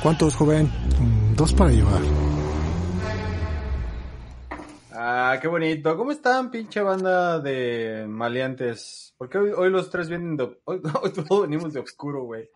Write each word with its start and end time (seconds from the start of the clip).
¿Cuántos, 0.00 0.36
joven? 0.36 0.70
Dos 1.34 1.52
para 1.52 1.70
llevar. 1.70 2.00
Ah, 4.92 5.38
qué 5.42 5.48
bonito. 5.48 5.96
¿Cómo 5.96 6.12
están, 6.12 6.52
pinche 6.52 6.80
banda 6.80 7.40
de 7.40 8.06
maleantes? 8.08 9.14
Porque 9.18 9.38
hoy, 9.38 9.50
hoy 9.50 9.70
los 9.70 9.90
tres 9.90 10.08
vienen 10.08 10.36
de... 10.36 10.44
Hoy, 10.64 10.80
hoy 11.02 11.12
todos 11.12 11.42
venimos 11.42 11.72
de 11.72 11.80
oscuro, 11.80 12.22
güey. 12.22 12.48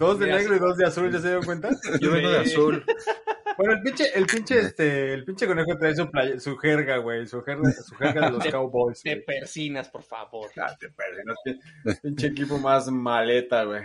Dos 0.00 0.18
de 0.18 0.26
negro 0.26 0.56
y 0.56 0.58
dos 0.58 0.76
de 0.76 0.86
azul, 0.86 1.12
¿ya 1.12 1.18
se 1.20 1.26
dieron 1.28 1.44
cuenta? 1.44 1.68
Yo 2.00 2.10
vengo 2.10 2.30
de 2.30 2.38
azul. 2.38 2.84
Bueno, 3.56 3.74
el 3.74 3.82
pinche, 3.82 4.04
el 4.18 4.26
pinche, 4.26 4.58
este, 4.58 5.12
el 5.12 5.24
pinche 5.24 5.46
conejo 5.46 5.76
trae 5.78 5.94
su, 5.94 6.10
playa- 6.10 6.40
su 6.40 6.56
jerga, 6.56 6.96
güey, 6.96 7.26
su 7.26 7.42
jerga, 7.42 7.70
su 7.72 7.94
jerga 7.94 8.26
de 8.26 8.30
los 8.32 8.42
De- 8.44 8.50
Cowboys, 8.50 9.02
Te 9.02 9.14
güey. 9.16 9.24
persinas, 9.26 9.88
por 9.90 10.02
favor. 10.02 10.50
Ah, 10.56 10.74
te 10.80 10.88
persinas, 10.88 11.36
pin- 11.44 12.00
Pinche 12.02 12.28
equipo 12.28 12.58
más 12.58 12.90
maleta, 12.90 13.64
güey. 13.64 13.82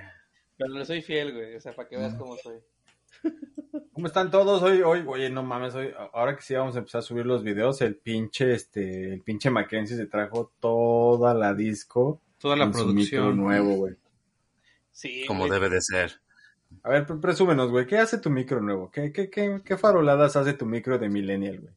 Pero 0.58 0.74
le 0.74 0.86
soy 0.86 1.02
fiel, 1.02 1.34
güey. 1.34 1.56
O 1.56 1.60
sea, 1.60 1.74
para 1.74 1.90
que 1.90 1.98
veas 1.98 2.16
cómo 2.16 2.38
soy. 2.38 2.56
¿Cómo 3.92 4.08
están 4.08 4.32
todos 4.32 4.62
hoy? 4.64 4.82
Hoy, 4.82 5.04
oye, 5.06 5.30
no 5.30 5.44
mames, 5.44 5.76
hoy, 5.76 5.92
ahora 6.14 6.36
que 6.36 6.42
sí 6.42 6.54
vamos 6.54 6.76
a 6.76 6.80
empezar 6.80 7.00
a 7.00 7.02
subir 7.02 7.26
los 7.26 7.44
videos, 7.44 7.82
el 7.82 7.96
pinche, 7.98 8.54
este, 8.54 9.14
el 9.14 9.22
pinche 9.22 9.50
Mackenzie 9.50 9.98
se 9.98 10.06
trajo 10.06 10.54
toda 10.62 11.34
la 11.34 11.54
disco. 11.54 12.22
Toda 12.40 12.56
la 12.56 12.66
con 12.66 12.74
su 12.74 12.80
micro 12.88 12.94
producción. 13.24 13.38
nuevo, 13.38 13.76
güey. 13.76 13.96
Sí, 14.96 15.26
Como 15.28 15.42
güey. 15.48 15.52
debe 15.52 15.70
de 15.70 15.82
ser. 15.82 16.22
A 16.84 16.90
ver, 16.90 17.06
pre- 17.06 17.18
presúmenos, 17.18 17.70
güey, 17.70 17.86
¿qué 17.86 17.98
hace 17.98 18.18
tu 18.18 18.30
micro 18.30 18.62
nuevo? 18.62 18.90
¿Qué, 18.90 19.12
qué, 19.12 19.30
qué, 19.30 19.62
qué 19.64 19.78
faroladas 19.78 20.38
hace 20.38 20.54
tu 20.54 20.66
micro 20.66 20.98
de 20.98 21.10
Millennial, 21.10 21.60
güey? 21.60 21.74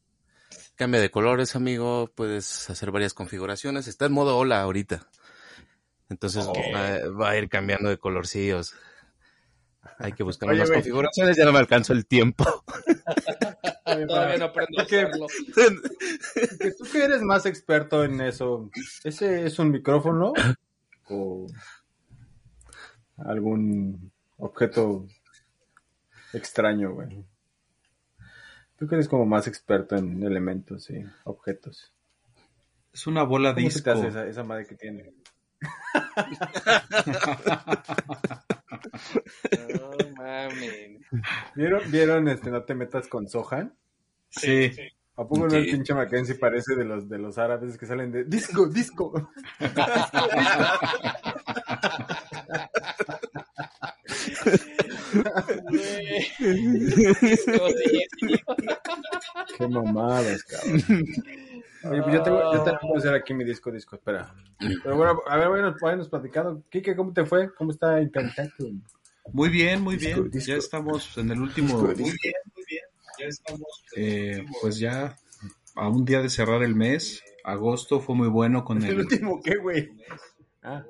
Cambia 0.77 1.01
de 1.01 1.11
colores, 1.11 1.57
amigo. 1.57 2.11
Puedes 2.15 2.71
hacer 2.71 2.93
varias 2.93 3.15
configuraciones. 3.15 3.89
Está 3.89 4.07
en 4.07 4.13
modo 4.13 4.39
hola 4.39 4.61
ahorita. 4.63 5.09
Entonces 6.09 6.47
va, 6.47 7.11
va 7.11 7.31
a 7.31 7.37
ir 7.37 7.49
cambiando 7.49 7.89
de 7.89 7.99
colorcillos. 7.99 8.75
Hay 9.99 10.13
que 10.13 10.23
buscar 10.23 10.49
Oye, 10.51 10.59
unas 10.59 10.69
güey. 10.71 10.79
configuraciones. 10.81 11.37
Ya 11.37 11.45
no 11.45 11.53
me 11.53 11.59
alcanzo 11.59 11.93
el 11.93 12.07
tiempo. 12.07 12.45
Todavía 14.07 14.37
no 14.39 14.45
aprendo 14.47 14.81
a 14.81 14.87
¿Qué? 14.87 15.01
hacerlo. 15.01 15.27
Tú 16.79 16.85
que 16.93 17.03
eres 17.05 17.23
más 17.23 17.47
experto 17.47 18.05
en 18.05 18.21
eso, 18.21 18.71
¿ese 19.03 19.47
es 19.47 19.59
un 19.59 19.71
micrófono 19.73 20.33
o 21.11 21.47
algún 23.19 24.11
objeto 24.39 25.07
extraño, 26.33 26.93
güey? 26.93 27.25
Tú 28.79 28.87
que 28.87 28.95
eres 28.95 29.09
como 29.09 29.27
más 29.27 29.47
experto 29.49 29.97
en 29.97 30.23
elementos 30.23 30.89
y 30.91 31.05
objetos. 31.25 31.93
Es 32.93 33.07
una 33.07 33.23
bola 33.25 33.55
¿Cómo 33.55 33.69
se 33.71 33.83
te 33.83 33.91
disco. 33.91 33.99
hace 34.01 34.09
esa, 34.09 34.27
esa 34.27 34.45
madre 34.45 34.67
que 34.67 34.77
tiene? 34.77 35.13
No 39.81 39.91
mames. 40.17 41.01
¿Vieron, 41.55 41.91
¿Vieron 41.91 42.29
este 42.29 42.51
No 42.51 42.63
te 42.65 42.75
metas 42.75 43.09
con 43.09 43.29
Sohan? 43.29 43.75
Sí. 44.31 44.71
¿A 45.17 45.23
poco 45.27 45.49
no 45.49 45.55
el 45.57 45.65
Sí. 45.65 45.73
pinche 45.73 45.95
Mackenzie 45.95 46.35
parece 46.37 46.75
de 46.77 46.85
los 46.85 47.09
de 47.09 47.19
los 47.19 47.39
árabes 47.39 47.77
que 47.79 47.87
salen 47.87 48.13
de 48.13 48.25
disco, 48.25 48.67
disco? 48.67 49.31
Güey. 50.29 50.47
Sí, 54.07 54.35
sí. 54.57 54.73
Qué 59.57 59.69
mamadas, 59.69 60.45
cabrón. 60.45 60.83
Oye, 61.85 62.03
pues 62.03 62.15
yo 62.15 62.23
tengo, 62.23 62.53
yo 62.53 62.63
tengo 62.65 62.79
que 62.93 62.99
hacer 62.99 63.15
aquí 63.15 63.35
mi 63.35 63.45
disco, 63.45 63.71
disco, 63.71 63.95
espera. 63.97 64.35
Pero 64.83 64.97
bueno, 64.97 65.21
a 65.29 65.37
ver, 65.37 65.49
bueno, 65.49 65.75
váyanos 65.81 66.09
platicando. 66.09 66.63
Kike, 66.71 66.97
¿cómo 66.97 67.13
te 67.13 67.25
fue? 67.25 67.55
¿Cómo 67.55 67.71
está 67.71 68.01
Incantato? 68.03 68.67
Muy 69.33 69.49
bien, 69.49 69.81
muy 69.83 69.97
Disco, 69.97 70.23
bien. 70.23 70.31
disco. 70.33 70.49
Ya 70.53 70.57
estamos 70.57 71.17
en 71.19 71.31
el 71.31 71.41
último. 71.41 71.87
Disco, 71.93 71.95
disco. 73.17 73.59
eh, 73.97 74.45
pues 74.61 74.79
ya 74.79 75.17
a 75.77 75.89
un 75.89 76.05
día 76.05 76.21
de 76.21 76.29
cerrar 76.31 76.63
el 76.63 76.75
mes. 76.75 77.23
Agosto 77.45 78.01
fue 78.01 78.15
muy 78.17 78.29
bueno 78.29 78.65
con 78.65 78.83
¿El 78.83 78.91
el. 78.91 78.99
último 79.01 79.41
qué, 79.43 79.57
güey? 79.57 79.89
Ah, 80.63 80.85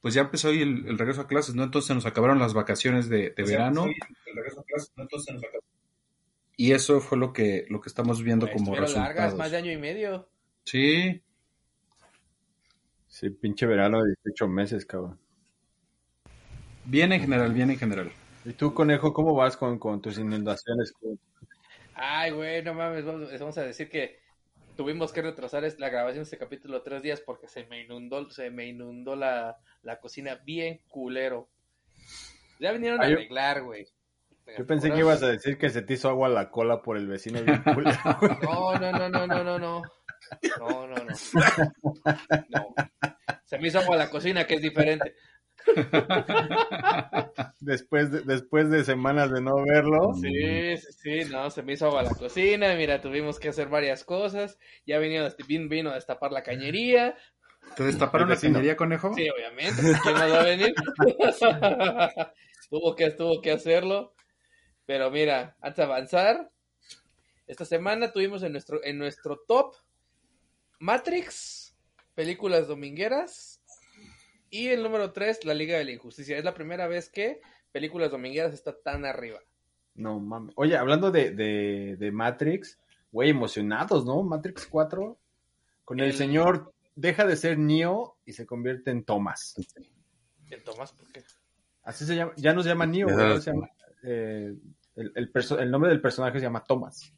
Pues 0.00 0.14
ya 0.14 0.22
empezó 0.22 0.48
hoy 0.48 0.62
el, 0.62 0.86
el 0.86 0.98
regreso 0.98 1.20
a 1.22 1.26
clases, 1.26 1.54
¿no? 1.54 1.62
Entonces 1.64 1.94
nos 1.94 2.06
acabaron 2.06 2.38
las 2.38 2.54
vacaciones 2.54 3.08
de, 3.08 3.30
de 3.30 3.42
verano. 3.44 3.86
Y 6.56 6.72
eso 6.72 7.00
fue 7.00 7.18
lo 7.18 7.32
que, 7.32 7.66
lo 7.68 7.80
que 7.80 7.88
estamos 7.88 8.22
viendo 8.22 8.46
como 8.50 8.74
Estuvieron 8.74 8.92
largas, 8.94 9.32
resultados. 9.32 9.38
más 9.38 9.50
de 9.50 9.56
año 9.56 9.72
y 9.72 9.76
medio. 9.78 10.28
Sí, 10.64 11.22
sí, 13.08 13.30
pinche 13.30 13.66
verano 13.66 14.02
de 14.02 14.14
18 14.24 14.48
meses, 14.48 14.84
cabrón. 14.86 15.18
bien 16.84 17.12
en 17.12 17.20
general, 17.20 17.52
bien 17.52 17.70
en 17.70 17.78
general. 17.78 18.12
¿Y 18.44 18.52
tú, 18.52 18.72
conejo, 18.74 19.12
cómo 19.12 19.34
vas 19.34 19.56
con, 19.56 19.78
con 19.78 20.00
tus 20.00 20.18
inundaciones? 20.18 20.92
Ay, 21.94 22.30
güey, 22.30 22.62
no 22.62 22.74
mames. 22.74 23.04
Vamos, 23.04 23.30
vamos 23.38 23.58
a 23.58 23.62
decir 23.62 23.88
que 23.90 24.18
tuvimos 24.80 25.12
que 25.12 25.20
retrasar 25.20 25.62
la 25.76 25.90
grabación 25.90 26.20
de 26.20 26.22
este 26.22 26.38
capítulo 26.38 26.80
tres 26.80 27.02
días 27.02 27.20
porque 27.20 27.46
se 27.48 27.66
me 27.66 27.82
inundó, 27.82 28.30
se 28.30 28.48
me 28.48 28.66
inundó 28.66 29.14
la, 29.14 29.58
la 29.82 30.00
cocina 30.00 30.40
bien 30.42 30.80
culero. 30.88 31.50
Ya 32.58 32.72
vinieron 32.72 33.02
a 33.02 33.04
arreglar, 33.04 33.62
güey. 33.62 33.86
Yo 34.56 34.66
pensé 34.66 34.90
que 34.90 35.00
ibas 35.00 35.22
a 35.22 35.28
decir 35.28 35.58
que 35.58 35.68
se 35.68 35.82
te 35.82 35.92
hizo 35.92 36.08
agua 36.08 36.30
la 36.30 36.50
cola 36.50 36.80
por 36.80 36.96
el 36.96 37.06
vecino 37.08 37.42
bien 37.42 37.62
culero. 37.74 37.98
No, 38.42 38.78
no, 38.78 38.90
no, 38.90 39.08
no, 39.10 39.26
no, 39.26 39.44
no, 39.44 39.58
no. 39.58 39.82
No, 40.58 40.86
no, 40.86 40.96
no. 40.96 41.14
No. 42.48 42.74
Se 43.44 43.58
me 43.58 43.68
hizo 43.68 43.80
agua 43.80 43.98
la 43.98 44.08
cocina, 44.08 44.46
que 44.46 44.54
es 44.54 44.62
diferente. 44.62 45.14
Después 47.60 48.10
de, 48.10 48.22
después 48.22 48.70
de 48.70 48.84
semanas 48.84 49.30
de 49.30 49.42
no 49.42 49.62
verlo. 49.62 50.14
Sí, 50.14 50.76
sí, 50.78 50.92
sí, 50.92 51.30
no, 51.30 51.50
se 51.50 51.62
me 51.62 51.74
hizo 51.74 51.86
agua 51.86 52.02
la 52.02 52.10
cocina. 52.10 52.74
Mira, 52.74 53.00
tuvimos 53.00 53.38
que 53.38 53.50
hacer 53.50 53.68
varias 53.68 54.02
cosas. 54.04 54.58
Ya 54.86 54.98
vino, 54.98 55.28
vino, 55.46 55.68
vino 55.68 55.90
a 55.90 55.94
destapar 55.94 56.32
la 56.32 56.42
cañería. 56.42 57.16
¿Te 57.76 57.84
destaparon 57.84 58.30
la 58.30 58.36
cañería, 58.36 58.76
conejo? 58.76 59.12
Sí, 59.14 59.28
obviamente. 59.28 59.82
¿Quién 60.02 60.14
más 60.14 60.32
va 60.32 60.40
a 60.40 60.44
venir? 60.44 60.74
tuvo, 62.70 62.96
que, 62.96 63.10
tuvo 63.10 63.42
que 63.42 63.52
hacerlo. 63.52 64.14
Pero 64.86 65.10
mira, 65.10 65.56
antes 65.60 65.76
de 65.76 65.82
avanzar, 65.84 66.50
esta 67.46 67.64
semana 67.64 68.10
tuvimos 68.10 68.42
en 68.42 68.52
nuestro, 68.52 68.82
en 68.82 68.98
nuestro 68.98 69.40
top 69.46 69.74
Matrix, 70.78 71.76
películas 72.14 72.66
domingueras. 72.66 73.59
Y 74.50 74.68
el 74.68 74.82
número 74.82 75.12
3, 75.12 75.44
La 75.44 75.54
Liga 75.54 75.78
de 75.78 75.84
la 75.84 75.92
Injusticia. 75.92 76.36
Es 76.36 76.44
la 76.44 76.54
primera 76.54 76.86
vez 76.88 77.08
que 77.08 77.40
películas 77.72 78.10
domingueras 78.10 78.52
está 78.52 78.76
tan 78.76 79.04
arriba. 79.04 79.38
No 79.94 80.18
mames. 80.18 80.52
Oye, 80.56 80.76
hablando 80.76 81.10
de, 81.10 81.30
de, 81.30 81.96
de 81.98 82.10
Matrix, 82.12 82.78
güey, 83.12 83.30
emocionados, 83.30 84.04
¿no? 84.04 84.22
Matrix 84.22 84.66
4. 84.66 85.18
Con 85.84 86.00
el, 86.00 86.06
El- 86.10 86.16
señor 86.16 86.72
deja 86.96 87.24
de 87.26 87.36
ser 87.36 87.58
Neo 87.58 88.16
y 88.24 88.32
se 88.32 88.46
convierte 88.46 88.90
en 88.90 89.04
Thomas. 89.04 89.54
El 90.50 90.62
Tomás, 90.64 90.92
¿por 90.92 91.10
qué? 91.12 91.22
Así 91.84 92.04
se 92.04 92.14
llama, 92.16 92.32
ya 92.36 92.52
no 92.52 92.62
se 92.62 92.68
llama 92.68 92.86
Neo, 92.86 93.08
güey, 93.08 93.40
se 93.40 93.52
llama, 93.52 93.70
eh, 94.02 94.52
el, 94.96 95.12
el 95.14 95.32
perso- 95.32 95.58
el 95.60 95.70
nombre 95.70 95.90
del 95.90 96.00
personaje 96.00 96.38
se 96.38 96.44
llama 96.44 96.62
Thomas. 96.64 97.12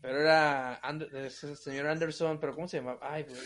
Pero 0.00 0.18
era 0.20 0.80
el 1.12 1.30
señor 1.30 1.86
Anderson, 1.88 2.38
pero 2.40 2.54
¿cómo 2.54 2.66
se 2.68 2.78
llamaba? 2.78 2.98
Ay, 3.02 3.24
güey. 3.24 3.36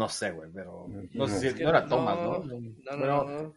No 0.00 0.08
sé, 0.08 0.30
güey, 0.32 0.48
pero 0.52 0.86
no, 0.88 1.02
No. 1.12 1.26
sé 1.28 1.38
si 1.40 1.46
Es 1.48 1.54
que 1.54 1.62
no 1.64 1.68
era 1.70 1.86
Thomas, 1.86 2.16
¿no? 2.16 2.38
No, 2.38 2.58
no, 2.60 2.72
Pero- 2.84 3.24
no. 3.24 3.54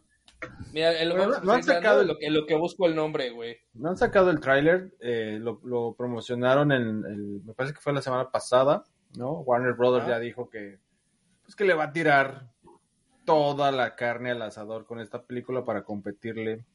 Mira, 0.74 1.00
en 1.00 1.08
lo, 1.08 1.14
Pero 1.14 1.28
vamos 1.30 1.44
no 1.44 1.52
han 1.54 1.62
sacado 1.62 2.02
en 2.02 2.08
lo 2.08 2.18
que, 2.18 2.26
en 2.26 2.34
lo 2.34 2.44
que 2.44 2.54
busco 2.54 2.86
el 2.86 2.94
nombre, 2.94 3.30
güey. 3.30 3.56
No 3.72 3.88
han 3.88 3.96
sacado 3.96 4.30
el 4.30 4.40
tráiler, 4.40 4.94
eh, 5.00 5.38
lo, 5.40 5.58
lo 5.64 5.94
promocionaron 5.94 6.70
en 6.70 6.82
el, 7.06 7.42
me 7.46 7.54
parece 7.54 7.74
que 7.74 7.80
fue 7.80 7.94
la 7.94 8.02
semana 8.02 8.30
pasada, 8.30 8.84
¿no? 9.16 9.40
Warner 9.40 9.72
Brothers 9.72 10.04
Ah. 10.04 10.10
ya 10.10 10.18
dijo 10.18 10.50
que, 10.50 10.80
pues 11.44 11.56
que 11.56 11.64
le 11.64 11.72
va 11.72 11.84
a 11.84 11.92
tirar 11.92 12.50
toda 13.24 13.72
la 13.72 13.96
carne 13.96 14.32
al 14.32 14.42
asador 14.42 14.84
con 14.84 15.00
esta 15.00 15.22
película 15.22 15.64
para 15.64 15.82
competirle 15.82 16.66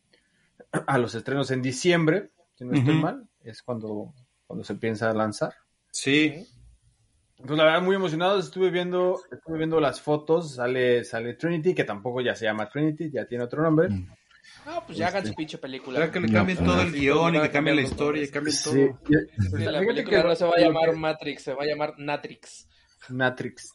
a 0.87 0.97
los 0.97 1.13
estrenos 1.13 1.51
en 1.51 1.61
diciembre, 1.61 2.31
si 2.55 2.65
no 2.65 2.73
estoy 2.73 2.95
mal, 2.95 3.27
es 3.43 3.61
cuando, 3.61 4.13
cuando 4.47 4.63
se 4.63 4.73
piensa 4.75 5.13
lanzar. 5.13 5.53
Sí, 5.91 6.43
Entonces, 7.39 7.57
la 7.57 7.63
verdad, 7.65 7.81
muy 7.81 7.95
emocionados. 7.95 8.45
Estuve 8.45 8.69
viendo, 8.69 9.19
estuve 9.31 9.57
viendo 9.57 9.79
las 9.79 10.01
fotos. 10.01 10.55
Sale, 10.55 11.03
sale 11.03 11.33
Trinity, 11.35 11.73
que 11.73 11.83
tampoco 11.85 12.21
ya 12.21 12.35
se 12.35 12.45
llama 12.45 12.69
Trinity, 12.69 13.09
ya 13.11 13.25
tiene 13.25 13.45
otro 13.45 13.63
nombre. 13.63 13.89
Ah, 14.65 14.83
pues 14.85 14.97
ya 14.97 15.07
hagan 15.07 15.25
su 15.25 15.33
pinche 15.33 15.57
película. 15.57 15.99
Para 15.99 16.11
que 16.11 16.19
le 16.19 16.31
cambien 16.31 16.57
no, 16.63 16.71
todo 16.73 16.81
el 16.81 16.91
sí, 16.91 16.99
guion 16.99 17.35
y 17.35 17.41
que 17.41 17.49
cambien 17.49 17.75
la 17.77 17.81
historia 17.83 18.23
y 18.23 18.27
cambien 18.29 18.55
todo. 18.63 18.73
Sí. 18.73 18.87
Sí, 19.07 19.63
la 19.63 19.79
película 19.79 20.21
que- 20.21 20.27
no 20.27 20.35
se 20.35 20.45
va 20.45 20.51
a 20.57 20.59
llamar 20.59 20.95
Matrix, 20.95 21.43
se 21.43 21.53
va 21.53 21.63
a 21.63 21.65
llamar 21.65 21.93
Natrix. 21.97 22.67
Natrix. 23.09 23.71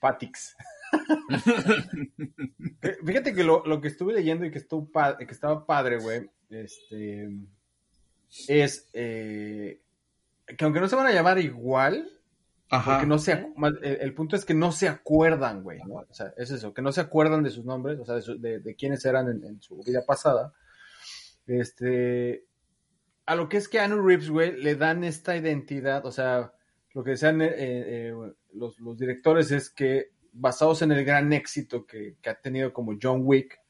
Patix. 0.00 0.56
Fíjate 3.06 3.34
que 3.34 3.44
lo, 3.44 3.64
lo 3.66 3.80
que 3.80 3.88
estuve 3.88 4.14
leyendo 4.14 4.44
y 4.44 4.50
que, 4.50 4.58
estuvo 4.58 4.90
pa- 4.90 5.16
que 5.16 5.24
estaba 5.24 5.64
padre, 5.64 5.98
güey, 5.98 6.28
este, 6.50 7.28
es 8.48 8.88
eh, 8.92 9.80
que 10.56 10.64
aunque 10.64 10.80
no 10.80 10.88
se 10.88 10.96
van 10.96 11.06
a 11.06 11.12
llamar 11.12 11.38
igual, 11.38 12.08
Ajá. 12.72 12.92
porque 12.92 13.06
no 13.06 13.18
se, 13.18 13.32
el, 13.32 13.78
el 14.00 14.14
punto 14.14 14.34
es 14.34 14.44
que 14.44 14.54
no 14.54 14.72
se 14.72 14.88
acuerdan, 14.88 15.62
güey, 15.62 15.78
¿no? 15.86 15.94
O 16.08 16.14
sea, 16.14 16.32
es 16.36 16.50
eso, 16.50 16.72
que 16.74 16.82
no 16.82 16.90
se 16.92 17.00
acuerdan 17.02 17.42
de 17.42 17.50
sus 17.50 17.64
nombres, 17.64 17.98
o 18.00 18.04
sea, 18.04 18.14
de, 18.16 18.22
su- 18.22 18.40
de- 18.40 18.60
de 18.60 18.74
quiénes 18.74 19.04
eran 19.04 19.28
en, 19.28 19.44
en 19.44 19.60
su 19.62 19.76
vida 19.82 20.02
pasada. 20.06 20.52
Este, 21.46 22.44
a 23.26 23.34
lo 23.34 23.48
que 23.48 23.56
es 23.56 23.68
que 23.68 23.80
Anu 23.80 24.00
Reeves, 24.02 24.30
güey, 24.30 24.56
le 24.60 24.74
dan 24.76 25.04
esta 25.04 25.36
identidad, 25.36 26.04
o 26.06 26.12
sea, 26.12 26.52
lo 26.94 27.04
que 27.04 27.10
decían 27.12 27.40
eh, 27.42 27.52
eh, 27.56 28.14
los, 28.54 28.78
los 28.80 28.98
directores 28.98 29.50
es 29.50 29.70
que 29.70 30.10
basados 30.32 30.82
en 30.82 30.92
el 30.92 31.04
gran 31.04 31.32
éxito 31.32 31.84
que, 31.86 32.16
que 32.22 32.30
ha 32.30 32.40
tenido 32.40 32.72
como 32.72 32.96
John 33.00 33.20
Wick, 33.24 33.60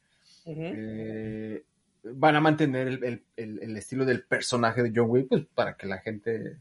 eh, 0.75 1.63
van 2.03 2.35
a 2.35 2.41
mantener 2.41 2.87
el, 2.87 3.03
el- 3.03 3.25
el- 3.37 3.59
el 3.63 3.77
estilo 3.77 4.05
del 4.05 4.23
personaje 4.25 4.83
de 4.83 4.91
John 4.95 5.09
Wick, 5.09 5.27
pues 5.29 5.45
para 5.53 5.75
que 5.77 5.87
la 5.87 5.99
gente 5.99 6.59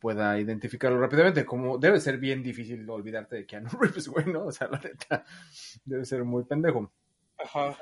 pueda 0.00 0.38
identificarlo 0.38 0.98
rápidamente, 0.98 1.44
como 1.44 1.78
debe 1.78 2.00
ser 2.00 2.18
bien 2.18 2.42
difícil 2.42 2.88
olvidarte 2.88 3.36
de 3.36 3.46
Keanu 3.46 3.68
Reeves, 3.80 4.08
güey, 4.08 4.26
¿no? 4.26 4.46
O 4.46 4.52
sea, 4.52 4.68
la 4.68 4.78
neta, 4.78 5.24
debe 5.84 6.04
ser 6.04 6.24
muy 6.24 6.44
pendejo. 6.44 6.90
Ajá. 7.38 7.76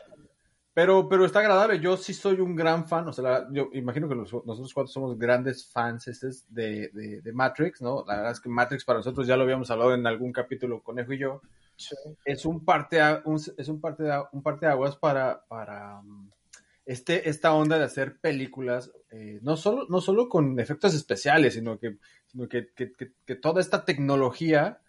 Pero, 0.74 1.08
pero 1.08 1.24
está 1.24 1.40
agradable. 1.40 1.80
Yo 1.80 1.96
sí 1.96 2.14
soy 2.14 2.40
un 2.40 2.54
gran 2.54 2.86
fan. 2.86 3.08
O 3.08 3.12
sea, 3.12 3.24
la- 3.24 3.48
yo 3.50 3.68
imagino 3.72 4.08
que 4.08 4.14
los- 4.14 4.32
nosotros 4.32 4.72
cuatro 4.72 4.92
somos 4.92 5.18
grandes 5.18 5.66
fans 5.72 6.44
de, 6.48 6.88
de, 6.92 7.20
de 7.20 7.32
Matrix, 7.32 7.82
¿no? 7.82 8.04
La 8.06 8.16
verdad 8.16 8.32
es 8.32 8.40
que 8.40 8.48
Matrix 8.48 8.84
para 8.84 9.00
nosotros 9.00 9.26
ya 9.26 9.36
lo 9.36 9.42
habíamos 9.42 9.70
hablado 9.72 9.94
en 9.94 10.06
algún 10.06 10.32
capítulo, 10.32 10.80
Conejo 10.82 11.12
y 11.14 11.18
yo. 11.18 11.40
Es 12.24 12.44
un 12.44 12.64
parte, 12.64 13.00
un, 13.24 13.36
es 13.56 13.68
un 13.68 13.80
parte, 13.80 14.04
un 14.32 14.42
parteaguas 14.42 14.96
para, 14.96 15.44
para 15.48 15.98
um, 16.00 16.30
este, 16.88 17.28
esta 17.28 17.54
onda 17.54 17.78
de 17.78 17.84
hacer 17.84 18.18
películas, 18.18 18.92
eh, 19.10 19.38
no, 19.42 19.56
solo, 19.56 19.86
no 19.90 20.00
solo 20.00 20.28
con 20.28 20.58
efectos 20.60 20.94
especiales, 20.94 21.54
sino 21.54 21.78
que, 21.78 21.98
sino 22.26 22.48
que, 22.48 22.68
que- 22.74 22.92
que- 23.26 23.36
toda 23.36 23.60
esta 23.60 23.84
tecnología 23.84 24.80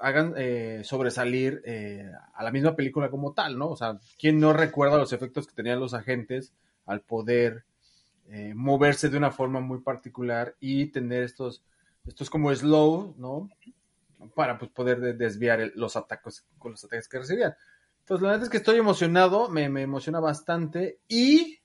hagan 0.00 0.34
eh, 0.36 0.82
sobresalir 0.84 1.62
eh, 1.64 2.10
a 2.34 2.44
la 2.44 2.50
misma 2.50 2.76
película 2.76 3.10
como 3.10 3.32
tal, 3.32 3.58
¿no? 3.58 3.70
O 3.70 3.76
sea, 3.76 3.98
¿quién 4.18 4.38
no 4.38 4.52
recuerda 4.52 4.98
los 4.98 5.12
efectos 5.12 5.46
que 5.46 5.54
tenían 5.54 5.80
los 5.80 5.94
agentes 5.94 6.52
al 6.86 7.00
poder 7.00 7.64
eh, 8.28 8.54
moverse 8.54 9.08
de 9.10 9.18
una 9.18 9.30
forma 9.32 9.60
muy 9.60 9.80
particular 9.80 10.56
y 10.60 10.86
tener 10.86 11.22
estos, 11.24 11.62
estos 12.06 12.30
como 12.30 12.54
slow, 12.54 13.14
¿no? 13.18 13.50
Para 14.34 14.58
pues, 14.58 14.70
poder 14.70 15.00
de- 15.00 15.14
desviar 15.14 15.72
los 15.76 15.96
ataques 15.96 16.44
con 16.58 16.72
los 16.72 16.84
ataques 16.84 17.08
que 17.08 17.18
recibían. 17.18 17.54
Entonces, 18.04 18.22
la 18.22 18.32
verdad 18.32 18.44
es 18.44 18.50
que 18.50 18.58
estoy 18.58 18.76
emocionado, 18.76 19.48
me, 19.48 19.70
me 19.70 19.80
emociona 19.80 20.20
bastante 20.20 21.00
y 21.08 21.58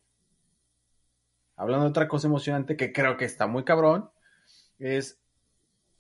hablando 1.57 1.83
de 1.83 1.89
otra 1.89 2.07
cosa 2.07 2.27
emocionante 2.27 2.77
que 2.77 2.93
creo 2.93 3.17
que 3.17 3.25
está 3.25 3.45
muy 3.45 3.65
cabrón, 3.65 4.09
es 4.77 5.19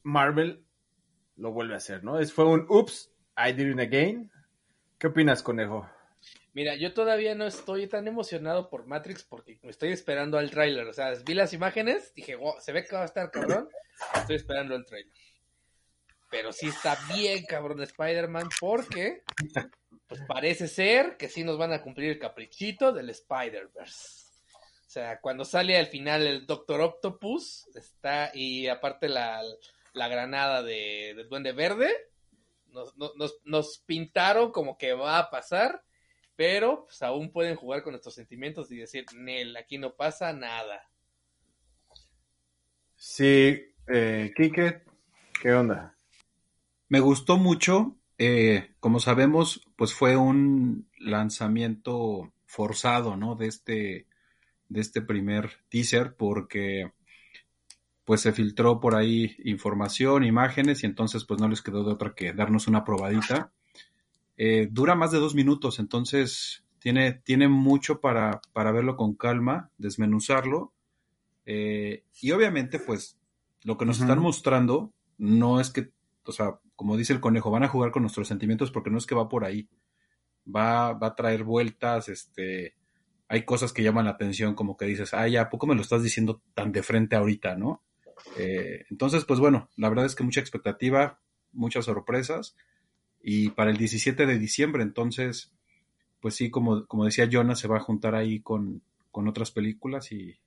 Marvel 0.01 0.63
lo 1.35 1.51
vuelve 1.51 1.73
a 1.73 1.77
hacer, 1.77 2.05
¿no? 2.05 2.19
Es, 2.19 2.31
fue 2.31 2.45
un 2.45 2.65
ups, 2.69 3.11
I 3.35 3.51
did 3.51 3.67
it 3.67 3.79
again. 3.81 4.31
¿Qué 4.97 5.07
opinas, 5.07 5.43
conejo? 5.43 5.85
Mira, 6.53 6.75
yo 6.75 6.93
todavía 6.93 7.35
no 7.35 7.45
estoy 7.45 7.87
tan 7.87 8.07
emocionado 8.07 8.69
por 8.69 8.87
Matrix 8.87 9.23
porque 9.23 9.59
me 9.61 9.71
estoy 9.71 9.91
esperando 9.91 10.37
al 10.37 10.51
tráiler. 10.51 10.87
O 10.87 10.93
sea, 10.93 11.11
vi 11.25 11.33
las 11.33 11.51
imágenes, 11.51 12.13
dije, 12.15 12.35
wow, 12.35 12.53
se 12.61 12.71
ve 12.71 12.85
que 12.85 12.95
va 12.95 13.01
a 13.01 13.05
estar 13.05 13.29
cabrón. 13.29 13.67
Estoy 14.15 14.37
esperando 14.37 14.73
el 14.73 14.85
tráiler. 14.85 15.11
Pero 16.31 16.53
sí 16.53 16.67
está 16.67 16.97
bien 17.13 17.43
cabrón 17.45 17.81
Spider-Man 17.81 18.47
porque 18.61 19.23
pues 20.09 20.21
parece 20.27 20.67
ser 20.67 21.15
que 21.17 21.29
sí 21.29 21.43
nos 21.45 21.57
van 21.57 21.71
a 21.71 21.81
cumplir 21.81 22.09
el 22.09 22.19
caprichito 22.19 22.91
del 22.91 23.09
Spider-Verse. 23.11 24.25
O 24.55 24.89
sea, 24.91 25.21
cuando 25.21 25.45
sale 25.45 25.77
al 25.77 25.85
final 25.85 26.25
el 26.25 26.47
Doctor 26.47 26.81
Octopus, 26.81 27.67
está, 27.75 28.31
y 28.33 28.67
aparte 28.67 29.07
la, 29.07 29.41
la 29.93 30.07
granada 30.07 30.63
de, 30.63 31.13
del 31.15 31.29
Duende 31.29 31.51
Verde, 31.51 31.93
nos, 32.69 32.97
nos- 32.97 33.15
nos, 33.15 33.35
nos 33.45 33.77
pintaron 33.85 34.51
como 34.51 34.77
que 34.79 34.93
va 34.93 35.19
a 35.19 35.29
pasar, 35.29 35.83
pero 36.35 36.85
pues 36.85 37.03
aún 37.03 37.31
pueden 37.31 37.55
jugar 37.55 37.83
con 37.83 37.91
nuestros 37.93 38.15
sentimientos 38.15 38.71
y 38.71 38.77
decir, 38.77 39.05
Nel, 39.15 39.55
aquí 39.57 39.77
no 39.77 39.93
pasa 39.95 40.33
nada. 40.33 40.89
Sí, 42.95 43.61
eh, 43.87 44.33
Kike, 44.35 44.83
¿qué 45.41 45.51
onda? 45.53 45.95
Me 46.87 46.99
gustó 46.99 47.37
mucho. 47.37 47.95
Eh, 48.19 48.75
como 48.81 48.99
sabemos, 48.99 49.65
pues 49.77 49.93
fue 49.93 50.17
un 50.17 50.89
lanzamiento 50.99 52.33
forzado, 52.45 53.15
¿no? 53.15 53.35
De 53.35 53.47
este, 53.47 54.07
de 54.67 54.81
este 54.81 55.01
primer 55.01 55.51
teaser, 55.69 56.15
porque 56.15 56.91
pues 58.03 58.19
se 58.19 58.33
filtró 58.33 58.81
por 58.81 58.95
ahí 58.95 59.37
información, 59.45 60.25
imágenes, 60.25 60.83
y 60.83 60.87
entonces 60.87 61.23
pues 61.23 61.39
no 61.39 61.47
les 61.47 61.61
quedó 61.61 61.85
de 61.85 61.93
otra 61.93 62.13
que 62.13 62.33
darnos 62.33 62.67
una 62.67 62.83
probadita. 62.83 63.53
Eh, 64.35 64.67
dura 64.69 64.95
más 64.95 65.11
de 65.11 65.19
dos 65.19 65.33
minutos, 65.33 65.79
entonces 65.79 66.65
tiene, 66.79 67.13
tiene 67.13 67.47
mucho 67.47 68.01
para, 68.01 68.41
para 68.51 68.73
verlo 68.73 68.97
con 68.97 69.15
calma, 69.15 69.71
desmenuzarlo. 69.77 70.73
eh, 71.45 72.03
y 72.21 72.31
obviamente, 72.31 72.79
pues, 72.79 73.17
lo 73.63 73.77
que 73.77 73.85
nos 73.85 74.01
están 74.01 74.19
mostrando 74.19 74.91
no 75.17 75.61
es 75.61 75.69
que, 75.69 75.91
o 76.25 76.31
sea, 76.33 76.59
como 76.79 76.95
dice 76.95 77.11
el 77.11 77.19
conejo, 77.19 77.51
van 77.51 77.63
a 77.63 77.67
jugar 77.67 77.91
con 77.91 78.03
nuestros 78.03 78.29
sentimientos 78.29 78.71
porque 78.71 78.89
no 78.89 78.97
es 78.97 79.05
que 79.05 79.13
va 79.13 79.27
por 79.27 79.43
ahí. 79.43 79.67
Va, 80.47 80.93
va 80.93 81.07
a 81.07 81.15
traer 81.15 81.43
vueltas, 81.43 82.07
este, 82.07 82.73
hay 83.27 83.43
cosas 83.43 83.73
que 83.73 83.83
llaman 83.83 84.05
la 84.05 84.11
atención, 84.11 84.55
como 84.55 84.77
que 84.77 84.85
dices, 84.85 85.13
ay, 85.13 85.35
¿a 85.35 85.49
poco 85.49 85.67
me 85.67 85.75
lo 85.75 85.81
estás 85.81 86.03
diciendo 86.03 86.41
tan 86.53 86.71
de 86.71 86.81
frente 86.81 87.17
ahorita, 87.17 87.57
no? 87.57 87.83
Eh, 88.37 88.85
entonces, 88.89 89.25
pues 89.25 89.41
bueno, 89.41 89.67
la 89.75 89.89
verdad 89.89 90.05
es 90.05 90.15
que 90.15 90.23
mucha 90.23 90.39
expectativa, 90.39 91.19
muchas 91.51 91.83
sorpresas. 91.83 92.55
Y 93.21 93.49
para 93.49 93.71
el 93.71 93.77
17 93.77 94.25
de 94.25 94.39
diciembre, 94.39 94.81
entonces, 94.81 95.51
pues 96.21 96.35
sí, 96.35 96.49
como, 96.49 96.85
como 96.85 97.03
decía 97.03 97.25
Jonas, 97.25 97.59
se 97.59 97.67
va 97.67 97.75
a 97.75 97.81
juntar 97.81 98.15
ahí 98.15 98.39
con, 98.39 98.83
con 99.11 99.27
otras 99.27 99.51
películas 99.51 100.13
y 100.13 100.39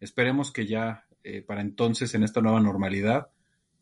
esperemos 0.00 0.50
que 0.50 0.66
ya 0.66 1.06
eh, 1.22 1.40
para 1.40 1.60
entonces, 1.60 2.16
en 2.16 2.24
esta 2.24 2.40
nueva 2.40 2.58
normalidad, 2.58 3.28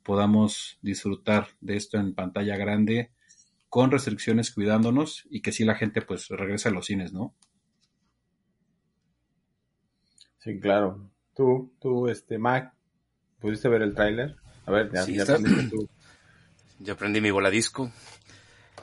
podamos 0.06 0.78
disfrutar 0.82 1.48
de 1.60 1.76
esto 1.76 1.98
en 1.98 2.14
pantalla 2.14 2.56
grande, 2.56 3.10
con 3.68 3.90
restricciones, 3.90 4.52
cuidándonos 4.52 5.26
y 5.28 5.42
que 5.42 5.52
sí 5.52 5.64
la 5.64 5.74
gente 5.74 6.00
pues 6.00 6.28
regrese 6.28 6.68
a 6.68 6.72
los 6.72 6.86
cines, 6.86 7.12
¿no? 7.12 7.34
Sí, 10.38 10.58
claro. 10.60 11.10
Tú, 11.34 11.72
tú, 11.80 12.08
este, 12.08 12.38
Mac, 12.38 12.72
¿pudiste 13.40 13.68
ver 13.68 13.82
el 13.82 13.94
tráiler? 13.94 14.36
A 14.64 14.70
ver, 14.70 14.90
ya, 14.92 15.02
Sí, 15.02 15.14
ya 15.14 15.22
está- 15.22 15.34
aprendiste 15.34 15.68
tú. 15.76 15.88
Ya 16.78 16.92
aprendí 16.92 17.22
mi 17.22 17.30
voladisco. 17.30 17.90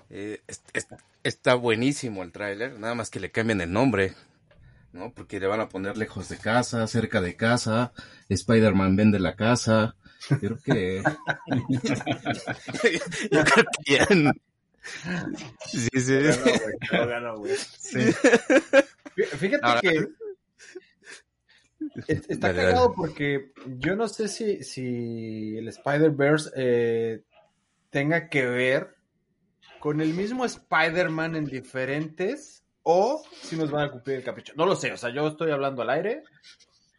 Eh, 0.09 0.41
es- 0.47 0.63
es- 0.73 0.87
está 1.23 1.53
buenísimo 1.53 2.23
el 2.23 2.31
tráiler, 2.31 2.79
nada 2.79 2.95
más 2.95 3.11
que 3.11 3.19
le 3.19 3.29
cambian 3.31 3.61
el 3.61 3.71
nombre, 3.71 4.15
¿no? 4.93 5.13
Porque 5.13 5.39
le 5.39 5.45
van 5.45 5.59
a 5.61 5.69
poner 5.69 5.95
lejos 5.95 6.27
de 6.27 6.37
casa, 6.37 6.87
cerca 6.87 7.21
de 7.21 7.35
casa, 7.35 7.93
Spider-Man 8.29 8.95
vende 8.95 9.19
la 9.19 9.35
casa. 9.35 9.95
Creo 10.39 10.57
que... 10.63 11.03
Yo 13.31 13.43
creo 13.43 13.65
que 13.85 13.93
ya... 13.93 14.05
Sí, 15.67 15.89
sí. 15.93 16.17
Ganó, 16.19 16.43
güey, 16.43 16.59
lo 16.91 17.07
ganó, 17.07 17.37
güey. 17.37 17.53
Fí- 17.53 18.13
Fíjate 19.37 19.65
Ahora- 19.65 19.81
que 19.81 20.07
es- 22.07 22.29
está 22.29 22.47
Dale, 22.47 22.57
dale. 22.59 22.69
cagado 22.73 22.93
porque 22.93 23.51
yo 23.77 23.95
no 23.95 24.07
sé 24.07 24.27
si, 24.27 24.63
si 24.63 25.57
el 25.57 25.67
Spider-Verse 25.67 26.49
eh, 26.55 27.21
tenga 27.89 28.29
que 28.29 28.45
ver 28.45 28.95
con 29.79 30.01
el 30.01 30.13
mismo 30.13 30.45
Spider-Man 30.45 31.35
en 31.35 31.45
diferentes 31.45 32.63
o 32.83 33.23
si 33.41 33.55
nos 33.55 33.71
van 33.71 33.85
a 33.87 33.91
cumplir 33.91 34.17
el 34.17 34.23
capricho. 34.23 34.53
No 34.55 34.65
lo 34.65 34.75
sé, 34.75 34.91
o 34.91 34.97
sea, 34.97 35.13
yo 35.13 35.27
estoy 35.27 35.51
hablando 35.51 35.81
al 35.81 35.89
aire. 35.89 36.23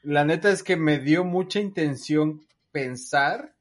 La 0.02 0.24
neta 0.24 0.50
es 0.50 0.62
que 0.62 0.76
me 0.76 0.98
dio 0.98 1.24
mucha 1.24 1.60
intención 1.60 2.46
pensar 2.74 3.54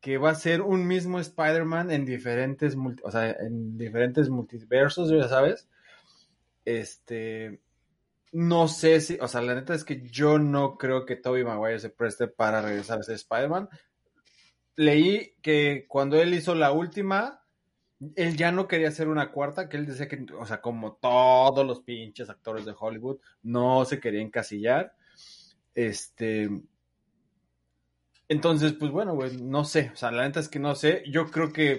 que 0.00 0.16
va 0.16 0.30
a 0.30 0.36
ser 0.36 0.62
un 0.62 0.86
mismo 0.86 1.18
Spider-Man 1.18 1.90
en 1.90 2.04
diferentes, 2.04 2.76
multi- 2.76 3.02
o 3.04 3.10
sea, 3.10 3.32
en 3.32 3.76
diferentes 3.76 4.30
multiversos, 4.30 5.10
ya 5.10 5.28
sabes. 5.28 5.68
Este, 6.64 7.60
no 8.30 8.68
sé 8.68 9.00
si, 9.00 9.18
o 9.20 9.26
sea, 9.26 9.42
la 9.42 9.56
neta 9.56 9.74
es 9.74 9.82
que 9.84 10.00
yo 10.02 10.38
no 10.38 10.78
creo 10.78 11.04
que 11.04 11.16
Tobey 11.16 11.42
Maguire 11.42 11.80
se 11.80 11.90
preste 11.90 12.28
para 12.28 12.62
regresar 12.62 13.00
a 13.00 13.02
ser 13.02 13.16
Spider-Man. 13.16 13.68
Leí 14.76 15.34
que 15.42 15.86
cuando 15.88 16.22
él 16.22 16.32
hizo 16.34 16.54
la 16.54 16.70
última, 16.70 17.42
él 18.14 18.36
ya 18.36 18.52
no 18.52 18.68
quería 18.68 18.88
hacer 18.90 19.08
una 19.08 19.32
cuarta, 19.32 19.68
que 19.68 19.78
él 19.78 19.86
decía 19.86 20.06
que, 20.06 20.24
o 20.38 20.46
sea, 20.46 20.60
como 20.60 20.92
todos 20.92 21.66
los 21.66 21.80
pinches 21.80 22.30
actores 22.30 22.64
de 22.64 22.74
Hollywood, 22.78 23.18
no 23.42 23.84
se 23.84 23.98
quería 23.98 24.22
encasillar. 24.22 24.94
Este, 25.74 26.48
entonces, 28.28 28.74
pues 28.74 28.90
bueno, 28.90 29.14
güey, 29.14 29.36
no 29.38 29.64
sé, 29.64 29.90
o 29.92 29.96
sea, 29.96 30.10
la 30.10 30.24
neta 30.24 30.40
es 30.40 30.48
que 30.48 30.58
no 30.58 30.74
sé, 30.74 31.04
yo 31.06 31.30
creo 31.30 31.52
que 31.52 31.78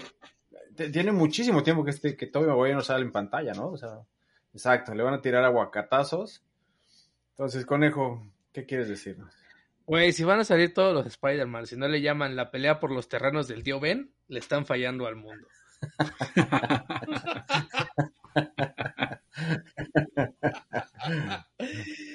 tiene 0.76 1.12
muchísimo 1.12 1.62
tiempo 1.62 1.84
que 1.84 1.92
este 1.92 2.18
que 2.18 2.28
Tobey 2.28 2.50
Maguire 2.50 2.76
no 2.76 2.82
sale 2.82 3.04
en 3.04 3.12
pantalla, 3.12 3.54
¿no? 3.54 3.68
O 3.68 3.78
sea, 3.78 4.00
exacto, 4.54 4.96
le 4.96 5.04
van 5.04 5.14
a 5.14 5.22
tirar 5.22 5.44
aguacatazos. 5.44 6.44
Entonces, 7.32 7.66
conejo, 7.66 8.26
¿qué 8.52 8.66
quieres 8.66 8.90
decirnos? 8.90 9.34
Güey, 9.86 10.12
si 10.14 10.24
van 10.24 10.40
a 10.40 10.44
salir 10.44 10.74
todos 10.74 10.94
los 10.94 11.06
Spider-Man, 11.06 11.68
si 11.68 11.78
no 11.78 11.88
le 11.88 12.02
llaman 12.02 12.36
la 12.36 12.52
pelea 12.52 12.80
por 12.80 12.92
los 12.92 13.10
terrenos 13.10 13.48
del 13.48 13.64
tío 13.64 13.80
Ben, 13.80 14.12
le 14.28 14.40
están 14.40 14.66
fallando 14.66 15.08
al 15.08 15.16
mundo. 15.16 15.48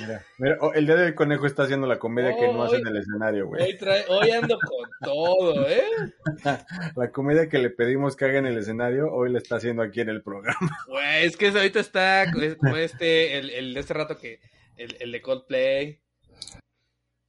Mira, 0.00 0.24
mira, 0.38 0.56
oh, 0.60 0.72
el 0.74 0.86
día 0.86 0.94
del 0.94 1.14
conejo 1.14 1.46
está 1.46 1.64
haciendo 1.64 1.86
la 1.86 1.98
comedia 1.98 2.36
que 2.36 2.46
no 2.52 2.62
hace 2.62 2.76
en 2.76 2.86
Hoy- 2.86 2.92
el 2.92 2.96
escenario, 2.98 3.46
güey. 3.48 3.62
Hoy, 3.64 3.76
trae- 3.78 4.04
hoy 4.08 4.30
ando 4.30 4.58
con 4.60 4.88
todo, 5.02 5.68
¿eh? 5.68 5.82
La 6.96 7.10
comedia 7.10 7.48
que 7.48 7.58
le 7.58 7.70
pedimos 7.70 8.14
que 8.14 8.26
haga 8.26 8.38
en 8.38 8.46
el 8.46 8.58
escenario, 8.58 9.12
hoy 9.12 9.32
la 9.32 9.38
está 9.38 9.56
haciendo 9.56 9.82
aquí 9.82 10.00
en 10.00 10.10
el 10.10 10.22
programa. 10.22 10.58
Güey, 10.88 11.24
es 11.26 11.36
que 11.36 11.48
ahorita 11.48 11.80
está 11.80 12.22
es 12.24 12.56
como 12.56 12.76
este, 12.76 13.38
el, 13.38 13.50
el 13.50 13.74
de 13.74 13.80
este 13.80 13.94
rato 13.94 14.16
que, 14.18 14.40
el, 14.76 14.96
el 15.00 15.10
de 15.10 15.20
Coldplay. 15.22 16.00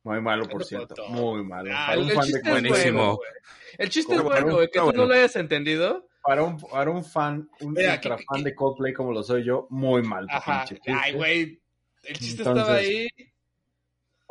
Muy 0.04 0.22
malo, 0.22 0.48
por 0.48 0.64
cierto. 0.64 1.08
Muy 1.10 1.44
malo. 1.44 1.72
Ah, 1.74 1.88
Para 1.90 2.02
un 2.02 2.10
fan 2.10 2.28
de 2.32 2.50
Buenísimo. 2.50 3.18
bueno. 3.18 3.34
El 3.78 3.90
chiste 3.90 4.16
es 4.16 4.22
bueno, 4.22 4.54
güey, 4.56 4.70
que 4.70 4.80
tú 4.80 4.94
no 4.94 5.06
lo 5.06 5.14
hayas 5.14 5.36
entendido. 5.36 6.08
Para 6.24 6.44
un, 6.44 6.58
para 6.60 6.92
un 6.92 7.04
fan, 7.04 7.50
un 7.62 7.74
Mira, 7.74 7.94
ultra 7.96 8.18
que- 8.18 8.24
fan 8.26 8.38
que- 8.44 8.50
de 8.50 8.56
Coldplay 8.56 8.94
como 8.94 9.12
lo 9.12 9.24
soy 9.24 9.44
yo, 9.44 9.68
muy 9.70 10.02
mal. 10.04 10.26
Ajá. 10.30 10.66
Ay, 11.02 11.14
güey. 11.14 11.62
El 12.10 12.18
chiste 12.18 12.42
Entonces- 12.44 12.64
estaba 12.64 12.78
ahí. 12.78 13.08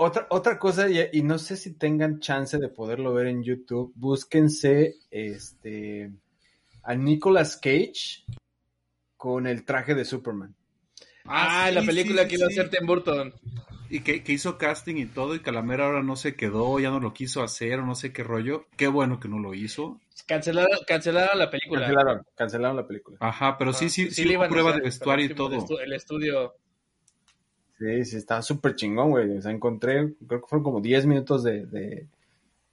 Otra, 0.00 0.26
otra 0.30 0.58
cosa, 0.61 0.88
y, 0.88 1.08
y 1.12 1.23
no 1.23 1.38
sé 1.40 1.56
si 1.56 1.75
tengan 1.75 2.20
chance 2.20 2.56
de 2.58 2.68
poderlo 2.68 3.12
ver 3.14 3.26
en 3.26 3.42
YouTube, 3.42 3.92
búsquense 3.97 4.94
este 5.11 6.12
a 6.85 6.94
Nicolas 6.94 7.56
Cage 7.56 8.25
con 9.16 9.49
el 9.49 9.64
traje 9.64 9.97
de 9.97 10.04
Superman. 10.04 10.54
Ah, 11.25 11.64
Ah, 11.64 11.70
la 11.73 11.82
película 11.82 12.23
sí, 12.23 12.28
que 12.28 12.35
iba 12.37 12.44
a 12.47 12.49
hacer 12.49 12.70
Tim 12.70 12.87
Burton. 12.87 13.35
Y 13.90 14.00
que, 14.00 14.23
que 14.23 14.32
hizo 14.35 14.56
casting 14.56 14.97
y 14.97 15.06
todo, 15.06 15.35
y 15.35 15.40
Calamera 15.40 15.87
ahora 15.87 16.02
no 16.02 16.14
se 16.14 16.37
quedó, 16.37 16.78
ya 16.78 16.90
no 16.90 17.00
lo 17.00 17.12
quiso 17.12 17.42
hacer, 17.42 17.80
o 17.80 17.87
no 17.87 17.94
sé 17.97 18.12
qué 18.12 18.23
rollo. 18.23 18.66
Qué 18.76 18.87
bueno 18.87 19.18
que 19.18 19.28
no 19.28 19.40
lo 19.40 19.52
hizo. 19.54 20.00
Cancelaron, 20.26 20.78
cancelaron 20.87 21.38
la 21.38 21.50
película. 21.50 21.80
Cancelaron, 21.80 22.23
cancelaron 22.37 22.76
la 22.76 22.87
película. 22.87 23.16
Ajá, 23.20 23.56
pero 23.58 23.73
sí, 23.73 23.87
Ah, 23.87 23.88
sí, 23.88 24.11
sí, 24.12 24.25
le 24.25 24.37
hubo 24.38 24.47
prueba 24.49 24.70
hacer, 24.70 24.82
de 24.82 24.88
vestuario 24.88 25.26
y 25.26 25.35
todo. 25.35 25.54
El, 25.56 25.61
estu- 25.62 25.80
el 25.82 25.92
estudio. 25.92 26.54
Sí, 27.78 28.04
sí, 28.04 28.16
estaba 28.16 28.42
súper 28.42 28.75
chingón, 28.75 29.11
güey. 29.11 29.37
O 29.37 29.42
sea, 29.42 29.52
encontré, 29.52 30.14
creo 30.26 30.40
que 30.40 30.47
fueron 30.49 30.64
como 30.64 30.80
10 30.80 31.06
minutos 31.06 31.44
de, 31.44 31.66
de, 31.66 32.06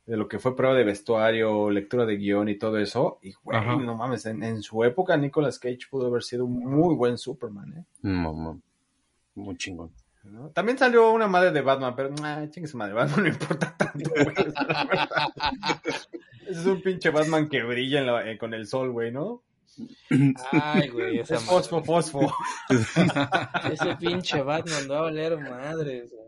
de 0.08 0.18
lo 0.18 0.28
que 0.28 0.40
fue 0.40 0.56
prueba 0.56 0.76
de 0.76 0.84
vestuario, 0.84 1.70
lectura 1.70 2.06
de 2.06 2.18
guion 2.18 2.50
y 2.50 2.58
todo 2.58 2.78
eso. 2.80 3.20
Y, 3.22 3.34
güey, 3.44 3.58
Ajá. 3.58 3.76
no 3.76 3.96
mames, 3.96 4.26
en, 4.26 4.42
en 4.44 4.62
su 4.64 4.84
época 4.84 5.16
Nicolas 5.18 5.60
Cage 5.60 5.88
pudo 5.90 6.08
haber 6.08 6.24
sido 6.24 6.46
un 6.46 6.60
muy 6.60 6.96
buen 6.96 7.18
Superman, 7.18 7.74
¿eh? 7.78 7.84
No, 8.02 8.34
no. 8.34 8.60
Muy 9.36 9.56
chingón. 9.58 9.92
¿no? 10.24 10.50
También 10.50 10.78
salió 10.78 11.12
una 11.12 11.28
madre 11.28 11.52
de 11.52 11.62
Batman, 11.62 11.94
pero, 11.96 12.10
nah, 12.10 12.48
chingue 12.50 12.68
su 12.68 12.78
madre, 12.78 12.94
Batman 12.96 13.24
no 13.26 13.30
importa 13.30 13.76
tanto, 13.78 14.10
güey. 14.10 14.36
es 16.48 16.66
un 16.66 16.82
pinche 16.82 17.12
Batman 17.12 17.48
que 17.48 17.62
brilla 17.64 18.00
en 18.00 18.08
la- 18.08 18.32
eh, 18.32 18.38
con 18.40 18.56
el 18.56 18.66
sol, 18.66 18.92
güey, 18.92 19.12
¿no? 19.12 19.44
Ay, 20.52 20.90
güey, 20.90 21.20
esa 21.20 21.36
Es 21.36 21.44
fosfo, 21.44 21.84
fosfo. 21.84 22.34
Ese 23.72 23.96
pinche 24.00 24.42
Batman 24.42 24.90
va 24.90 24.98
a 25.00 25.02
valer 25.02 25.38
madres. 25.38 26.12
güey. 26.12 26.26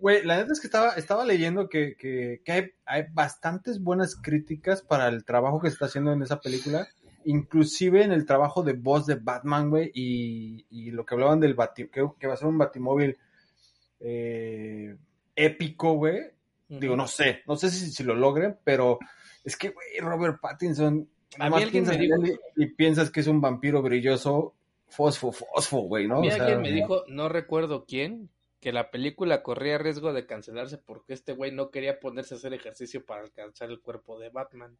Güey, 0.00 0.24
la 0.24 0.38
neta 0.38 0.52
es 0.52 0.60
que 0.60 0.66
estaba, 0.68 0.92
estaba 0.92 1.24
leyendo 1.24 1.68
que, 1.68 1.96
que, 1.96 2.40
que 2.44 2.52
hay, 2.52 2.70
hay 2.86 3.04
bastantes 3.12 3.82
buenas 3.82 4.16
críticas 4.16 4.80
para 4.82 5.08
el 5.08 5.24
trabajo 5.24 5.60
que 5.60 5.68
se 5.68 5.74
está 5.74 5.86
haciendo 5.86 6.12
en 6.12 6.22
esa 6.22 6.40
película, 6.40 6.88
inclusive 7.24 8.02
en 8.02 8.12
el 8.12 8.24
trabajo 8.24 8.62
de 8.62 8.72
voz 8.72 9.06
de 9.06 9.16
Batman, 9.16 9.68
güey, 9.70 9.90
y, 9.92 10.66
y 10.70 10.90
lo 10.92 11.04
que 11.04 11.14
hablaban 11.14 11.40
del 11.40 11.54
bati, 11.54 11.88
que, 11.88 12.08
que 12.18 12.26
va 12.26 12.34
a 12.34 12.36
ser 12.38 12.48
un 12.48 12.58
batimóvil 12.58 13.18
eh, 14.00 14.96
épico, 15.36 15.94
güey. 15.94 16.20
Digo, 16.68 16.96
no 16.96 17.06
sé, 17.06 17.42
no 17.46 17.56
sé 17.56 17.70
si, 17.70 17.90
si 17.90 18.02
lo 18.02 18.14
logren, 18.14 18.56
pero 18.64 18.98
es 19.44 19.58
que, 19.58 19.70
güey, 19.70 19.98
Robert 20.00 20.40
Pattinson, 20.40 21.06
A 21.38 21.48
mí 21.50 21.62
alguien 21.62 21.70
piensas 21.84 21.96
me 21.98 22.02
dijo- 22.02 22.40
y, 22.56 22.66
piensas 22.66 23.10
que 23.10 23.20
es 23.20 23.26
un 23.26 23.40
vampiro 23.40 23.80
brilloso, 23.82 24.54
fosfo, 24.88 25.32
fosfo, 25.32 25.78
güey, 25.82 26.06
¿no? 26.06 26.18
A 26.18 26.20
mí 26.20 26.28
O 26.28 26.30
sea, 26.30 26.42
alguien 26.42 26.60
me 26.62 26.70
dijo, 26.72 27.04
no 27.08 27.28
recuerdo 27.28 27.84
quién, 27.86 28.28
que 28.60 28.72
la 28.72 28.90
película 28.90 29.42
corría 29.42 29.78
riesgo 29.78 30.12
de 30.12 30.26
cancelarse 30.26 30.78
porque 30.78 31.14
este 31.14 31.32
güey 31.32 31.50
no 31.52 31.70
quería 31.70 31.98
ponerse 31.98 32.34
a 32.34 32.36
hacer 32.36 32.52
ejercicio 32.54 33.04
para 33.04 33.22
alcanzar 33.22 33.70
el 33.70 33.80
cuerpo 33.80 34.18
de 34.18 34.28
Batman. 34.30 34.76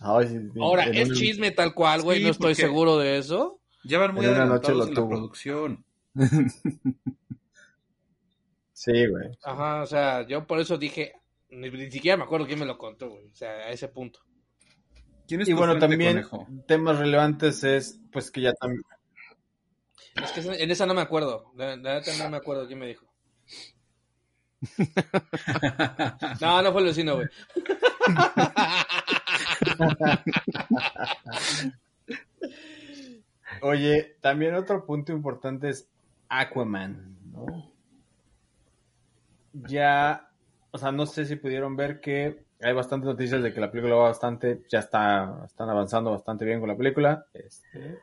ay, 0.00 0.28
sí, 0.28 0.38
sí, 0.52 0.58
Ahora, 0.60 0.84
es 0.86 1.08
un- 1.08 1.14
chisme 1.14 1.50
tal 1.52 1.72
cual, 1.74 2.02
güey, 2.02 2.18
Sí, 2.18 2.24
no 2.24 2.30
estoy 2.30 2.50
porque- 2.52 2.62
seguro 2.62 2.98
de 2.98 3.18
eso. 3.18 3.60
Ya 3.84 3.98
van 3.98 4.14
muy 4.14 4.26
adelantados 4.26 4.76
lo 4.76 4.84
en 4.86 4.94
la 4.94 5.08
producción. 5.08 5.84
Sí, 8.72 9.06
güey. 9.06 9.30
Ajá, 9.44 9.82
o 9.82 9.86
sea, 9.86 10.26
yo 10.26 10.46
por 10.46 10.58
eso 10.60 10.76
dije, 10.76 11.12
ni, 11.50 11.70
ni 11.70 11.90
siquiera 11.90 12.16
me 12.16 12.24
acuerdo 12.24 12.46
quién 12.46 12.58
me 12.58 12.66
lo 12.66 12.76
contó, 12.76 13.08
güey, 13.10 13.28
o 13.30 13.34
sea, 13.34 13.50
a 13.50 13.70
ese 13.70 13.88
punto. 13.88 14.20
¿Quién 15.26 15.40
es 15.40 15.48
Y 15.48 15.52
tu 15.52 15.56
bueno, 15.58 15.78
también 15.78 16.12
conejo? 16.12 16.46
temas 16.66 16.98
relevantes 16.98 17.64
es, 17.64 17.98
pues 18.12 18.30
que 18.30 18.42
ya 18.42 18.52
también... 18.54 18.82
Es 20.22 20.30
que 20.32 20.62
en 20.62 20.70
esa 20.70 20.86
no 20.86 20.94
me 20.94 21.00
acuerdo, 21.00 21.52
la, 21.56 21.76
neta 21.76 22.12
no 22.18 22.30
me 22.30 22.36
acuerdo 22.36 22.66
quién 22.66 22.78
me 22.78 22.86
dijo. 22.86 23.06
No, 26.40 26.62
no 26.62 26.72
fue 26.72 26.80
el 26.80 26.86
vecino, 26.88 27.16
güey. 27.16 27.28
Oye, 33.62 34.16
también 34.20 34.54
otro 34.54 34.84
punto 34.84 35.12
importante 35.12 35.68
es 35.70 35.88
Aquaman, 36.28 37.16
¿no? 37.32 37.72
Ya, 39.52 40.30
o 40.70 40.78
sea, 40.78 40.92
no 40.92 41.06
sé 41.06 41.24
si 41.26 41.36
pudieron 41.36 41.76
ver 41.76 42.00
que 42.00 42.43
hay 42.60 42.72
bastantes 42.72 43.06
noticias 43.06 43.42
de 43.42 43.52
que 43.52 43.60
la 43.60 43.70
película 43.70 43.96
va 43.96 44.04
bastante, 44.04 44.62
ya 44.68 44.78
está, 44.80 45.42
están 45.44 45.68
avanzando 45.68 46.10
bastante 46.12 46.44
bien 46.44 46.60
con 46.60 46.68
la 46.68 46.76
película. 46.76 47.26
Este, 47.34 47.98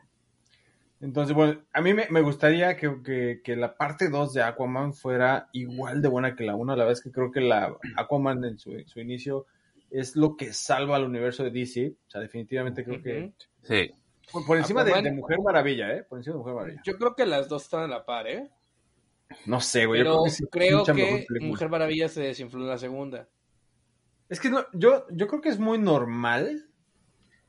entonces, 0.99 1.35
bueno, 1.35 1.59
a 1.73 1.81
mí 1.81 1.93
me, 1.93 2.07
me 2.11 2.21
gustaría 2.21 2.75
que, 2.77 3.01
que- 3.03 3.41
que 3.43 3.55
la 3.55 3.75
parte 3.75 4.09
2 4.09 4.33
de 4.33 4.43
Aquaman 4.43 4.93
fuera 4.93 5.49
igual 5.51 6.01
de 6.01 6.07
buena 6.09 6.35
que 6.35 6.43
la 6.43 6.55
1. 6.55 6.75
La 6.75 6.83
verdad 6.83 6.93
es 6.99 7.01
que 7.03 7.11
creo 7.11 7.31
que 7.31 7.41
la 7.41 7.75
Aquaman 7.97 8.43
en 8.45 8.59
su, 8.59 8.77
su 8.85 8.99
inicio 8.99 9.47
es 9.89 10.15
lo 10.15 10.37
que 10.37 10.53
salva 10.53 10.95
al 10.97 11.05
universo 11.05 11.43
de 11.43 11.49
DC. 11.49 11.93
O 12.07 12.11
sea, 12.11 12.21
definitivamente 12.21 12.83
creo 12.83 13.01
que. 13.01 13.33
Sí. 13.63 13.91
por, 14.31 14.45
por 14.45 14.57
encima 14.57 14.83
de, 14.83 14.91
Aquaman- 14.91 15.03
de 15.03 15.11
Mujer 15.11 15.37
Maravilla, 15.43 15.91
¿eh? 15.95 16.03
Por 16.03 16.19
encima 16.19 16.35
de 16.35 16.39
Mujer 16.39 16.53
Maravilla. 16.53 16.81
Yo 16.85 16.97
creo 16.97 17.15
que 17.15 17.25
las 17.25 17.49
dos 17.49 17.63
están 17.63 17.81
a 17.83 17.87
la 17.87 18.05
par, 18.05 18.27
¿eh? 18.27 18.49
No 19.47 19.59
sé, 19.59 19.85
güey. 19.87 20.01
Pero 20.01 20.23
yo 20.27 20.47
creo 20.51 20.83
que, 20.85 20.91
creo 20.93 21.25
que. 21.39 21.45
Mujer 21.45 21.69
Maravilla 21.69 22.09
se 22.09 22.21
desinfló 22.21 22.61
en 22.61 22.67
la 22.67 22.77
segunda. 22.77 23.27
Es 24.31 24.39
que 24.39 24.49
no, 24.49 24.65
yo, 24.73 25.05
yo 25.11 25.27
creo 25.27 25.41
que 25.41 25.49
es 25.49 25.59
muy 25.59 25.77
normal 25.77 26.67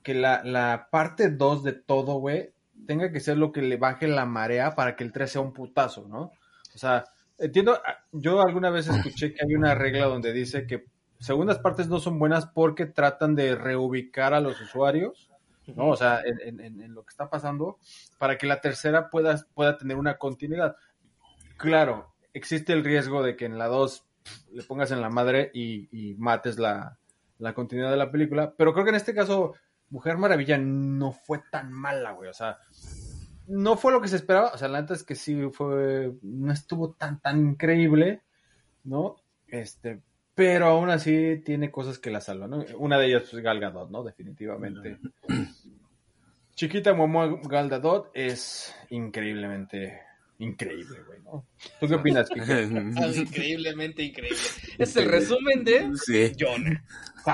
que 0.03 0.15
la, 0.15 0.43
la 0.45 0.89
parte 0.91 1.31
2 1.31 1.63
de 1.63 1.73
todo, 1.73 2.15
güey, 2.17 2.53
tenga 2.87 3.13
que 3.13 3.21
ser 3.21 3.39
lo 3.39 3.53
que 3.53 3.63
le 3.63 3.77
baje 3.77 4.09
la 4.09 4.27
marea 4.27 4.75
para 4.75 4.97
que 4.97 5.05
el 5.05 5.13
3 5.13 5.31
sea 5.31 5.41
un 5.41 5.53
putazo, 5.53 6.09
¿no? 6.09 6.33
O 6.75 6.79
sea, 6.79 7.05
entiendo, 7.39 7.81
ah, 7.87 8.05
yo 8.11 8.43
alguna 8.43 8.71
vez 8.71 8.89
escuché 8.89 9.33
que 9.33 9.45
hay 9.47 9.55
una 9.55 9.75
regla 9.77 10.07
donde 10.07 10.33
dice 10.33 10.67
que 10.67 10.87
segundas 11.21 11.61
partes 11.61 11.89
no 11.89 12.01
son 12.01 12.19
buenas 12.19 12.47
porque 12.47 12.87
tratan 12.87 13.37
de 13.37 13.55
reubicar 13.55 14.35
a 14.35 14.41
los 14.41 14.61
usuarios, 14.61 15.31
¿no? 15.77 15.91
O 15.91 15.97
sea, 15.97 16.21
en, 16.25 16.61
en- 16.61 16.83
en- 16.83 16.95
lo 16.95 17.05
que 17.05 17.11
está 17.11 17.31
pasando, 17.31 17.79
para 18.19 18.37
que 18.37 18.49
la 18.49 18.61
tercera 18.61 19.09
pueda, 19.09 19.41
pueda 19.55 19.79
tener 19.79 19.97
una 19.97 20.19
continuidad. 20.19 20.75
Claro, 21.57 22.13
existe 22.33 22.73
el 22.73 22.83
riesgo 22.85 23.23
de 23.23 23.37
que 23.37 23.45
en 23.45 23.57
la 23.59 23.69
2 23.69 24.05
le 24.53 24.63
pongas 24.63 24.91
en 24.91 25.01
la 25.01 25.11
madre 25.11 25.51
y, 25.55 25.89
y 25.93 26.15
mates 26.15 26.59
la, 26.59 26.99
la 27.39 27.55
continuidad 27.55 27.91
de 27.91 27.97
la 27.97 28.11
película, 28.11 28.55
pero 28.57 28.73
creo 28.73 28.85
que 28.85 28.91
en 28.91 28.97
este 28.97 29.15
caso 29.15 29.55
Mujer 29.91 30.17
Maravilla 30.17 30.59
no 30.59 31.13
fue 31.13 31.43
tan 31.51 31.73
mala, 31.73 32.13
güey, 32.13 32.31
o 32.31 32.35
sea, 32.35 32.59
no 33.49 33.77
fue 33.77 33.93
lo 33.93 34.01
que 34.01 34.09
se 34.09 34.17
esperaba, 34.17 34.53
o 34.55 34.59
sea, 34.59 34.69
la 34.69 34.81
neta 34.81 34.95
es 34.95 35.03
que 35.03 35.15
sí 35.15 35.51
fue, 35.53 36.13
no 36.23 36.53
estuvo 36.53 36.93
tan, 36.93 37.21
tan 37.21 37.41
increíble, 37.41 38.23
¿no? 38.85 39.17
Este, 39.49 40.01
pero 40.35 40.67
aún 40.67 40.89
así 40.91 41.43
tiene 41.45 41.71
cosas 41.71 41.99
que 41.99 42.11
la 42.11 42.21
salvan, 42.21 42.51
¿no? 42.51 42.65
Una 42.79 42.99
de 42.99 43.07
ellas 43.07 43.25
es 43.25 43.41
Gal 43.41 43.61
Gadot, 43.61 43.91
¿no? 43.91 44.03
Definitivamente. 44.03 44.99
Chiquita 46.55 46.95
Momoa 46.95 47.41
Gal 47.43 47.69
Gadot 47.69 48.11
es 48.15 48.75
increíblemente 48.91 50.01
increíble, 50.43 50.99
güey, 51.07 51.21
¿no? 51.23 51.47
¿Tú 51.81 51.89
qué 51.89 51.95
opinas, 51.95 52.29
increíblemente 53.17 54.03
increíble. 54.03 54.39
Es 54.79 54.97
el 54.97 55.09
resumen 55.09 55.65
de 55.65 55.91
Sí. 56.05 56.33
Jonah. 56.39 56.85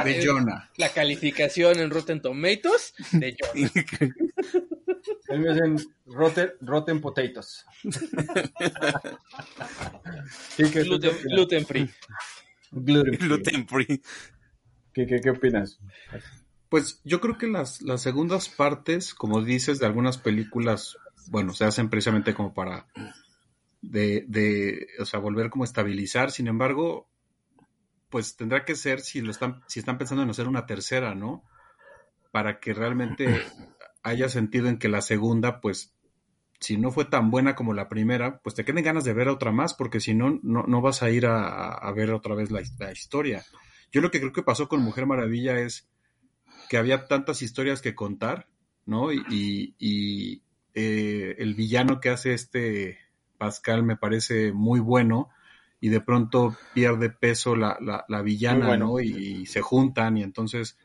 De 0.04 0.24
Jonah. 0.24 0.70
La 0.76 0.90
calificación 0.90 1.78
en 1.78 1.90
Rotten 1.90 2.20
Tomatoes 2.20 2.94
de 3.12 3.36
Jonah. 3.38 3.70
Él 5.28 5.40
me 5.40 5.52
dicen 5.52 5.76
Rotten, 6.06 6.52
rotten 6.60 7.00
Potatoes. 7.00 7.64
Sí, 10.56 10.64
¿qué, 10.70 10.82
Gluten, 10.82 11.12
gluten 11.24 11.64
free. 11.66 11.88
Gluten 12.72 13.14
free. 13.16 13.28
Gluten 13.28 13.68
free. 13.68 14.02
¿Qué, 14.92 15.06
qué, 15.06 15.20
qué 15.20 15.30
opinas? 15.30 15.78
Pues 16.68 17.00
yo 17.04 17.20
creo 17.20 17.38
que 17.38 17.46
las, 17.46 17.80
las 17.82 18.02
segundas 18.02 18.48
partes, 18.48 19.14
como 19.14 19.42
dices, 19.42 19.78
de 19.78 19.86
algunas 19.86 20.18
películas, 20.18 20.98
bueno, 21.30 21.52
se 21.52 21.64
hacen 21.64 21.88
precisamente 21.88 22.35
como 22.35 22.54
para 22.54 22.87
de, 23.80 24.25
de, 24.28 24.88
o 24.99 25.04
sea, 25.04 25.20
volver 25.20 25.50
como 25.50 25.64
a 25.64 25.66
estabilizar. 25.66 26.30
Sin 26.30 26.49
embargo, 26.49 27.08
pues 28.11 28.37
tendrá 28.37 28.64
que 28.64 28.75
ser 28.75 29.00
si 29.00 29.20
lo 29.20 29.30
están, 29.30 29.62
si 29.66 29.80
están 29.80 29.99
pensando 29.99 30.23
en 30.23 30.30
hacer 30.30 30.49
una 30.49 30.66
tercera, 30.66 31.14
¿no? 31.14 31.44
Para 32.32 32.61
que 32.61 32.75
realmente 32.75 33.42
haya 34.02 34.28
sentido 34.28 34.68
en 34.68 34.78
que 34.78 34.88
la 34.88 35.02
segunda, 35.02 35.61
pues, 35.61 35.94
si 36.61 36.76
no 36.76 36.90
fue 36.90 37.04
tan 37.04 37.30
buena 37.30 37.54
como 37.54 37.73
la 37.73 37.88
primera, 37.88 38.40
pues 38.40 38.54
te 38.54 38.64
queden 38.64 38.85
ganas 38.85 39.04
de 39.04 39.12
ver 39.12 39.28
otra 39.28 39.52
más, 39.52 39.75
porque 39.75 40.00
si 40.00 40.14
no, 40.14 40.40
no, 40.42 40.64
no 40.64 40.80
vas 40.80 41.02
a 41.02 41.11
ir 41.11 41.26
a, 41.26 41.73
a 41.73 41.92
ver 41.92 42.11
otra 42.11 42.35
vez 42.35 42.50
la, 42.50 42.62
la 42.78 42.92
historia. 42.92 43.44
Yo 43.92 44.00
lo 44.00 44.11
que 44.11 44.18
creo 44.18 44.32
que 44.32 44.42
pasó 44.42 44.68
con 44.68 44.82
Mujer 44.82 45.06
Maravilla 45.06 45.58
es 45.61 45.88
que 46.68 46.76
había 46.76 47.06
tantas 47.06 47.42
historias 47.42 47.80
que 47.80 47.94
contar, 47.94 48.49
¿no? 48.85 49.12
Y, 49.12 49.23
y, 49.30 49.75
y 49.78 50.42
eh, 50.78 51.37
el 51.38 51.54
villano 51.54 52.00
que 52.00 52.11
hace 52.11 52.32
este 52.35 52.99
Pascal 53.38 53.82
me 53.82 53.97
parece 53.97 54.52
muy 54.52 54.80
bueno 54.80 55.28
y 55.80 55.88
de 55.90 56.00
pronto 56.00 56.56
pierde 56.75 57.08
peso 57.11 57.54
la, 57.56 57.76
la, 57.80 58.04
la 58.08 58.23
villana, 58.23 58.66
bueno. 58.66 58.87
¿no? 58.87 59.00
Y, 59.00 59.08
y 59.42 59.47
se 59.47 59.61
juntan 59.61 60.16
y 60.18 60.23
entonces 60.23 60.76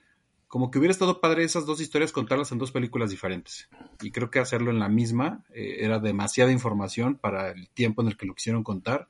como 0.47 0.69
que 0.69 0.77
hubiera 0.77 0.91
estado 0.91 1.19
padre 1.19 1.43
esas 1.43 1.65
dos 1.65 1.81
historias 1.81 2.11
contarlas 2.11 2.51
en 2.51 2.59
dos 2.59 2.71
películas 2.71 3.09
diferentes. 3.09 3.67
Y 4.03 4.11
creo 4.11 4.29
que 4.29 4.37
hacerlo 4.37 4.69
en 4.69 4.77
la 4.77 4.87
misma 4.87 5.43
eh, 5.51 5.77
era 5.79 5.97
demasiada 5.97 6.51
información 6.51 7.15
para 7.15 7.49
el 7.49 7.69
tiempo 7.69 8.03
en 8.03 8.09
el 8.09 8.17
que 8.17 8.27
lo 8.27 8.35
quisieron 8.35 8.63
contar. 8.63 9.07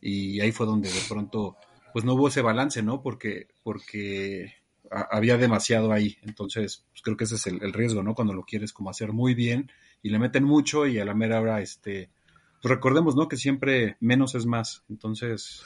Y 0.00 0.38
ahí 0.38 0.52
fue 0.52 0.66
donde 0.66 0.88
de 0.88 1.00
pronto, 1.08 1.56
pues 1.92 2.04
no 2.04 2.14
hubo 2.14 2.28
ese 2.28 2.42
balance, 2.42 2.80
¿no? 2.84 3.02
Porque, 3.02 3.48
porque 3.64 4.54
a- 4.88 5.08
había 5.10 5.36
demasiado 5.36 5.90
ahí. 5.90 6.16
Entonces, 6.22 6.84
pues 6.92 7.02
creo 7.02 7.16
que 7.16 7.24
ese 7.24 7.34
es 7.34 7.46
el, 7.48 7.60
el 7.60 7.72
riesgo, 7.72 8.04
¿no? 8.04 8.14
Cuando 8.14 8.32
lo 8.34 8.44
quieres 8.44 8.72
como 8.72 8.88
hacer 8.90 9.12
muy 9.12 9.34
bien 9.34 9.72
y 10.02 10.10
le 10.10 10.18
meten 10.18 10.44
mucho 10.44 10.86
y 10.86 10.98
a 10.98 11.04
la 11.04 11.14
mera 11.14 11.40
hora, 11.40 11.60
este, 11.60 12.10
pues 12.62 12.74
recordemos, 12.74 13.16
¿no? 13.16 13.28
Que 13.28 13.36
siempre 13.36 13.96
menos 14.00 14.34
es 14.34 14.46
más. 14.46 14.84
Entonces, 14.88 15.62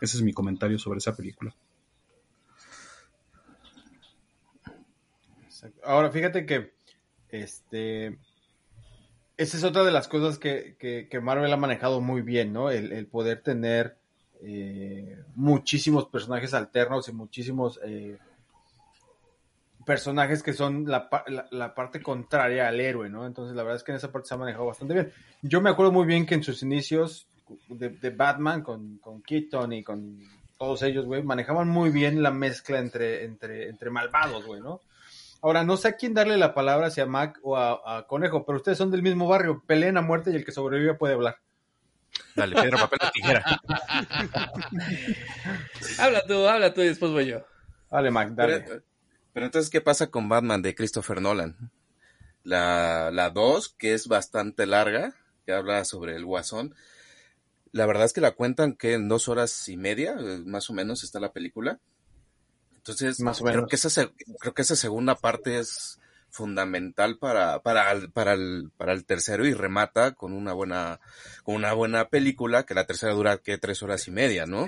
ese 0.00 0.16
es 0.16 0.22
mi 0.22 0.32
comentario 0.32 0.78
sobre 0.78 0.98
esa 0.98 1.16
película. 1.16 1.54
Ahora, 5.84 6.10
fíjate 6.10 6.44
que 6.46 6.72
este 7.28 8.18
esa 9.36 9.56
es 9.56 9.64
otra 9.64 9.84
de 9.84 9.90
las 9.92 10.08
cosas 10.08 10.38
que, 10.38 10.76
que- 10.78 11.08
que 11.10 11.20
Marvel 11.20 11.52
ha 11.52 11.56
manejado 11.56 12.00
muy 12.00 12.22
bien, 12.22 12.52
¿no? 12.52 12.70
El, 12.70 12.92
el 12.92 13.06
poder 13.06 13.42
tener 13.42 13.96
eh, 14.42 15.18
muchísimos 15.34 16.06
personajes 16.06 16.52
alternos 16.54 17.08
y 17.08 17.12
muchísimos 17.12 17.80
eh, 17.84 18.18
personajes 19.84 20.42
que 20.42 20.52
son 20.52 20.84
la, 20.88 21.08
la- 21.26 21.46
la 21.50 21.74
parte 21.74 22.00
contraria 22.02 22.68
al 22.68 22.80
héroe, 22.80 23.08
¿no? 23.08 23.26
Entonces, 23.26 23.56
la 23.56 23.62
verdad 23.62 23.76
es 23.76 23.82
que 23.84 23.92
en 23.92 23.96
esa 23.96 24.10
parte 24.12 24.28
se 24.28 24.34
ha 24.34 24.38
manejado 24.38 24.66
bastante 24.66 24.94
bien. 24.94 25.12
Yo 25.42 25.60
me 25.60 25.70
acuerdo 25.70 25.92
muy 25.92 26.06
bien 26.06 26.26
que 26.26 26.34
en 26.34 26.42
sus 26.44 26.62
inicios 26.62 27.26
de, 27.68 27.90
de 27.90 28.10
Batman 28.10 28.62
con, 28.62 28.98
con 28.98 29.22
Keaton 29.22 29.72
y 29.72 29.82
con 29.82 30.18
todos 30.58 30.82
ellos, 30.82 31.04
güey, 31.06 31.22
manejaban 31.22 31.68
muy 31.68 31.90
bien 31.90 32.22
la 32.22 32.30
mezcla 32.30 32.78
entre, 32.78 33.24
entre, 33.24 33.68
entre 33.68 33.90
malvados, 33.90 34.44
güey, 34.46 34.60
¿no? 34.60 34.80
Ahora, 35.44 35.64
no 35.64 35.76
sé 35.76 35.88
a 35.88 35.96
quién 35.96 36.14
darle 36.14 36.36
la 36.36 36.54
palabra, 36.54 36.88
si 36.90 37.00
a 37.00 37.06
Mac 37.06 37.40
o 37.42 37.56
a, 37.56 37.98
a 37.98 38.06
Conejo, 38.06 38.46
pero 38.46 38.58
ustedes 38.58 38.78
son 38.78 38.92
del 38.92 39.02
mismo 39.02 39.26
barrio, 39.26 39.60
peleen 39.66 39.96
a 39.96 40.02
muerte 40.02 40.30
y 40.30 40.36
el 40.36 40.44
que 40.44 40.52
sobrevive 40.52 40.94
puede 40.94 41.14
hablar. 41.14 41.38
Dale, 42.36 42.54
piedra, 42.54 42.78
papel 42.78 42.98
o 43.02 43.10
tijera. 43.10 43.44
Habla 45.98 46.22
tú, 46.26 46.46
habla 46.46 46.72
tú 46.72 46.80
y 46.82 46.86
después 46.88 47.10
voy 47.12 47.26
yo. 47.26 47.44
Dale, 47.90 48.10
Mac, 48.10 48.30
dale. 48.30 48.60
Pero, 48.60 48.82
pero 49.32 49.46
entonces, 49.46 49.70
¿qué 49.70 49.80
pasa 49.80 50.10
con 50.10 50.28
Batman 50.28 50.62
de 50.62 50.74
Christopher 50.74 51.20
Nolan? 51.20 51.70
La, 52.44 53.10
la 53.12 53.30
2, 53.30 53.74
que 53.78 53.94
es 53.94 54.08
bastante 54.08 54.66
larga, 54.66 55.14
que 55.46 55.52
habla 55.52 55.84
sobre 55.84 56.16
el 56.16 56.24
guasón. 56.24 56.74
La 57.72 57.86
verdad 57.86 58.04
es 58.04 58.12
que 58.12 58.20
la 58.20 58.32
cuentan 58.32 58.74
que 58.74 58.94
en 58.94 59.08
dos 59.08 59.28
horas 59.28 59.68
y 59.68 59.76
media, 59.76 60.16
eh, 60.18 60.42
más 60.44 60.68
o 60.70 60.74
menos, 60.74 61.04
está 61.04 61.20
la 61.20 61.32
película. 61.32 61.80
Entonces, 62.76 63.20
Más 63.20 63.40
o 63.40 63.44
creo 63.44 63.54
menos. 63.56 63.70
que 63.70 63.76
esa, 63.76 63.90
se- 63.90 64.10
creo 64.40 64.54
que 64.54 64.62
esa 64.62 64.76
segunda 64.76 65.14
parte 65.14 65.58
es 65.58 65.98
fundamental 66.30 67.18
para, 67.18 67.60
para, 67.62 67.90
el, 67.92 68.10
para, 68.10 68.32
el, 68.32 68.70
para 68.76 68.92
el 68.92 69.04
tercero 69.04 69.46
y 69.46 69.52
remata 69.54 70.12
con 70.12 70.32
una 70.32 70.52
buena, 70.52 71.00
con 71.44 71.54
una 71.54 71.72
buena 71.74 72.08
película, 72.08 72.64
que 72.64 72.74
la 72.74 72.86
tercera 72.86 73.12
dura 73.12 73.38
que 73.38 73.58
tres 73.58 73.82
horas 73.82 74.08
y 74.08 74.10
media, 74.10 74.46
¿no? 74.46 74.66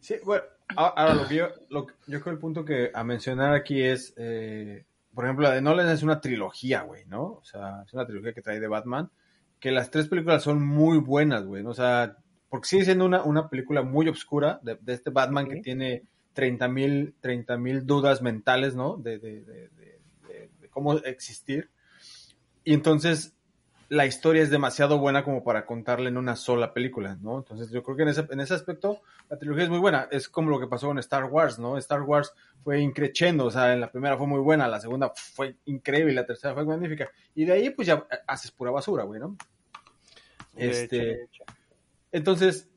Sí, 0.00 0.16
bueno, 0.24 0.44
ahora 0.76 1.14
lo 1.14 1.26
que 1.28 1.36
yo, 1.36 1.48
lo, 1.70 1.86
que- 1.86 1.94
yo 2.06 2.20
creo 2.20 2.32
el 2.34 2.38
punto 2.40 2.64
que 2.64 2.90
a 2.94 3.04
mencionar 3.04 3.54
aquí 3.54 3.82
es, 3.82 4.14
eh, 4.16 4.84
por 5.14 5.24
ejemplo, 5.24 5.44
la 5.48 5.54
de 5.54 5.62
Nolan 5.62 5.88
es 5.88 6.02
una 6.02 6.20
trilogía, 6.20 6.82
güey, 6.82 7.04
¿no? 7.06 7.22
O 7.24 7.44
sea, 7.44 7.82
es 7.86 7.92
una 7.92 8.06
trilogía 8.06 8.32
que 8.32 8.42
trae 8.42 8.60
de 8.60 8.68
Batman, 8.68 9.10
que 9.60 9.70
las 9.70 9.90
tres 9.90 10.08
películas 10.08 10.42
son 10.42 10.64
muy 10.66 10.98
buenas, 10.98 11.44
güey, 11.44 11.62
¿no? 11.62 11.70
O 11.70 11.74
sea, 11.74 12.16
porque 12.48 12.68
sigue 12.68 12.84
siendo 12.84 13.04
una, 13.04 13.22
una 13.22 13.48
película 13.48 13.82
muy 13.82 14.08
oscura 14.08 14.60
de, 14.62 14.76
de 14.80 14.92
este 14.94 15.10
Batman 15.10 15.48
que 15.48 15.60
tiene 15.60 16.02
30 16.32 16.68
mil 16.68 17.14
30 17.20 17.56
mil 17.58 17.86
dudas 17.86 18.22
mentales, 18.22 18.74
¿no? 18.74 18.96
De- 18.96 19.18
de- 19.18 19.34
de 20.60 20.68
cómo 20.70 20.94
existir. 20.98 21.70
Y 22.64 22.74
entonces 22.74 23.32
la 23.88 24.06
historia 24.06 24.42
es 24.42 24.50
demasiado 24.50 24.98
buena 24.98 25.24
como 25.24 25.44
para 25.44 25.66
contarla 25.66 26.08
en 26.08 26.16
una 26.16 26.36
sola 26.36 26.72
película, 26.72 27.16
¿no? 27.20 27.38
Entonces 27.38 27.70
yo 27.70 27.82
creo 27.82 27.96
que 27.96 28.02
en 28.04 28.08
ese, 28.08 28.26
en 28.30 28.40
ese 28.40 28.54
aspecto 28.54 29.00
la 29.28 29.38
trilogía 29.38 29.64
es 29.64 29.70
muy 29.70 29.78
buena. 29.78 30.08
Es 30.10 30.28
como 30.28 30.50
lo 30.50 30.58
que 30.60 30.66
pasó 30.66 30.88
con 30.88 30.98
Star 30.98 31.24
Wars, 31.24 31.58
¿no? 31.58 31.76
Star 31.78 32.02
Wars 32.02 32.32
fue 32.62 32.80
increchendo, 32.80 33.46
o 33.46 33.50
sea, 33.50 33.72
en 33.72 33.80
la 33.80 33.90
primera 33.90 34.16
fue 34.16 34.26
muy 34.26 34.40
buena, 34.40 34.66
la 34.68 34.80
segunda 34.80 35.12
fue 35.14 35.56
increíble, 35.66 36.12
la 36.14 36.26
tercera 36.26 36.54
fue 36.54 36.64
magnífica. 36.64 37.10
Y 37.34 37.44
de 37.44 37.52
ahí 37.52 37.70
pues 37.70 37.86
ya 37.88 38.06
haces 38.26 38.50
pura 38.50 38.70
basura, 38.70 39.04
güey, 39.04 39.20
¿no? 39.20 39.36
De 40.52 40.70
Este, 40.70 40.96
hecho, 40.96 40.96
de 40.96 41.24
hecho. 41.24 41.44
entonces, 42.12 42.68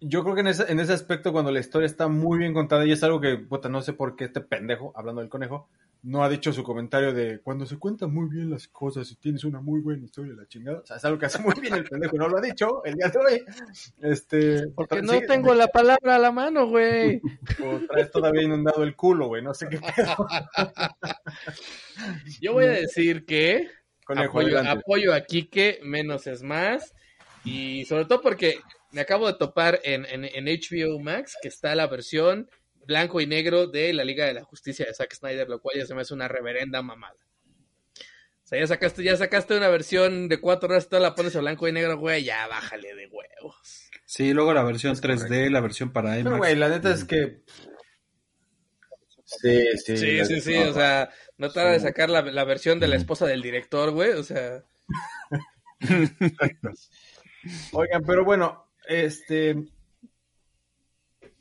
yo 0.00 0.22
creo 0.22 0.34
que 0.34 0.40
en 0.42 0.48
ese, 0.48 0.70
en 0.70 0.80
ese 0.80 0.92
aspecto, 0.92 1.32
cuando 1.32 1.50
la 1.50 1.60
historia 1.60 1.86
está 1.86 2.08
muy 2.08 2.38
bien 2.38 2.54
contada, 2.54 2.84
y 2.84 2.92
es 2.92 3.02
algo 3.02 3.20
que, 3.20 3.36
puta, 3.38 3.68
no 3.68 3.82
sé 3.82 3.92
por 3.92 4.16
qué 4.16 4.24
este 4.24 4.40
pendejo, 4.40 4.92
hablando 4.96 5.20
del 5.20 5.30
conejo, 5.30 5.68
no 6.02 6.24
ha 6.24 6.28
dicho 6.28 6.52
su 6.52 6.64
comentario 6.64 7.12
de 7.12 7.40
cuando 7.40 7.64
se 7.64 7.78
cuentan 7.78 8.12
muy 8.12 8.28
bien 8.28 8.50
las 8.50 8.66
cosas 8.66 9.10
y 9.12 9.16
tienes 9.16 9.44
una 9.44 9.60
muy 9.60 9.80
buena 9.80 10.04
historia, 10.04 10.34
la 10.34 10.48
chingada. 10.48 10.80
O 10.80 10.86
sea, 10.86 10.96
es 10.96 11.04
algo 11.04 11.18
que 11.18 11.26
hace 11.26 11.38
muy 11.38 11.54
bien 11.60 11.74
el 11.74 11.84
pendejo, 11.84 12.16
no 12.16 12.28
lo 12.28 12.38
ha 12.38 12.40
dicho 12.40 12.84
el 12.84 12.94
día 12.94 13.08
de 13.08 13.18
hoy. 13.18 13.44
Este, 14.00 14.68
Porque 14.74 15.00
sí, 15.00 15.06
no 15.06 15.20
tengo 15.20 15.54
la 15.54 15.68
palabra 15.68 16.16
a 16.16 16.18
la 16.18 16.32
mano, 16.32 16.66
güey. 16.66 17.20
o 17.64 17.80
traes 17.88 18.10
todavía 18.10 18.42
inundado 18.42 18.82
el 18.82 18.96
culo, 18.96 19.28
güey, 19.28 19.42
no 19.42 19.54
sé 19.54 19.68
qué 19.68 19.78
pedo. 19.78 20.26
Yo 22.40 22.54
voy 22.54 22.64
a 22.64 22.70
decir 22.70 23.24
que 23.24 23.70
Conejo, 24.04 24.40
apoyo, 24.40 24.58
apoyo 24.58 25.14
a 25.14 25.20
Quique, 25.20 25.78
menos 25.84 26.26
es 26.26 26.42
más. 26.42 26.94
Y 27.44 27.84
sobre 27.84 28.06
todo 28.06 28.20
porque 28.22 28.58
me 28.90 29.00
acabo 29.00 29.28
de 29.28 29.34
topar 29.34 29.80
en, 29.84 30.04
en, 30.06 30.24
en 30.24 30.46
HBO 30.46 30.98
Max 30.98 31.36
que 31.40 31.48
está 31.48 31.76
la 31.76 31.86
versión 31.86 32.48
blanco 32.86 33.20
y 33.20 33.26
negro 33.26 33.66
de 33.66 33.92
la 33.92 34.04
Liga 34.04 34.26
de 34.26 34.34
la 34.34 34.44
Justicia 34.44 34.86
de 34.86 34.94
Zack 34.94 35.14
Snyder, 35.14 35.48
lo 35.48 35.60
cual 35.60 35.78
ya 35.78 35.86
se 35.86 35.94
me 35.94 36.02
hace 36.02 36.14
una 36.14 36.28
reverenda 36.28 36.82
mamada. 36.82 37.16
O 38.44 38.46
sea, 38.52 38.60
ya 38.60 38.66
sacaste, 38.66 39.02
ya 39.02 39.16
sacaste 39.16 39.56
una 39.56 39.68
versión 39.68 40.28
de 40.28 40.40
cuatro 40.40 40.68
horas, 40.68 40.88
toda 40.88 41.00
la 41.00 41.14
pones 41.14 41.34
a 41.36 41.40
blanco 41.40 41.66
y 41.68 41.72
negro, 41.72 41.98
güey, 41.98 42.24
ya 42.24 42.46
bájale 42.48 42.94
de 42.94 43.06
huevos. 43.06 43.90
Sí, 44.04 44.32
luego 44.34 44.52
la 44.52 44.62
versión 44.62 44.92
Es 44.92 45.02
3D, 45.02 45.28
correcto. 45.28 45.50
la 45.50 45.60
versión 45.60 45.92
para 45.92 46.18
IMAX. 46.18 46.24
Pero, 46.24 46.36
güey, 46.38 46.56
la 46.56 46.68
neta 46.68 46.92
es 46.92 47.04
que... 47.04 47.42
Sí, 49.24 49.64
sí. 49.82 49.96
Sí, 49.96 50.24
sí, 50.26 50.40
sí, 50.42 50.56
o 50.58 50.74
sea, 50.74 51.08
no 51.38 51.50
tarda 51.50 51.72
de 51.72 51.80
sacar 51.80 52.10
la, 52.10 52.20
la 52.20 52.44
versión 52.44 52.78
de 52.78 52.88
la 52.88 52.96
esposa 52.96 53.26
del 53.26 53.40
director, 53.40 53.90
güey, 53.90 54.10
o 54.10 54.22
sea, 54.22 54.62
Oigan, 57.72 58.02
pero 58.06 58.24
bueno, 58.24 58.68
este. 58.86 59.56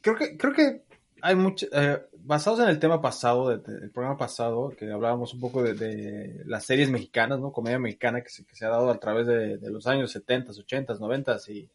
Creo 0.01 0.15
que, 0.15 0.37
creo 0.37 0.53
que 0.53 0.83
hay 1.21 1.35
mucho. 1.35 1.67
eh, 1.71 1.99
basados 2.23 2.59
en 2.59 2.69
el 2.69 2.79
tema 2.79 3.01
pasado, 3.01 3.49
de- 3.49 3.57
de- 3.57 3.79
del 3.79 3.91
programa 3.91 4.17
pasado, 4.17 4.69
que 4.77 4.91
hablábamos 4.91 5.33
un 5.33 5.39
poco 5.39 5.63
de, 5.63 5.73
de 5.73 6.43
las 6.45 6.65
series 6.65 6.89
mexicanas, 6.89 7.39
¿no? 7.39 7.51
Comedia 7.51 7.79
mexicana 7.79 8.21
que 8.21 8.29
se, 8.29 8.45
que 8.45 8.55
se 8.55 8.65
ha 8.65 8.69
dado 8.69 8.89
a 8.91 8.99
través 8.99 9.25
de, 9.27 9.57
de 9.57 9.69
los 9.71 9.87
años 9.87 10.11
70, 10.11 10.51
80, 10.51 10.93
90 10.95 11.37
y 11.49 11.67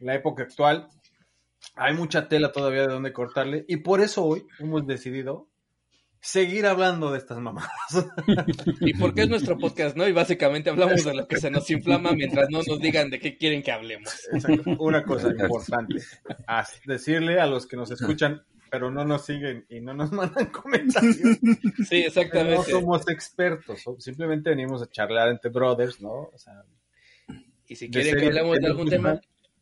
la 0.00 0.14
época 0.14 0.44
actual. 0.44 0.88
Hay 1.74 1.94
mucha 1.94 2.28
tela 2.28 2.52
todavía 2.52 2.82
de 2.82 2.92
donde 2.92 3.12
cortarle. 3.12 3.64
Y 3.68 3.78
por 3.78 4.00
eso 4.00 4.24
hoy 4.24 4.46
hemos 4.60 4.86
decidido 4.86 5.48
seguir 6.20 6.66
hablando 6.66 7.10
de 7.12 7.18
estas 7.18 7.38
mamadas. 7.38 7.70
y 8.80 8.94
porque 8.94 9.22
es 9.22 9.28
nuestro 9.28 9.58
podcast, 9.58 9.96
¿no? 9.96 10.06
Y 10.08 10.12
básicamente 10.12 10.70
hablamos 10.70 11.04
de 11.04 11.14
lo 11.14 11.26
que 11.26 11.36
se 11.38 11.50
nos 11.50 11.68
inflama 11.70 12.12
mientras 12.12 12.48
no 12.50 12.60
nos 12.66 12.80
digan 12.80 13.10
de 13.10 13.18
qué 13.20 13.36
quieren 13.36 13.62
que 13.62 13.72
hablemos. 13.72 14.12
Exacto. 14.32 14.76
Una 14.78 15.02
cosa 15.04 15.28
importante. 15.28 16.02
Decirle 16.84 17.40
a 17.40 17.46
los 17.46 17.66
que 17.66 17.76
nos 17.76 17.90
escuchan, 17.90 18.42
pero 18.70 18.90
no 18.90 19.04
nos 19.04 19.24
siguen 19.24 19.64
y 19.68 19.80
no 19.80 19.94
nos 19.94 20.10
mandan 20.12 20.46
comentarios. 20.46 21.16
Sí, 21.16 21.88
que 21.88 22.00
no 22.00 22.06
exactamente. 22.06 22.70
somos 22.70 23.08
expertos. 23.08 23.82
Simplemente 23.98 24.50
venimos 24.50 24.82
a 24.82 24.86
charlar 24.90 25.28
entre 25.28 25.50
brothers, 25.50 26.00
¿no? 26.00 26.30
O 26.32 26.38
sea, 26.38 26.64
Y 27.68 27.76
si 27.76 27.90
quieren 27.90 28.14
que 28.14 28.20
series 28.20 28.28
hablemos 28.36 28.58
de 28.60 28.66
algún 28.66 28.88
tema, 28.88 29.20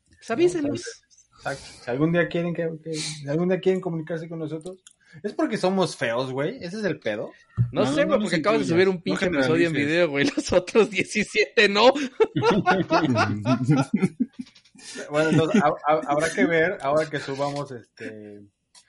pues 0.08 0.30
avísenos. 0.30 1.02
exacto. 1.36 1.62
Si 1.84 1.90
algún 1.90 2.12
día 2.12 2.28
quieren 2.28 2.54
que, 2.54 2.70
que- 2.82 2.94
si 2.94 3.28
algún 3.28 3.48
día 3.48 3.60
quieren 3.60 3.80
comunicarse 3.80 4.28
con 4.28 4.38
nosotros, 4.38 4.82
es 5.22 5.32
porque 5.32 5.56
somos 5.56 5.96
feos, 5.96 6.32
güey. 6.32 6.56
Ese 6.56 6.78
es 6.78 6.84
el 6.84 6.98
pedo. 6.98 7.30
No, 7.70 7.84
No, 7.84 7.92
sé, 7.94 8.04
no 8.04 8.18
porque 8.18 8.36
acabas 8.36 8.60
de 8.60 8.66
subir 8.66 8.88
un 8.88 8.96
no 8.96 9.02
pinche 9.02 9.26
episodio 9.26 9.68
en 9.68 9.72
video, 9.72 10.08
güey. 10.10 10.28
Los 10.34 10.52
otros 10.52 10.90
17 10.90 11.68
no. 11.68 11.92
Bueno, 15.10 15.30
entonces 15.30 15.62
ha- 15.62 15.68
ha- 15.92 16.00
habrá 16.08 16.30
que 16.30 16.44
ver 16.44 16.78
ahora 16.82 17.08
que 17.08 17.18
subamos 17.20 17.70
este. 17.72 18.42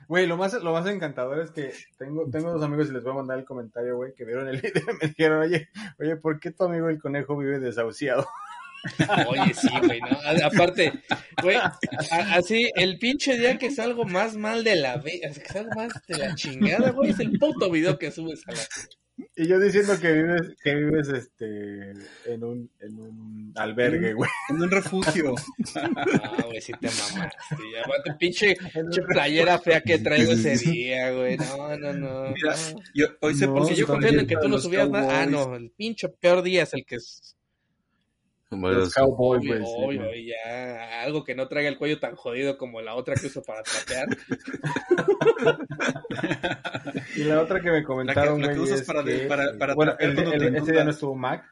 Güey, 0.08 0.28
lo 0.28 0.38
más, 0.38 0.54
lo 0.54 0.72
más 0.72 0.86
encantador 0.88 1.40
es 1.40 1.52
que 1.52 1.74
tengo, 1.98 2.30
tengo 2.30 2.52
dos 2.52 2.64
amigos 2.64 2.90
y 2.90 2.94
les 2.94 3.04
voy 3.04 3.14
a 3.14 3.18
mandar 3.18 3.40
el 3.40 3.46
comentario, 3.46 3.96
güey, 3.96 4.14
que 4.14 4.26
vieron 4.26 4.48
el 4.48 4.62
video 4.62 4.84
y 4.84 4.94
me 5.02 5.08
dijeron, 5.08 5.40
oye, 5.42 5.70
oye, 6.00 6.16
¿por 6.18 6.40
qué 6.40 6.52
tu 6.52 6.64
amigo 6.64 6.90
el 6.90 7.02
conejo 7.02 7.38
vive 7.38 7.60
desahuciado? 7.60 8.28
Oye, 9.28 9.54
sí, 9.54 9.70
güey, 9.86 10.00
¿no? 10.02 10.08
A- 10.26 10.46
Aparte, 10.48 10.94
güey, 11.42 11.58
así, 12.10 12.70
el 12.76 12.98
pinche 13.00 13.38
día 13.38 13.58
que 13.58 13.72
salgo 13.72 14.06
más 14.06 14.36
mal 14.36 14.64
de 14.64 14.76
la 14.76 14.98
vida, 14.98 15.30
que 15.32 15.52
salgo 15.54 15.72
más 15.76 15.94
de 16.08 16.18
la 16.18 16.36
chingada, 16.36 16.92
güey, 16.92 17.12
es 17.12 17.20
el 17.20 17.38
puto 17.40 17.70
video 17.72 17.98
que 17.98 18.12
subes 18.12 18.48
a 18.48 18.52
la... 18.52 18.60
Y 19.38 19.48
yo 19.48 19.58
diciendo 19.62 19.98
que 19.98 20.12
vives, 20.12 20.42
que 20.62 20.76
vives 20.76 21.08
este 21.08 21.92
en 22.26 22.44
un, 22.44 22.70
en 22.82 23.00
un 23.00 23.54
albergue, 23.56 24.12
güey. 24.12 24.30
En 24.50 24.62
un 24.62 24.70
refugio. 24.70 25.36
No, 25.74 26.48
güey, 26.48 26.60
sí 26.60 26.74
te 26.74 26.88
mamaste. 26.90 27.38
Y 27.72 27.78
aparte, 27.78 28.14
pinche, 28.20 28.58
pinche 28.74 29.02
playera 29.04 29.58
fea 29.58 29.80
que 29.80 30.00
traigo 30.00 30.34
ese 30.34 30.58
día, 30.58 31.12
güey. 31.12 31.38
No, 31.38 31.78
no, 31.78 31.94
no. 31.94 32.24
Mira, 32.34 32.56
yo, 32.94 33.08
hoy 33.22 33.36
No, 33.36 33.54
Porque 33.54 33.76
yo 33.76 33.88
confiando 33.88 34.20
en 34.20 34.28
que 34.28 34.36
tú 34.36 34.50
no 34.50 34.58
subías 34.60 34.90
nada. 34.90 35.22
Ah, 35.22 35.26
no, 35.26 35.56
el 35.56 35.72
pinche 35.72 36.10
peor 36.10 36.42
día 36.44 36.64
es 36.64 36.74
el 36.74 36.86
que 36.86 36.96
es 36.96 37.35
Los 38.62 38.76
los- 38.78 38.94
cowboys, 38.94 39.62
obvio, 39.64 40.14
y 40.16 40.28
ya 40.28 41.02
algo 41.04 41.24
que 41.24 41.36
no 41.36 41.48
traiga 41.48 41.70
el 41.70 41.78
cuello 41.78 42.00
tan 42.00 42.16
jodido 42.16 42.58
como 42.58 42.82
la 42.82 42.96
otra 42.96 43.16
que 43.16 43.28
uso 43.28 43.44
para 43.44 43.62
trapear. 43.64 44.08
Y 47.16 47.24
la 47.24 47.42
otra 47.42 47.62
que 47.62 47.72
me 47.72 47.84
comentaron, 47.84 48.42
la 48.42 48.50
que 48.50 48.56
güey, 48.56 48.66
usas 48.70 48.82
es 48.82 48.88
para 48.88 49.02
de- 49.04 49.22
que- 49.22 49.26
para- 49.28 49.58
para 49.58 49.74
bueno, 49.76 49.96
trapear 49.98 50.34
el, 50.42 50.56
ese 50.56 50.72
día 50.72 50.84
no 50.84 50.92
estuvo 50.92 51.16
Mac. 51.16 51.46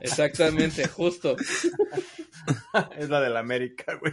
Exactamente, 0.00 0.86
justo. 0.88 1.36
Es 2.96 3.08
la 3.08 3.20
de 3.20 3.28
la 3.30 3.40
América, 3.40 3.98
güey. 4.00 4.12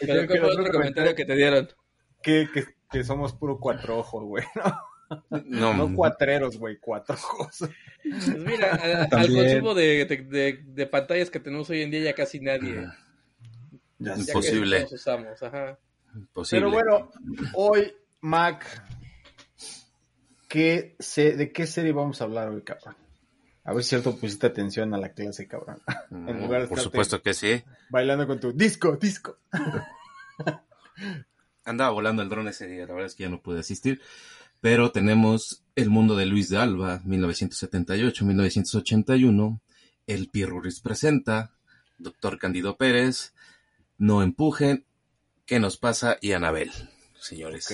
Pero 0.00 0.26
¿cuál 0.26 0.38
fue 0.40 0.52
otro 0.52 0.70
comentario 0.72 1.14
que 1.14 1.24
te 1.24 1.34
dieron? 1.34 1.68
que, 2.22 2.48
que, 2.52 2.64
que 2.90 3.04
somos 3.04 3.32
puro 3.34 3.58
cuatro 3.58 3.98
ojos, 3.98 4.24
güey. 4.24 4.44
No, 4.56 4.62
No, 5.44 5.74
no 5.74 5.94
cuatreros, 5.94 6.56
güey, 6.58 6.78
cuatro 6.78 7.14
ojos. 7.14 7.58
Pues 8.02 8.38
mira, 8.38 8.74
a- 8.74 9.16
al 9.20 9.32
consumo 9.32 9.74
de, 9.74 10.04
de, 10.04 10.16
de- 10.16 10.62
de 10.64 10.86
pantallas 10.86 11.30
que 11.30 11.40
tenemos 11.40 11.68
hoy 11.70 11.82
en 11.82 11.90
día 11.90 12.00
ya 12.02 12.14
casi 12.14 12.40
nadie. 12.40 12.74
Ya 12.76 12.96
Ya 13.98 14.10
casi 14.12 14.30
Imposible. 14.30 14.86
usamos, 14.90 15.42
ajá. 15.42 15.78
imposible. 16.14 16.60
Pero 16.66 16.70
bueno, 16.72 17.10
hoy, 17.54 17.92
Mac, 18.20 18.64
¿qué 20.48 20.96
se, 20.98 21.36
¿de 21.36 21.52
qué 21.52 21.66
serie 21.66 21.92
vamos 21.92 22.20
a 22.20 22.24
hablar 22.24 22.48
hoy, 22.48 22.62
cabrón? 22.62 22.96
A 23.64 23.72
ver 23.74 23.82
si 23.82 23.90
cierto 23.90 24.16
pusiste 24.16 24.46
atención 24.46 24.94
a 24.94 24.98
la 24.98 25.08
clase, 25.12 25.48
cabrón. 25.48 25.78
No, 26.10 26.30
en 26.30 26.40
lugar 26.40 26.62
de 26.62 26.68
por 26.68 26.78
supuesto 26.78 27.20
que 27.20 27.34
sí. 27.34 27.64
Bailando 27.88 28.26
con 28.26 28.38
tu 28.38 28.52
disco, 28.52 28.96
disco. 28.96 29.38
Andaba 31.64 31.90
volando 31.90 32.22
el 32.22 32.28
dron 32.28 32.46
ese 32.46 32.68
día, 32.68 32.82
la 32.86 32.92
verdad 32.92 33.06
es 33.06 33.16
que 33.16 33.24
ya 33.24 33.28
no 33.28 33.42
pude 33.42 33.58
asistir. 33.60 34.00
Pero 34.60 34.90
tenemos 34.92 35.62
El 35.76 35.90
mundo 35.90 36.16
de 36.16 36.26
Luis 36.26 36.48
de 36.48 36.56
Alba, 36.58 37.00
1978-1981. 37.04 39.60
El 40.06 40.28
Pirruris 40.28 40.80
presenta. 40.80 41.52
Doctor 41.98 42.38
Candido 42.38 42.76
Pérez. 42.76 43.32
No 43.98 44.22
empujen. 44.22 44.84
¿Qué 45.46 45.58
nos 45.60 45.76
pasa? 45.76 46.16
Y 46.20 46.32
Anabel, 46.32 46.70
señores. 47.20 47.68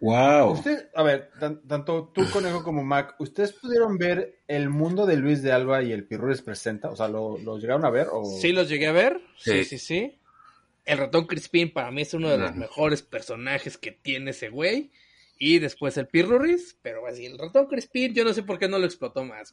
Wow. 0.00 0.52
Usted, 0.52 0.88
a 0.94 1.02
ver, 1.02 1.30
tan- 1.40 1.60
tanto 1.66 2.12
tú, 2.14 2.28
Conejo, 2.30 2.62
como 2.62 2.84
Mac, 2.84 3.14
¿ustedes 3.18 3.52
pudieron 3.54 3.96
ver 3.98 4.38
el 4.46 4.68
mundo 4.68 5.06
de 5.06 5.16
Luis 5.16 5.42
de 5.42 5.50
Alba 5.52 5.82
y 5.82 5.90
el 5.92 6.06
Pirruris 6.06 6.42
presenta? 6.42 6.90
O 6.90 6.96
sea, 6.96 7.08
¿lo, 7.08 7.38
lo 7.38 7.58
llegaron 7.58 7.84
a 7.84 7.90
ver? 7.90 8.06
O... 8.12 8.24
Sí, 8.40 8.52
los 8.52 8.68
llegué 8.68 8.86
a 8.88 8.92
ver. 8.92 9.20
Sí, 9.38 9.64
Sí. 9.64 9.66
sí, 9.70 9.78
sí. 9.78 10.18
El 10.84 10.98
ratón 10.98 11.26
Crispín 11.26 11.72
para 11.72 11.90
mí 11.90 12.02
es 12.02 12.12
uno 12.14 12.28
de 12.28 12.38
los 12.38 12.54
mejores 12.54 13.02
personajes 13.02 13.76
que 13.78 13.90
tiene 13.90 14.30
ese 14.32 14.50
güey. 14.50 14.92
Y 15.38 15.58
después 15.58 15.96
el 15.98 16.06
Pirruris, 16.06 16.78
pero 16.82 17.06
así, 17.06 17.26
el 17.26 17.38
ratón 17.38 17.66
Crispín, 17.66 18.14
yo 18.14 18.24
no 18.24 18.32
sé 18.32 18.42
por 18.42 18.58
qué 18.58 18.68
no 18.68 18.78
lo 18.78 18.86
explotó 18.86 19.24
más. 19.24 19.52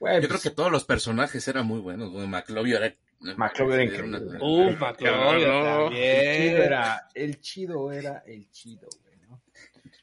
Yo 0.00 0.06
creo 0.06 0.28
pues, 0.28 0.42
que 0.42 0.50
todos 0.50 0.70
los 0.70 0.84
personajes 0.84 1.46
eran 1.48 1.66
muy 1.66 1.80
buenos. 1.80 2.10
güey. 2.10 2.26
McLovin 2.28 2.74
era... 2.74 2.94
McLovin 3.36 3.80
era 3.92 4.04
una- 4.04 4.18
increíble. 4.18 4.38
Uh, 4.40 4.70
McLovin 4.78 5.44
Cabrón. 5.44 5.92
el 5.92 6.20
chido 6.30 6.52
también. 6.54 6.62
era, 6.62 7.08
el 7.14 7.40
chido 7.40 7.92
era 7.92 8.18
el 8.26 8.50
chido, 8.50 8.88
güey, 9.02 9.16
¿no? 9.28 9.42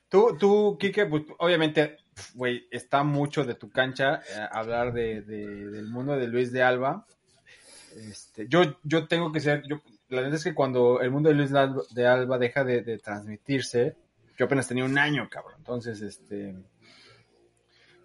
Tú, 0.09 0.38
tú, 0.38 0.77
Kike, 0.77 1.05
pues, 1.05 1.23
obviamente, 1.38 1.97
güey, 2.33 2.67
está 2.71 3.03
mucho 3.03 3.45
de 3.45 3.55
tu 3.55 3.69
cancha 3.69 4.15
eh, 4.15 4.47
hablar 4.51 4.91
de, 4.91 5.21
de- 5.21 5.69
del 5.69 5.88
mundo 5.88 6.17
de 6.17 6.27
Luis 6.27 6.51
de 6.51 6.61
Alba. 6.61 7.05
Este, 7.95 8.47
yo, 8.49 8.77
yo 8.83 9.07
tengo 9.07 9.31
que 9.31 9.39
ser, 9.39 9.63
yo, 9.65 9.81
la 10.09 10.17
verdad 10.21 10.35
es 10.35 10.43
que 10.43 10.53
cuando 10.53 10.99
el 10.99 11.09
mundo 11.11 11.29
de 11.29 11.35
Luis 11.35 11.51
de 11.51 11.59
Alba, 11.59 11.83
de 11.91 12.05
Alba 12.07 12.38
deja 12.38 12.65
de, 12.65 12.81
de 12.81 12.97
transmitirse, 12.97 13.95
yo 14.38 14.45
apenas 14.45 14.67
tenía 14.67 14.86
un 14.86 14.98
año, 14.98 15.28
cabrón. 15.30 15.56
Entonces, 15.58 16.02
este, 16.02 16.56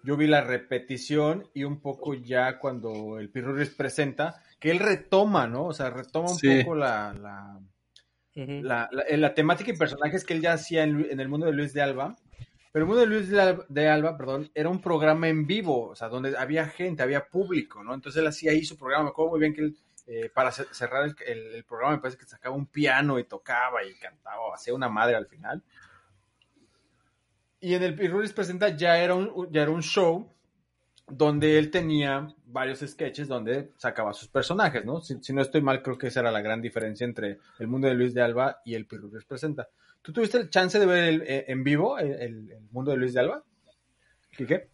yo 0.03 0.17
vi 0.17 0.27
la 0.27 0.41
repetición 0.41 1.47
y 1.53 1.63
un 1.63 1.79
poco 1.79 2.13
ya 2.15 2.57
cuando 2.57 3.19
el 3.19 3.29
Pirruris 3.29 3.69
presenta, 3.69 4.41
que 4.59 4.71
él 4.71 4.79
retoma, 4.79 5.47
¿no? 5.47 5.65
O 5.65 5.73
sea, 5.73 5.89
retoma 5.89 6.31
un 6.31 6.37
Sí. 6.37 6.59
poco 6.63 6.75
la, 6.75 7.13
la, 7.13 7.59
Ujú. 8.35 8.61
la, 8.63 8.89
la- 8.91 9.03
eh, 9.03 9.17
la 9.17 9.33
temática 9.33 9.71
y 9.71 9.77
personajes 9.77 10.23
que 10.23 10.33
él 10.33 10.41
ya 10.41 10.53
hacía 10.53 10.83
en, 10.83 11.19
el 11.19 11.27
mundo 11.29 11.45
de 11.45 11.53
Luis 11.53 11.73
de 11.73 11.81
Alba. 11.81 12.15
Pero 12.71 12.85
el 12.85 12.87
mundo 12.87 13.01
de 13.01 13.07
Luis 13.07 13.29
de 13.29 13.41
Alba, 13.41 13.65
de 13.67 13.89
Alba, 13.89 14.17
perdón, 14.17 14.49
era 14.55 14.69
un 14.69 14.81
programa 14.81 15.27
en 15.27 15.45
vivo, 15.45 15.89
o 15.89 15.95
sea, 15.95 16.07
donde 16.07 16.37
había 16.37 16.65
gente, 16.67 17.03
había 17.03 17.27
público, 17.27 17.83
¿no? 17.83 17.93
Entonces 17.93 18.21
él 18.21 18.27
hacía 18.27 18.51
ahí 18.51 18.63
su 18.63 18.77
programa. 18.77 19.03
Me 19.05 19.09
acuerdo 19.09 19.31
muy 19.31 19.39
bien 19.41 19.53
que 19.53 19.61
él, 19.61 19.77
eh, 20.07 20.29
para 20.33 20.51
ce- 20.51 20.67
cerrar 20.71 21.03
el, 21.05 21.15
el- 21.27 21.55
el 21.55 21.63
programa, 21.65 21.95
me 21.95 22.01
parece 22.01 22.17
que 22.17 22.25
sacaba 22.25 22.55
un 22.55 22.65
piano 22.67 23.19
y 23.19 23.25
tocaba 23.25 23.83
y 23.83 23.93
cantaba, 23.99 24.55
hacía 24.55 24.73
una 24.73 24.87
madre 24.89 25.15
al 25.15 25.27
final. 25.27 25.61
Y 27.61 27.75
en 27.75 27.83
el 27.83 27.95
Pirruris 27.95 28.33
Presenta 28.33 28.69
ya 28.75 28.97
era 28.97 29.13
un, 29.15 29.47
ya 29.51 29.61
era 29.61 29.71
un 29.71 29.83
show 29.83 30.27
donde 31.07 31.57
él 31.59 31.69
tenía 31.69 32.27
varios 32.45 32.79
sketches 32.79 33.27
donde 33.27 33.71
sacaba 33.77 34.13
sus 34.13 34.29
personajes, 34.29 34.83
¿no? 34.85 35.01
Si, 35.01 35.33
no 35.33 35.41
estoy 35.41 35.61
mal, 35.61 35.81
creo 35.83 35.97
que 35.97 36.07
esa 36.07 36.21
era 36.21 36.31
la 36.31 36.41
gran 36.41 36.61
diferencia 36.61 37.05
entre 37.05 37.37
el 37.59 37.67
mundo 37.67 37.87
de 37.87 37.93
Luis 37.93 38.13
de 38.13 38.21
Alba 38.21 38.61
y 38.65 38.75
el 38.75 38.85
Pirruris 38.87 39.25
Presenta. 39.25 39.67
¿Tú 40.01 40.11
tuviste 40.13 40.37
el 40.39 40.49
chance 40.49 40.79
de 40.79 40.85
ver 40.85 41.03
el- 41.03 41.21
eh, 41.23 41.45
en 41.49 41.63
vivo 41.63 41.99
el, 41.99 42.11
el- 42.13 42.51
el 42.51 42.63
mundo 42.71 42.91
de 42.91 42.97
Luis 42.97 43.13
de 43.13 43.19
Alba? 43.19 43.43
¿Qué? 44.35 44.69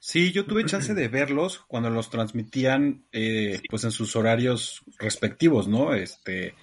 Sí, 0.00 0.32
yo 0.32 0.44
tuve 0.46 0.64
chance 0.64 0.94
de 0.94 1.06
verlos 1.06 1.60
cuando 1.68 1.88
los 1.90 2.10
transmitían 2.10 3.04
eh, 3.12 3.60
pues 3.70 3.84
en 3.84 3.92
sus 3.92 4.16
horarios 4.16 4.82
respectivos, 4.98 5.68
¿no? 5.68 5.94
Este, 5.94 6.54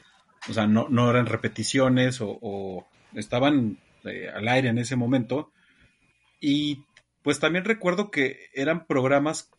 o 0.49 0.54
sea, 0.54 0.67
no, 0.67 0.89
no 0.89 1.10
eran 1.10 1.25
repeticiones 1.28 2.17
o 2.21 2.86
estaban 3.13 3.78
eh, 4.05 4.29
al 4.29 4.47
aire 4.47 4.69
en 4.69 4.77
ese 4.77 4.95
momento. 4.95 5.51
Y 6.41 6.83
pues 7.23 7.39
también 7.39 7.65
recuerdo 7.65 8.12
que 8.12 8.49
eran 8.53 8.85
programas 8.88 9.51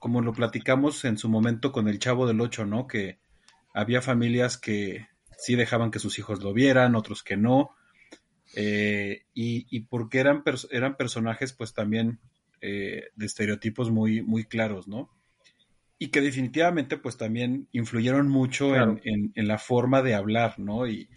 como 0.00 0.20
lo 0.22 0.32
platicamos 0.32 1.04
en 1.04 1.18
su 1.18 1.28
momento 1.28 1.72
con 1.72 1.88
el 1.88 1.98
Chavo 1.98 2.26
del 2.26 2.40
Ocho, 2.40 2.66
¿no? 2.66 2.86
Que 2.86 3.18
había 3.74 4.02
familias 4.02 4.58
que 4.58 5.08
sí 5.38 5.56
dejaban 5.56 5.90
que 5.90 5.98
sus 5.98 6.18
hijos 6.18 6.42
lo 6.42 6.52
vieran, 6.52 6.94
otros 6.96 7.22
que 7.22 7.36
no. 7.36 7.70
Eh, 8.54 9.24
y, 9.34 9.66
y 9.70 9.80
porque 9.80 10.18
eran, 10.20 10.44
pers- 10.44 10.68
eran 10.70 10.96
personajes 10.96 11.52
pues 11.52 11.74
también 11.74 12.20
eh, 12.60 13.04
de 13.16 13.26
estereotipos 13.26 13.90
muy, 13.90 14.22
muy 14.22 14.44
claros, 14.44 14.88
¿no? 14.88 15.10
Y 15.98 16.08
que 16.08 16.20
definitivamente 16.20 16.96
pues 16.98 17.16
también 17.16 17.68
influyeron 17.72 18.28
mucho 18.28 18.74
Claro. 18.74 18.76
en, 18.76 19.00
en- 19.04 19.32
en 19.34 19.48
la 19.48 19.58
forma 19.58 20.02
de 20.02 20.14
hablar, 20.14 20.58
¿no? 20.58 20.86
Y, 20.86 21.08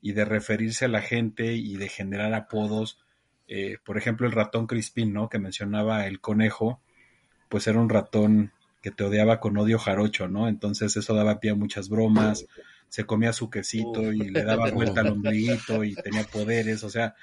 y 0.00 0.12
de 0.12 0.24
referirse 0.24 0.84
a 0.84 0.88
la 0.88 1.02
gente 1.02 1.54
y 1.54 1.76
de 1.76 1.88
generar 1.88 2.32
apodos. 2.34 2.98
Eh, 3.48 3.78
por 3.84 3.96
ejemplo, 3.98 4.26
el 4.26 4.32
ratón 4.32 4.66
Crispín, 4.66 5.12
¿no? 5.12 5.28
Que 5.28 5.38
mencionaba 5.38 6.06
el 6.06 6.20
conejo, 6.20 6.80
pues 7.48 7.66
era 7.66 7.80
un 7.80 7.88
ratón 7.88 8.52
que 8.82 8.90
te 8.90 9.04
odiaba 9.04 9.40
con 9.40 9.56
odio 9.58 9.78
jarocho, 9.78 10.28
¿no? 10.28 10.48
Entonces 10.48 10.96
eso 10.96 11.14
daba 11.14 11.40
pie 11.40 11.50
a 11.50 11.54
muchas 11.54 11.88
bromas, 11.88 12.46
se 12.88 13.04
comía 13.04 13.32
su 13.32 13.50
quesito 13.50 14.12
y 14.12 14.30
le 14.30 14.44
daba 14.44 14.70
vuelta 14.72 15.00
al 15.00 15.08
ombliguito 15.08 15.82
y 15.84 15.94
tenía 15.94 16.24
poderes, 16.24 16.84
o 16.84 16.90
sea, 16.90 17.14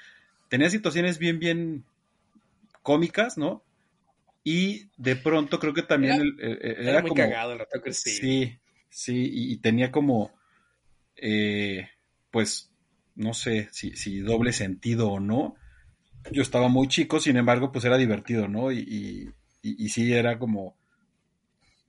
tenía 0.48 0.68
situaciones 0.68 1.18
bien, 1.18 1.38
bien 1.38 1.84
cómicas, 2.82 3.38
¿no? 3.38 3.62
Y 4.44 4.88
de 4.96 5.16
pronto 5.16 5.58
creo 5.58 5.74
que 5.74 5.82
también 5.82 6.14
Era- 6.14 6.22
el- 6.22 6.40
el- 6.40 6.58
el- 6.80 6.88
Era, 6.88 7.00
muy 7.00 7.08
como- 7.10 7.22
cagado 7.22 7.52
el 7.52 7.58
ratón 7.60 7.80
Crispín. 7.80 8.12
Sí, 8.14 8.58
sí, 8.90 9.30
y, 9.32 9.52
y 9.52 9.56
tenía 9.56 9.90
como, 9.90 10.32
eh, 11.16 11.88
pues, 12.36 12.70
no 13.14 13.32
sé 13.32 13.70
si, 13.72 14.20
doble 14.20 14.52
sentido 14.52 15.08
o 15.08 15.20
no. 15.20 15.54
Yo 16.30 16.42
estaba 16.42 16.68
muy 16.68 16.86
chico, 16.86 17.18
sin 17.18 17.38
embargo, 17.38 17.72
pues 17.72 17.86
era 17.86 17.96
divertido, 17.96 18.46
¿no? 18.46 18.70
Y, 18.70 19.32
sí 19.88 20.12
era 20.12 20.38
como 20.38 20.76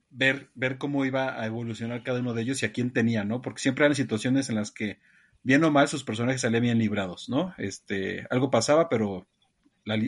ver, 0.08 0.48
ver 0.54 0.78
cómo 0.78 1.04
iba 1.04 1.38
a 1.38 1.44
evolucionar 1.44 2.02
cada 2.02 2.20
uno 2.20 2.32
de 2.32 2.40
ellos 2.40 2.62
y 2.62 2.64
a 2.64 2.72
quién 2.72 2.94
tenía, 2.94 3.24
¿no? 3.24 3.42
Porque 3.42 3.60
siempre 3.60 3.84
eran 3.84 3.94
situaciones 3.94 4.48
en 4.48 4.54
las 4.54 4.70
que, 4.70 5.00
bien 5.42 5.62
o 5.64 5.70
mal, 5.70 5.86
sus 5.86 6.02
personajes 6.02 6.40
salían 6.40 6.62
bien 6.62 6.78
librados, 6.78 7.28
¿no? 7.28 7.52
Este, 7.58 8.26
algo 8.30 8.50
pasaba, 8.50 8.88
pero 8.88 9.26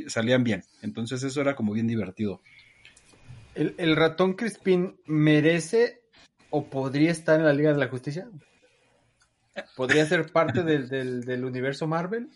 salían 0.07 0.43
bien. 0.43 0.65
Entonces 0.81 1.23
eso 1.23 1.43
era 1.43 1.55
como 1.55 1.75
bien 1.75 1.87
divertido. 1.87 2.41
¿El, 3.55 3.75
el 3.77 3.95
ratón 3.95 4.33
Crispín 4.33 4.97
merece 5.05 6.01
o 6.49 6.65
podría 6.71 7.11
estar 7.11 7.39
en 7.39 7.45
la 7.45 7.53
Liga 7.53 7.75
de 7.75 7.79
la 7.79 7.89
Justicia? 7.89 8.27
¿Podría 9.77 10.07
ser 10.07 10.31
parte 10.33 10.63
del, 10.63 10.89
del, 10.89 11.23
del 11.25 11.45
universo 11.45 11.87
Marvel? 11.87 12.31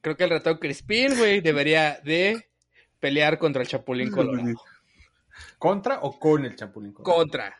Creo 0.00 0.16
que 0.16 0.24
el 0.24 0.30
ratón 0.30 0.58
Crispín, 0.58 1.16
güey, 1.16 1.40
debería 1.40 2.00
de 2.04 2.48
pelear 2.98 3.38
contra 3.38 3.62
el 3.62 3.68
Chapulín 3.68 4.10
Colorado. 4.10 4.54
¿Contra 5.58 6.00
o 6.00 6.18
con 6.18 6.44
el 6.44 6.56
Chapulín 6.56 6.92
Colorado? 6.92 7.18
Contra. 7.20 7.56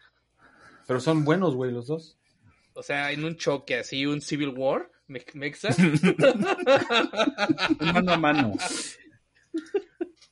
Pero 0.87 1.01
son 1.01 1.25
buenos, 1.25 1.55
güey, 1.55 1.71
los 1.71 1.87
dos. 1.87 2.19
O 2.75 2.83
sea, 2.83 3.13
en 3.13 3.25
un 3.25 3.37
choque 3.37 3.79
así, 3.79 4.07
un 4.07 4.21
Civil 4.21 4.49
War, 4.49 4.91
me- 5.07 5.25
mexa. 5.35 5.69
Mano 7.81 8.13
a 8.13 8.17
mano. 8.19 8.55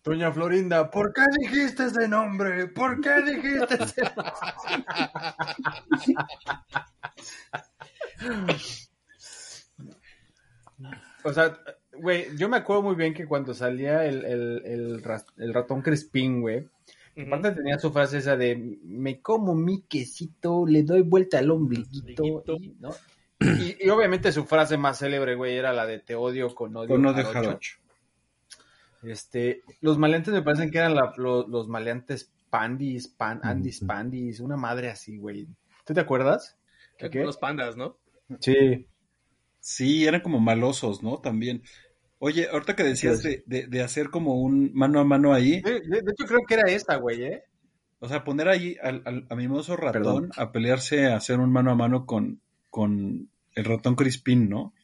Doña 0.03 0.33
Florinda, 0.33 0.91
¿por 0.91 1.13
qué 1.13 1.21
dijiste 1.41 1.85
ese 1.85 2.09
nombre? 2.09 2.69
¿Por 2.69 3.03
qué 3.03 3.21
dijiste 3.21 3.85
ese 3.85 4.03
O 11.23 11.35
sea, 11.35 11.59
güey, 11.93 12.35
yo 12.37 12.49
me 12.49 12.57
acuerdo 12.57 12.81
muy 12.83 12.95
bien 12.95 13.13
que 13.13 13.27
cuando 13.27 13.53
salía 13.53 14.07
el, 14.07 14.25
el, 14.25 15.03
el, 15.37 15.53
ratón 15.53 15.83
Crespín, 15.83 16.41
güey, 16.41 16.67
aparte 17.27 17.51
tenía 17.53 17.79
su 17.79 17.93
frase 17.93 18.17
esa 18.19 18.37
de 18.37 18.79
me 18.83 19.21
como 19.21 19.55
mi 19.55 19.83
quesito, 19.83 20.65
le 20.67 20.83
doy 20.83 21.03
vuelta 21.03 21.39
al 21.39 21.51
ombliguito, 21.51 22.23
Ombliguito. 22.23 22.57
y, 22.57 22.75
¿no? 22.81 22.91
Y, 23.41 23.77
y 23.87 23.91
obviamente 23.91 24.33
su 24.33 24.47
frase 24.47 24.79
más 24.79 24.99
célebre, 24.99 25.35
güey, 25.35 25.57
era 25.57 25.75
la 25.75 25.85
de 25.87 25.99
te 25.99 26.15
odio 26.15 26.55
con 26.55 26.75
odio. 26.77 26.89
Con 26.89 27.03
no 27.03 27.13
de 27.13 27.25
jarocho". 27.25 27.80
Este, 29.03 29.63
los 29.81 29.99
maleantes 29.99 30.33
me 30.35 30.43
parecen 30.43 30.71
que 30.71 30.79
eran 30.79 30.95
la- 30.95 31.13
lo- 31.17 31.47
los 31.49 31.69
maleantes 31.69 32.31
pandis, 32.51 33.09
pan, 33.09 33.41
andis 33.43 33.81
pandis, 33.81 34.41
una 34.41 34.57
madre 34.57 34.91
así, 34.91 35.17
güey. 35.17 35.47
¿Tú 35.85 35.95
te 35.95 36.01
acuerdas? 36.01 36.57
Que 36.99 37.09
¿Qué? 37.11 37.23
los 37.25 37.39
pandas, 37.39 37.77
¿no? 37.77 37.97
Sí. 38.41 38.87
Sí, 39.61 40.07
eran 40.07 40.21
como 40.21 40.41
malosos, 40.41 41.03
¿no? 41.03 41.19
También. 41.19 41.63
Oye, 42.19 42.49
ahorita 42.51 42.77
que 42.77 42.83
decías 42.83 43.23
de, 43.23 43.43
de, 43.47 43.67
de 43.67 43.83
hacer 43.83 44.11
como 44.11 44.35
un 44.41 44.71
mano 44.75 45.01
a 45.01 45.05
mano 45.05 45.33
ahí, 45.33 45.63
De, 45.63 45.77
hecho, 45.79 46.27
creo 46.27 46.41
que 46.47 46.55
era 46.55 46.71
esa, 46.71 46.97
güey, 46.97 47.23
¿eh? 47.23 47.43
o 47.99 48.09
sea, 48.09 48.25
poner 48.25 48.49
ahí 48.49 48.77
al, 48.83 49.03
al- 49.07 49.27
a 49.31 49.35
mimoso 49.35 49.77
ratón 49.77 49.93
Perdón. 50.03 50.31
a 50.37 50.53
pelearse, 50.53 51.07
a 51.07 51.17
hacer 51.17 51.39
un 51.39 51.51
mano 51.53 51.71
a 51.71 51.75
mano 51.75 52.05
con, 52.07 52.41
con 52.69 53.31
el 53.55 53.65
ratón 53.65 53.95
Crispín, 53.95 54.49
¿no? 54.51 54.75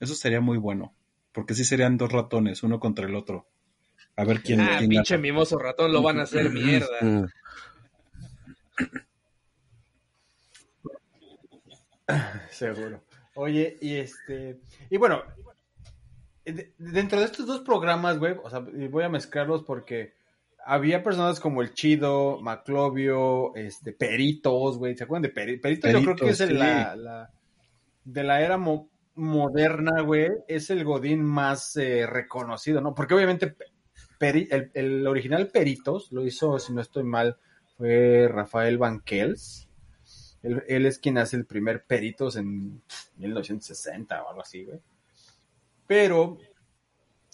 Eso 0.00 0.14
sería 0.14 0.40
muy 0.40 0.58
bueno, 0.58 0.94
porque 1.32 1.54
sí 1.54 1.64
serían 1.64 1.96
dos 1.96 2.12
ratones, 2.12 2.62
uno 2.62 2.78
contra 2.80 3.06
el 3.06 3.14
otro. 3.16 3.46
A 4.16 4.24
ver 4.24 4.42
quién, 4.42 4.60
Ah, 4.60 4.76
quién 4.78 4.90
pinche 4.90 5.14
gana. 5.14 5.22
mimoso 5.22 5.58
ratón, 5.58 5.92
lo 5.92 6.02
van 6.02 6.20
a 6.20 6.22
hacer 6.22 6.50
mierda. 6.50 6.98
Seguro. 12.50 13.02
Oye, 13.34 13.76
y 13.80 13.96
este. 13.96 14.60
Y 14.90 14.96
bueno, 14.96 15.22
de- 16.44 16.72
dentro 16.78 17.18
de 17.18 17.24
estos 17.26 17.46
dos 17.46 17.60
programas, 17.60 18.18
güey, 18.18 18.36
o 18.42 18.50
sea, 18.50 18.60
voy 18.60 19.02
a 19.04 19.08
mezclarlos 19.08 19.62
porque 19.64 20.12
había 20.64 21.02
personas 21.02 21.40
como 21.40 21.62
el 21.62 21.72
Chido, 21.74 22.40
Maclovio, 22.40 23.54
este, 23.56 23.92
Peritos, 23.92 24.78
güey. 24.78 24.96
¿Se 24.96 25.04
acuerdan 25.04 25.22
de 25.22 25.34
Peri- 25.34 25.60
Peritos? 25.60 25.90
yo 25.92 26.02
creo 26.02 26.16
que 26.16 26.28
es 26.28 26.38
Peritos, 26.38 26.40
el- 26.40 26.48
sí. 26.48 26.58
la, 26.58 26.96
la- 26.96 27.30
de 28.04 28.22
la 28.24 28.40
era 28.42 28.58
mo- 28.58 28.88
moderna, 29.14 30.02
güey. 30.02 30.28
Es 30.46 30.70
el 30.70 30.84
Godín 30.84 31.22
más 31.24 31.76
eh, 31.76 32.06
reconocido, 32.06 32.80
¿no? 32.80 32.94
Porque 32.94 33.14
obviamente 33.14 33.56
Peri- 34.18 34.48
el, 34.50 34.70
el 34.74 35.06
original 35.06 35.48
Peritos 35.48 36.10
lo 36.12 36.24
hizo, 36.26 36.58
si 36.58 36.72
no 36.72 36.80
estoy 36.80 37.04
mal, 37.04 37.36
fue 37.76 38.28
Rafael 38.30 38.78
Banquels. 38.78 39.68
Él, 40.42 40.62
él 40.68 40.86
es 40.86 40.98
quien 40.98 41.18
hace 41.18 41.36
el 41.36 41.46
primer 41.46 41.84
Peritos 41.84 42.36
en 42.36 42.82
1960 43.16 44.22
o 44.22 44.28
algo 44.28 44.42
así, 44.42 44.64
güey. 44.64 44.78
Pero, 45.86 46.38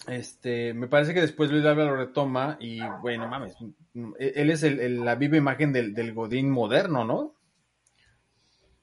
este, 0.06 0.74
me 0.74 0.88
parece 0.88 1.12
que 1.14 1.20
después 1.20 1.50
Luis 1.50 1.62
Dávila 1.64 1.86
lo 1.86 1.96
retoma 1.96 2.56
y, 2.60 2.80
güey, 3.00 3.18
no 3.18 3.28
mames, 3.28 3.54
él 4.18 4.50
es 4.50 4.62
el- 4.62 4.80
el- 4.80 5.04
la 5.04 5.14
viva 5.16 5.36
imagen 5.36 5.72
del, 5.72 5.92
del 5.94 6.14
Godín 6.14 6.50
moderno, 6.50 7.04
¿no? 7.04 7.34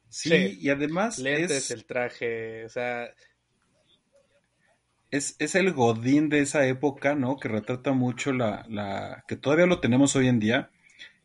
Sí, 0.09 0.29
Sí. 0.29 0.57
y 0.61 0.69
además 0.69 1.19
Lentes, 1.19 1.51
es, 1.65 1.71
el 1.71 1.85
traje, 1.85 2.65
o 2.65 2.69
sea, 2.69 3.09
es, 5.11 5.35
es 5.39 5.55
el 5.55 5.73
godín 5.73 6.29
de 6.29 6.39
esa 6.41 6.65
época, 6.67 7.15
¿no? 7.15 7.37
Que 7.37 7.47
retrata 7.47 7.93
mucho 7.93 8.33
la, 8.33 8.65
la, 8.69 9.23
que 9.27 9.35
todavía 9.35 9.65
lo 9.65 9.79
tenemos 9.79 10.15
hoy 10.15 10.27
en 10.27 10.39
día. 10.39 10.69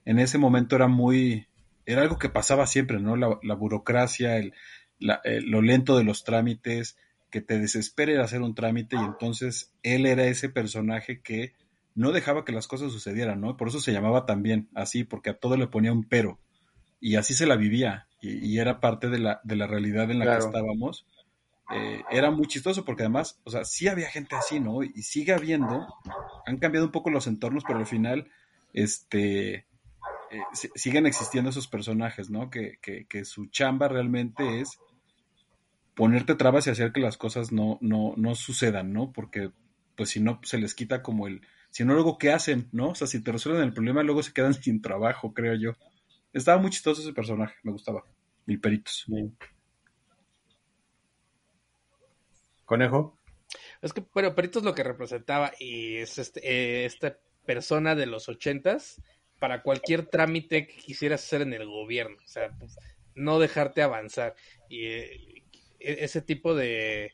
En 0.04 0.18
ese 0.18 0.38
momento 0.38 0.76
era 0.76 0.88
muy, 0.88 1.46
era 1.86 2.02
algo 2.02 2.18
que 2.18 2.28
pasaba 2.28 2.66
siempre, 2.66 3.00
¿no? 3.00 3.16
La, 3.16 3.38
la 3.42 3.54
burocracia, 3.54 4.36
el, 4.38 4.52
la- 4.98 5.20
el- 5.24 5.50
lo 5.50 5.62
lento 5.62 5.96
de 5.96 6.04
los 6.04 6.24
trámites, 6.24 6.96
que 7.30 7.40
te 7.40 7.58
a 7.58 8.24
hacer 8.24 8.42
un 8.42 8.54
trámite 8.54 8.94
y 8.96 8.98
entonces 8.98 9.72
él 9.82 10.04
era 10.06 10.24
ese 10.26 10.50
personaje 10.50 11.22
que 11.22 11.54
no 11.94 12.12
dejaba 12.12 12.44
que 12.44 12.52
las 12.52 12.66
cosas 12.66 12.92
sucedieran, 12.92 13.40
¿no? 13.40 13.56
Por 13.56 13.68
eso 13.68 13.80
se 13.80 13.92
llamaba 13.92 14.26
también 14.26 14.68
así, 14.74 15.04
porque 15.04 15.30
a 15.30 15.34
todo 15.38 15.56
le 15.56 15.66
ponía 15.66 15.92
un 15.92 16.04
pero. 16.04 16.38
Y 17.00 17.16
así 17.16 17.34
se 17.34 17.46
la 17.46 17.56
vivía, 17.56 18.06
y, 18.20 18.46
y 18.46 18.58
era 18.58 18.80
parte 18.80 19.08
de 19.08 19.18
la, 19.18 19.40
de 19.44 19.56
la 19.56 19.66
realidad 19.66 20.10
en 20.10 20.18
la 20.18 20.26
Claro. 20.26 20.40
que 20.40 20.46
estábamos. 20.46 21.06
Eh, 21.72 22.02
era 22.10 22.30
muy 22.30 22.46
chistoso 22.46 22.84
porque 22.84 23.02
además, 23.04 23.40
o 23.44 23.50
sea, 23.50 23.64
sí 23.64 23.88
había 23.88 24.10
gente 24.10 24.36
así, 24.36 24.60
¿no? 24.60 24.82
Y 24.82 25.02
sigue 25.02 25.32
habiendo, 25.32 25.86
han 26.46 26.58
cambiado 26.58 26.86
un 26.86 26.92
poco 26.92 27.10
los 27.10 27.26
entornos, 27.26 27.64
pero 27.64 27.78
al 27.80 27.86
final, 27.86 28.30
este, 28.72 29.54
eh, 30.30 30.48
si- 30.54 30.70
siguen 30.76 31.06
existiendo 31.06 31.50
esos 31.50 31.68
personajes, 31.68 32.30
¿no? 32.30 32.50
Que, 32.50 32.78
que, 32.82 33.06
que 33.06 33.24
su 33.24 33.46
chamba 33.48 33.88
realmente 33.88 34.60
es 34.60 34.82
ponerte 35.94 36.34
trabas 36.34 36.66
y 36.66 36.70
hacer 36.70 36.92
que 36.92 37.00
las 37.00 37.16
cosas 37.16 37.52
no, 37.52 37.78
no, 37.80 38.14
no 38.16 38.34
sucedan, 38.34 38.92
¿no? 38.92 39.12
Porque, 39.12 39.50
pues 39.96 40.10
si 40.10 40.20
no, 40.20 40.40
se 40.42 40.58
les 40.58 40.74
quita 40.74 41.02
como 41.02 41.26
el, 41.26 41.42
si 41.70 41.84
no, 41.84 41.94
luego, 41.94 42.18
¿qué 42.18 42.32
hacen, 42.32 42.68
no? 42.72 42.90
O 42.90 42.94
sea, 42.94 43.06
si 43.06 43.22
te 43.22 43.32
resuelven 43.32 43.62
el 43.64 43.74
problema, 43.74 44.02
luego 44.02 44.22
se 44.22 44.32
quedan 44.32 44.54
sin 44.62 44.80
trabajo, 44.82 45.32
creo 45.34 45.54
yo. 45.54 45.72
Estaba 46.32 46.60
muy 46.60 46.70
chistoso 46.70 47.02
ese 47.02 47.12
personaje, 47.12 47.54
me 47.62 47.72
gustaba. 47.72 48.04
Mil 48.46 48.60
peritos. 48.60 49.06
Conejo. 52.72 53.18
es 53.82 53.92
que, 53.92 54.02
bueno, 54.14 54.34
Perito 54.34 54.60
es 54.60 54.64
lo 54.64 54.74
que 54.74 54.82
representaba 54.82 55.52
y 55.58 55.96
es 55.96 56.16
este, 56.16 56.40
eh, 56.40 56.86
esta 56.86 57.18
persona 57.44 57.94
de 57.94 58.06
los 58.06 58.30
ochentas 58.30 59.02
para 59.38 59.62
cualquier 59.62 60.06
trámite 60.06 60.66
que 60.66 60.76
quisieras 60.78 61.22
hacer 61.22 61.42
en 61.42 61.52
el 61.52 61.66
gobierno, 61.66 62.16
o 62.24 62.26
sea, 62.26 62.48
pues, 62.58 62.78
no 63.14 63.38
dejarte 63.38 63.82
avanzar. 63.82 64.34
Y 64.70 64.86
eh, 64.86 65.42
e- 65.80 65.98
ese 66.04 66.22
tipo 66.22 66.54
de, 66.54 67.12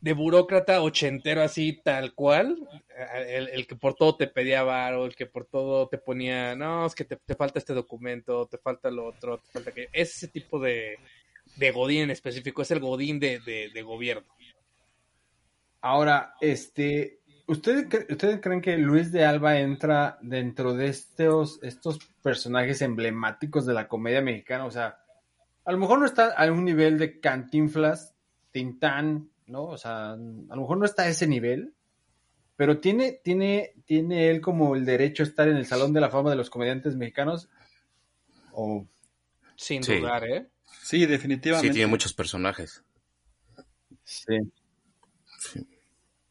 de 0.00 0.12
burócrata 0.12 0.82
ochentero 0.82 1.42
así 1.42 1.80
tal 1.84 2.14
cual, 2.14 2.58
eh, 2.96 3.46
el, 3.52 3.64
que 3.68 3.76
por 3.76 3.94
todo 3.94 4.16
te 4.16 4.26
pedía 4.26 4.64
varo, 4.64 5.06
el 5.06 5.14
que 5.14 5.26
por 5.26 5.44
todo 5.44 5.88
te 5.88 5.98
ponía, 5.98 6.56
no, 6.56 6.84
es 6.84 6.96
que 6.96 7.04
te, 7.04 7.14
te 7.14 7.36
falta 7.36 7.60
este 7.60 7.74
documento, 7.74 8.48
te 8.48 8.58
falta 8.58 8.90
lo 8.90 9.06
otro, 9.06 9.38
te 9.38 9.52
falta 9.52 9.70
que... 9.70 9.88
Es 9.92 10.16
ese 10.16 10.26
tipo 10.26 10.58
de, 10.58 10.98
de 11.54 11.70
Godín 11.70 12.02
en 12.02 12.10
específico, 12.10 12.62
es 12.62 12.72
el 12.72 12.80
Godín 12.80 13.20
de, 13.20 13.38
de, 13.38 13.70
de 13.72 13.82
gobierno. 13.82 14.26
Ahora, 15.80 16.34
este, 16.40 17.20
¿ustedes, 17.46 17.88
cre- 17.88 18.10
¿ustedes 18.10 18.40
creen 18.40 18.60
que 18.60 18.76
Luis 18.78 19.12
de 19.12 19.24
Alba 19.24 19.58
entra 19.58 20.18
dentro 20.22 20.74
de 20.74 20.88
estos, 20.88 21.60
estos 21.62 21.98
personajes 22.22 22.82
emblemáticos 22.82 23.64
de 23.66 23.74
la 23.74 23.88
comedia 23.88 24.20
mexicana? 24.20 24.64
O 24.66 24.70
sea, 24.70 24.98
a 25.64 25.72
lo 25.72 25.78
mejor 25.78 25.98
no 26.00 26.06
está 26.06 26.32
a 26.32 26.50
un 26.50 26.64
nivel 26.64 26.98
de 26.98 27.20
Cantinflas, 27.20 28.14
Tintán, 28.50 29.30
¿no? 29.46 29.64
O 29.64 29.76
sea, 29.76 30.12
a 30.12 30.16
lo 30.16 30.56
mejor 30.56 30.78
no 30.78 30.84
está 30.84 31.02
a 31.04 31.08
ese 31.08 31.26
nivel, 31.26 31.74
pero 32.56 32.80
tiene, 32.80 33.12
tiene, 33.22 33.74
tiene 33.84 34.30
él 34.30 34.40
como 34.40 34.74
el 34.74 34.84
derecho 34.84 35.22
a 35.22 35.26
estar 35.26 35.46
en 35.48 35.56
el 35.56 35.66
Salón 35.66 35.92
de 35.92 36.00
la 36.00 36.10
Fama 36.10 36.30
de 36.30 36.36
los 36.36 36.50
Comediantes 36.50 36.96
Mexicanos. 36.96 37.48
O 38.52 38.84
Sin 39.54 39.82
Sí. 39.84 39.98
dudar, 39.98 40.24
¿eh? 40.24 40.48
Sí, 40.82 41.06
definitivamente. 41.06 41.68
Sí, 41.68 41.74
tiene 41.74 41.88
muchos 41.90 42.12
personajes. 42.14 42.82
Sí. 44.02 44.38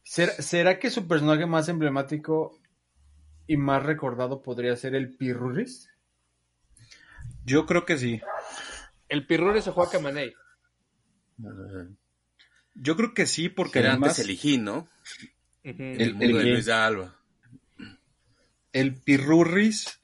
¿Será, 0.02 0.32
será 0.32 0.78
que 0.78 0.90
su 0.90 1.06
personaje 1.06 1.46
más 1.46 1.68
emblemático 1.68 2.58
y 3.46 3.56
más 3.56 3.82
recordado 3.82 4.42
podría 4.42 4.74
ser 4.76 4.94
el 4.94 5.16
Pirruris? 5.16 5.90
Yo 7.44 7.66
creo 7.66 7.84
que 7.84 7.98
sí. 7.98 8.20
El 9.08 9.26
Pirrures 9.26 9.66
o 9.68 9.72
Juan 9.72 9.88
Camaney. 9.90 10.28
Eh, 10.28 11.94
Yo 12.74 12.96
creo 12.96 13.14
que 13.14 13.26
sí, 13.26 13.48
porque 13.48 13.80
Que 13.80 13.88
además 13.88 14.10
antes 14.10 14.24
elegí, 14.24 14.58
¿no? 14.58 14.88
El, 15.62 15.80
El- 16.00 16.14
mundo 16.14 16.36
de 16.38 16.42
el- 16.44 16.52
Luis 16.52 16.66
de 16.66 16.72
Alba. 16.72 17.14
el 18.72 18.94
pirurris, 18.94 20.00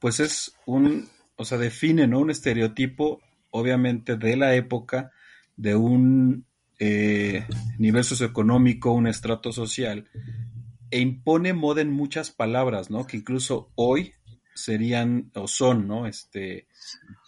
pues 0.00 0.20
es 0.20 0.52
un, 0.66 1.08
o 1.36 1.44
sea, 1.44 1.58
define, 1.58 2.06
¿no? 2.06 2.18
Un 2.20 2.30
estereotipo, 2.30 3.20
obviamente, 3.50 4.16
de 4.16 4.36
la 4.36 4.54
época, 4.54 5.12
de 5.56 5.76
un 5.76 6.44
eh, 6.78 7.44
nivel 7.78 8.04
socioeconómico, 8.04 8.92
un 8.92 9.06
estrato 9.06 9.52
social, 9.52 10.08
e 10.90 11.00
impone 11.00 11.52
moda 11.52 11.80
en 11.82 11.90
muchas 11.90 12.30
palabras, 12.30 12.90
¿no? 12.90 13.06
Que 13.06 13.16
incluso 13.16 13.70
hoy 13.74 14.12
serían 14.54 15.30
o 15.34 15.48
son, 15.48 15.86
¿no? 15.86 16.06
Este, 16.06 16.66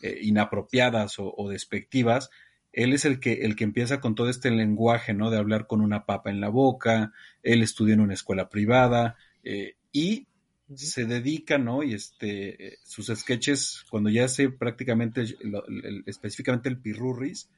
eh, 0.02 0.18
inapropiadas 0.22 1.18
o, 1.18 1.34
o 1.36 1.48
despectivas. 1.48 2.30
Él 2.72 2.92
es 2.92 3.04
el 3.04 3.18
que, 3.18 3.32
el 3.44 3.56
que 3.56 3.64
empieza 3.64 4.00
con 4.00 4.14
todo 4.14 4.28
este 4.28 4.50
lenguaje, 4.50 5.12
¿no? 5.14 5.30
De 5.30 5.38
hablar 5.38 5.66
con 5.66 5.80
una 5.80 6.04
papa 6.06 6.30
en 6.30 6.40
la 6.40 6.48
boca, 6.48 7.12
él 7.42 7.62
estudia 7.62 7.94
en 7.94 8.00
una 8.00 8.14
escuela 8.14 8.48
privada, 8.48 9.16
eh, 9.42 9.74
y 9.92 10.26
se 10.74 11.06
dedica, 11.06 11.58
¿no? 11.58 11.82
Y 11.82 11.94
este, 11.94 12.66
eh, 12.68 12.78
sus 12.84 13.06
sketches, 13.06 13.84
cuando 13.90 14.10
ya 14.10 14.26
hace 14.26 14.50
prácticamente, 14.50 15.22
el- 15.22 16.04
específicamente 16.06 16.68
el 16.68 16.78
Pirurris, 16.78 17.48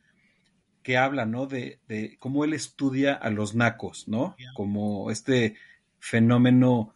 que 0.83 0.97
habla, 0.97 1.27
¿no? 1.27 1.47
De, 1.47 1.79
de 1.89 2.17
cómo 2.19 2.45
él 2.45 2.53
estudia 2.55 3.15
a 3.15 3.31
los 3.31 3.55
nacos, 3.55 4.09
¿no? 4.09 4.35
Como 4.55 5.11
este 5.11 5.57
fenómeno 5.99 6.93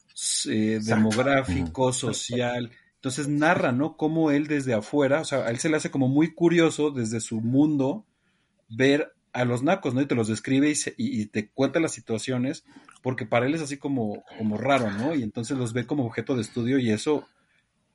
eh, 0.49 0.81
demográfico, 0.83 1.93
social. 1.93 2.71
Entonces 2.97 3.29
narra, 3.29 3.73
¿no? 3.73 3.97
Cómo 3.97 4.31
él 4.31 4.47
desde 4.47 4.73
afuera, 4.75 5.21
o 5.21 5.25
sea, 5.25 5.41
a 5.47 5.51
él 5.51 5.59
se 5.59 5.69
le 5.69 5.77
hace 5.77 5.91
como 5.91 6.09
muy 6.09 6.33
curioso 6.35 6.91
desde 6.91 7.21
su 7.21 7.41
mundo 7.41 8.07
ver 8.69 9.13
a 9.35 9.45
los 9.45 9.63
nacos, 9.63 9.93
¿no? 9.95 10.01
Y 10.01 10.07
te 10.07 10.15
los 10.15 10.29
describe 10.29 10.71
y, 10.71 10.75
se- 10.75 10.95
y- 10.97 11.21
y 11.21 11.27
te 11.27 11.49
cuenta 11.51 11.81
las 11.81 11.93
situaciones, 11.93 12.65
porque 13.03 13.27
para 13.27 13.47
él 13.47 13.55
es 13.55 13.61
así 13.63 13.77
como, 13.77 14.25
como 14.39 14.57
raro, 14.57 14.91
¿no? 14.93 15.15
Y 15.15 15.23
entonces 15.23 15.59
los 15.59 15.73
ve 15.73 15.87
como 15.87 16.07
objeto 16.07 16.35
de 16.37 16.43
estudio 16.43 16.79
y 16.79 16.91
eso, 16.91 17.27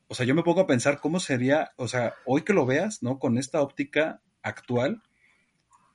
o 0.09 0.15
sea, 0.15 0.25
yo 0.25 0.35
me 0.35 0.43
pongo 0.43 0.61
a 0.61 0.67
pensar 0.67 0.99
cómo 0.99 1.19
sería, 1.19 1.71
o 1.77 1.87
sea, 1.87 2.13
hoy 2.25 2.41
que 2.43 2.53
lo 2.53 2.65
veas, 2.65 3.01
¿no? 3.01 3.19
Con 3.19 3.37
esta 3.37 3.61
óptica 3.61 4.21
actual, 4.43 5.01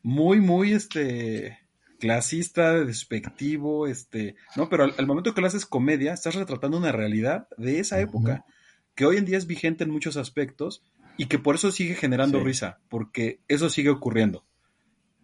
muy, 0.05 0.39
muy, 0.41 0.73
este, 0.73 1.59
clasista, 1.99 2.75
despectivo, 2.85 3.87
este, 3.89 4.37
¿no? 4.55 4.69
Pero 4.69 4.85
al, 4.85 4.95
al 4.99 5.07
momento 5.07 5.35
que 5.35 5.41
lo 5.41 5.47
haces 5.49 5.67
comedia, 5.67 6.13
estás 6.13 6.35
retratando 6.37 6.79
una 6.79 6.93
realidad 6.93 7.49
de 7.57 7.81
esa 7.81 8.01
época, 8.01 8.45
que 8.95 9.07
hoy 9.07 9.17
en 9.17 9.25
día 9.25 9.39
es 9.39 9.47
vigente 9.49 9.83
en 9.83 9.91
muchos 9.91 10.17
aspectos 10.17 10.85
y 11.17 11.27
que 11.27 11.39
por 11.39 11.55
eso 11.57 11.73
sigue 11.73 11.95
generando 11.95 12.39
Sí. 12.39 12.45
risa, 12.45 12.79
porque 12.89 13.41
eso 13.49 13.69
sigue 13.71 13.91
ocurriendo. 13.91 14.45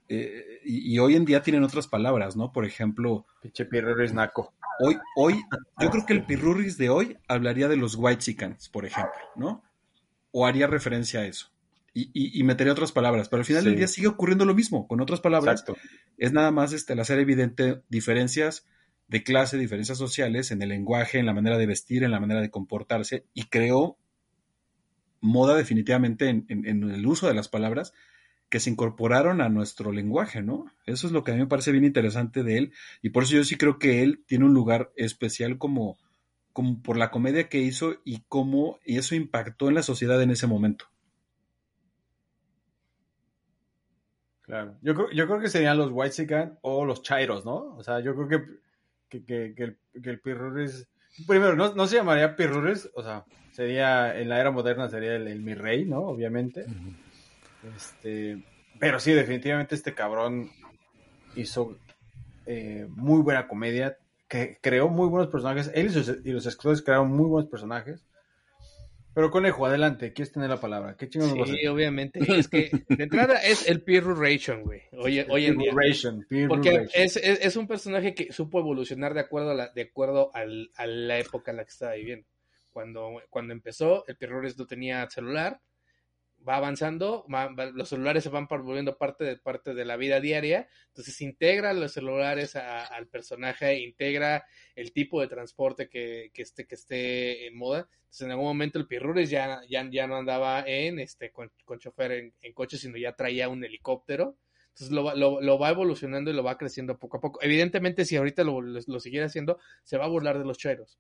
Eh, 0.09 0.61
y, 0.64 0.93
y 0.95 0.99
hoy 0.99 1.14
en 1.14 1.25
día 1.25 1.43
tienen 1.43 1.62
otras 1.62 1.87
palabras, 1.87 2.35
¿no? 2.35 2.51
Por 2.51 2.64
ejemplo, 2.64 3.27
Pinche 3.43 3.64
Pirurris 3.64 4.12
naco. 4.12 4.53
hoy, 4.81 4.97
hoy, 5.14 5.40
yo 5.79 5.88
creo 5.90 6.05
que 6.05 6.14
el 6.14 6.25
Pirurris 6.25 6.77
de 6.79 6.88
hoy 6.88 7.16
hablaría 7.29 7.69
de 7.69 7.77
los 7.77 7.95
White 7.95 8.35
por 8.73 8.87
ejemplo, 8.87 9.21
¿no? 9.37 9.62
O 10.33 10.47
haría 10.47 10.66
referencia 10.66 11.21
a 11.21 11.27
eso. 11.27 11.53
Y, 11.92 12.11
y- 12.14 12.38
y 12.38 12.44
metería 12.44 12.72
otras 12.72 12.92
palabras, 12.92 13.29
pero 13.29 13.40
al 13.40 13.44
final 13.46 13.64
del 13.64 13.72
día 13.79 13.88
sigue 13.88 14.07
ocurriendo 14.07 14.44
lo 14.44 14.55
mismo, 14.55 14.87
con 14.87 15.00
otras 15.00 15.20
palabras. 15.20 15.61
Exacto. 15.62 15.81
Es 16.18 16.33
nada 16.33 16.50
más 16.53 16.72
este, 16.72 16.92
el 16.92 17.00
hacer 17.00 17.18
evidente 17.18 17.83
diferencias 17.88 18.66
de 19.09 19.24
clase, 19.24 19.59
diferencias 19.59 19.98
sociales 19.98 20.53
en 20.53 20.62
el 20.62 20.68
lenguaje, 20.68 21.18
en 21.18 21.26
la 21.26 21.35
manera 21.35 21.59
de 21.59 21.66
vestir, 21.66 22.05
en 22.05 22.12
la 22.12 22.20
manera 22.20 22.40
de 22.40 22.50
comportarse, 22.50 23.24
y 23.35 23.44
creó 23.44 23.98
moda 25.20 25.57
definitivamente 25.57 26.29
en, 26.29 26.46
en- 26.48 26.66
en 26.66 26.90
el 26.90 27.07
uso 27.07 27.26
de 27.29 27.35
las 27.35 27.48
palabras 27.48 27.92
que 28.48 28.61
se 28.61 28.70
incorporaron 28.70 29.40
a 29.40 29.48
nuestro 29.48 29.92
lenguaje, 29.92 30.42
¿no? 30.42 30.66
Eso 30.87 31.07
es 31.07 31.12
lo 31.12 31.22
que 31.22 31.31
a 31.31 31.35
mí 31.35 31.40
me 31.40 31.46
parece 31.46 31.70
bien 31.72 31.85
interesante 31.85 32.42
de 32.42 32.59
él, 32.59 32.72
y 33.03 33.11
por 33.11 33.22
eso 33.24 33.35
yo 33.35 33.44
sí 33.44 33.57
creo 33.57 33.79
que 33.79 34.03
él 34.03 34.24
tiene 34.26 34.44
un 34.44 34.55
lugar 34.55 34.90
especial 34.96 35.57
como, 35.59 35.98
como 36.53 36.83
por 36.83 36.96
la 36.96 37.11
comedia 37.11 37.48
que 37.48 37.61
hizo 37.61 37.96
y 38.05 38.22
cómo 38.29 38.81
y 38.85 38.98
eso 38.98 39.14
impactó 39.14 39.68
en 39.68 39.74
la 39.74 39.83
sociedad 39.83 40.20
en 40.22 40.31
ese 40.33 40.46
momento. 40.48 40.87
Claro. 44.51 44.75
Yo 44.83 44.95
creo, 44.95 45.11
yo 45.13 45.27
creo 45.27 45.41
que 45.41 45.49
serían 45.49 45.79
los 45.79 45.91
White 45.93 46.53
o 46.63 46.85
los 46.85 47.03
Chairos, 47.03 47.45
¿no? 47.45 47.77
O 47.77 47.83
sea, 47.83 48.01
yo 48.01 48.15
creo 48.15 48.29
que, 48.29 48.45
que, 49.09 49.25
que, 49.25 49.55
que 49.55 49.63
el, 49.65 49.79
que 50.03 50.11
el 50.11 50.21
Pirurris. 50.21 50.89
Primero, 51.27 51.55
no, 51.57 51.73
no 51.75 51.87
se 51.87 51.97
llamaría 51.97 52.35
Pirurris, 52.37 52.91
o 52.95 53.03
sea, 53.03 53.25
sería 53.53 54.19
en 54.19 54.29
la 54.29 54.41
era 54.41 54.51
moderna 54.51 54.89
sería 54.89 55.15
el, 55.17 55.29
el 55.29 55.41
mi 55.41 55.55
rey, 55.55 55.85
¿no? 55.85 56.01
Obviamente. 56.01 56.67
Este, 57.77 58.43
pero 58.79 58.99
sí, 59.01 59.13
definitivamente 59.13 59.75
este 59.75 59.95
cabrón 59.95 60.51
hizo 61.37 61.77
eh, 62.47 62.87
muy 62.91 63.23
buena 63.23 63.47
comedia, 63.47 63.99
que 64.29 64.59
creó 64.61 64.89
muy 64.89 65.09
buenos 65.09 65.29
personajes. 65.31 65.71
Él 65.75 65.87
y, 65.87 65.91
sus- 65.91 66.19
y 66.25 66.31
los 66.33 66.47
escritores 66.47 66.83
crearon 66.83 67.09
muy 67.13 67.27
buenos 67.29 67.51
personajes. 67.51 68.05
Pero 69.12 69.31
Conejo, 69.31 69.66
adelante, 69.66 70.12
¿quieres 70.12 70.33
tener 70.33 70.49
la 70.49 70.61
palabra? 70.61 70.96
¿Qué 70.96 71.07
vas 71.18 71.33
a 71.33 71.46
Sí, 71.46 71.66
obviamente. 71.66 72.20
Es 72.38 72.49
que 72.49 72.70
de 72.88 73.03
entrada 73.05 73.37
es 73.42 73.68
el 73.68 73.83
Pirruration, 73.83 74.62
güey. 74.62 74.83
Hoy, 74.92 75.25
hoy 75.29 75.46
en 75.46 75.59
día. 75.59 75.73
Pirruration, 75.73 76.27
Porque 76.49 76.87
es, 76.94 77.16
es, 77.16 77.40
es 77.42 77.57
un 77.57 77.66
personaje 77.66 78.14
que 78.14 78.33
supo 78.33 78.61
evolucionar 78.61 79.14
de 79.14 79.20
acuerdo 79.20 79.51
a 79.51 79.55
la, 79.55 79.68
de 79.70 79.83
acuerdo 79.83 80.31
al- 80.35 80.70
a 80.77 80.87
la 80.87 81.18
época 81.18 81.51
en 81.51 81.57
la 81.57 81.64
que 81.64 81.70
estaba 81.70 81.94
viviendo. 81.94 82.27
Cuando, 82.70 83.20
cuando 83.31 83.53
empezó, 83.53 84.05
el 84.07 84.16
Pirrores 84.16 84.57
no 84.57 84.66
tenía 84.66 85.09
celular, 85.11 85.61
va 86.48 86.57
avanzando, 86.57 87.26
va- 87.33 87.48
va- 87.48 87.66
los 87.70 87.88
celulares 87.88 88.22
se 88.24 88.31
van 88.31 88.46
volviendo 88.48 88.96
parte 88.98 89.24
de, 89.24 89.37
parte 89.37 89.74
de 89.74 89.85
la 89.85 89.96
vida 89.96 90.20
diaria, 90.20 90.68
entonces 90.88 91.20
integra 91.20 91.72
los 91.74 91.92
celulares 91.92 92.57
a- 92.57 92.87
al 92.87 93.07
personaje, 93.09 93.79
integra 93.81 94.44
el 94.74 94.92
tipo 94.92 95.20
de 95.20 95.29
transporte 95.29 95.88
que, 95.88 96.31
que, 96.33 96.42
esté, 96.42 96.66
que 96.66 96.74
esté 96.74 97.46
en 97.46 97.57
moda. 97.57 97.88
Entonces 98.00 98.22
en 98.22 98.31
algún 98.33 98.46
momento 98.46 98.79
el 98.79 98.87
Pirrures 98.87 99.31
ya, 99.31 99.61
ya, 99.68 99.88
ya 99.90 100.07
no 100.07 100.16
andaba 100.16 100.64
en 100.66 100.98
este 100.98 101.31
con, 101.31 101.53
con 101.64 101.79
chofer 101.79 102.12
en, 102.12 102.35
en 102.40 102.53
coche, 102.55 102.79
sino 102.79 102.96
ya 102.96 103.14
traía 103.14 103.48
un 103.48 103.62
helicóptero. 103.64 104.37
Entonces 104.70 104.90
lo, 104.92 105.05
va- 105.05 105.14
lo, 105.14 105.40
lo 105.40 105.59
va 105.59 105.70
evolucionando 105.70 106.31
y 106.31 106.35
lo 106.35 106.42
va 106.42 106.57
creciendo 106.59 106.98
poco 106.98 107.18
a 107.18 107.20
poco. 107.20 107.40
Evidentemente, 107.42 108.05
si 108.05 108.16
ahorita 108.16 108.44
lo, 108.44 108.61
lo, 108.62 109.00
siguiera 109.00 109.26
haciendo, 109.26 109.59
se 109.83 109.98
va 109.98 110.07
a 110.07 110.09
burlar 110.09 110.38
de 110.38 110.44
los 110.44 110.59
chairos. 110.59 110.98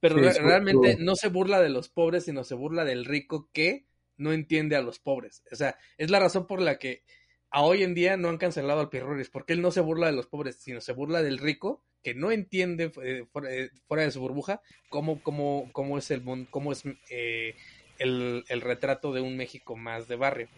Pero 0.00 0.16
Sí, 0.16 0.20
re- 0.20 0.32
sí, 0.34 0.40
realmente 0.40 0.96
no 0.98 1.14
se 1.16 1.28
burla 1.28 1.60
de 1.60 1.68
los 1.70 1.88
pobres, 1.88 2.24
sino 2.24 2.44
se 2.44 2.54
burla 2.54 2.84
del 2.84 3.04
rico 3.04 3.48
que 3.52 3.86
no 4.18 4.32
entiende 4.32 4.76
a 4.76 4.82
los 4.82 4.98
pobres. 4.98 5.42
O 5.50 5.56
sea, 5.56 5.76
es 5.96 6.10
la 6.10 6.20
razón 6.20 6.46
por 6.46 6.60
la 6.60 6.78
que 6.78 7.02
a 7.50 7.62
hoy 7.62 7.82
en 7.82 7.94
día 7.94 8.16
no 8.16 8.28
han 8.28 8.38
cancelado 8.38 8.80
al 8.80 8.90
Pirruris, 8.90 9.30
porque 9.30 9.54
él 9.54 9.62
no 9.62 9.70
se 9.70 9.80
burla 9.80 10.06
de 10.06 10.12
los 10.12 10.26
pobres, 10.26 10.56
sino 10.56 10.80
se 10.80 10.92
burla 10.92 11.22
del 11.22 11.38
rico 11.38 11.82
que 12.02 12.14
no 12.14 12.30
entiende 12.30 12.92
eh, 13.02 13.24
fuera, 13.32 13.52
eh, 13.52 13.70
fuera 13.86 14.04
de 14.04 14.10
su 14.10 14.20
burbuja 14.20 14.60
cómo, 14.88 15.20
cómo, 15.22 15.68
cómo 15.72 15.98
es 15.98 16.10
el 16.10 16.22
mundo, 16.22 16.48
cómo 16.50 16.72
es 16.72 16.84
eh, 17.10 17.54
el, 17.98 18.44
el 18.48 18.60
retrato 18.60 19.12
de 19.12 19.20
un 19.20 19.36
México 19.36 19.76
más 19.76 20.06
de 20.08 20.16
barrio. 20.16 20.48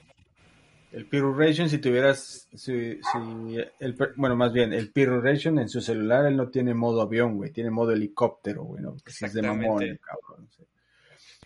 El 0.93 1.07
Pirruration, 1.07 1.69
si 1.69 1.79
tuvieras, 1.79 2.49
si, 2.53 2.97
si 2.97 3.59
el, 3.79 3.97
bueno, 4.17 4.35
más 4.35 4.53
bien, 4.53 4.73
el 4.73 4.91
Pirruration 4.91 5.61
en 5.61 5.69
su 5.69 5.81
celular, 5.81 6.27
él 6.27 6.37
no 6.37 6.49
tiene 6.49 6.75
modo 6.75 7.01
avión, 7.01 7.37
güey, 7.37 7.53
tiene 7.53 7.71
modo 7.71 7.93
helicóptero, 7.93 8.65
güey, 8.65 8.83
¿no? 8.83 8.97
Es 9.07 9.33
de 9.33 9.43
mamón, 9.43 9.99
cabrón. 10.03 10.49
sí. 10.51 10.65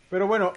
Pero 0.08 0.26
bueno, 0.26 0.54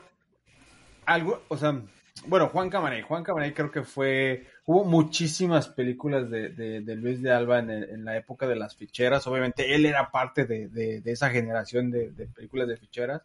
algo, 1.07 1.41
o 1.47 1.57
sea, 1.57 1.81
bueno, 2.27 2.49
Juan 2.49 2.69
Camaney, 2.69 3.01
Juan 3.01 3.23
Camaney 3.23 3.53
creo 3.53 3.71
que 3.71 3.83
fue, 3.83 4.45
hubo 4.65 4.83
muchísimas 4.83 5.67
películas 5.69 6.29
de, 6.29 6.49
de, 6.49 6.81
de 6.81 6.95
Luis 6.95 7.21
de 7.21 7.31
Alba 7.31 7.59
en, 7.59 7.69
el- 7.69 7.89
en 7.89 8.05
la 8.05 8.17
época 8.17 8.47
de 8.47 8.55
las 8.55 8.75
ficheras, 8.75 9.25
obviamente 9.27 9.73
él 9.75 9.85
era 9.85 10.11
parte 10.11 10.45
de, 10.45 10.67
de, 10.67 11.01
de 11.01 11.11
esa 11.11 11.29
generación 11.29 11.89
de, 11.91 12.11
de 12.11 12.25
películas 12.27 12.67
de 12.67 12.77
ficheras, 12.77 13.21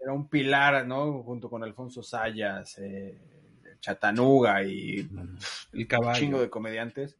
era 0.00 0.12
un 0.12 0.28
pilar, 0.28 0.86
¿no? 0.86 1.22
Junto 1.22 1.48
con 1.50 1.62
Alfonso 1.62 2.02
Sayas, 2.02 2.78
eh, 2.78 3.18
Chatanuga 3.80 4.62
y 4.64 4.98
El 5.72 5.78
un 5.80 5.84
caballo. 5.86 6.18
chingo 6.18 6.40
de 6.40 6.50
comediantes 6.50 7.16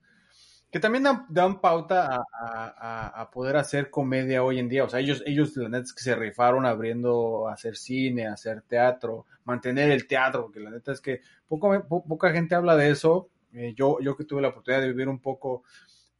que 0.73 0.81
también 0.81 1.05
dan, 1.29 1.61
pauta 1.61 2.07
a, 2.17 2.25
a- 2.33 3.23
a- 3.23 3.31
poder 3.31 3.57
hacer 3.57 3.91
comedia 3.91 4.43
hoy 4.43 4.59
en 4.59 4.69
día. 4.71 4.85
O 4.85 4.89
sea, 4.89 5.01
ellos, 5.01 5.23
ellos 5.27 5.55
la 5.57 5.69
neta 5.69 5.85
es 5.85 5.93
que 5.93 6.03
se 6.03 6.17
rifaron 6.17 6.65
abriendo 6.67 7.47
a 7.49 7.53
hacer 7.53 7.77
cine, 7.77 8.27
a 8.27 8.33
hacer 8.33 8.63
teatro, 8.63 9.27
mantener 9.45 9.91
el 9.91 10.07
teatro, 10.07 10.45
porque 10.45 10.61
la 10.61 10.71
neta 10.71 10.93
es 10.93 11.01
que 11.03 11.21
poco, 11.47 11.87
po- 11.89 12.05
poca 12.05 12.31
gente 12.33 12.55
habla 12.55 12.75
de 12.77 12.91
eso. 12.91 13.29
Eh, 13.53 13.75
yo, 13.77 14.01
yo 14.01 14.17
que 14.17 14.25
tuve 14.25 14.41
la 14.43 14.49
oportunidad 14.49 14.81
de 14.81 14.89
vivir 14.89 15.09
un 15.09 15.21
poco 15.21 15.63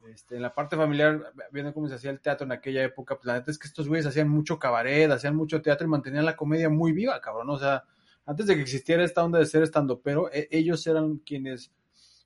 este, 0.07 0.35
en 0.35 0.41
la 0.43 0.53
parte 0.53 0.75
familiar, 0.75 1.33
viendo 1.51 1.73
cómo 1.73 1.87
se 1.87 1.95
hacía 1.95 2.11
el 2.11 2.19
teatro 2.21 2.45
en 2.45 2.51
aquella 2.51 2.83
época, 2.83 3.15
pues 3.15 3.25
la 3.25 3.33
neta 3.35 3.49
es 3.51 3.57
que 3.57 3.67
estos 3.67 3.87
güeyes 3.87 4.05
hacían 4.05 4.29
mucho 4.29 4.59
cabaret, 4.59 5.09
hacían 5.11 5.35
mucho 5.35 5.61
teatro 5.61 5.87
y 5.87 5.89
mantenían 5.89 6.25
la 6.25 6.35
comedia 6.35 6.69
muy 6.69 6.91
viva, 6.91 7.19
cabrón. 7.21 7.49
O 7.49 7.57
sea, 7.57 7.85
antes 8.25 8.45
de 8.45 8.55
que 8.55 8.61
existiera 8.61 9.03
esta 9.03 9.23
onda 9.23 9.39
de 9.39 9.45
ser 9.47 9.63
estando, 9.63 9.99
pero 10.01 10.29
ellos 10.31 10.85
eran 10.87 11.17
quienes 11.19 11.71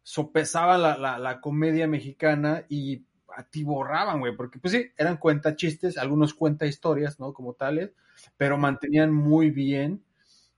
sopesaban 0.07 0.81
la, 0.81 1.19
la, 1.19 1.41
comedia 1.41 1.85
mexicana 1.85 2.63
y 2.69 3.03
atiborraban, 3.35 4.21
güey, 4.21 4.37
porque 4.37 4.57
pues 4.57 4.71
sí, 4.71 4.89
eran 4.95 5.17
cuenta 5.17 5.57
chistes, 5.57 5.97
algunos 5.97 6.33
cuenta 6.33 6.65
historias, 6.65 7.19
¿no? 7.19 7.33
Como 7.33 7.55
tales, 7.55 7.91
pero 8.37 8.57
mantenían 8.57 9.13
muy 9.13 9.49
bien, 9.49 10.01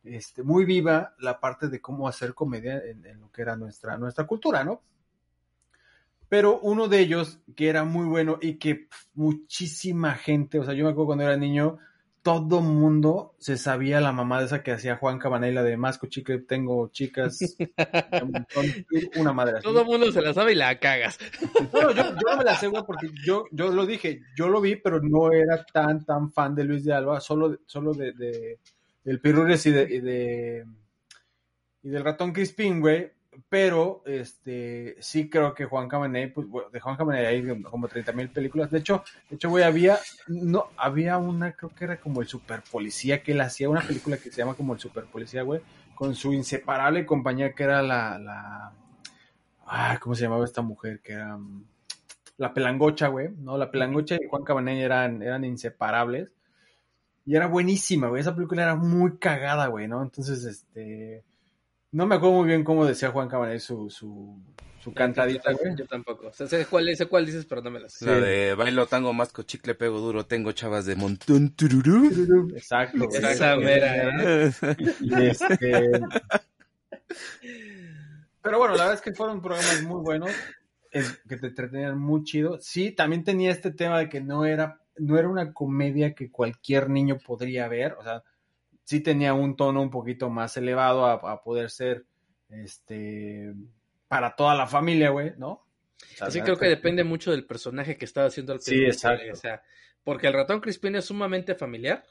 este, 0.03 0.43
muy 0.43 0.65
viva 0.65 1.15
la 1.17 1.39
parte 1.39 1.67
de 1.67 1.81
cómo 1.81 2.07
hacer 2.07 2.35
comedia 2.35 2.77
en, 2.77 3.19
lo 3.19 3.31
que 3.31 3.41
era 3.41 3.55
nuestra, 3.55 3.97
nuestra 3.97 4.27
cultura, 4.27 4.63
¿no? 4.63 4.83
Pero 6.27 6.59
uno 6.59 6.87
de 6.87 6.99
ellos, 6.99 7.39
que 7.55 7.69
era 7.69 7.83
muy 7.85 8.05
bueno 8.05 8.37
y 8.39 8.59
que 8.59 8.87
muchísima 9.15 10.13
gente, 10.13 10.59
o 10.59 10.63
sea, 10.63 10.75
yo 10.75 10.85
me 10.85 10.91
acuerdo 10.91 11.07
cuando 11.07 11.23
era 11.23 11.37
niño, 11.37 11.79
todo 12.21 12.61
mundo 12.61 13.35
se 13.37 13.57
sabía 13.57 14.01
la 14.01 14.11
mamá 14.11 14.39
de 14.39 14.45
esa 14.45 14.63
que 14.63 14.71
hacía 14.71 14.97
Juan 14.97 15.19
Cabanela 15.19 15.61
la 15.61 15.67
de 15.67 15.77
Masco 15.77 16.07
Chicle, 16.07 16.39
tengo 16.39 16.89
chicas, 16.89 17.39
una 19.17 19.33
madre 19.33 19.57
así. 19.57 19.63
Todo 19.63 19.85
mundo 19.85 20.11
se 20.11 20.21
la 20.21 20.33
sabe 20.33 20.51
y 20.51 20.55
la 20.55 20.79
cagas. 20.79 21.17
No, 21.73 21.81
no, 21.81 21.91
yo, 21.91 22.03
yo 22.03 22.31
no 22.31 22.37
me 22.37 22.43
la 22.43 22.55
sé, 22.55 22.67
güey, 22.67 22.83
porque 22.85 23.09
yo, 23.25 23.45
yo 23.51 23.69
lo 23.71 23.85
dije, 23.85 24.21
yo 24.35 24.49
lo 24.49 24.61
vi, 24.61 24.75
pero 24.75 25.01
no 25.01 25.31
era 25.31 25.65
tan, 25.65 26.05
tan 26.05 26.31
fan 26.31 26.55
de 26.55 26.63
Luis 26.63 26.83
de 26.83 26.93
Alba, 26.93 27.19
solo, 27.19 27.59
solo 27.65 27.93
de, 27.93 28.13
de 28.13 28.59
del 29.03 29.21
Pirures 29.21 29.65
y 29.65 29.71
de, 29.71 29.83
y 29.83 29.99
de 29.99 30.65
y 31.83 31.89
del 31.89 32.03
ratón 32.03 32.33
Crispín, 32.33 32.81
güey. 32.81 33.11
Pero, 33.47 34.01
este, 34.05 34.95
sí 34.99 35.29
creo 35.29 35.53
que 35.53 35.65
Juan 35.65 35.87
Camaney, 35.87 36.27
pues, 36.31 36.47
bueno, 36.47 36.69
de 36.69 36.79
Juan 36.79 36.97
Camaney 36.97 37.25
hay 37.25 37.61
como 37.61 37.87
30 37.87 38.11
mil 38.13 38.29
películas. 38.29 38.71
De 38.71 38.79
hecho, 38.79 39.03
de 39.29 39.35
hecho, 39.35 39.49
güey, 39.49 39.63
había, 39.63 39.99
no, 40.27 40.69
había 40.75 41.17
una, 41.17 41.53
creo 41.53 41.73
que 41.73 41.85
era 41.85 41.99
como 41.99 42.21
el 42.21 42.27
super 42.27 42.61
policía 42.69 43.21
que 43.23 43.33
él 43.33 43.41
hacía, 43.41 43.69
una 43.69 43.81
película 43.81 44.17
que 44.17 44.31
se 44.31 44.37
llama 44.37 44.55
como 44.55 44.73
el 44.73 44.79
super 44.79 45.05
policía, 45.05 45.43
güey, 45.43 45.61
con 45.95 46.15
su 46.15 46.33
inseparable 46.33 47.05
compañía 47.05 47.53
que 47.53 47.63
era 47.63 47.81
la, 47.81 48.17
la, 48.17 48.73
ah, 49.67 49.99
¿cómo 50.01 50.15
se 50.15 50.23
llamaba 50.23 50.45
esta 50.45 50.61
mujer? 50.61 50.99
Que 51.01 51.13
era, 51.13 51.37
la 52.39 52.53
pelangocha, 52.53 53.09
güey, 53.09 53.29
¿no? 53.37 53.57
La 53.57 53.69
pelangocha 53.69 54.15
y 54.15 54.27
Juan 54.27 54.43
Cabaney 54.43 54.81
eran, 54.81 55.21
eran 55.21 55.43
inseparables. 55.43 56.33
Y 57.25 57.35
era 57.35 57.47
buenísima, 57.47 58.07
güey. 58.07 58.21
Esa 58.21 58.33
película 58.33 58.63
era 58.63 58.75
muy 58.75 59.17
cagada, 59.17 59.67
güey, 59.67 59.87
¿no? 59.87 60.01
Entonces, 60.01 60.45
este. 60.45 61.25
No 61.91 62.05
me 62.05 62.15
acuerdo 62.15 62.35
muy 62.37 62.47
bien 62.47 62.63
cómo 62.63 62.85
decía 62.85 63.09
Juan 63.11 63.27
Cabaney 63.29 63.59
su, 63.59 63.89
su, 63.89 64.39
su 64.83 64.93
cantadita, 64.93 65.51
güey. 65.53 65.75
Yo 65.75 65.87
tampoco. 65.87 66.27
O 66.27 66.33
sea, 66.33 66.45
sé 66.47 66.65
cuál, 66.67 66.95
sé 66.95 67.07
cuál 67.07 67.25
dices, 67.25 67.45
pero 67.45 67.61
no 67.61 67.71
me 67.71 67.79
la 67.79 67.89
sé. 67.89 68.05
La 68.05 68.19
de 68.19 68.53
bailo 68.53 68.85
tango, 68.85 69.11
masco, 69.13 69.41
chicle, 69.43 69.73
pego 69.75 69.99
duro, 69.99 70.25
tengo 70.25 70.51
chavas 70.51 70.85
de 70.85 70.95
montón, 70.95 71.49
tururú. 71.55 72.51
Exacto, 72.55 73.07
güey. 73.07 73.23
Esa 73.25 73.55
mera, 73.55 74.21
¿eh? 74.23 74.51
Y 74.99 75.25
este. 75.25 75.91
Pero 78.41 78.57
bueno, 78.57 78.75
la 78.75 78.83
verdad 78.83 78.93
es 78.93 79.01
que 79.01 79.13
fueron 79.13 79.41
programas 79.41 79.81
muy 79.83 80.01
buenos, 80.01 80.31
es- 80.91 81.19
que 81.27 81.37
te 81.37 81.47
entretenían 81.47 81.97
muy 81.99 82.23
chido. 82.23 82.57
Sí, 82.61 82.91
también 82.91 83.23
tenía 83.23 83.51
este 83.51 83.71
tema 83.71 83.99
de 83.99 84.09
que 84.09 84.21
no 84.21 84.45
era, 84.45 84.79
no 84.97 85.17
era 85.17 85.27
una 85.27 85.53
comedia 85.53 86.13
que 86.13 86.31
cualquier 86.31 86.89
niño 86.89 87.17
podría 87.17 87.67
ver, 87.67 87.93
o 87.93 88.03
sea, 88.03 88.23
sí 88.89 89.01
tenía 89.01 89.35
un 89.35 89.55
tono 89.55 89.83
un 89.83 89.91
poquito 89.91 90.31
más 90.31 90.57
elevado 90.57 91.05
a, 91.05 91.13
a 91.13 91.43
poder 91.43 91.69
ser, 91.69 92.05
este, 92.49 93.53
para 94.07 94.35
toda 94.35 94.55
la 94.55 94.65
familia, 94.65 95.11
güey, 95.11 95.33
¿no? 95.37 95.63
Así 96.19 96.41
creo 96.41 96.57
que 96.57 96.65
depende 96.67 97.03
mucho 97.03 97.29
del 97.29 97.45
personaje 97.45 97.97
que 97.97 98.05
estaba 98.05 98.25
haciendo 98.27 98.51
al 98.53 98.61
Sí, 98.61 98.83
exacto. 98.83 99.25
O 99.31 99.35
sea, 99.35 99.61
porque 100.03 100.25
el 100.25 100.33
ratón 100.33 100.59
Crispín 100.59 100.95
es 100.95 101.05
sumamente 101.05 101.53
familiar, 101.53 102.03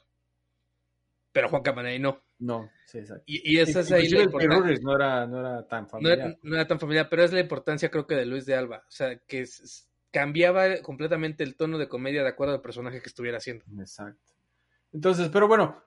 pero 1.33 1.49
Juan 1.49 1.63
Camaney 1.63 1.99
no. 1.99 2.21
No, 2.39 2.71
sí, 2.85 2.99
exacto. 2.99 3.23
Y, 3.25 3.55
y 3.55 3.59
esa 3.59 3.81
es 3.81 3.91
ahí 3.91 4.07
la 4.07 4.19
el 4.19 4.23
importancia. 4.27 4.77
No 4.81 4.95
era, 4.95 5.27
no 5.27 5.39
era 5.41 5.67
tan 5.67 5.83
No 5.83 5.89
familiar. 5.89 6.17
era, 6.19 6.37
no 6.43 6.55
era 6.55 6.65
tan 6.67 6.79
familiar, 6.79 7.07
pero 7.09 7.23
es 7.25 7.33
la 7.33 7.41
importancia 7.41 7.91
creo 7.91 8.07
que 8.07 8.15
de 8.15 8.25
Luis 8.25 8.45
de 8.45 8.55
Alba. 8.55 8.85
O 8.87 8.91
sea, 8.91 9.17
que 9.27 9.41
es- 9.41 9.89
cambiaba 10.11 10.77
completamente 10.81 11.43
el 11.43 11.55
tono 11.57 11.77
de 11.77 11.89
comedia 11.89 12.23
de 12.23 12.29
acuerdo 12.29 12.53
al 12.55 12.61
personaje 12.61 13.01
que 13.01 13.09
estuviera 13.09 13.37
haciendo. 13.37 13.65
Exacto. 13.79 14.33
Entonces, 14.93 15.27
pero 15.29 15.47
bueno, 15.49 15.83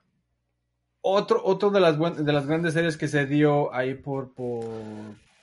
otro, 1.02 1.42
otro 1.44 1.70
de 1.70 1.80
las 1.80 1.98
buen- 1.98 2.24
de 2.24 2.32
las 2.32 2.46
grandes 2.46 2.74
series 2.74 2.96
que 2.96 3.08
se 3.08 3.26
dio 3.26 3.72
ahí 3.74 3.94
por, 3.94 4.32
por, 4.32 4.64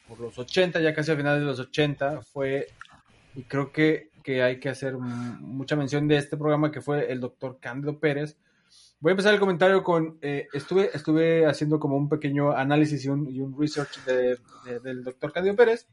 por 0.07 0.19
los 0.19 0.37
80, 0.39 0.79
ya 0.81 0.93
casi 0.93 1.11
a 1.11 1.15
finales 1.15 1.41
de 1.41 1.45
los 1.45 1.59
80, 1.59 2.21
fue, 2.21 2.67
y 3.35 3.43
creo 3.43 3.71
que, 3.71 4.09
que 4.23 4.41
hay 4.41 4.59
que 4.59 4.69
hacer 4.69 4.97
mucha 4.97 5.75
mención 5.75 6.07
de 6.07 6.17
este 6.17 6.37
programa 6.37 6.71
que 6.71 6.81
fue 6.81 7.11
el 7.11 7.19
doctor 7.19 7.59
Cándido 7.59 7.99
Pérez. 7.99 8.37
Voy 9.01 9.11
a 9.11 9.13
empezar 9.13 9.33
el 9.33 9.39
comentario 9.39 9.83
con, 9.83 10.17
eh, 10.21 10.47
estuve, 10.53 10.89
estuve 10.93 11.45
haciendo 11.45 11.79
como 11.79 11.95
un 11.95 12.09
pequeño 12.09 12.51
análisis 12.51 13.05
y 13.05 13.09
un, 13.09 13.29
y 13.29 13.39
un 13.39 13.57
research 13.57 14.03
de- 14.05 14.37
de- 14.65 14.79
del 14.81 15.03
doctor 15.03 15.31
Cándido 15.31 15.55
Pérez. 15.55 15.87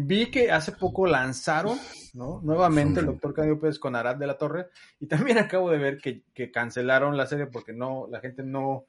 Vi 0.00 0.30
que 0.30 0.52
hace 0.52 0.72
poco 0.72 1.06
lanzaron, 1.06 1.76
¿no? 2.14 2.40
Nuevamente 2.44 3.00
el 3.00 3.06
doctor 3.06 3.34
Cándido 3.34 3.58
Pérez 3.58 3.80
con 3.80 3.96
Arad 3.96 4.14
de 4.14 4.28
la 4.28 4.38
Torre. 4.38 4.68
Y 5.00 5.06
también 5.06 5.38
acabo 5.38 5.70
de 5.70 5.78
ver 5.78 5.98
que, 5.98 6.22
que 6.32 6.52
cancelaron 6.52 7.16
la 7.16 7.26
serie 7.26 7.46
porque 7.46 7.72
no, 7.72 8.06
la 8.08 8.20
gente 8.20 8.44
no, 8.44 8.84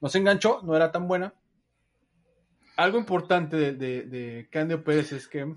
no 0.00 0.08
se 0.08 0.18
enganchó, 0.18 0.62
no 0.62 0.74
era 0.74 0.90
tan 0.90 1.06
buena. 1.06 1.34
Algo 2.76 2.98
importante 2.98 3.56
de, 3.56 3.72
de, 3.72 4.02
de 4.04 4.48
Cándido 4.50 4.82
Pérez 4.82 5.12
es 5.12 5.28
que 5.28 5.54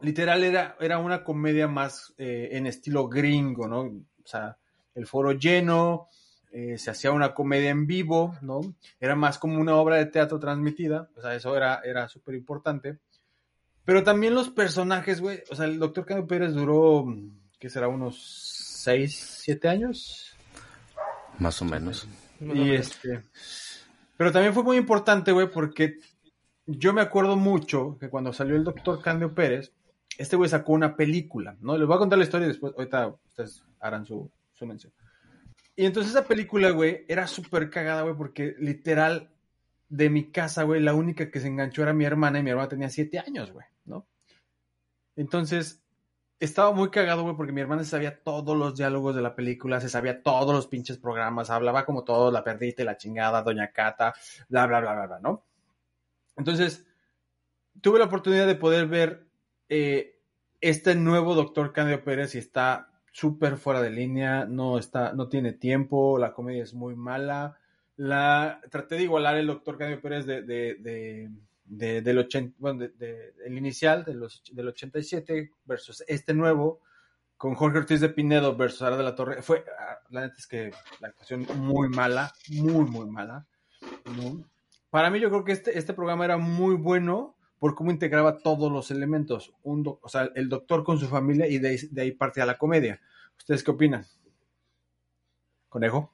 literal 0.00 0.44
era, 0.44 0.76
era 0.78 0.98
una 0.98 1.24
comedia 1.24 1.66
más 1.66 2.14
eh, 2.16 2.50
en 2.52 2.66
estilo 2.66 3.08
gringo, 3.08 3.66
¿no? 3.66 3.80
O 3.80 4.26
sea, 4.26 4.56
el 4.94 5.06
foro 5.06 5.32
lleno, 5.32 6.06
eh, 6.52 6.78
se 6.78 6.90
hacía 6.90 7.10
una 7.10 7.34
comedia 7.34 7.70
en 7.70 7.86
vivo, 7.86 8.36
¿no? 8.40 8.60
Era 9.00 9.16
más 9.16 9.38
como 9.38 9.60
una 9.60 9.74
obra 9.76 9.96
de 9.96 10.06
teatro 10.06 10.38
transmitida, 10.38 11.10
o 11.16 11.20
sea, 11.20 11.34
eso 11.34 11.56
era, 11.56 11.80
era 11.84 12.08
súper 12.08 12.34
importante. 12.34 12.98
Pero 13.88 14.04
también 14.04 14.34
los 14.34 14.50
personajes, 14.50 15.22
güey, 15.22 15.42
o 15.50 15.54
sea, 15.54 15.64
el 15.64 15.78
doctor 15.78 16.04
Cándido 16.04 16.28
Pérez 16.28 16.52
duró, 16.52 17.06
¿qué 17.58 17.70
será? 17.70 17.88
Unos 17.88 18.18
6, 18.84 19.38
7 19.44 19.66
años. 19.66 20.36
Más 21.38 21.62
o 21.62 21.64
menos. 21.64 22.06
Y 22.38 22.74
este. 22.74 23.22
Pero 24.18 24.30
también 24.30 24.52
fue 24.52 24.62
muy 24.62 24.76
importante, 24.76 25.32
güey, 25.32 25.50
porque 25.50 26.00
yo 26.66 26.92
me 26.92 27.00
acuerdo 27.00 27.36
mucho 27.36 27.96
que 27.98 28.10
cuando 28.10 28.30
salió 28.34 28.56
el 28.56 28.64
doctor 28.64 29.00
Cándido 29.00 29.34
Pérez, 29.34 29.72
este 30.18 30.36
güey 30.36 30.50
sacó 30.50 30.74
una 30.74 30.94
película, 30.94 31.56
¿no? 31.62 31.78
Les 31.78 31.86
voy 31.86 31.96
a 31.96 32.00
contar 32.00 32.18
la 32.18 32.26
historia 32.26 32.44
y 32.44 32.48
después, 32.48 32.74
ahorita 32.76 33.16
ustedes 33.26 33.64
harán 33.80 34.04
su, 34.04 34.30
su 34.52 34.66
mención. 34.66 34.92
Y 35.76 35.86
entonces 35.86 36.12
esa 36.12 36.26
película, 36.26 36.72
güey, 36.72 37.06
era 37.08 37.26
súper 37.26 37.70
cagada, 37.70 38.02
güey, 38.02 38.16
porque 38.16 38.54
literal, 38.58 39.30
de 39.88 40.10
mi 40.10 40.30
casa, 40.30 40.64
güey, 40.64 40.82
la 40.82 40.92
única 40.92 41.30
que 41.30 41.40
se 41.40 41.48
enganchó 41.48 41.82
era 41.82 41.94
mi 41.94 42.04
hermana 42.04 42.38
y 42.38 42.42
mi 42.42 42.50
hermana 42.50 42.68
tenía 42.68 42.90
siete 42.90 43.18
años, 43.18 43.50
güey. 43.50 43.64
Entonces, 45.18 45.82
estaba 46.38 46.72
muy 46.72 46.90
cagado, 46.90 47.24
güey, 47.24 47.34
porque 47.34 47.52
mi 47.52 47.60
hermana 47.60 47.82
se 47.82 47.90
sabía 47.90 48.22
todos 48.22 48.56
los 48.56 48.76
diálogos 48.76 49.16
de 49.16 49.22
la 49.22 49.34
película, 49.34 49.80
se 49.80 49.88
sabía 49.88 50.22
todos 50.22 50.54
los 50.54 50.68
pinches 50.68 50.96
programas, 50.96 51.50
hablaba 51.50 51.84
como 51.84 52.04
todo, 52.04 52.30
la 52.30 52.44
perdita 52.44 52.82
y 52.82 52.84
la 52.84 52.96
chingada, 52.96 53.42
Doña 53.42 53.72
Cata, 53.72 54.14
bla, 54.48 54.66
bla, 54.66 54.78
bla, 54.78 54.94
bla, 54.94 55.06
bla, 55.06 55.18
¿no? 55.18 55.44
Entonces, 56.36 56.86
tuve 57.80 57.98
la 57.98 58.04
oportunidad 58.04 58.46
de 58.46 58.54
poder 58.54 58.86
ver 58.86 59.26
eh, 59.68 60.20
este 60.60 60.94
nuevo 60.94 61.34
doctor 61.34 61.72
Cándido 61.72 62.04
Pérez 62.04 62.36
y 62.36 62.38
está 62.38 62.92
súper 63.10 63.56
fuera 63.56 63.82
de 63.82 63.90
línea, 63.90 64.44
no 64.44 64.78
está, 64.78 65.14
no 65.14 65.28
tiene 65.28 65.52
tiempo, 65.52 66.16
la 66.16 66.32
comedia 66.32 66.62
es 66.62 66.74
muy 66.74 66.94
mala. 66.94 67.58
La, 67.96 68.60
traté 68.70 68.94
de 68.94 69.02
igualar 69.02 69.36
el 69.36 69.48
doctor 69.48 69.78
Cándido 69.78 70.00
Pérez 70.00 70.26
de, 70.26 71.28
de- 71.68 72.02
del 72.02 72.18
80, 72.18 72.56
bueno, 72.58 72.80
de- 72.80 72.88
de- 72.90 73.34
el 73.44 73.56
inicial 73.58 74.04
de 74.04 74.14
los, 74.14 74.42
del 74.52 74.68
87 74.68 75.52
versus 75.64 76.02
este 76.08 76.34
nuevo 76.34 76.80
con 77.36 77.54
Jorge 77.54 77.78
Ortiz 77.78 78.00
de 78.00 78.08
Pinedo 78.08 78.56
versus 78.56 78.82
Ara 78.82 78.96
de 78.96 79.04
la 79.04 79.14
Torre. 79.14 79.42
Fue, 79.42 79.64
ah, 79.78 79.98
la 80.10 80.22
neta 80.22 80.34
es 80.38 80.46
que 80.46 80.72
la 81.00 81.08
actuación 81.08 81.46
muy 81.56 81.88
mala, 81.88 82.32
muy, 82.48 82.84
muy 82.84 83.06
mala. 83.08 83.46
Para 84.90 85.10
mí 85.10 85.20
yo 85.20 85.28
creo 85.28 85.44
que 85.44 85.52
este, 85.52 85.78
este 85.78 85.94
programa 85.94 86.24
era 86.24 86.36
muy 86.38 86.74
bueno 86.74 87.36
por 87.58 87.74
cómo 87.74 87.90
integraba 87.90 88.38
todos 88.38 88.72
los 88.72 88.90
elementos. 88.90 89.52
Un 89.62 89.84
o 90.00 90.08
sea, 90.08 90.30
el 90.34 90.48
doctor 90.48 90.82
con 90.84 90.98
su 90.98 91.06
familia 91.08 91.46
y 91.46 91.58
de, 91.58 91.78
de 91.90 92.02
ahí 92.02 92.12
partía 92.12 92.46
la 92.46 92.58
comedia. 92.58 93.00
¿Ustedes 93.36 93.62
qué 93.62 93.70
opinan? 93.70 94.04
Conejo. 95.68 96.12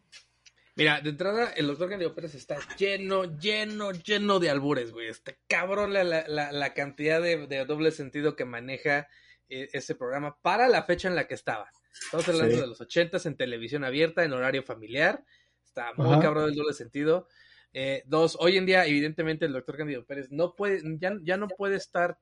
Mira, 0.76 1.00
de 1.00 1.10
entrada, 1.10 1.52
el 1.52 1.68
doctor 1.68 1.88
Cándido 1.88 2.14
Pérez 2.14 2.34
está 2.34 2.56
lleno, 2.76 3.38
lleno, 3.38 3.92
lleno 3.92 4.40
de 4.40 4.50
albures, 4.50 4.90
güey. 4.90 5.08
Está 5.08 5.36
cabrón 5.46 5.92
la, 5.92 6.02
la, 6.02 6.50
la- 6.52 6.74
cantidad 6.74 7.22
de, 7.22 7.46
de 7.46 7.64
doble 7.64 7.92
sentido 7.92 8.34
que 8.34 8.44
maneja 8.44 9.08
eh, 9.48 9.68
ese 9.72 9.94
programa 9.94 10.36
para 10.42 10.66
la 10.68 10.82
fecha 10.82 11.06
en 11.06 11.14
la 11.14 11.28
que 11.28 11.34
estaba. 11.34 11.70
Estamos 11.92 12.28
hablando 12.28 12.54
Sí. 12.56 12.60
de 12.60 12.66
los 12.66 12.80
ochentas 12.80 13.24
en 13.26 13.36
televisión 13.36 13.84
abierta, 13.84 14.24
en 14.24 14.32
horario 14.32 14.64
familiar. 14.64 15.24
Está 15.64 15.92
muy 15.94 16.12
Ajá. 16.12 16.20
cabrón 16.22 16.48
el 16.48 16.56
doble 16.56 16.74
sentido. 16.74 17.28
Eh, 17.72 18.02
dos, 18.06 18.36
hoy 18.40 18.56
en 18.56 18.66
día, 18.66 18.84
evidentemente, 18.84 19.46
el 19.46 19.52
doctor 19.52 19.76
Cándido 19.76 20.04
Pérez 20.04 20.28
no 20.30 20.54
puede, 20.56 20.80
ya, 20.98 21.12
ya 21.22 21.36
no 21.36 21.46
puede 21.46 21.76
estar, 21.76 22.18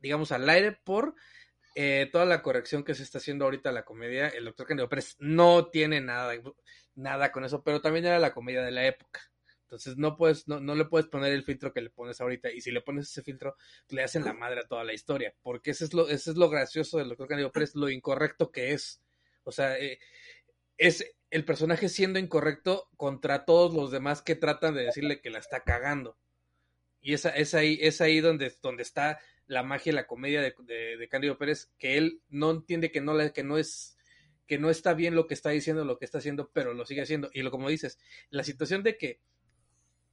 digamos, 0.00 0.32
al 0.32 0.46
aire 0.50 0.72
por 0.84 1.14
eh, 1.74 2.08
toda 2.12 2.26
la 2.26 2.42
corrección 2.42 2.84
que 2.84 2.94
se 2.94 3.02
está 3.04 3.18
haciendo 3.18 3.46
ahorita 3.46 3.70
a 3.70 3.72
la 3.72 3.84
comedia. 3.86 4.28
El 4.28 4.44
doctor 4.44 4.66
Cándido 4.66 4.88
Pérez 4.90 5.16
no 5.18 5.68
tiene 5.68 6.02
nada, 6.02 6.34
nada 6.96 7.30
con 7.30 7.44
eso, 7.44 7.62
pero 7.62 7.80
también 7.80 8.06
era 8.06 8.18
la 8.18 8.34
comedia 8.34 8.62
de 8.62 8.72
la 8.72 8.86
época. 8.86 9.20
Entonces 9.62 9.96
no 9.96 10.16
puedes, 10.16 10.46
no, 10.46 10.60
no 10.60 10.76
le 10.76 10.84
puedes 10.84 11.08
poner 11.08 11.32
el 11.32 11.42
filtro 11.42 11.72
que 11.72 11.80
le 11.80 11.90
pones 11.90 12.20
ahorita. 12.20 12.52
Y 12.52 12.60
si 12.60 12.70
le 12.70 12.80
pones 12.80 13.08
ese 13.08 13.22
filtro, 13.22 13.56
le 13.88 14.02
hacen 14.02 14.24
la 14.24 14.32
madre 14.32 14.60
a 14.60 14.68
toda 14.68 14.84
la 14.84 14.92
historia. 14.92 15.34
Porque 15.42 15.72
ese 15.72 15.84
es 15.84 15.92
lo, 15.92 16.08
ese 16.08 16.30
es 16.30 16.36
lo 16.36 16.48
gracioso 16.48 16.98
del 16.98 17.08
doctor 17.08 17.28
Cándido 17.28 17.50
Pérez, 17.50 17.74
lo 17.74 17.90
incorrecto 17.90 18.52
que 18.52 18.72
es. 18.72 19.02
O 19.42 19.50
sea, 19.50 19.76
eh, 19.78 19.98
es 20.78 21.12
el 21.30 21.44
personaje 21.44 21.88
siendo 21.88 22.18
incorrecto 22.20 22.88
contra 22.96 23.44
todos 23.44 23.74
los 23.74 23.90
demás 23.90 24.22
que 24.22 24.36
tratan 24.36 24.74
de 24.74 24.84
decirle 24.84 25.20
que 25.20 25.30
la 25.30 25.38
está 25.38 25.64
cagando. 25.64 26.16
Y 27.00 27.14
esa, 27.14 27.30
es 27.30 27.54
ahí, 27.54 27.78
es 27.80 28.00
ahí 28.00 28.20
donde, 28.20 28.52
donde 28.62 28.82
está 28.84 29.18
la 29.46 29.64
magia 29.64 29.90
y 29.90 29.94
la 29.94 30.06
comedia 30.06 30.40
de, 30.42 30.54
de, 30.60 30.96
de 30.96 31.08
Cándido 31.08 31.38
Pérez, 31.38 31.72
que 31.78 31.98
él 31.98 32.22
no 32.28 32.52
entiende 32.52 32.92
que 32.92 33.00
no, 33.00 33.14
la, 33.14 33.30
que 33.30 33.44
no 33.44 33.58
es 33.58 33.95
que 34.46 34.58
no 34.58 34.70
está 34.70 34.94
bien 34.94 35.14
lo 35.14 35.26
que 35.26 35.34
está 35.34 35.50
diciendo, 35.50 35.84
lo 35.84 35.98
que 35.98 36.04
está 36.04 36.18
haciendo, 36.18 36.50
pero 36.52 36.74
lo 36.74 36.86
sigue 36.86 37.02
haciendo. 37.02 37.30
Y 37.32 37.42
lo 37.42 37.50
como 37.50 37.68
dices, 37.68 37.98
la 38.30 38.44
situación 38.44 38.82
de 38.82 38.96
que 38.96 39.20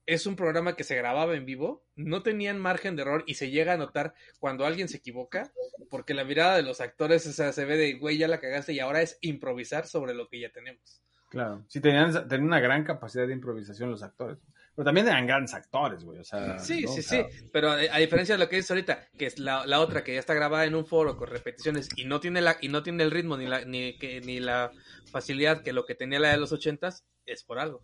es 0.05 0.25
un 0.25 0.35
programa 0.35 0.75
que 0.75 0.83
se 0.83 0.95
grababa 0.95 1.35
en 1.35 1.45
vivo, 1.45 1.85
no 1.95 2.23
tenían 2.23 2.59
margen 2.59 2.95
de 2.95 3.03
error 3.03 3.23
y 3.25 3.35
se 3.35 3.51
llega 3.51 3.73
a 3.73 3.77
notar 3.77 4.13
cuando 4.39 4.65
alguien 4.65 4.89
se 4.89 4.97
equivoca, 4.97 5.51
porque 5.89 6.13
la 6.13 6.25
mirada 6.25 6.57
de 6.57 6.63
los 6.63 6.81
actores 6.81 7.25
o 7.25 7.31
sea, 7.31 7.53
se 7.53 7.65
ve 7.65 7.77
de, 7.77 7.93
güey, 7.93 8.17
ya 8.17 8.27
la 8.27 8.39
cagaste 8.39 8.73
y 8.73 8.79
ahora 8.79 9.01
es 9.01 9.17
improvisar 9.21 9.87
sobre 9.87 10.13
lo 10.13 10.27
que 10.27 10.39
ya 10.39 10.51
tenemos. 10.51 11.01
Claro, 11.29 11.63
sí, 11.67 11.79
tenían, 11.79 12.11
tenían 12.27 12.47
una 12.47 12.59
gran 12.59 12.83
capacidad 12.83 13.25
de 13.25 13.33
improvisación 13.33 13.89
los 13.89 14.03
actores. 14.03 14.37
Pero 14.75 14.85
también 14.85 15.07
eran 15.07 15.27
grandes 15.27 15.53
actores, 15.53 16.03
güey. 16.03 16.19
O 16.19 16.23
sea, 16.23 16.57
sí, 16.57 16.81
¿no? 16.81 16.91
sí, 16.91 16.99
O 16.99 17.03
sea, 17.03 17.29
sí. 17.29 17.47
Pero 17.51 17.71
a, 17.71 17.97
diferencia 17.97 18.35
de 18.35 18.39
lo 18.39 18.49
que 18.49 18.55
dices 18.55 18.71
ahorita, 18.71 19.07
que 19.17 19.27
es 19.27 19.37
la, 19.37 19.65
la, 19.67 19.79
otra 19.79 20.03
que 20.03 20.13
ya 20.13 20.19
está 20.19 20.33
grabada 20.33 20.65
en 20.65 20.73
un 20.73 20.85
foro 20.85 21.15
con 21.15 21.29
repeticiones 21.29 21.89
y 21.95 22.05
no 22.05 22.19
tiene 22.19 22.41
la, 22.41 22.57
y 22.59 22.69
no 22.69 22.81
tiene 22.81 23.03
el 23.03 23.11
ritmo 23.11 23.37
ni 23.37 23.45
la, 23.45 23.65
ni, 23.65 23.97
que, 23.97 24.21
ni 24.21 24.39
la 24.39 24.71
facilidad 25.11 25.61
que 25.61 25.73
lo 25.73 25.85
que 25.85 25.93
tenía 25.93 26.19
la 26.19 26.31
de 26.31 26.37
los 26.37 26.51
ochentas, 26.51 27.05
es 27.25 27.43
por 27.43 27.59
algo. 27.59 27.81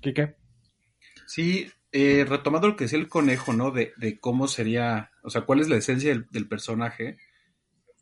¿Quique? 0.00 0.36
Sí, 1.26 1.70
eh, 1.92 2.26
retomando 2.28 2.68
lo 2.68 2.76
que 2.76 2.84
decía 2.84 2.98
el 2.98 3.08
conejo, 3.08 3.52
¿no? 3.52 3.70
De, 3.70 3.92
de, 3.96 4.18
cómo 4.18 4.48
sería, 4.48 5.10
o 5.22 5.30
sea, 5.30 5.42
cuál 5.42 5.60
es 5.60 5.68
la 5.68 5.76
esencia 5.76 6.10
del, 6.10 6.26
del 6.30 6.48
personaje. 6.48 7.16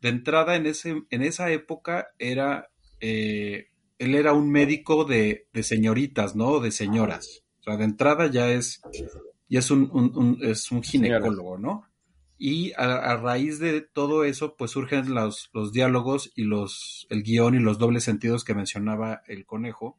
De 0.01 0.09
entrada, 0.09 0.55
en, 0.55 0.65
ese, 0.65 1.03
en 1.09 1.21
esa 1.21 1.51
época 1.51 2.07
era, 2.19 2.69
eh, 2.99 3.69
él 3.97 4.15
era 4.15 4.33
un 4.33 4.51
médico 4.51 5.05
de, 5.05 5.47
de, 5.53 5.63
señoritas, 5.63 6.35
¿no? 6.35 6.59
De 6.59 6.71
señoras. 6.71 7.42
O 7.63 7.65
sea, 7.65 7.77
de 7.77 7.85
entrada 7.85 8.27
ya 8.27 8.49
es, 8.49 8.81
ya 9.49 9.59
es 9.59 9.71
un, 9.71 9.89
un, 9.93 10.11
un 10.15 10.37
es 10.41 10.71
un 10.71 10.83
ginecólogo, 10.83 11.57
¿no? 11.57 11.85
Y 12.37 12.73
a, 12.73 12.95
a, 12.95 13.17
raíz 13.17 13.59
de 13.59 13.81
todo 13.81 14.25
eso, 14.25 14.55
pues 14.57 14.71
surgen 14.71 15.13
los, 15.13 15.49
los 15.53 15.71
diálogos 15.71 16.31
y 16.35 16.43
los, 16.43 17.07
el 17.09 17.23
guion 17.23 17.55
y 17.55 17.59
los 17.59 17.77
dobles 17.77 18.03
sentidos 18.03 18.43
que 18.43 18.53
mencionaba 18.53 19.21
el 19.27 19.45
conejo 19.45 19.97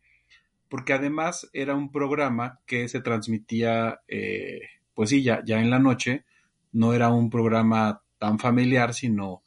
porque 0.74 0.92
además 0.92 1.48
era 1.52 1.76
un 1.76 1.92
programa 1.92 2.58
que 2.66 2.88
se 2.88 3.00
transmitía, 3.00 4.00
eh, 4.08 4.60
pues 4.92 5.10
sí, 5.10 5.22
ya, 5.22 5.40
ya 5.44 5.60
en 5.60 5.70
la 5.70 5.78
noche, 5.78 6.24
no 6.72 6.94
era 6.94 7.10
un 7.10 7.30
programa 7.30 8.02
tan 8.18 8.40
familiar, 8.40 8.92
sino 8.92 9.44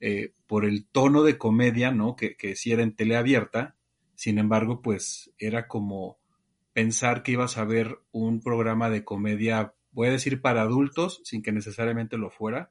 eh, 0.00 0.32
por 0.46 0.64
el 0.64 0.86
tono 0.86 1.24
de 1.24 1.36
comedia, 1.36 1.90
¿no? 1.90 2.16
Que, 2.16 2.36
que 2.36 2.56
sí 2.56 2.72
era 2.72 2.82
en 2.82 2.96
teleabierta, 2.96 3.76
sin 4.14 4.38
embargo, 4.38 4.80
pues 4.80 5.30
era 5.38 5.68
como 5.68 6.16
pensar 6.72 7.22
que 7.22 7.32
ibas 7.32 7.58
a 7.58 7.64
ver 7.64 7.98
un 8.12 8.40
programa 8.40 8.90
de 8.90 9.04
comedia, 9.04 9.74
voy 9.90 10.08
a 10.08 10.12
decir 10.12 10.40
para 10.40 10.62
adultos, 10.62 11.20
sin 11.24 11.42
que 11.42 11.52
necesariamente 11.52 12.18
lo 12.18 12.30
fuera, 12.30 12.70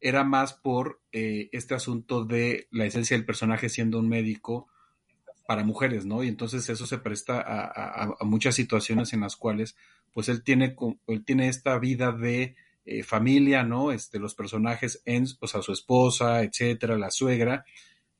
era 0.00 0.24
más 0.24 0.52
por 0.52 1.00
eh, 1.12 1.48
este 1.52 1.74
asunto 1.74 2.24
de 2.24 2.68
la 2.70 2.84
esencia 2.84 3.16
del 3.16 3.26
personaje 3.26 3.68
siendo 3.68 3.98
un 3.98 4.08
médico, 4.08 4.68
para 5.46 5.64
mujeres, 5.64 6.04
¿no? 6.04 6.22
Y 6.22 6.28
entonces 6.28 6.68
eso 6.68 6.86
se 6.86 6.98
presta 6.98 7.40
a, 7.40 8.24
muchas 8.24 8.54
situaciones 8.54 9.12
en 9.12 9.20
las 9.20 9.36
cuales, 9.36 9.76
pues 10.12 10.28
él 10.28 10.42
tiene, 10.42 10.76
él 11.06 11.24
tiene 11.24 11.48
esta 11.48 11.78
vida 11.78 12.12
de 12.12 12.56
eh, 12.84 13.02
familia, 13.02 13.62
¿no? 13.62 13.92
Este, 13.92 14.18
los 14.18 14.34
personajes, 14.34 15.02
en, 15.04 15.26
o 15.40 15.46
sea, 15.46 15.62
su 15.62 15.72
esposa, 15.72 16.42
etcétera, 16.42 16.98
la 16.98 17.10
suegra, 17.10 17.64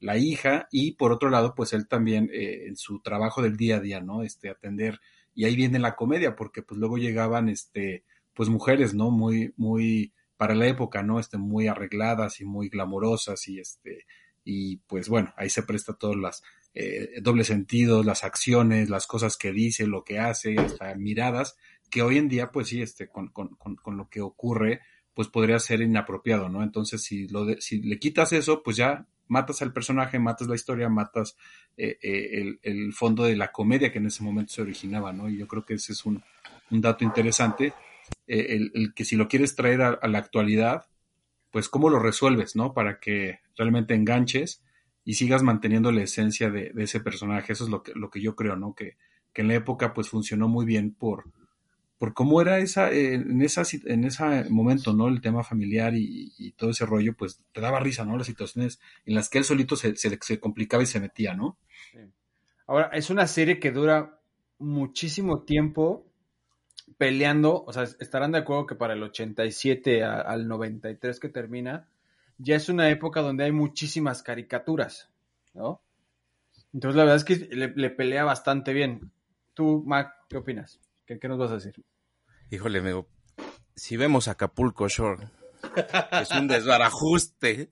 la 0.01 0.17
hija, 0.19 0.69
y 0.71 0.93
por 0.93 1.13
otro 1.13 1.31
lado, 1.31 1.55
pues 1.55 1.73
él 1.73 1.89
también 1.89 2.31
eh, 2.33 2.67
en 2.67 2.77
su 2.77 3.01
trabajo 3.01 3.43
del 3.43 3.57
día 3.57 3.77
a 3.77 3.81
día, 3.81 4.01
¿no? 4.01 4.23
Este, 4.23 4.49
atender, 4.49 5.01
y 5.35 5.45
ahí 5.45 5.57
viene 5.57 5.79
la 5.79 5.97
comedia, 5.97 6.37
porque 6.37 6.63
pues 6.63 6.79
luego 6.79 6.99
llegaban, 6.99 7.49
este, 7.49 8.05
pues 8.35 8.49
mujeres, 8.49 8.95
¿no? 8.95 9.11
Muy, 9.11 9.53
muy, 9.57 10.13
para 10.37 10.55
la 10.55 10.67
época, 10.67 11.03
¿no? 11.03 11.19
Este, 11.19 11.39
muy 11.39 11.69
arregladas 11.69 12.41
y 12.41 12.45
muy 12.45 12.69
glamorosas 12.69 13.49
y 13.49 13.59
este, 13.59 14.07
y 14.45 14.77
pues 14.77 15.09
bueno, 15.09 15.35
ahí 15.37 15.51
se 15.51 15.65
presta 15.65 15.95
todas 15.95 16.17
las 16.17 16.43
eh, 16.73 17.21
dobles 17.21 17.49
sentidos, 17.49 18.07
las 18.07 18.23
acciones, 18.23 18.91
las 18.91 19.07
cosas 19.07 19.37
que 19.37 19.51
dice, 19.51 19.87
lo 19.87 20.05
que 20.05 20.19
hace, 20.19 20.57
hasta 20.57 20.95
miradas, 20.95 21.57
que 21.91 22.03
hoy 22.03 22.19
en 22.19 22.29
día, 22.29 22.53
pues 22.53 22.69
sí, 22.69 22.83
este, 22.83 23.09
con, 23.09 23.29
con, 23.29 23.57
con, 23.57 23.77
con 23.77 23.97
lo 23.97 24.09
que 24.09 24.21
ocurre, 24.21 24.83
pues 25.15 25.29
podría 25.29 25.59
ser 25.59 25.81
inapropiado, 25.81 26.49
¿no? 26.49 26.63
Entonces, 26.63 27.03
si, 27.03 27.27
lo 27.29 27.47
de, 27.47 27.61
si 27.61 27.81
le 27.81 27.99
quitas 27.99 28.33
eso, 28.35 28.63
pues 28.63 28.77
ya 28.77 29.07
matas 29.29 29.63
al 29.63 29.73
personaje, 29.73 30.19
matas 30.19 30.49
la 30.49 30.55
historia, 30.55 30.89
matas 30.89 31.37
eh, 31.77 31.99
eh, 32.03 32.41
el, 32.41 32.61
el, 32.63 32.93
fondo 32.93 33.25
de 33.25 33.37
la 33.37 33.53
comedia 33.53 33.93
que 33.93 33.99
en 33.99 34.07
ese 34.07 34.23
momento 34.23 34.53
se 34.53 34.63
originaba, 34.63 35.13
¿no? 35.13 35.29
Y 35.29 35.39
yo 35.39 35.47
creo 35.47 35.65
que 35.65 35.75
ese 35.75 35.93
es 35.93 36.05
un, 36.05 36.23
un 36.71 36.81
dato 36.81 37.05
interesante, 37.05 37.73
eh, 38.27 38.71
el, 38.75 38.95
que 38.95 39.05
si 39.05 39.17
lo 39.17 39.29
quieres 39.29 39.57
traer 39.57 39.83
a, 39.83 39.89
a 39.91 40.09
la 40.09 40.19
actualidad, 40.19 40.87
pues 41.51 41.69
cómo 41.69 41.91
lo 41.91 41.99
resuelves, 41.99 42.57
¿no? 42.57 42.75
Para 42.75 42.99
que 43.01 43.41
realmente 43.57 43.95
enganches 43.95 44.63
y 45.05 45.15
sigas 45.15 45.43
manteniendo 45.43 45.93
la 45.93 46.03
esencia 46.03 46.51
de, 46.51 46.71
de, 46.75 46.85
ese 46.85 47.01
personaje. 47.01 47.53
Eso 47.53 47.65
es 47.65 47.71
lo 47.71 47.83
que, 47.83 47.93
lo 47.95 48.11
que 48.11 48.21
yo 48.21 48.35
creo, 48.35 48.57
¿no? 48.57 48.75
Que, 48.75 48.97
que 49.33 49.43
en 49.43 49.49
la 49.49 49.55
época 49.55 49.95
pues 49.95 50.09
funcionó 50.09 50.49
muy 50.49 50.67
bien 50.67 50.95
por, 50.95 51.25
por 51.99 52.13
cómo 52.13 52.41
era 52.43 52.59
esa, 52.59 52.93
eh, 52.93 53.15
en, 53.15 53.41
esa, 53.43 53.63
en 53.87 54.05
ese 54.05 54.51
momento, 54.51 54.93
¿no? 54.93 55.09
El 55.09 55.21
tema 55.21 55.43
familiar 55.43 55.95
y, 55.95 56.33
y, 56.37 56.53
todo 56.53 56.71
ese 56.71 56.85
rollo, 56.85 57.15
pues 57.15 57.43
te 57.53 57.61
daba 57.61 57.81
risa, 57.81 58.05
¿no? 58.05 58.19
Las 58.19 58.27
situaciones 58.27 58.81
en 59.07 59.15
las 59.15 59.31
que 59.31 59.39
él 59.39 59.45
solito 59.45 59.77
se, 59.77 59.97
se, 59.97 60.41
complicaba 60.41 60.83
y 60.83 60.87
se 60.87 61.01
metía, 61.01 61.35
¿no? 61.35 61.57
Ahora, 62.67 62.91
es 62.93 63.09
una 63.09 63.27
serie 63.27 63.59
que 63.59 63.71
dura 63.71 64.21
muchísimo 64.59 65.43
tiempo 65.43 66.07
peleando, 66.99 67.65
o 67.65 67.73
sea, 67.73 67.85
estarán 67.85 68.33
de 68.33 68.39
acuerdo 68.39 68.67
que 68.67 68.75
para 68.75 68.95
el 68.95 69.03
87 69.03 70.05
a, 70.05 70.21
al 70.21 70.49
93 70.49 71.19
que 71.19 71.29
termina, 71.29 71.89
ya 72.39 72.57
es 72.57 72.69
una 72.69 72.91
época 72.91 73.23
donde 73.23 73.45
hay 73.45 73.53
muchísimas 73.53 74.23
caricaturas, 74.23 75.11
¿no? 75.55 75.81
Entonces 76.75 76.97
la 76.97 77.05
verdad 77.05 77.17
es 77.17 77.25
que 77.25 77.55
le, 77.55 77.69
le 77.69 77.91
pelea 77.91 78.25
bastante 78.25 78.75
bien. 78.75 79.11
Tú, 79.55 79.83
Mac, 79.87 80.13
¿qué 80.29 80.37
opinas? 80.37 80.79
¿Qué, 81.07 81.19
¿Qué, 81.21 81.29
nos 81.29 81.39
vas 81.39 81.53
a 81.53 81.55
decir? 81.55 81.75
Híjole, 82.51 82.81
amigo, 82.81 83.09
si 83.77 83.97
vemos 83.97 84.27
Acapulco 84.27 84.89
Shore, 84.89 85.29
es 86.21 86.31
un 86.33 86.49
desbarajuste. 86.49 87.71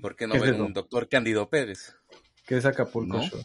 ¿Por 0.00 0.14
qué 0.14 0.26
no 0.26 0.38
ven 0.38 0.60
un 0.60 0.72
doctor 0.72 1.08
Cándido 1.08 1.50
Pérez? 1.50 1.96
¿Qué 2.46 2.58
es 2.58 2.64
Acapulco 2.64 3.16
¿No? 3.16 3.22
Shore? 3.24 3.42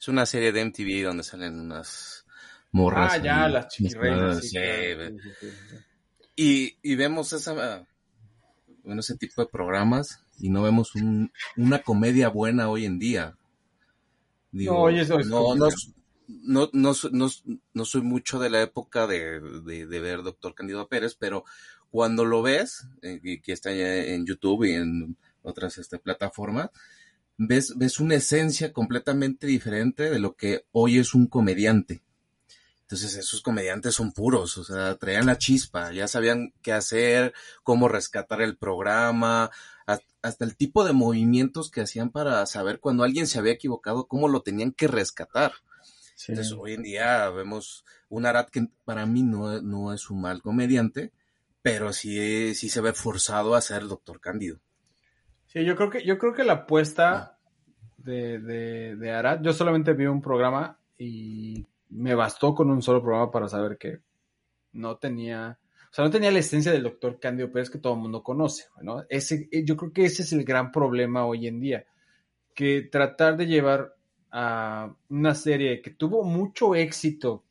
Es 0.00 0.08
una 0.08 0.26
serie 0.26 0.50
de 0.50 0.64
MTV 0.64 1.04
donde 1.04 1.22
salen 1.22 1.60
unas 1.60 2.24
morras. 2.72 3.12
Ah, 3.12 3.18
ya, 3.18 3.48
las 3.48 3.68
chiquirreinas. 3.68 4.40
Sí, 4.40 4.48
sí, 4.48 5.46
y, 6.36 6.78
y, 6.82 6.94
vemos 6.96 7.32
esa, 7.34 7.86
bueno, 8.82 9.00
ese 9.00 9.16
tipo 9.16 9.42
de 9.42 9.48
programas 9.48 10.24
y 10.38 10.48
no 10.48 10.62
vemos 10.62 10.94
un, 10.94 11.30
una 11.56 11.80
comedia 11.80 12.30
buena 12.30 12.70
hoy 12.70 12.86
en 12.86 12.98
día. 12.98 13.36
Digo, 14.50 14.72
no, 14.72 14.80
oye, 14.80 15.02
eso 15.02 15.18
es 15.18 15.26
no, 15.26 15.54
no, 15.54 15.68
no, 16.42 16.70
no, 16.72 16.92
no, 17.12 17.28
no, 17.74 17.84
soy 17.84 18.02
mucho 18.02 18.38
de 18.38 18.50
la 18.50 18.62
época 18.62 19.06
de, 19.06 19.40
de, 19.40 20.00
ver 20.00 20.22
Doctor 20.22 20.54
Candido 20.54 20.88
Pérez, 20.88 21.16
pero 21.18 21.44
cuando 21.90 22.24
lo 22.24 22.42
ves, 22.42 22.86
eh, 23.02 23.40
que 23.42 23.52
está 23.52 23.72
en 23.72 24.26
YouTube 24.26 24.64
y 24.64 24.72
en 24.72 25.16
otras 25.42 25.78
este, 25.78 25.98
plataformas, 25.98 26.70
ves, 27.36 27.74
ves 27.76 28.00
una 28.00 28.16
esencia 28.16 28.72
completamente 28.72 29.46
diferente 29.46 30.10
de 30.10 30.18
lo 30.18 30.36
que 30.36 30.64
hoy 30.72 30.98
es 30.98 31.14
un 31.14 31.26
comediante. 31.26 32.02
Entonces 32.82 33.16
esos 33.16 33.40
comediantes 33.40 33.94
son 33.94 34.10
puros, 34.12 34.58
o 34.58 34.64
sea, 34.64 34.96
traían 34.96 35.26
la 35.26 35.38
chispa, 35.38 35.92
ya 35.92 36.08
sabían 36.08 36.52
qué 36.60 36.72
hacer, 36.72 37.32
cómo 37.62 37.88
rescatar 37.88 38.42
el 38.42 38.56
programa, 38.56 39.50
hasta 40.22 40.44
el 40.44 40.56
tipo 40.56 40.84
de 40.84 40.92
movimientos 40.92 41.70
que 41.70 41.80
hacían 41.80 42.10
para 42.10 42.44
saber 42.46 42.80
cuando 42.80 43.04
alguien 43.04 43.26
se 43.26 43.38
había 43.38 43.52
equivocado, 43.52 44.06
cómo 44.06 44.28
lo 44.28 44.42
tenían 44.42 44.72
que 44.72 44.88
rescatar. 44.88 45.52
Sí. 46.20 46.32
Entonces 46.32 46.52
hoy 46.52 46.74
en 46.74 46.82
día 46.82 47.30
vemos 47.30 47.82
un 48.10 48.26
Arad 48.26 48.48
que 48.48 48.66
para 48.84 49.06
mí 49.06 49.22
no, 49.22 49.62
no 49.62 49.94
es 49.94 50.10
un 50.10 50.20
mal 50.20 50.42
comediante, 50.42 51.12
pero 51.62 51.94
sí, 51.94 52.54
sí 52.54 52.68
se 52.68 52.82
ve 52.82 52.92
forzado 52.92 53.54
a 53.54 53.60
ser 53.62 53.84
Doctor 53.86 54.20
Cándido. 54.20 54.58
Sí, 55.46 55.64
yo 55.64 55.74
creo 55.76 55.88
que, 55.88 56.04
yo 56.04 56.18
creo 56.18 56.34
que 56.34 56.44
la 56.44 56.52
apuesta 56.52 57.38
de, 57.96 58.38
de, 58.38 58.96
de 58.96 59.10
Arad, 59.12 59.40
yo 59.40 59.54
solamente 59.54 59.94
vi 59.94 60.04
un 60.04 60.20
programa 60.20 60.78
y 60.98 61.66
me 61.88 62.14
bastó 62.14 62.54
con 62.54 62.68
un 62.68 62.82
solo 62.82 63.00
programa 63.00 63.30
para 63.30 63.48
saber 63.48 63.78
que 63.78 64.00
no 64.72 64.98
tenía, 64.98 65.58
o 65.90 65.94
sea, 65.94 66.04
no 66.04 66.10
tenía 66.10 66.30
la 66.30 66.40
esencia 66.40 66.70
del 66.70 66.82
doctor 66.82 67.18
Cándido 67.18 67.50
Pérez 67.50 67.70
que 67.70 67.78
todo 67.78 67.94
el 67.94 68.00
mundo 68.00 68.22
conoce, 68.22 68.66
¿no? 68.82 69.06
Ese, 69.08 69.48
yo 69.64 69.74
creo 69.74 69.90
que 69.90 70.04
ese 70.04 70.20
es 70.20 70.34
el 70.34 70.44
gran 70.44 70.70
problema 70.70 71.24
hoy 71.24 71.46
en 71.46 71.60
día, 71.60 71.86
que 72.54 72.82
tratar 72.82 73.38
de 73.38 73.46
llevar 73.46 73.94
a 74.32 74.94
una 75.08 75.34
serie 75.34 75.80
que 75.82 75.90
tuvo 75.90 76.22
mucho 76.24 76.74
éxito 76.74 77.44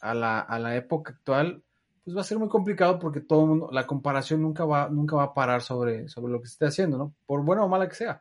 a 0.00 0.14
la, 0.14 0.40
a 0.40 0.58
la 0.58 0.76
época 0.76 1.12
actual, 1.12 1.62
pues 2.04 2.16
va 2.16 2.20
a 2.20 2.24
ser 2.24 2.38
muy 2.38 2.48
complicado 2.48 2.98
porque 2.98 3.20
todo 3.20 3.42
el 3.42 3.48
mundo, 3.48 3.68
la 3.72 3.86
comparación 3.86 4.42
nunca 4.42 4.64
va, 4.64 4.88
nunca 4.88 5.16
va 5.16 5.24
a 5.24 5.34
parar 5.34 5.62
sobre, 5.62 6.08
sobre 6.08 6.32
lo 6.32 6.40
que 6.40 6.48
se 6.48 6.52
esté 6.52 6.66
haciendo, 6.66 6.98
¿no? 6.98 7.14
Por 7.26 7.42
buena 7.42 7.64
o 7.64 7.68
mala 7.68 7.88
que 7.88 7.94
sea. 7.94 8.20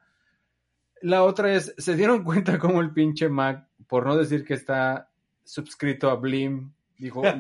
La 1.01 1.24
otra 1.24 1.53
es, 1.53 1.74
se 1.78 1.95
dieron 1.95 2.24
cuenta 2.26 2.57
como 2.57 2.82
el 2.82 2.93
pinche 2.93 3.28
Mac, 3.30 3.68
por 3.88 4.05
no 4.05 4.16
decir 4.16 4.45
que 4.45 4.53
está 4.53 5.09
suscrito 5.43 6.09
a 6.09 6.16
Blim 6.16 6.72
dijo. 6.97 7.22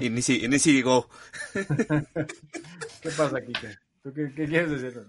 Y 0.00 0.10
ni, 0.10 0.20
si, 0.20 0.44
y 0.44 0.48
ni 0.48 0.58
si 0.58 0.70
digo, 0.70 1.08
¿Qué 1.54 3.10
pasa, 3.16 3.40
Kike? 3.40 3.78
¿Tú 4.02 4.12
qué, 4.12 4.30
qué 4.36 4.46
quieres 4.46 4.70
decir? 4.70 5.02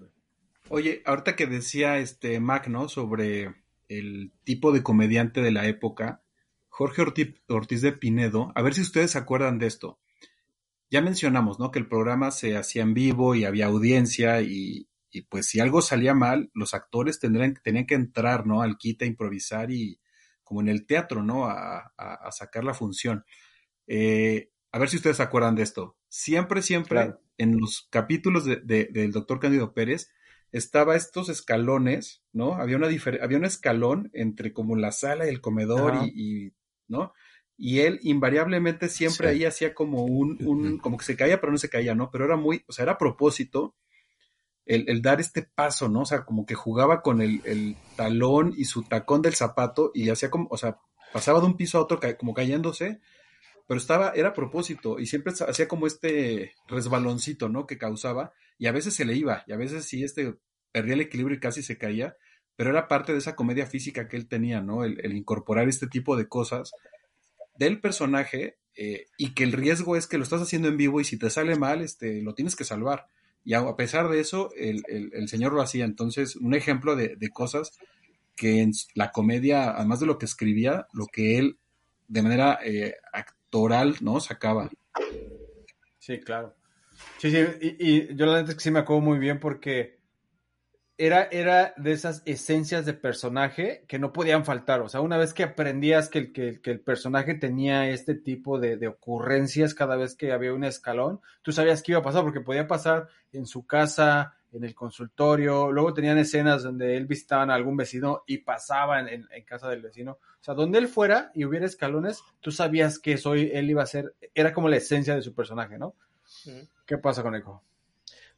Oye, 0.68 1.02
ahorita 1.04 1.36
que 1.36 1.46
decía 1.46 1.98
este 1.98 2.40
Mac, 2.40 2.68
¿no? 2.68 2.88
Sobre 2.88 3.54
el 3.88 4.32
tipo 4.44 4.72
de 4.72 4.82
comediante 4.82 5.42
de 5.42 5.50
la 5.52 5.66
época, 5.66 6.22
Jorge 6.68 7.02
Orti- 7.02 7.40
Ortiz 7.48 7.82
de 7.82 7.92
Pinedo, 7.92 8.50
a 8.54 8.62
ver 8.62 8.74
si 8.74 8.80
ustedes 8.80 9.12
se 9.12 9.18
acuerdan 9.18 9.58
de 9.58 9.66
esto. 9.66 10.00
Ya 10.90 11.02
mencionamos, 11.02 11.58
¿no? 11.58 11.70
Que 11.70 11.78
el 11.78 11.88
programa 11.88 12.30
se 12.30 12.56
hacía 12.56 12.82
en 12.82 12.94
vivo 12.94 13.34
y 13.34 13.44
había 13.44 13.66
audiencia 13.66 14.40
y, 14.40 14.88
y 15.10 15.22
pues 15.22 15.46
si 15.46 15.60
algo 15.60 15.82
salía 15.82 16.14
mal, 16.14 16.50
los 16.54 16.72
actores 16.74 17.18
tendrían, 17.20 17.54
tenían 17.62 17.86
que 17.86 17.94
entrar, 17.94 18.46
¿no? 18.46 18.62
Al 18.62 18.78
quite 18.78 19.04
a 19.04 19.08
improvisar 19.08 19.70
y 19.70 20.00
como 20.42 20.60
en 20.60 20.68
el 20.68 20.86
teatro, 20.86 21.22
¿no? 21.22 21.46
A, 21.46 21.92
a- 21.96 22.14
a 22.14 22.32
sacar 22.32 22.64
la 22.64 22.74
función. 22.74 23.24
Eh, 23.86 24.50
a 24.72 24.78
ver 24.78 24.88
si 24.88 24.96
ustedes 24.96 25.18
se 25.18 25.22
acuerdan 25.22 25.54
de 25.56 25.62
esto. 25.62 25.98
Siempre, 26.08 26.62
siempre 26.62 26.90
Claro. 27.00 27.20
en 27.38 27.58
los 27.60 27.86
capítulos 27.90 28.44
de- 28.44 28.60
de- 28.62 28.88
del 28.92 29.12
doctor 29.12 29.40
Cándido 29.40 29.72
Pérez 29.74 30.10
estaba 30.56 30.94
estos 30.96 31.28
escalones, 31.28 32.22
¿no? 32.32 32.54
Había 32.54 32.76
una 32.76 32.86
había 32.86 33.38
un 33.38 33.44
escalón 33.44 34.10
entre 34.14 34.52
como 34.52 34.76
la 34.76 34.92
sala 34.92 35.26
y 35.26 35.28
el 35.28 35.40
comedor 35.40 35.94
y, 35.96 36.12
y, 36.46 36.52
¿no? 36.88 37.12
Y 37.56 37.80
él 37.80 37.98
invariablemente 38.02 38.88
siempre 38.88 39.28
Sí. 39.28 39.34
ahí 39.34 39.44
hacía 39.44 39.74
como 39.74 40.04
un, 40.04 40.38
un, 40.46 40.78
como 40.78 40.96
que 40.96 41.04
se 41.04 41.16
caía, 41.16 41.40
pero 41.40 41.52
no 41.52 41.58
se 41.58 41.68
caía, 41.68 41.94
¿no? 41.94 42.10
Pero 42.10 42.24
era 42.24 42.36
muy, 42.36 42.64
o 42.68 42.72
sea, 42.72 42.84
era 42.84 42.92
a 42.92 42.98
propósito 42.98 43.74
el, 44.66 44.88
el 44.88 45.02
dar 45.02 45.20
este 45.20 45.42
paso, 45.42 45.88
¿no? 45.88 46.02
O 46.02 46.06
sea, 46.06 46.24
como 46.24 46.46
que 46.46 46.54
jugaba 46.54 47.02
con 47.02 47.20
el, 47.20 47.40
el 47.44 47.76
talón 47.96 48.54
y 48.56 48.64
su 48.64 48.82
tacón 48.84 49.22
del 49.22 49.34
zapato 49.34 49.90
y 49.92 50.08
hacía 50.08 50.30
como, 50.30 50.48
o 50.50 50.56
sea, 50.56 50.78
pasaba 51.12 51.40
de 51.40 51.46
un 51.46 51.56
piso 51.56 51.78
a 51.78 51.82
otro 51.82 52.00
ca- 52.00 52.16
como 52.16 52.32
cayéndose, 52.32 53.00
pero 53.66 53.78
estaba, 53.78 54.12
era 54.14 54.28
a 54.30 54.34
propósito 54.34 54.98
y 55.00 55.06
siempre 55.06 55.32
hacía 55.48 55.68
como 55.68 55.86
este 55.86 56.52
resbaloncito, 56.68 57.48
¿no? 57.48 57.66
Que 57.66 57.76
causaba 57.78 58.32
y 58.58 58.66
a 58.66 58.72
veces 58.72 58.94
se 58.94 59.04
le 59.04 59.14
iba 59.14 59.44
y 59.46 59.52
a 59.52 59.56
veces 59.56 59.84
sí, 59.84 60.04
este, 60.04 60.34
perdía 60.72 60.94
el 60.94 61.00
equilibrio 61.02 61.36
y 61.36 61.40
casi 61.40 61.62
se 61.62 61.78
caía, 61.78 62.16
pero 62.56 62.70
era 62.70 62.88
parte 62.88 63.12
de 63.12 63.18
esa 63.18 63.34
comedia 63.36 63.66
física 63.66 64.08
que 64.08 64.16
él 64.16 64.28
tenía, 64.28 64.60
¿no? 64.60 64.84
El, 64.84 65.00
el 65.04 65.16
incorporar 65.16 65.68
este 65.68 65.86
tipo 65.88 66.16
de 66.16 66.28
cosas 66.28 66.72
del 67.56 67.80
personaje 67.80 68.56
eh, 68.76 69.06
y 69.16 69.34
que 69.34 69.44
el 69.44 69.52
riesgo 69.52 69.96
es 69.96 70.06
que 70.06 70.18
lo 70.18 70.24
estás 70.24 70.42
haciendo 70.42 70.68
en 70.68 70.76
vivo 70.76 71.00
y 71.00 71.04
si 71.04 71.18
te 71.18 71.30
sale 71.30 71.56
mal, 71.56 71.82
este, 71.82 72.22
lo 72.22 72.34
tienes 72.34 72.56
que 72.56 72.64
salvar. 72.64 73.06
Y 73.44 73.54
a 73.54 73.76
pesar 73.76 74.08
de 74.08 74.20
eso, 74.20 74.50
el, 74.56 74.82
el- 74.88 75.28
señor 75.28 75.52
lo 75.52 75.60
hacía. 75.62 75.84
Entonces, 75.84 76.34
un 76.36 76.54
ejemplo 76.54 76.96
de, 76.96 77.14
de 77.16 77.28
cosas 77.28 77.72
que 78.36 78.62
en 78.62 78.72
la 78.94 79.12
comedia, 79.12 79.70
además 79.70 80.00
de 80.00 80.06
lo 80.06 80.18
que 80.18 80.26
escribía, 80.26 80.86
lo 80.92 81.06
que 81.06 81.38
él 81.38 81.58
de 82.08 82.22
manera 82.22 82.58
eh, 82.64 82.96
actoral, 83.12 83.96
¿no? 84.00 84.18
Sacaba. 84.20 84.70
Sí, 85.98 86.20
claro. 86.20 86.54
Sí, 87.16 87.30
sí, 87.30 87.38
y, 87.78 88.14
yo 88.16 88.26
la 88.26 88.36
neta 88.38 88.50
es 88.50 88.56
que 88.56 88.62
sí 88.62 88.70
me 88.70 88.80
acuerdo 88.80 89.02
muy 89.02 89.18
bien 89.18 89.40
porque 89.40 89.98
era, 90.96 91.24
era 91.24 91.74
de 91.76 91.92
esas 91.92 92.22
esencias 92.24 92.86
de 92.86 92.94
personaje 92.94 93.84
que 93.88 93.98
no 93.98 94.12
podían 94.12 94.44
faltar. 94.44 94.80
O 94.80 94.88
sea, 94.88 95.00
una 95.00 95.16
vez 95.16 95.34
que 95.34 95.42
aprendías 95.42 96.08
que 96.08 96.18
el, 96.20 96.32
que, 96.32 96.48
el- 96.48 96.60
que 96.60 96.74
personaje 96.76 97.34
tenía 97.34 97.88
este 97.90 98.14
tipo 98.14 98.60
de, 98.60 98.86
ocurrencias 98.88 99.74
cada 99.74 99.96
vez 99.96 100.14
que 100.14 100.32
había 100.32 100.54
un 100.54 100.64
escalón, 100.64 101.20
tú 101.42 101.50
sabías 101.52 101.82
qué 101.82 101.92
iba 101.92 102.00
a 102.00 102.04
pasar 102.04 102.22
porque 102.22 102.40
podía 102.40 102.68
pasar 102.68 103.08
en 103.32 103.46
su 103.46 103.66
casa, 103.66 104.34
en 104.52 104.62
el 104.62 104.74
consultorio. 104.74 105.72
Luego 105.72 105.94
tenían 105.94 106.18
escenas 106.18 106.62
donde 106.62 106.96
él 106.96 107.06
visitaba 107.06 107.42
a 107.42 107.54
algún 107.56 107.76
vecino 107.76 108.22
y 108.26 108.38
pasaba 108.38 109.00
en, 109.00 109.08
en- 109.08 109.28
en 109.32 109.44
casa 109.44 109.68
del 109.68 109.82
vecino. 109.82 110.12
O 110.12 110.44
sea, 110.44 110.54
donde 110.54 110.78
él 110.78 110.86
fuera 110.88 111.32
y 111.34 111.44
hubiera 111.44 111.66
escalones, 111.66 112.20
tú 112.40 112.52
sabías 112.52 113.00
que 113.00 113.14
eso 113.14 113.34
él 113.34 113.68
iba 113.68 113.82
a 113.82 113.86
ser, 113.86 114.14
era 114.34 114.52
como 114.52 114.68
la 114.68 114.76
esencia 114.76 115.16
de 115.16 115.22
su 115.22 115.34
personaje, 115.34 115.76
¿no? 115.78 115.94
¿Qué 116.86 116.98
pasa 116.98 117.22
con 117.22 117.34
Echo? 117.34 117.62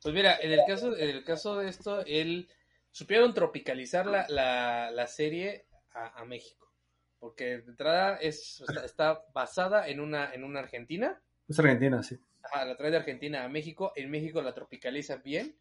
Pues 0.02 0.14
mira, 0.14 0.38
en 0.40 0.52
el 0.52 0.61
caso, 0.66 0.96
en 0.96 1.09
el 1.09 1.24
caso 1.24 1.57
de 1.59 1.68
esto, 1.68 2.04
él 2.07 2.48
supieron 2.90 3.34
tropicalizar 3.34 4.07
la, 4.07 4.26
la, 4.28 4.90
la 4.90 5.07
serie 5.07 5.66
a, 5.92 6.20
a 6.20 6.24
México. 6.24 6.72
Porque 7.18 7.59
de 7.59 7.70
entrada 7.70 8.16
es, 8.16 8.62
está, 8.68 8.84
está 8.84 9.24
basada 9.32 9.88
en 9.88 10.00
una, 10.00 10.32
en 10.32 10.44
una 10.44 10.61
Argentina. 10.61 11.20
Es 11.48 11.59
Argentina, 11.59 12.02
sí. 12.02 12.18
Ajá, 12.42 12.64
la 12.64 12.76
trae 12.76 12.90
de 12.90 12.98
Argentina 12.98 13.44
a 13.44 13.48
México. 13.48 13.92
En 13.96 14.11
México 14.11 14.42
la 14.42 14.54
tropicalizan 14.54 15.22
bien. 15.22 15.57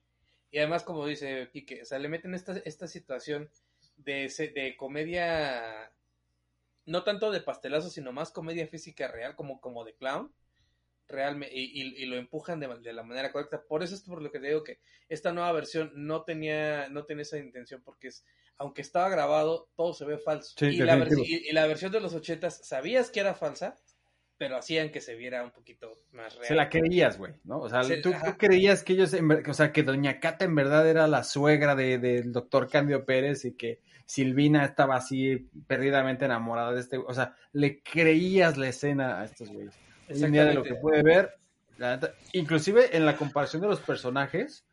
Y 0.51 0.59
además, 0.59 0.83
como 0.83 1.05
dice 1.05 1.49
Quique, 1.51 1.81
o 1.81 1.85
sea, 1.85 1.97
le 1.97 2.09
meten 2.09 2.35
esta, 2.35 2.57
esta 2.65 2.87
situación 2.87 3.49
de, 3.97 4.31
de 4.53 4.75
comedia, 4.77 5.91
no 6.85 7.03
tanto 7.03 7.31
de 7.31 7.41
pastelazo, 7.41 7.89
sino 7.89 8.11
más 8.11 8.31
comedia 8.31 8.67
física 8.67 9.07
real, 9.07 9.35
como, 9.35 9.59
como 9.59 9.83
de 9.83 9.95
clown. 9.95 10.31
Realmente, 11.07 11.55
y, 11.55 11.81
y- 11.81 12.03
y 12.03 12.05
lo 12.07 12.15
empujan 12.17 12.59
de, 12.59 12.67
de 12.79 12.93
la 12.93 13.03
manera 13.03 13.31
correcta. 13.31 13.61
Por 13.67 13.83
eso 13.83 13.93
es 13.93 14.01
por 14.01 14.21
lo 14.21 14.31
que 14.31 14.39
te 14.39 14.47
digo 14.47 14.63
que 14.63 14.79
esta 15.07 15.31
nueva 15.31 15.51
versión 15.51 15.91
no 15.95 16.23
tenía, 16.23 16.89
no 16.89 17.05
tenía 17.05 17.21
esa 17.21 17.37
intención, 17.37 17.81
porque 17.83 18.07
es, 18.07 18.25
aunque 18.57 18.81
estaba 18.81 19.07
grabado, 19.09 19.69
todo 19.75 19.93
se 19.93 20.03
ve 20.05 20.17
falso. 20.17 20.55
Sí, 20.57 20.65
y, 20.65 20.77
la 20.77 20.97
y- 21.25 21.51
la 21.51 21.67
versión 21.67 21.91
de 21.91 21.99
los 21.99 22.15
ochentas, 22.15 22.65
sabías 22.65 23.11
que 23.11 23.19
era 23.19 23.35
falsa, 23.35 23.75
pero 24.37 24.57
hacían 24.57 24.89
que 24.91 24.99
se 24.99 25.15
viera 25.15 25.43
un 25.43 25.51
poquito 25.51 25.93
más 26.11 26.33
real. 26.35 26.47
Se 26.47 26.55
la 26.55 26.69
creías, 26.69 27.17
güey, 27.19 27.33
¿no? 27.43 27.59
O 27.59 27.69
sea, 27.69 27.83
Se- 27.83 27.97
tú, 27.97 28.11
creías 28.37 28.83
que 28.83 28.93
ellos, 28.93 29.13
en 29.13 29.27
ver- 29.27 29.49
o 29.49 29.53
sea, 29.53 29.71
que 29.71 29.83
Doña 29.83 30.19
Cata 30.19 30.43
en 30.43 30.55
verdad 30.55 30.89
era 30.89 31.07
la 31.07 31.23
suegra 31.23 31.75
de- 31.75 31.99
del 31.99 32.31
doctor 32.33 32.67
Candio 32.69 33.05
Pérez 33.05 33.45
y 33.45 33.55
que 33.55 33.79
Silvina 34.07 34.65
estaba 34.65 34.95
así 34.95 35.47
perdidamente 35.67 36.25
enamorada 36.25 36.73
de 36.73 36.79
este, 36.81 36.97
o 36.97 37.13
sea, 37.13 37.35
le 37.53 37.81
creías 37.83 38.57
la 38.57 38.67
escena 38.69 39.21
a 39.21 39.25
estos 39.25 39.49
güeyes. 39.51 39.75
Hoy 40.09 40.23
en 40.23 40.31
día 40.31 40.45
de 40.45 40.53
lo 40.53 40.63
que 40.63 40.75
puede 40.81 41.03
ver, 41.03 41.35
la 41.77 41.95
neta, 41.95 42.13
inclusive 42.33 42.95
en 42.95 43.05
la 43.05 43.17
comparación 43.17 43.61
de 43.61 43.67
los 43.67 43.79
personajes, 43.81 44.63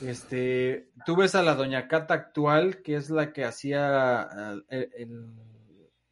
este, 0.00 0.88
tú 1.06 1.16
ves 1.16 1.34
a 1.34 1.42
la 1.42 1.54
Doña 1.54 1.86
Cata 1.88 2.14
actual, 2.14 2.82
que 2.82 2.96
es 2.96 3.10
la 3.10 3.32
que 3.32 3.44
hacía 3.44 4.28
eh, 4.36 4.62
el- 4.68 4.90
el- 4.96 5.26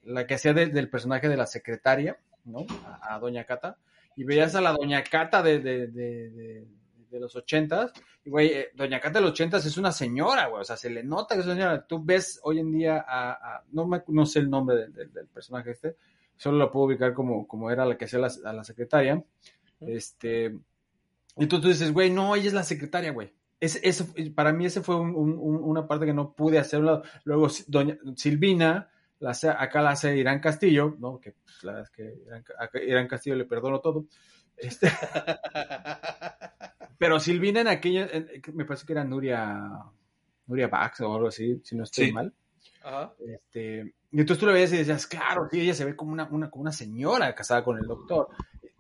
la 0.05 0.27
que 0.27 0.35
hacía 0.35 0.53
del- 0.55 0.73
del 0.73 0.89
personaje 0.89 1.29
de 1.29 1.37
la 1.37 1.47
secretaria, 1.47 2.17
¿no? 2.45 2.65
A, 2.85 3.17
a 3.17 3.19
Doña 3.19 3.45
Cata, 3.45 3.77
y 4.15 4.25
veías 4.25 4.55
a 4.55 4.61
la 4.61 4.73
Doña 4.73 5.03
Cata 5.03 5.43
de, 5.43 5.59
de, 5.59 5.89
de, 5.89 6.31
de- 6.31 6.67
de 7.11 7.21
los 7.21 7.35
ochentas, 7.35 7.93
y 8.25 8.31
güey, 8.31 8.49
eh, 8.53 8.69
Doña 8.75 9.01
Cata 9.01 9.19
de 9.19 9.23
los 9.23 9.31
ochentas 9.33 9.65
es 9.67 9.77
una 9.77 9.91
señora, 9.93 10.47
güey, 10.47 10.61
o 10.61 10.65
sea, 10.65 10.77
se 10.77 10.91
le 10.91 11.03
nota 11.03 11.35
que 11.35 11.41
es 11.41 11.47
una 11.47 11.55
señora. 11.57 11.87
Tú 11.87 12.05
ves 12.05 12.39
hoy 12.45 12.59
en 12.61 12.71
día 12.73 13.05
a, 13.07 13.33
a- 13.33 13.65
no, 13.73 13.87
me, 13.87 14.03
no 14.09 14.27
sé 14.27 14.41
el 14.41 14.51
nombre 14.51 14.77
del, 14.77 14.93
del- 14.93 15.13
del 15.13 15.27
personaje 15.27 15.73
este, 15.73 15.97
solo 16.37 16.59
lo 16.59 16.71
puedo 16.71 16.87
ubicar 16.87 17.15
como, 17.15 17.47
como 17.47 17.71
era 17.71 17.85
la 17.87 17.97
que 17.97 18.05
hacía 18.07 18.19
la, 18.19 18.31
a 18.45 18.53
la 18.53 18.65
secretaria, 18.65 19.23
este, 19.81 20.57
y 21.37 21.47
tú, 21.47 21.61
tú 21.61 21.69
dices, 21.69 21.93
güey, 21.93 22.11
no, 22.11 22.35
ella 22.35 22.49
es 22.49 22.55
la 22.55 22.63
secretaria, 22.63 23.13
güey. 23.13 23.33
Ese, 23.61 23.81
ese- 23.89 24.31
para 24.33 24.53
mí 24.53 24.67
ese 24.67 24.83
fue 24.83 24.97
un- 24.97 25.15
un- 25.15 25.39
un- 25.39 25.63
una 25.65 25.87
parte 25.87 26.07
que 26.07 26.13
no 26.15 26.33
pude 26.33 26.59
hacer. 26.59 26.79
a 26.79 26.81
un 26.81 26.87
lado. 26.87 27.03
Luego 27.25 27.49
doña 27.69 27.97
Silvina, 28.17 28.91
la 29.21 29.31
hace- 29.31 29.49
acá 29.49 29.81
la 29.83 29.91
hace 29.91 30.17
Irán 30.17 30.41
Castillo, 30.41 30.95
¿no? 30.99 31.19
Que 31.21 31.33
pues, 31.33 31.65
la 31.65 31.73
verdad 31.73 31.89
es 31.91 31.97
que 31.97 32.15
Irán, 32.27 32.45
a 32.59 32.79
Irán 32.79 33.09
Castillo 33.09 33.37
le 33.37 33.45
perdono 33.47 33.81
todo. 33.81 34.05
Este, 34.59 34.89
pero 36.99 37.21
Silvina 37.21 37.61
en 37.61 37.69
aquella, 37.69 38.09
en- 38.13 38.29
me 38.55 38.65
parece 38.65 38.87
que 38.87 38.93
era 38.93 39.05
Nuria, 39.05 39.71
Nuria 40.47 40.69
Bax 40.69 41.01
o 41.01 41.15
algo 41.15 41.29
así, 41.29 41.61
si 41.65 41.77
no 41.77 41.85
estoy 41.85 42.07
Sí. 42.07 42.13
mal. 42.13 42.33
Ajá. 42.83 43.13
Este, 43.27 43.95
y 44.17 44.21
entonces 44.21 44.41
tú 44.41 44.47
lo 44.47 44.53
veías 44.55 44.73
y 44.73 44.79
decías, 44.79 45.07
claro, 45.07 45.47
sí, 45.51 45.61
ella 45.61 45.75
se 45.75 45.85
ve 45.85 45.95
como 45.95 46.11
una, 46.13 46.25
una, 46.31 46.49
como 46.49 46.63
una 46.63 46.73
señora 46.73 47.35
casada 47.35 47.63
con 47.63 47.77
el 47.77 47.87
doctor. 47.87 48.29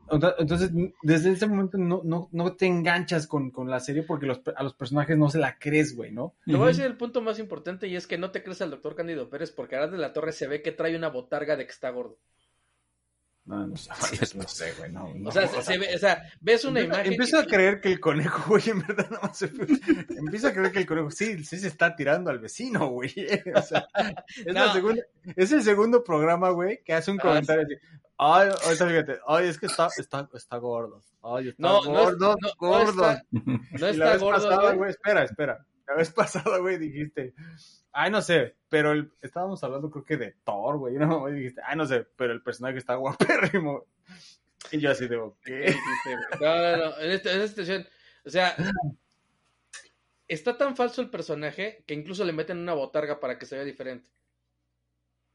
Ento- 0.08 0.34
Entonces, 0.38 0.70
desde 1.02 1.32
ese 1.32 1.46
momento 1.46 1.76
no, 1.78 2.00
no, 2.04 2.28
no 2.32 2.52
te 2.54 2.64
enganchas 2.66 3.26
con, 3.26 3.50
con 3.50 3.68
la 3.68 3.80
serie 3.80 4.02
porque 4.02 4.24
los, 4.24 4.40
a 4.56 4.62
los 4.62 4.72
personajes 4.72 5.18
no 5.18 5.28
se 5.28 5.38
la 5.38 5.58
crees, 5.58 5.94
güey, 5.94 6.10
¿no? 6.12 6.32
Te 6.46 6.54
voy 6.54 6.64
a 6.64 6.68
decir 6.68 6.84
el 6.86 6.96
punto 6.96 7.20
más 7.20 7.38
importante 7.38 7.86
y 7.88 7.96
es 7.96 8.06
que 8.06 8.16
no 8.16 8.30
te 8.30 8.42
crees 8.42 8.62
al 8.62 8.70
doctor 8.70 8.94
Cándido 8.94 9.28
Pérez 9.28 9.50
porque 9.50 9.76
Arad 9.76 9.90
de 9.90 9.98
la 9.98 10.12
Torre 10.14 10.32
se 10.32 10.46
ve 10.46 10.62
que 10.62 10.72
trae 10.72 10.96
una 10.96 11.08
botarga 11.10 11.56
de 11.56 11.66
que 11.66 11.72
está 11.72 11.90
gordo. 11.90 12.16
No, 13.46 13.66
no 13.66 13.76
sé, 13.76 13.90
Cierto. 14.16 14.38
no 14.38 14.48
sé, 14.48 14.72
güey, 14.78 14.92
no, 14.92 15.12
no. 15.14 15.28
O 15.28 15.32
sea, 15.32 15.46
se, 15.46 15.62
se 15.62 15.78
ve, 15.78 15.94
o 15.94 15.98
sea, 15.98 16.22
ves 16.40 16.64
una 16.64 16.80
Empiezo, 16.80 16.94
imagen. 17.00 17.12
empiezo 17.12 17.38
a 17.38 17.44
creer 17.44 17.80
que 17.80 17.92
el 17.92 18.00
conejo, 18.00 18.42
güey, 18.48 18.70
en 18.70 18.80
verdad 18.86 19.08
no 19.10 19.32
se 19.32 19.46
Empiezo 20.18 20.48
a 20.48 20.52
creer 20.52 20.72
que 20.72 20.78
el 20.80 20.86
conejo 20.86 21.10
sí, 21.10 21.44
sí 21.44 21.58
se 21.58 21.68
está 21.68 21.94
tirando 21.94 22.30
al 22.30 22.40
vecino, 22.40 22.88
güey. 22.88 23.14
O 23.54 23.62
sea, 23.62 23.86
es, 24.44 24.52
la 24.52 24.72
segunda- 24.72 25.02
es 25.36 25.52
el 25.52 25.62
segundo 25.62 26.02
programa, 26.02 26.50
güey, 26.50 26.82
que 26.84 26.92
hace 26.92 27.10
un 27.12 27.18
Ah, 27.20 27.22
comentario 27.22 27.64
así. 27.64 27.74
Ay, 28.18 28.48
ahorita 28.64 28.86
fíjate, 28.88 29.18
ay, 29.28 29.46
es 29.48 29.58
que 29.58 29.66
está, 29.66 29.88
está, 29.96 30.28
está 30.34 30.56
gordo. 30.56 31.02
Ay, 31.22 31.48
está 31.48 31.68
gordo, 31.84 32.36
gordo. 32.58 33.16
No 33.30 33.86
está 33.88 34.16
gordo, 34.16 34.48
pasada, 34.48 34.72
güey, 34.72 34.90
espera, 34.90 35.22
espera. 35.24 35.66
La 35.86 35.94
vez 35.94 36.10
pasada, 36.12 36.58
güey, 36.58 36.78
dijiste, 36.78 37.34
ay, 37.92 38.10
no 38.10 38.22
sé, 38.22 38.56
pero 38.68 38.92
el, 38.92 39.12
estábamos 39.22 39.62
hablando 39.64 39.90
creo 39.90 40.04
que 40.04 40.16
de 40.16 40.36
Thor, 40.44 40.78
güey, 40.78 40.94
¿no? 40.94 41.28
Y 41.30 41.34
dijiste, 41.34 41.60
ay, 41.64 41.76
no 41.76 41.86
sé, 41.86 42.06
pero 42.16 42.32
el 42.32 42.42
personaje 42.42 42.78
está 42.78 42.94
guapérrimo. 42.96 43.84
Y 44.72 44.80
yo 44.80 44.90
así 44.90 45.06
de, 45.06 45.20
¿qué? 45.44 45.76
No, 46.40 46.56
no, 46.56 46.76
no. 46.76 46.98
En, 46.98 47.12
esta, 47.12 47.32
en 47.32 47.40
esta 47.40 47.46
situación, 47.62 47.86
o 48.24 48.30
sea, 48.30 48.56
está 50.26 50.58
tan 50.58 50.74
falso 50.74 51.02
el 51.02 51.08
personaje 51.08 51.84
que 51.86 51.94
incluso 51.94 52.24
le 52.24 52.32
meten 52.32 52.58
una 52.58 52.74
botarga 52.74 53.20
para 53.20 53.38
que 53.38 53.46
se 53.46 53.54
vea 53.54 53.64
diferente. 53.64 54.10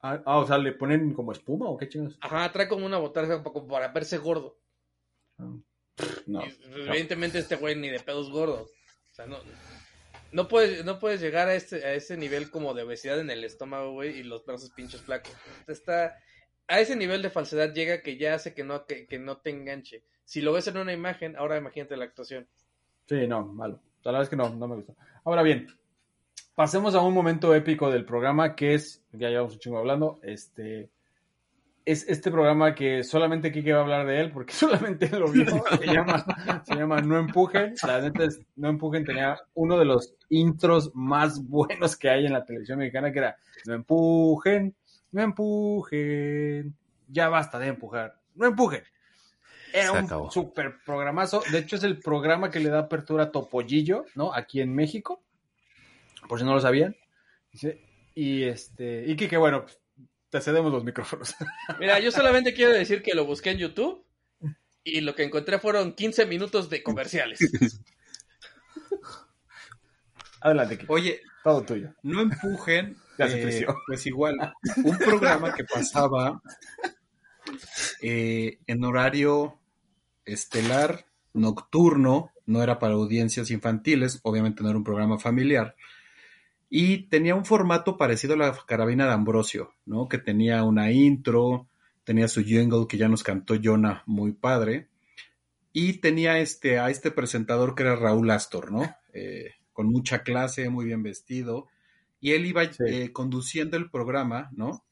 Ah, 0.02 0.22
ah, 0.26 0.40
o 0.40 0.48
sea, 0.48 0.58
¿le 0.58 0.74
ponen 0.74 1.14
como 1.14 1.32
espuma 1.32 1.70
o 1.70 1.78
qué 1.78 1.88
chingados? 1.88 2.18
Ajá, 2.20 2.52
trae 2.52 2.68
como 2.68 2.86
una 2.86 2.98
botarga 2.98 3.42
para 3.42 3.88
verse 3.90 4.18
gordo. 4.18 4.58
No. 5.38 5.64
Y, 6.46 6.50
pues, 6.50 6.88
Evidentemente 6.88 7.40
este 7.40 7.56
güey 7.56 7.76
ni 7.76 7.90
de 7.90 8.00
pedos 8.00 8.30
gordo. 8.32 8.64
O 8.64 9.14
sea, 9.14 9.28
no, 9.28 9.38
no 10.32 10.48
puedes, 10.48 10.86
no 10.86 11.00
puedes 11.00 11.22
llegar 11.22 11.48
a 11.48 11.56
este, 11.56 11.86
a 11.86 11.94
ese 11.94 12.18
nivel 12.18 12.50
como 12.50 12.74
de 12.74 12.84
obesidad 12.84 13.20
en 13.20 13.30
el 13.30 13.44
estómago, 13.44 13.92
güey, 13.92 14.20
y 14.20 14.24
los 14.24 14.46
brazos 14.46 14.72
pinchos 14.72 15.02
flacos. 15.02 15.34
Está, 15.68 16.18
a 16.68 16.80
ese 16.80 16.96
nivel 16.96 17.22
de 17.22 17.30
falsedad 17.30 17.74
llega 17.74 18.02
que 18.02 18.18
ya 18.18 18.36
hace 18.36 18.54
que 18.54 18.64
no, 18.64 18.86
que, 18.86 19.08
que 19.08 19.20
no 19.20 19.38
te 19.38 19.50
enganche. 19.50 20.04
Si 20.24 20.42
lo 20.42 20.54
ves 20.54 20.68
en 20.68 20.78
una 20.78 20.94
imagen, 20.94 21.36
ahora 21.36 21.58
imagínate 21.58 21.98
la 21.98 22.06
actuación. 22.06 22.48
Sí, 23.08 23.28
no, 23.28 23.46
malo. 23.46 23.82
La 24.04 24.12
verdad 24.12 24.24
es 24.24 24.30
que 24.30 24.36
no, 24.36 24.50
no 24.50 24.68
me 24.68 24.76
gustó. 24.76 24.96
Ahora 25.26 25.44
bien, 25.44 25.68
pasemos 26.56 26.96
a 26.96 27.02
un 27.02 27.14
momento 27.14 27.54
épico 27.54 27.92
del 27.92 28.06
programa 28.06 28.56
que 28.56 28.74
es, 28.74 29.04
ya 29.12 29.30
llevamos 29.30 29.54
un 29.54 29.60
chingo 29.60 29.78
hablando, 29.78 30.20
este, 30.24 30.90
es 31.86 32.08
este 32.08 32.32
programa 32.32 32.76
que 32.76 33.04
solamente 33.04 33.52
Kike 33.52 33.74
va 33.74 33.80
a 33.80 33.82
hablar 33.84 34.06
de 34.06 34.20
él 34.22 34.32
porque 34.32 34.54
solamente 34.54 35.10
lo 35.10 35.32
vio. 35.32 35.46
Se 35.46 35.86
llama, 35.86 36.26
se 36.64 36.76
llama 36.76 37.02
No 37.02 37.18
Empujen. 37.18 37.76
La 37.84 38.02
neta 38.02 38.26
es, 38.26 38.40
No 38.56 38.70
Empujen 38.70 39.06
tenía 39.06 39.40
uno 39.54 39.78
de 39.78 39.86
los 39.86 40.14
intros 40.30 40.92
más 40.94 41.46
buenos 41.48 41.96
que 41.96 42.10
hay 42.10 42.26
en 42.26 42.34
la 42.34 42.46
televisión 42.46 42.80
mexicana 42.80 43.12
que 43.12 43.20
era 43.20 43.38
No 43.66 43.74
empujen, 43.74 44.76
no 45.12 45.22
empujen, 45.22 46.76
ya 47.08 47.30
basta 47.30 47.60
de 47.60 47.68
empujar, 47.68 48.16
no 48.36 48.48
empujen. 48.48 48.84
Era 49.74 49.94
un 49.94 50.32
super 50.32 50.76
programazo. 50.86 51.42
De 51.52 51.60
hecho, 51.60 51.78
es 51.78 51.84
el 51.84 52.00
programa 52.00 52.52
que 52.52 52.60
le 52.60 52.70
da 52.70 52.80
apertura 52.80 53.26
a 53.26 53.32
Topollillo, 53.32 54.06
¿no? 54.16 54.34
Aquí 54.34 54.60
en 54.60 54.76
México. 54.76 55.24
Por 56.28 56.40
si 56.40 56.46
no 56.46 56.54
lo 56.54 56.60
sabían. 56.60 56.96
Y 58.14 58.44
este, 58.44 59.06
y 59.08 59.16
que 59.16 59.38
bueno, 59.38 59.64
pues, 59.64 59.81
te 60.32 60.42
cedemos 60.42 60.72
los 60.72 60.84
micrófonos. 60.84 61.36
Mira, 61.80 62.00
yo 62.00 62.10
solamente 62.12 62.54
quiero 62.54 62.72
decir 62.72 63.04
que 63.04 63.14
lo 63.14 63.26
busqué 63.26 63.52
en 63.52 63.60
YouTube 63.60 64.04
y 64.84 65.02
lo 65.02 65.14
que 65.14 65.24
encontré 65.24 65.60
fueron 65.60 65.94
15 65.94 66.26
minutos 66.26 66.70
de 66.70 66.82
comerciales. 66.82 67.40
Adelante, 70.42 70.80
Kike. 70.80 70.92
Oye, 70.92 71.22
Todo 71.44 71.62
tuyo. 71.64 71.94
no 72.02 72.22
empujen. 72.22 72.98
Ya 73.20 73.28
se 73.28 73.60
eh, 73.60 73.68
pues 73.86 74.08
igual, 74.08 74.36
un 74.84 74.98
programa 74.98 75.54
que 75.54 75.64
pasaba 75.64 76.42
eh, 78.02 78.58
en 78.66 78.84
horario 78.84 79.60
estelar, 80.26 81.06
nocturno, 81.34 82.32
no 82.48 82.64
era 82.64 82.80
para 82.80 82.96
audiencias 82.96 83.52
infantiles, 83.52 84.20
obviamente 84.24 84.64
no 84.64 84.70
era 84.70 84.78
un 84.80 84.84
programa 84.84 85.20
familiar, 85.20 85.76
y 86.74 87.10
tenía 87.10 87.36
un 87.36 87.44
formato 87.44 87.98
parecido 87.98 88.34
a 88.36 88.38
la 88.38 88.58
carabina 88.66 89.06
de 89.06 89.12
Ambrosio, 89.12 89.74
¿no? 89.86 90.08
Que 90.08 90.18
tenía 90.18 90.64
una 90.64 90.90
intro, 90.90 91.68
tenía 92.06 92.30
su 92.30 92.44
jingle 92.46 92.88
que 92.88 92.98
ya 92.98 93.10
nos 93.10 93.24
cantó 93.24 93.56
Jonah, 93.62 94.04
muy 94.06 94.32
padre, 94.32 94.88
y 95.74 95.96
tenía 96.00 96.40
este, 96.40 96.80
a 96.80 96.90
este 96.90 97.12
presentador 97.12 97.76
que 97.76 97.84
era 97.84 97.98
Raúl 97.98 98.32
Astor, 98.32 98.72
¿no? 98.72 98.96
Eh, 99.14 99.52
con 99.74 99.88
mucha 99.88 100.24
clase, 100.24 100.70
muy 100.70 100.86
bien 100.86 101.04
vestido, 101.04 101.68
y 102.22 102.32
él 102.32 102.46
iba 102.46 102.64
Sí. 102.64 102.84
eh, 102.88 103.12
conduciendo 103.12 103.76
el 103.76 103.92
programa, 103.92 104.50
¿no? 104.54 104.86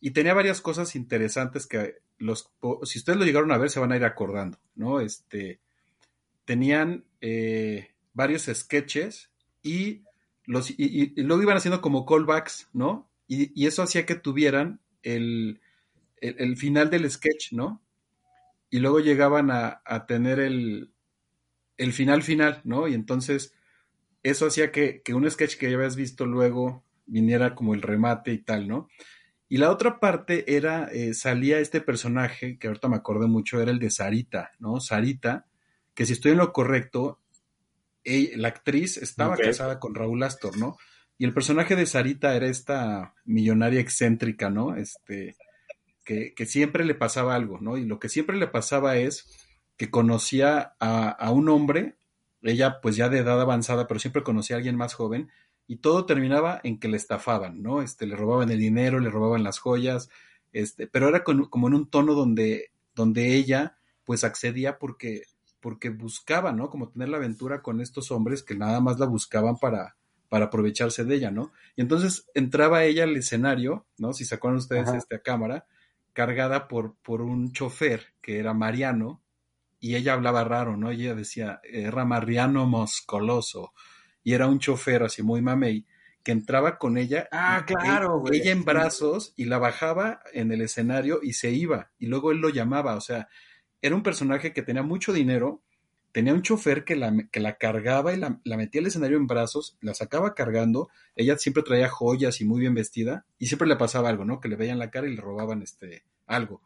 Y 0.00 0.10
tenía 0.10 0.34
varias 0.34 0.60
cosas 0.60 0.94
interesantes 0.94 1.66
que 1.66 1.94
los, 2.18 2.50
si 2.82 2.98
ustedes 2.98 3.18
lo 3.18 3.24
llegaron 3.24 3.50
a 3.50 3.56
ver, 3.56 3.70
se 3.70 3.80
van 3.80 3.92
a 3.92 3.96
ir 3.96 4.04
acordando, 4.04 4.58
¿no? 4.74 5.00
Este, 5.00 5.60
tenían 6.44 7.06
eh, 7.22 7.94
varios 8.12 8.42
sketches 8.52 9.30
y, 9.62 10.02
y, 10.46 11.22
luego 11.22 11.42
iban 11.42 11.56
haciendo 11.56 11.80
como 11.80 12.06
callbacks, 12.06 12.68
¿no? 12.72 13.10
Y, 13.26 13.66
eso 13.66 13.82
hacía 13.82 14.06
que 14.06 14.14
tuvieran 14.14 14.80
el, 15.02 15.60
el, 16.20 16.56
final 16.56 16.90
del 16.90 17.10
sketch, 17.10 17.52
¿no? 17.52 17.82
Y 18.70 18.78
luego 18.80 19.00
llegaban 19.00 19.50
a, 19.50 19.82
a 19.84 20.06
tener 20.06 20.40
el, 20.40 20.92
el 21.76 21.92
final 21.92 22.22
final, 22.22 22.60
¿no? 22.64 22.88
Y 22.88 22.94
entonces 22.94 23.54
eso 24.22 24.46
hacía 24.46 24.72
que, 24.72 25.02
que 25.02 25.14
un 25.14 25.30
sketch 25.30 25.56
que 25.56 25.70
ya 25.70 25.76
habías 25.76 25.96
visto 25.96 26.26
luego 26.26 26.84
viniera 27.06 27.54
como 27.54 27.74
el 27.74 27.82
remate 27.82 28.32
y 28.32 28.38
tal, 28.38 28.68
¿no? 28.68 28.88
Y 29.48 29.58
la 29.58 29.70
otra 29.70 30.00
parte 30.00 30.56
era, 30.56 30.86
eh, 30.86 31.14
salía 31.14 31.58
este 31.58 31.80
personaje, 31.80 32.58
que 32.58 32.66
ahorita 32.66 32.88
me 32.88 32.96
acordé 32.96 33.26
mucho, 33.26 33.60
era 33.60 33.70
el 33.70 33.78
de 33.78 33.90
Sarita, 33.90 34.52
¿no? 34.58 34.80
Sarita, 34.80 35.46
que 35.94 36.06
si 36.06 36.14
estoy 36.14 36.32
en 36.32 36.38
lo 36.38 36.52
correcto, 36.52 37.20
la 38.36 38.48
actriz 38.48 38.96
estaba 38.98 39.36
casada 39.48 39.80
con 39.80 39.94
Raúl 39.94 40.22
Astor, 40.22 40.56
¿no? 40.58 40.76
Y 41.18 41.24
el 41.24 41.32
personaje 41.32 41.76
de 41.76 41.86
Sarita 41.86 42.34
era 42.34 42.46
esta 42.48 43.14
millonaria 43.24 43.80
excéntrica, 43.80 44.50
¿no? 44.50 44.76
Este, 44.76 45.36
que, 46.04 46.34
que 46.34 46.46
siempre 46.46 46.84
le 46.84 46.94
pasaba 46.94 47.34
algo, 47.34 47.58
¿no? 47.60 47.76
Y 47.78 47.84
lo 47.84 47.98
que 47.98 48.08
siempre 48.08 48.36
le 48.36 48.46
pasaba 48.48 48.96
es 48.96 49.30
que 49.76 49.90
conocía 49.90 50.74
a, 50.80 51.08
a 51.08 51.30
un 51.30 51.48
hombre, 51.48 51.96
ella 52.42 52.80
pues 52.80 52.96
ya 52.96 53.08
de 53.08 53.18
edad 53.18 53.40
avanzada, 53.40 53.86
pero 53.86 54.00
siempre 54.00 54.22
conocía 54.22 54.56
a 54.56 54.58
alguien 54.58 54.76
más 54.76 54.94
joven, 54.94 55.30
y 55.66 55.76
todo 55.76 56.04
terminaba 56.04 56.60
en 56.62 56.78
que 56.78 56.88
le 56.88 56.96
estafaban, 56.98 57.62
¿no? 57.62 57.80
Este, 57.80 58.06
le 58.06 58.16
robaban 58.16 58.50
el 58.50 58.58
dinero, 58.58 59.00
le 59.00 59.08
robaban 59.08 59.42
las 59.42 59.58
joyas, 59.58 60.10
este, 60.52 60.86
pero 60.86 61.08
era 61.08 61.24
con- 61.24 61.46
como 61.46 61.68
en 61.68 61.74
un 61.74 61.88
tono 61.88 62.12
donde, 62.14 62.70
donde 62.94 63.34
ella 63.34 63.78
pues 64.04 64.24
accedía 64.24 64.78
porque, 64.78 65.22
porque 65.64 65.88
buscaba, 65.88 66.52
¿no? 66.52 66.68
Como 66.68 66.90
tener 66.90 67.08
la 67.08 67.16
aventura 67.16 67.62
con 67.62 67.80
estos 67.80 68.10
hombres 68.10 68.42
que 68.42 68.54
nada 68.54 68.82
más 68.82 68.98
la 68.98 69.06
buscaban 69.06 69.56
para, 69.56 69.96
para 70.28 70.44
aprovecharse 70.44 71.06
de 71.06 71.14
ella, 71.14 71.30
¿no? 71.30 71.52
Y 71.74 71.80
entonces 71.80 72.28
entraba 72.34 72.84
ella 72.84 73.04
al 73.04 73.16
escenario, 73.16 73.86
¿no? 73.96 74.12
Si 74.12 74.26
se 74.26 74.34
acuerdan 74.34 74.58
ustedes 74.58 74.88
Ajá. 74.88 74.98
este, 74.98 75.16
a 75.16 75.20
cámara, 75.20 75.64
cargada 76.12 76.68
por, 76.68 76.96
por 76.96 77.22
un 77.22 77.50
chofer 77.52 78.12
que 78.20 78.38
era 78.38 78.52
Mariano, 78.52 79.22
y 79.80 79.94
ella 79.94 80.12
hablaba 80.12 80.44
raro, 80.44 80.76
¿no? 80.76 80.90
Ella 80.90 81.14
decía, 81.14 81.62
era 81.64 82.04
Mariano 82.04 82.66
Moscoloso, 82.66 83.72
y 84.22 84.34
era 84.34 84.48
un 84.48 84.58
chofer 84.58 85.02
así 85.02 85.22
muy 85.22 85.40
mamey, 85.40 85.86
que 86.22 86.32
entraba 86.32 86.76
con 86.76 86.98
ella, 86.98 87.26
Ah, 87.32 87.64
y- 87.66 87.72
claro, 87.72 88.18
güey. 88.20 88.38
ella 88.40 88.52
en 88.52 88.66
brazos, 88.66 89.32
y 89.34 89.46
la 89.46 89.56
bajaba 89.56 90.20
en 90.34 90.52
el 90.52 90.60
escenario 90.60 91.20
y 91.22 91.32
se 91.32 91.52
iba, 91.52 91.90
y 91.98 92.08
luego 92.08 92.32
él 92.32 92.38
lo 92.42 92.50
llamaba, 92.50 92.96
o 92.96 93.00
sea, 93.00 93.28
era 93.84 93.94
un 93.94 94.02
personaje 94.02 94.54
que 94.54 94.62
tenía 94.62 94.82
mucho 94.82 95.12
dinero, 95.12 95.60
tenía 96.10 96.32
un 96.32 96.40
chofer 96.40 96.84
que 96.84 96.96
la, 96.96 97.14
que 97.30 97.38
la 97.38 97.58
cargaba 97.58 98.14
y 98.14 98.16
la, 98.16 98.40
la 98.42 98.56
metía 98.56 98.80
al 98.80 98.86
escenario 98.86 99.18
en 99.18 99.26
brazos, 99.26 99.76
la 99.82 99.92
sacaba 99.92 100.34
cargando, 100.34 100.88
ella 101.16 101.36
siempre 101.36 101.62
traía 101.62 101.90
joyas 101.90 102.40
y 102.40 102.46
muy 102.46 102.60
bien 102.60 102.72
vestida, 102.72 103.26
y 103.38 103.46
siempre 103.46 103.68
le 103.68 103.76
pasaba 103.76 104.08
algo, 104.08 104.24
¿no? 104.24 104.40
Que 104.40 104.48
le 104.48 104.56
veían 104.56 104.78
la 104.78 104.90
cara 104.90 105.06
y 105.06 105.14
le 105.14 105.20
robaban 105.20 105.60
este 105.60 106.02
algo. 106.26 106.62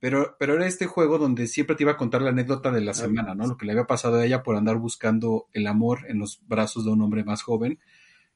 Pero, 0.00 0.36
pero 0.38 0.54
era 0.54 0.66
este 0.66 0.84
juego 0.84 1.16
donde 1.16 1.46
siempre 1.46 1.76
te 1.76 1.84
iba 1.84 1.92
a 1.92 1.96
contar 1.96 2.20
la 2.20 2.28
anécdota 2.28 2.70
de 2.70 2.82
la 2.82 2.92
semana, 2.92 3.34
¿no? 3.34 3.46
Lo 3.46 3.56
que 3.56 3.64
le 3.64 3.72
había 3.72 3.86
pasado 3.86 4.16
a 4.16 4.26
ella 4.26 4.42
por 4.42 4.56
andar 4.56 4.76
buscando 4.76 5.46
el 5.54 5.66
amor 5.66 6.00
en 6.08 6.18
los 6.18 6.42
brazos 6.46 6.84
de 6.84 6.90
un 6.90 7.00
hombre 7.00 7.24
más 7.24 7.40
joven. 7.40 7.78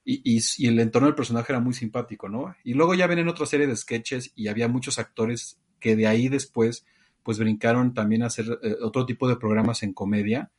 Y, 0.02 0.22
y, 0.24 0.40
y 0.58 0.68
el 0.68 0.80
entorno 0.80 1.08
del 1.08 1.14
personaje 1.14 1.52
era 1.52 1.60
muy 1.60 1.74
simpático, 1.74 2.30
¿no? 2.30 2.56
Y 2.64 2.72
luego 2.72 2.94
ya 2.94 3.06
vienen 3.06 3.28
otra 3.28 3.44
serie 3.44 3.66
de 3.66 3.76
sketches 3.76 4.32
y 4.34 4.48
había 4.48 4.68
muchos 4.68 4.98
actores 4.98 5.58
que 5.78 5.94
de 5.94 6.06
ahí 6.06 6.30
después 6.30 6.86
pues 7.24 7.38
brincaron 7.38 7.94
también 7.94 8.22
a 8.22 8.26
hacer 8.26 8.58
eh, 8.62 8.76
otro 8.82 9.06
tipo 9.06 9.28
de 9.28 9.36
programas 9.36 9.82
en 9.82 9.92
comedia. 9.92 10.50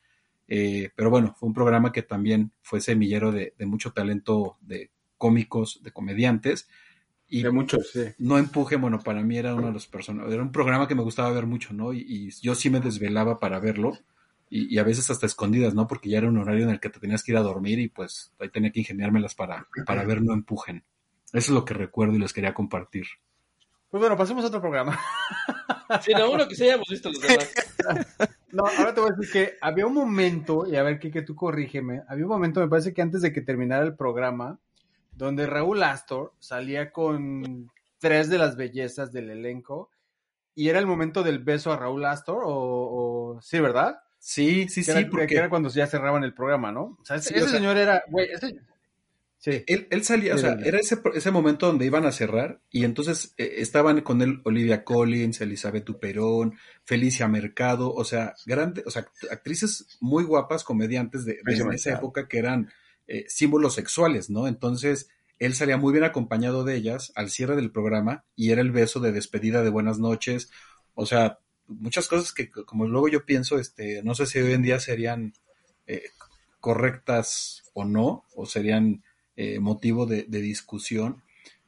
Eh, 0.48 0.90
pero 0.96 1.10
bueno, 1.10 1.36
fue 1.40 1.48
un 1.48 1.54
programa 1.54 1.92
que 1.92 2.02
también 2.02 2.52
fue 2.62 2.82
semillero 2.82 3.32
de, 3.32 3.54
de 3.58 3.66
mucho 3.66 3.92
talento 3.92 4.58
de 4.62 4.92
cómicos, 5.18 5.82
de 5.84 5.92
comediantes. 5.92 6.68
Y 7.28 7.42
De 7.42 7.52
muchos, 7.52 7.90
sí. 7.92 8.04
no 8.20 8.38
empuje, 8.38 8.76
bueno, 8.76 9.00
para 9.00 9.24
mí 9.24 9.38
era 9.38 9.56
uno 9.56 9.68
de 9.68 9.74
los 9.74 9.88
personajes, 9.88 10.32
era 10.32 10.44
un 10.44 10.52
programa 10.52 10.88
que 10.88 10.94
me 10.94 11.02
gustaba 11.02 11.32
ver 11.32 11.48
mucho, 11.48 11.74
¿no? 11.74 11.92
Y, 11.92 12.06
y 12.08 12.30
yo 12.42 12.54
sí 12.54 12.70
me 12.70 12.80
desvelaba 12.80 13.40
para 13.40 13.60
verlo, 13.60 13.98
y, 14.50 14.74
y 14.74 14.78
a 14.78 14.84
veces 14.84 15.10
hasta 15.10 15.26
escondidas, 15.26 15.74
¿no? 15.74 15.88
Porque 15.88 16.10
ya 16.10 16.20
era 16.20 16.28
un 16.28 16.38
horario 16.38 16.66
en 16.66 16.70
el 16.70 16.80
que 16.80 16.90
te 16.90 17.00
tenías 17.00 17.24
que 17.24 17.32
ir 17.32 17.38
a 17.38 17.42
dormir 17.42 17.80
y 17.80 17.88
pues 17.88 18.34
ahí 18.40 18.50
tenía 18.50 18.72
que 18.72 18.80
ingeniármelas 18.80 19.34
para, 19.36 19.68
para 19.86 20.04
ver 20.04 20.22
No 20.22 20.34
Empujen. 20.34 20.84
Eso 21.34 21.52
es 21.52 21.56
lo 21.56 21.66
que 21.66 21.74
recuerdo 21.74 22.16
y 22.16 22.20
les 22.20 22.34
quería 22.34 22.54
compartir. 22.54 23.06
Pues 23.90 24.00
bueno, 24.02 24.18
pasemos 24.18 24.44
a 24.44 24.48
otro 24.48 24.62
programa. 24.62 25.00
Sí, 26.02 26.12
no, 26.14 26.32
uno 26.32 26.48
que 26.48 26.56
sí 26.56 26.64
hayamos 26.64 26.88
visto 26.90 27.10
los 27.10 27.22
demás. 27.22 27.54
No, 28.52 28.64
ahora 28.66 28.94
te 28.94 29.02
voy 29.02 29.10
a 29.12 29.14
decir 29.16 29.32
que 29.34 29.58
había 29.62 29.86
un 29.86 29.94
momento, 29.94 30.66
y 30.68 30.76
a 30.76 30.84
ver, 30.84 31.00
Kike, 31.00 31.22
tú 31.24 31.36
corrígeme, 31.36 32.04
había 32.08 32.26
un 32.26 32.32
momento, 32.32 32.60
me 32.62 32.68
parece 32.70 32.94
que 32.94 33.02
antes 33.02 33.22
de 33.22 33.34
que 33.34 33.42
terminara 33.42 33.84
el 33.84 33.96
programa, 33.96 34.60
donde 35.14 35.46
Raúl 35.46 35.84
Astor 35.84 36.34
salía 36.40 36.92
con 36.92 37.70
tres 38.00 38.30
de 38.30 38.38
las 38.38 38.56
bellezas 38.56 39.12
del 39.12 39.30
elenco, 39.30 39.90
y 40.54 40.70
era 40.70 40.80
el 40.80 40.88
momento 40.88 41.22
del 41.24 41.40
beso 41.40 41.72
a 41.74 41.78
Raúl 41.78 42.06
Astor, 42.06 42.44
o, 42.46 42.50
o- 43.36 43.42
sí, 43.42 43.60
¿verdad? 43.60 44.00
Sí, 44.20 44.68
sí, 44.70 44.82
Que 44.82 44.86
sí, 44.86 44.92
era, 44.92 45.00
que 45.02 45.08
porque 45.08 45.36
era 45.36 45.50
cuando 45.50 45.70
ya 45.70 45.86
cerraban 45.86 46.24
el 46.24 46.34
programa, 46.34 46.72
¿no? 46.72 46.98
O 47.02 47.06
sea, 47.06 47.18
ese, 47.18 47.30
Sí, 47.30 47.36
ese 47.36 47.46
o 47.46 47.50
sea- 47.50 47.58
señor 47.60 47.78
era, 47.78 48.04
güey, 48.08 48.30
ese... 48.32 48.58
Sí, 49.46 49.64
él, 49.68 49.88
él 49.92 50.04
salía, 50.04 50.34
o 50.34 50.40
sea, 50.40 50.58
era 50.64 50.80
ese, 50.80 50.98
ese 51.14 51.30
momento 51.30 51.68
donde 51.68 51.86
iban 51.86 52.04
a 52.08 52.12
cerrar 52.12 52.62
y 52.72 52.84
entonces 52.84 53.36
eh, 53.38 53.58
estaban 53.58 54.02
con 54.02 54.24
él 54.24 54.42
Olivia 54.44 54.84
Collins, 54.84 55.40
Elizabeth 55.40 55.86
Duperón, 55.86 56.58
Felicia 56.84 57.28
Mercado, 57.28 57.94
o 57.94 58.04
sea, 58.04 58.34
grandes, 58.48 58.88
o 58.88 58.90
sea, 58.90 59.04
act- 59.04 59.32
actrices 59.32 59.98
muy 60.02 60.24
guapas, 60.24 60.64
comediantes 60.64 61.26
de, 61.26 61.34
de 61.46 61.76
esa 61.76 61.92
época 61.92 62.28
que 62.28 62.40
eran 62.40 62.72
eh, 63.06 63.26
símbolos 63.28 63.76
sexuales, 63.76 64.32
¿no? 64.32 64.48
Entonces, 64.48 65.10
él 65.38 65.54
salía 65.54 65.78
muy 65.78 65.92
bien 65.92 66.06
acompañado 66.06 66.64
de 66.64 66.76
ellas 66.76 67.12
al 67.14 67.30
cierre 67.30 67.56
del 67.56 67.70
programa 67.72 68.26
y 68.36 68.50
era 68.50 68.62
el 68.62 68.72
beso 68.72 69.00
de 69.00 69.12
despedida 69.12 69.62
de 69.62 69.70
buenas 69.70 70.00
noches. 70.00 70.50
O 70.96 71.06
sea, 71.06 71.38
muchas 71.68 72.08
cosas 72.08 72.34
que 72.34 72.50
como 72.50 72.88
luego 72.88 73.10
yo 73.10 73.28
pienso, 73.28 73.60
este, 73.60 74.02
no 74.02 74.16
sé 74.16 74.26
si 74.26 74.40
hoy 74.40 74.54
en 74.54 74.64
día 74.64 74.80
serían 74.80 75.34
eh, 75.86 76.02
correctas 76.60 77.62
o 77.76 77.86
no, 77.86 78.26
o 78.34 78.48
serían 78.48 79.04
eh, 79.38 79.60
motivo 79.60 80.06
de, 80.06 80.24
de, 80.24 80.42
discusión, 80.42 81.22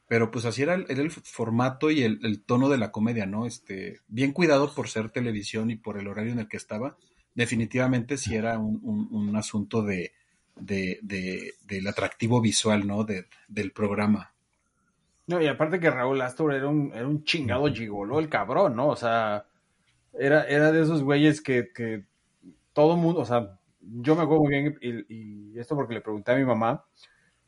pero 0.06 0.30
pues 0.30 0.44
así 0.44 0.62
era 0.62 0.74
el, 0.74 0.86
era 0.88 1.02
el 1.02 1.10
formato 1.10 1.90
y 1.90 2.02
el, 2.02 2.18
el, 2.24 2.40
tono 2.42 2.68
de 2.68 2.78
la 2.78 2.90
comedia, 2.90 3.26
¿no? 3.26 3.46
Este, 3.46 4.00
bien 4.08 4.32
cuidado 4.32 4.72
por 4.74 4.88
ser 4.88 5.10
televisión 5.10 5.70
y 5.70 5.76
por 5.76 5.98
el 5.98 6.08
horario 6.08 6.32
en 6.32 6.38
el 6.38 6.48
que 6.48 6.56
estaba, 6.56 6.96
definitivamente 7.34 8.16
sí 8.16 8.34
era 8.34 8.58
un, 8.58 8.80
un, 8.82 9.08
un 9.10 9.36
asunto 9.36 9.82
de, 9.82 10.12
de, 10.56 10.98
de, 11.02 11.54
del 11.66 11.86
atractivo 11.86 12.40
visual, 12.40 12.86
¿no? 12.86 13.04
De, 13.04 13.26
del 13.48 13.72
programa. 13.72 14.32
No, 15.26 15.42
y 15.42 15.46
aparte 15.46 15.78
que 15.78 15.90
Raúl 15.90 16.22
Astor 16.22 16.54
era 16.54 16.68
un, 16.68 16.90
era 16.94 17.06
un 17.06 17.22
chingado 17.22 17.72
gigolo, 17.72 18.18
el 18.18 18.30
cabrón, 18.30 18.76
¿no? 18.76 18.88
O 18.88 18.96
sea, 18.96 19.44
era, 20.18 20.44
era 20.44 20.72
de 20.72 20.82
esos 20.82 21.02
güeyes 21.02 21.42
que, 21.42 21.68
que 21.74 22.04
todo 22.72 22.96
mundo, 22.96 23.20
o 23.20 23.24
sea, 23.26 23.58
yo 23.80 24.16
me 24.16 24.22
acuerdo 24.22 24.44
muy 24.44 24.52
bien, 24.52 24.78
y, 24.80 25.52
y 25.52 25.58
esto 25.58 25.74
porque 25.74 25.94
le 25.94 26.00
pregunté 26.00 26.32
a 26.32 26.36
mi 26.36 26.46
mamá, 26.46 26.84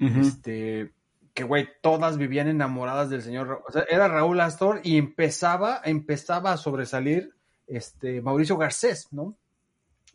uh 0.00 0.04
-huh. 0.04 0.20
este, 0.20 0.92
que 1.34 1.44
güey, 1.44 1.68
todas 1.82 2.18
vivían 2.18 2.48
enamoradas 2.48 3.10
del 3.10 3.22
señor, 3.22 3.62
o 3.66 3.72
sea, 3.72 3.84
era 3.88 4.08
Raúl 4.08 4.40
Astor 4.40 4.80
y 4.82 4.96
empezaba, 4.96 5.80
empezaba 5.84 6.52
a 6.52 6.56
sobresalir 6.56 7.34
este 7.66 8.20
Mauricio 8.20 8.56
Garcés, 8.56 9.08
¿no? 9.12 9.36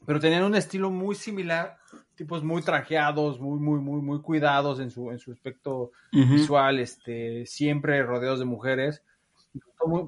Pero 0.05 0.19
tenían 0.19 0.43
un 0.43 0.55
estilo 0.55 0.91
muy 0.91 1.15
similar, 1.15 1.77
tipos 2.15 2.43
muy 2.43 2.61
trajeados, 2.61 3.39
muy, 3.39 3.59
muy, 3.59 3.79
muy, 3.79 4.01
muy 4.01 4.21
cuidados 4.21 4.79
en 4.79 4.91
su, 4.91 5.09
en 5.09 5.19
su 5.19 5.31
aspecto 5.31 5.75
uh 5.81 5.91
-huh. 6.11 6.31
visual, 6.31 6.79
este, 6.79 7.45
siempre 7.45 8.03
rodeados 8.03 8.39
de 8.39 8.45
mujeres. 8.45 9.01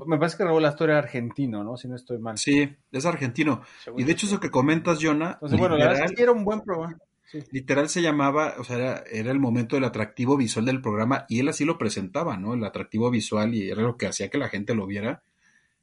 Me 0.07 0.17
parece 0.17 0.37
que 0.37 0.43
Raúl 0.43 0.65
Astor 0.65 0.89
era 0.89 0.99
argentino, 0.99 1.63
¿no? 1.63 1.77
Si 1.77 1.87
no 1.87 1.95
estoy 1.95 2.17
mal. 2.17 2.37
Sí, 2.37 2.75
es 2.91 3.05
argentino. 3.05 3.61
Según 3.83 4.01
y 4.01 4.03
de 4.03 4.11
hecho, 4.11 4.25
eso 4.25 4.39
que 4.39 4.49
comentas, 4.49 4.99
Jonah. 5.01 5.33
Entonces, 5.33 5.59
bueno, 5.59 5.75
literal, 5.75 5.93
la 5.93 5.99
verdad 5.99 6.11
es 6.11 6.17
que 6.17 6.23
era 6.23 6.31
un 6.31 6.43
buen 6.43 6.61
programa. 6.61 6.97
Sí. 7.29 7.39
Literal 7.51 7.89
se 7.89 8.01
llamaba, 8.01 8.55
o 8.57 8.63
sea, 8.63 8.77
era, 8.77 9.03
era, 9.11 9.31
el 9.31 9.39
momento 9.39 9.75
del 9.75 9.83
atractivo 9.83 10.37
visual 10.37 10.65
del 10.65 10.81
programa 10.81 11.25
y 11.27 11.39
él 11.39 11.49
así 11.49 11.65
lo 11.65 11.77
presentaba, 11.77 12.37
¿no? 12.37 12.53
El 12.53 12.63
atractivo 12.63 13.11
visual 13.11 13.53
y 13.53 13.69
era 13.69 13.81
lo 13.81 13.97
que 13.97 14.07
hacía 14.07 14.29
que 14.29 14.37
la 14.37 14.47
gente 14.47 14.73
lo 14.73 14.87
viera, 14.87 15.23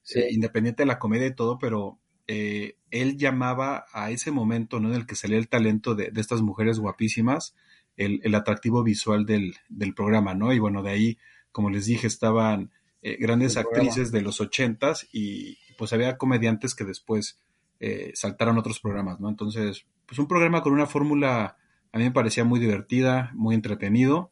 sí. 0.03 0.21
eh, 0.21 0.29
independiente 0.31 0.83
de 0.83 0.87
la 0.87 0.99
comedia 0.99 1.27
y 1.27 1.35
todo, 1.35 1.59
pero 1.59 1.99
eh, 2.27 2.77
él 2.91 3.19
llamaba 3.19 3.85
a 3.93 4.11
ese 4.11 4.31
momento, 4.31 4.81
¿no? 4.81 4.89
En 4.89 4.95
el 4.95 5.07
que 5.07 5.17
salía 5.17 5.37
el 5.37 5.49
talento 5.49 5.95
de, 5.95 6.11
de 6.11 6.21
estas 6.21 6.41
mujeres 6.41 6.79
guapísimas, 6.79 7.55
el, 7.97 8.21
el 8.25 8.35
atractivo 8.35 8.83
visual 8.83 9.27
del, 9.27 9.55
del, 9.69 9.95
programa, 9.95 10.35
¿no? 10.35 10.53
Y 10.53 10.59
bueno, 10.59 10.83
de 10.83 10.91
ahí, 10.91 11.19
como 11.53 11.71
les 11.71 11.87
dije, 11.87 12.07
estaban 12.07 12.71
eh, 13.03 13.17
grandes 13.21 13.57
actrices 13.57 14.11
de 14.11 14.23
los 14.23 14.41
ochentas 14.41 15.07
y 15.13 15.59
pues 15.77 15.93
había 15.93 16.17
comediantes 16.17 16.75
que 16.75 16.85
después 16.85 17.39
eh, 17.81 18.13
saltaron 18.15 18.59
otros 18.59 18.81
programas, 18.81 19.21
¿no? 19.21 19.29
Entonces, 19.29 19.87
pues 20.07 20.19
un 20.19 20.29
programa 20.29 20.63
con 20.63 20.73
una 20.73 20.87
fórmula 20.87 21.57
a 21.93 21.99
mí 21.99 22.05
me 22.05 22.11
parecía 22.11 22.45
muy 22.45 22.59
divertida, 22.59 23.31
muy 23.35 23.55
entretenido 23.55 24.31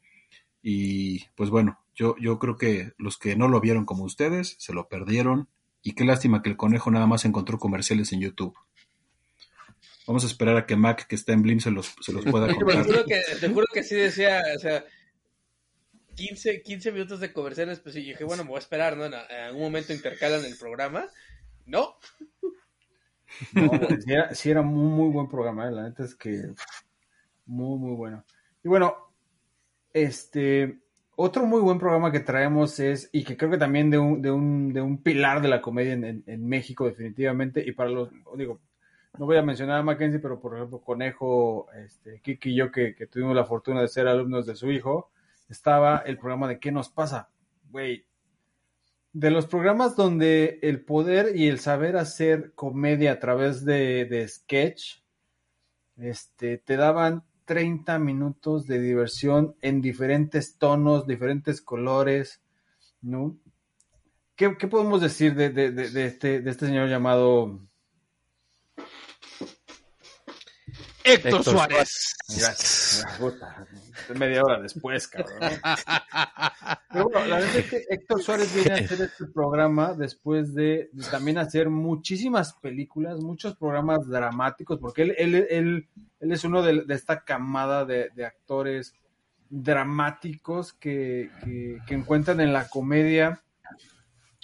y 0.62 1.26
pues 1.34 1.50
bueno, 1.50 1.80
yo, 1.94 2.16
yo 2.18 2.38
creo 2.38 2.56
que 2.56 2.92
los 2.98 3.18
que 3.18 3.36
no 3.36 3.48
lo 3.48 3.60
vieron 3.60 3.84
como 3.84 4.04
ustedes 4.04 4.56
se 4.58 4.72
lo 4.72 4.88
perdieron 4.88 5.48
y 5.82 5.92
qué 5.92 6.04
lástima 6.04 6.42
que 6.42 6.50
el 6.50 6.56
conejo 6.56 6.90
nada 6.90 7.06
más 7.06 7.24
encontró 7.24 7.58
comerciales 7.58 8.12
en 8.12 8.20
YouTube. 8.20 8.56
Vamos 10.06 10.24
a 10.24 10.26
esperar 10.26 10.56
a 10.56 10.66
que 10.66 10.76
Mac, 10.76 11.06
que 11.06 11.14
está 11.14 11.32
en 11.32 11.42
Blim, 11.42 11.60
se 11.60 11.70
los, 11.70 11.94
se 12.00 12.12
los 12.12 12.24
pueda 12.24 12.52
contar. 12.52 12.82
te, 12.86 12.92
juro 12.92 13.04
que, 13.04 13.20
te 13.40 13.48
juro 13.48 13.66
que 13.72 13.82
sí 13.84 13.94
decía, 13.94 14.42
o 14.56 14.58
sea, 14.58 14.84
15, 16.16 16.62
15 16.62 16.92
minutos 16.92 17.20
de 17.20 17.32
comerciales, 17.32 17.80
pues 17.80 17.96
y 17.96 18.02
dije, 18.02 18.24
bueno, 18.24 18.44
me 18.44 18.50
voy 18.50 18.56
a 18.56 18.60
esperar, 18.60 18.96
¿no? 18.96 19.06
En 19.06 19.14
algún 19.14 19.62
momento 19.62 19.92
intercalan 19.92 20.44
el 20.44 20.56
programa. 20.56 21.06
No. 21.66 21.96
No, 23.52 23.70
pues, 23.88 24.04
sí, 24.04 24.12
era, 24.12 24.34
sí 24.34 24.50
era 24.50 24.62
muy, 24.62 24.88
muy 24.88 25.10
buen 25.10 25.28
programa, 25.28 25.68
¿eh? 25.68 25.72
la 25.72 25.82
neta 25.84 26.04
es 26.04 26.14
que 26.14 26.52
muy, 27.46 27.78
muy 27.78 27.94
bueno. 27.94 28.24
Y 28.64 28.68
bueno, 28.68 28.96
este, 29.92 30.80
otro 31.16 31.46
muy 31.46 31.60
buen 31.60 31.78
programa 31.78 32.12
que 32.12 32.20
traemos 32.20 32.78
es, 32.80 33.10
y 33.12 33.24
que 33.24 33.36
creo 33.36 33.50
que 33.50 33.58
también 33.58 33.90
de 33.90 33.98
un, 33.98 34.22
de 34.22 34.30
un, 34.30 34.72
de 34.72 34.80
un 34.80 35.02
pilar 35.02 35.42
de 35.42 35.48
la 35.48 35.60
comedia 35.60 35.92
en, 35.92 36.04
en, 36.04 36.24
en, 36.26 36.46
México, 36.46 36.86
definitivamente, 36.86 37.62
y 37.66 37.72
para 37.72 37.90
los, 37.90 38.10
digo, 38.36 38.60
no 39.18 39.26
voy 39.26 39.36
a 39.36 39.42
mencionar 39.42 39.80
a 39.80 39.82
Mackenzie, 39.82 40.20
pero 40.20 40.40
por 40.40 40.56
ejemplo, 40.56 40.80
Conejo, 40.80 41.68
este, 41.84 42.20
Kiki 42.20 42.50
y 42.50 42.54
yo, 42.56 42.72
que, 42.72 42.94
que 42.94 43.06
tuvimos 43.06 43.36
la 43.36 43.44
fortuna 43.44 43.82
de 43.82 43.88
ser 43.88 44.08
alumnos 44.08 44.46
de 44.46 44.56
su 44.56 44.70
hijo, 44.70 45.10
estaba 45.48 45.98
el 46.06 46.16
programa 46.18 46.48
de 46.48 46.58
¿Qué 46.58 46.72
nos 46.72 46.88
pasa? 46.88 47.28
Güey, 47.70 48.06
de 49.12 49.30
los 49.30 49.46
programas 49.46 49.94
donde 49.94 50.58
el 50.62 50.84
poder 50.84 51.36
y 51.36 51.48
el 51.48 51.58
saber 51.58 51.96
hacer 51.96 52.52
comedia 52.54 53.12
a 53.12 53.18
través 53.18 53.64
de, 53.64 54.06
de 54.06 54.26
sketch, 54.26 55.02
este, 55.96 56.58
te 56.58 56.76
daban 56.76 57.24
30 57.44 57.98
minutos 57.98 58.66
de 58.66 58.80
diversión 58.80 59.54
en 59.60 59.82
diferentes 59.82 60.56
tonos, 60.56 61.06
diferentes 61.06 61.60
colores, 61.60 62.40
¿no? 63.02 63.36
¿Qué, 64.34 64.56
qué 64.56 64.66
podemos 64.66 65.02
decir 65.02 65.34
de, 65.34 65.50
de, 65.50 65.70
de, 65.70 66.06
este, 66.06 66.40
de 66.40 66.50
este 66.50 66.66
señor 66.66 66.88
llamado 66.88 67.60
Héctor, 71.04 71.32
Héctor 71.32 71.44
Suárez. 71.44 72.16
Gracias. 72.28 73.04
Media 74.14 74.42
hora 74.42 74.60
después, 74.60 75.08
cabrón. 75.08 75.38
Pero 76.92 77.04
bueno, 77.08 77.26
la 77.26 77.36
verdad 77.36 77.56
es 77.56 77.70
que 77.70 77.84
Héctor 77.88 78.22
Suárez 78.22 78.54
viene 78.54 78.72
a 78.72 78.84
hacer 78.84 79.02
este 79.02 79.26
programa 79.26 79.94
después 79.94 80.54
de, 80.54 80.90
de 80.92 81.04
también 81.10 81.38
hacer 81.38 81.70
muchísimas 81.70 82.54
películas, 82.54 83.20
muchos 83.20 83.56
programas 83.56 84.06
dramáticos, 84.08 84.78
porque 84.78 85.02
él, 85.02 85.14
él, 85.18 85.46
él, 85.50 85.88
él 86.20 86.32
es 86.32 86.44
uno 86.44 86.62
de, 86.62 86.84
de 86.84 86.94
esta 86.94 87.24
camada 87.24 87.84
de, 87.84 88.10
de 88.14 88.26
actores 88.26 88.94
dramáticos 89.48 90.72
que, 90.72 91.30
que, 91.44 91.78
que 91.86 91.94
encuentran 91.94 92.40
en 92.40 92.52
la 92.52 92.68
comedia 92.68 93.42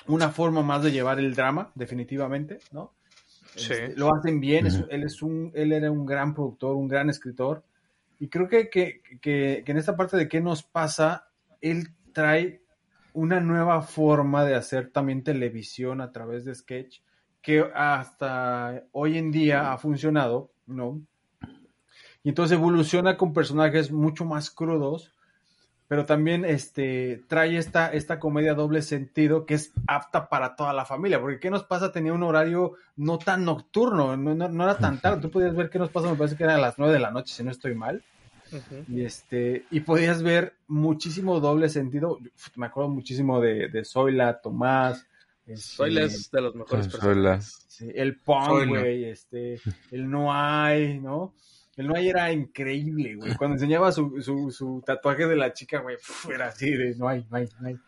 una 0.06 0.30
forma 0.30 0.62
más 0.62 0.82
de 0.82 0.92
llevar 0.92 1.18
el 1.18 1.34
drama, 1.34 1.70
definitivamente, 1.74 2.61
¿no? 2.72 2.94
Sí. 3.59 3.72
Este, 3.72 3.96
lo 3.96 4.14
hacen 4.14 4.40
bien, 4.40 4.66
uh 4.66 4.68
-huh. 4.68 4.84
es, 4.84 4.84
él, 4.90 5.02
es 5.02 5.22
un, 5.22 5.52
él 5.54 5.72
era 5.72 5.90
un 5.90 6.06
gran 6.06 6.34
productor, 6.34 6.76
un 6.76 6.88
gran 6.88 7.11
escritor, 7.11 7.64
y 8.18 8.28
creo 8.28 8.48
que, 8.48 8.68
que, 8.68 9.00
que, 9.20 9.62
que, 9.64 9.70
en 9.72 9.76
esta 9.78 9.96
parte 9.96 10.16
de 10.16 10.28
qué 10.28 10.40
nos 10.40 10.62
pasa, 10.62 11.28
él 11.61 11.88
trae 12.12 12.62
una 13.12 13.40
nueva 13.40 13.82
forma 13.82 14.44
de 14.44 14.54
hacer 14.54 14.90
también 14.90 15.22
televisión 15.22 16.00
a 16.00 16.12
través 16.12 16.44
de 16.44 16.54
sketch, 16.54 17.00
que 17.42 17.64
hasta 17.74 18.84
hoy 18.92 19.18
en 19.18 19.30
día 19.30 19.72
ha 19.72 19.78
funcionado, 19.78 20.50
¿no? 20.66 21.00
Y 22.22 22.30
entonces 22.30 22.59
evoluciona 22.59 23.16
con 23.16 23.32
personajes 23.32 23.90
mucho 23.90 24.24
más 24.24 24.50
crudos, 24.50 25.14
pero 25.89 26.05
también 26.05 26.45
este, 26.45 27.24
trae 27.28 27.57
esta, 27.57 27.91
esta 27.93 28.20
comedia 28.20 28.55
doble 28.55 28.82
sentido 28.82 29.47
que 29.47 29.55
es 29.55 29.72
apta 29.86 30.28
para 30.28 30.55
toda 30.55 30.74
la 30.74 30.84
familia, 30.84 31.18
porque 31.18 31.41
¿qué 31.41 31.51
nos 31.51 31.64
pasa? 31.64 31.91
Tenía 31.91 32.12
un 32.12 32.22
horario 32.22 32.74
no 32.97 33.18
tan 33.18 33.47
nocturno, 33.47 34.14
no, 34.16 34.34
no, 34.34 34.49
no 34.49 34.64
era 34.64 34.76
tan 34.76 35.01
tarde, 35.01 35.22
tú 35.22 35.30
podías 35.30 35.57
ver 35.57 35.70
qué 35.70 35.78
nos 35.78 35.91
pasa, 35.91 36.11
me 36.11 36.16
parece 36.16 36.36
que 36.36 36.45
era 36.45 36.57
a 36.57 36.59
las 36.59 36.78
nueve 36.78 36.93
de 36.93 37.01
la 37.01 37.11
noche, 37.11 37.34
si 37.34 37.43
no 37.43 37.51
estoy 37.51 37.74
mal, 37.74 38.05
uh 38.53 38.57
-huh. 38.57 38.84
y, 38.86 39.03
este, 39.03 39.64
y 39.70 39.80
podías 39.80 40.22
ver 40.22 40.55
muchísimo 40.66 41.41
doble 41.41 41.70
sentido, 41.70 42.18
me 42.55 42.66
acuerdo 42.66 42.91
muchísimo 42.91 43.41
de, 43.41 43.68
de 43.68 43.84
Zoila, 43.84 44.41
Tomás, 44.43 45.07
este, 45.47 45.76
Zoila 45.76 46.03
es 46.03 46.30
de 46.30 46.41
los 46.43 46.55
mejores 46.55 46.89
personajes. 46.89 47.64
Sí, 47.68 47.91
el 47.95 48.18
Pong, 48.20 48.68
güey, 48.68 49.05
este, 49.05 49.59
el 49.91 50.11
No 50.11 50.34
Hay, 50.34 50.99
¿no? 51.01 51.32
El 51.79 51.87
no 51.87 51.95
hay 51.95 52.09
era 52.09 52.33
increíble, 52.33 53.14
güey. 53.14 53.37
Cuando 53.37 53.55
enseñaba 53.55 53.93
su, 53.93 54.20
su, 54.20 54.51
su 54.51 54.83
tatuaje 54.85 55.29
de 55.29 55.37
la 55.37 55.53
chica, 55.53 55.79
güey, 55.79 55.97
era 56.29 56.49
así 56.49 56.72
de 56.72 56.97
no 56.97 57.09
hay, 57.09 57.24
no 57.31 57.37
hay, 57.37 57.49
no 57.61 57.68
hay. 57.68 57.79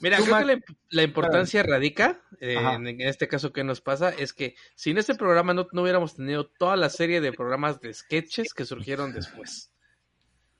Mira, 0.00 0.18
creo 0.18 0.38
que 0.38 0.44
la, 0.44 0.60
la 0.90 1.02
importancia 1.02 1.62
radica, 1.62 2.20
eh, 2.40 2.56
en, 2.58 2.86
en, 2.88 3.00
este 3.00 3.26
caso 3.26 3.54
que 3.54 3.64
nos 3.64 3.80
pasa, 3.80 4.10
es 4.10 4.34
que 4.34 4.54
sin 4.74 4.98
este 4.98 5.14
programa 5.14 5.54
no, 5.54 5.66
no, 5.72 5.80
hubiéramos 5.80 6.14
tenido 6.16 6.46
toda 6.46 6.76
la 6.76 6.90
serie 6.90 7.22
de 7.22 7.32
programas 7.32 7.80
de 7.80 7.94
sketches 7.94 8.52
que 8.52 8.66
surgieron 8.66 9.14
después. 9.14 9.72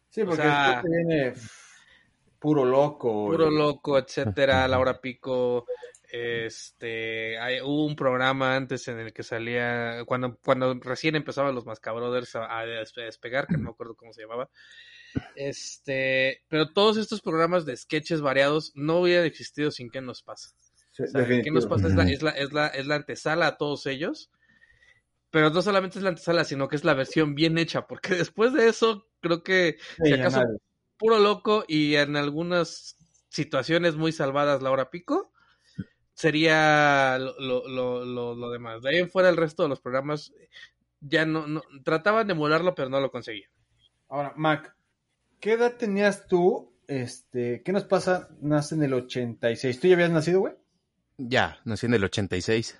Sí, 0.09 0.25
porque 0.25 0.41
o 0.41 0.45
sea, 0.45 0.83
viene 0.83 1.35
puro 2.39 2.65
loco. 2.65 3.27
Puro 3.27 3.47
güey. 3.47 3.59
loco, 3.59 3.99
etcétera, 3.99 4.67
Laura 4.67 4.99
Pico, 4.99 5.67
este 6.13 7.39
hay, 7.39 7.63
hubo 7.63 7.87
un 7.87 7.97
programa 7.97 8.55
antes 8.55 8.87
en 8.89 8.99
el 8.99 9.15
que 9.15 9.23
salía 9.23 10.05
cuando 10.05 10.37
cuando 10.45 10.75
recién 10.75 11.17
empezaban 11.17 11.55
los 11.55 11.65
Mascabrothers 11.65 12.37
a, 12.37 12.59
a, 12.59 12.67
despegar 12.67 13.47
que 13.47 13.57
no 13.57 13.65
me 13.65 13.71
acuerdo 13.71 13.95
cómo 13.95 14.13
se 14.13 14.21
llamaba. 14.21 14.51
Este 15.37 16.43
pero 16.49 16.71
todos 16.71 16.99
estos 16.99 17.23
programas 17.23 17.65
de 17.65 17.77
sketches 17.79 18.21
variados 18.21 18.73
no 18.75 19.01
hubieran 19.01 19.25
existido 19.25 19.71
sin 19.71 19.91
qué 19.91 20.03
nos 20.03 20.23
pasa. 20.23 20.51
Sí, 20.91 21.05
o 21.05 21.07
sea, 21.07 21.27
qué 21.27 21.51
nos 21.51 21.67
pasa 21.67 21.89
es 21.89 21.95
la, 21.95 22.05
es 22.05 22.23
la, 22.23 22.31
es 22.33 22.53
la 22.53 22.67
es 22.67 22.87
la 22.87 22.97
antesala 22.97 23.47
a 23.47 23.57
todos 23.57 23.87
ellos 23.87 24.31
pero 25.31 25.49
no 25.49 25.63
solamente 25.63 25.99
es 25.99 26.03
la 26.03 26.11
antesala 26.11 26.45
sino 26.45 26.69
que 26.69 26.77
es 26.77 26.85
la 26.85 26.93
versión 26.93 27.35
bien 27.35 27.57
hecha 27.57 27.87
porque 27.87 28.15
después 28.15 28.53
de 28.53 28.69
eso 28.69 29.09
creo 29.21 29.43
que 29.43 29.79
Sí, 29.97 30.09
si 30.09 30.13
acaso 30.13 30.43
puro 30.99 31.19
loco 31.19 31.65
y 31.67 31.97
en 31.97 32.17
algunas 32.17 32.99
situaciones 33.31 33.97
muy 33.97 34.13
salvadas 34.13 34.63
la 34.63 34.71
hora 34.71 34.91
pico, 34.91 35.32
sería 36.15 37.19
lo, 37.19 37.39
lo, 37.41 37.69
lo, 37.69 38.05
lo, 38.05 38.35
lo 38.35 38.51
demás. 38.51 38.83
De 38.83 38.91
ahí 38.91 38.99
en 38.99 39.11
fuera 39.11 39.29
el 39.29 39.37
resto 39.37 39.63
de 39.63 39.69
los 39.69 39.81
programas 39.81 40.33
ya 41.01 41.25
no, 41.27 41.47
no 41.47 41.63
trataban 41.85 42.27
de 42.27 42.33
emularlo, 42.35 42.75
pero 42.75 42.89
no 42.89 43.01
lo 43.01 43.11
conseguían. 43.11 43.51
Ahora, 44.09 44.33
Mac, 44.37 44.75
¿qué 45.41 45.53
edad 45.53 45.75
tenías 45.77 46.27
tú? 46.27 46.73
Este, 46.87 47.63
¿qué 47.65 47.73
nos 47.73 47.85
pasa? 47.85 48.29
Nace 48.41 48.75
en 48.75 48.83
el 48.83 48.93
86. 48.95 49.81
¿Tú 49.81 49.89
ya 49.89 49.95
habías 49.95 50.11
nacido, 50.11 50.41
güey? 50.41 50.55
Ya, 51.17 51.59
nací 51.65 51.87
en 51.87 51.95
el 51.95 52.05
86. 52.05 52.79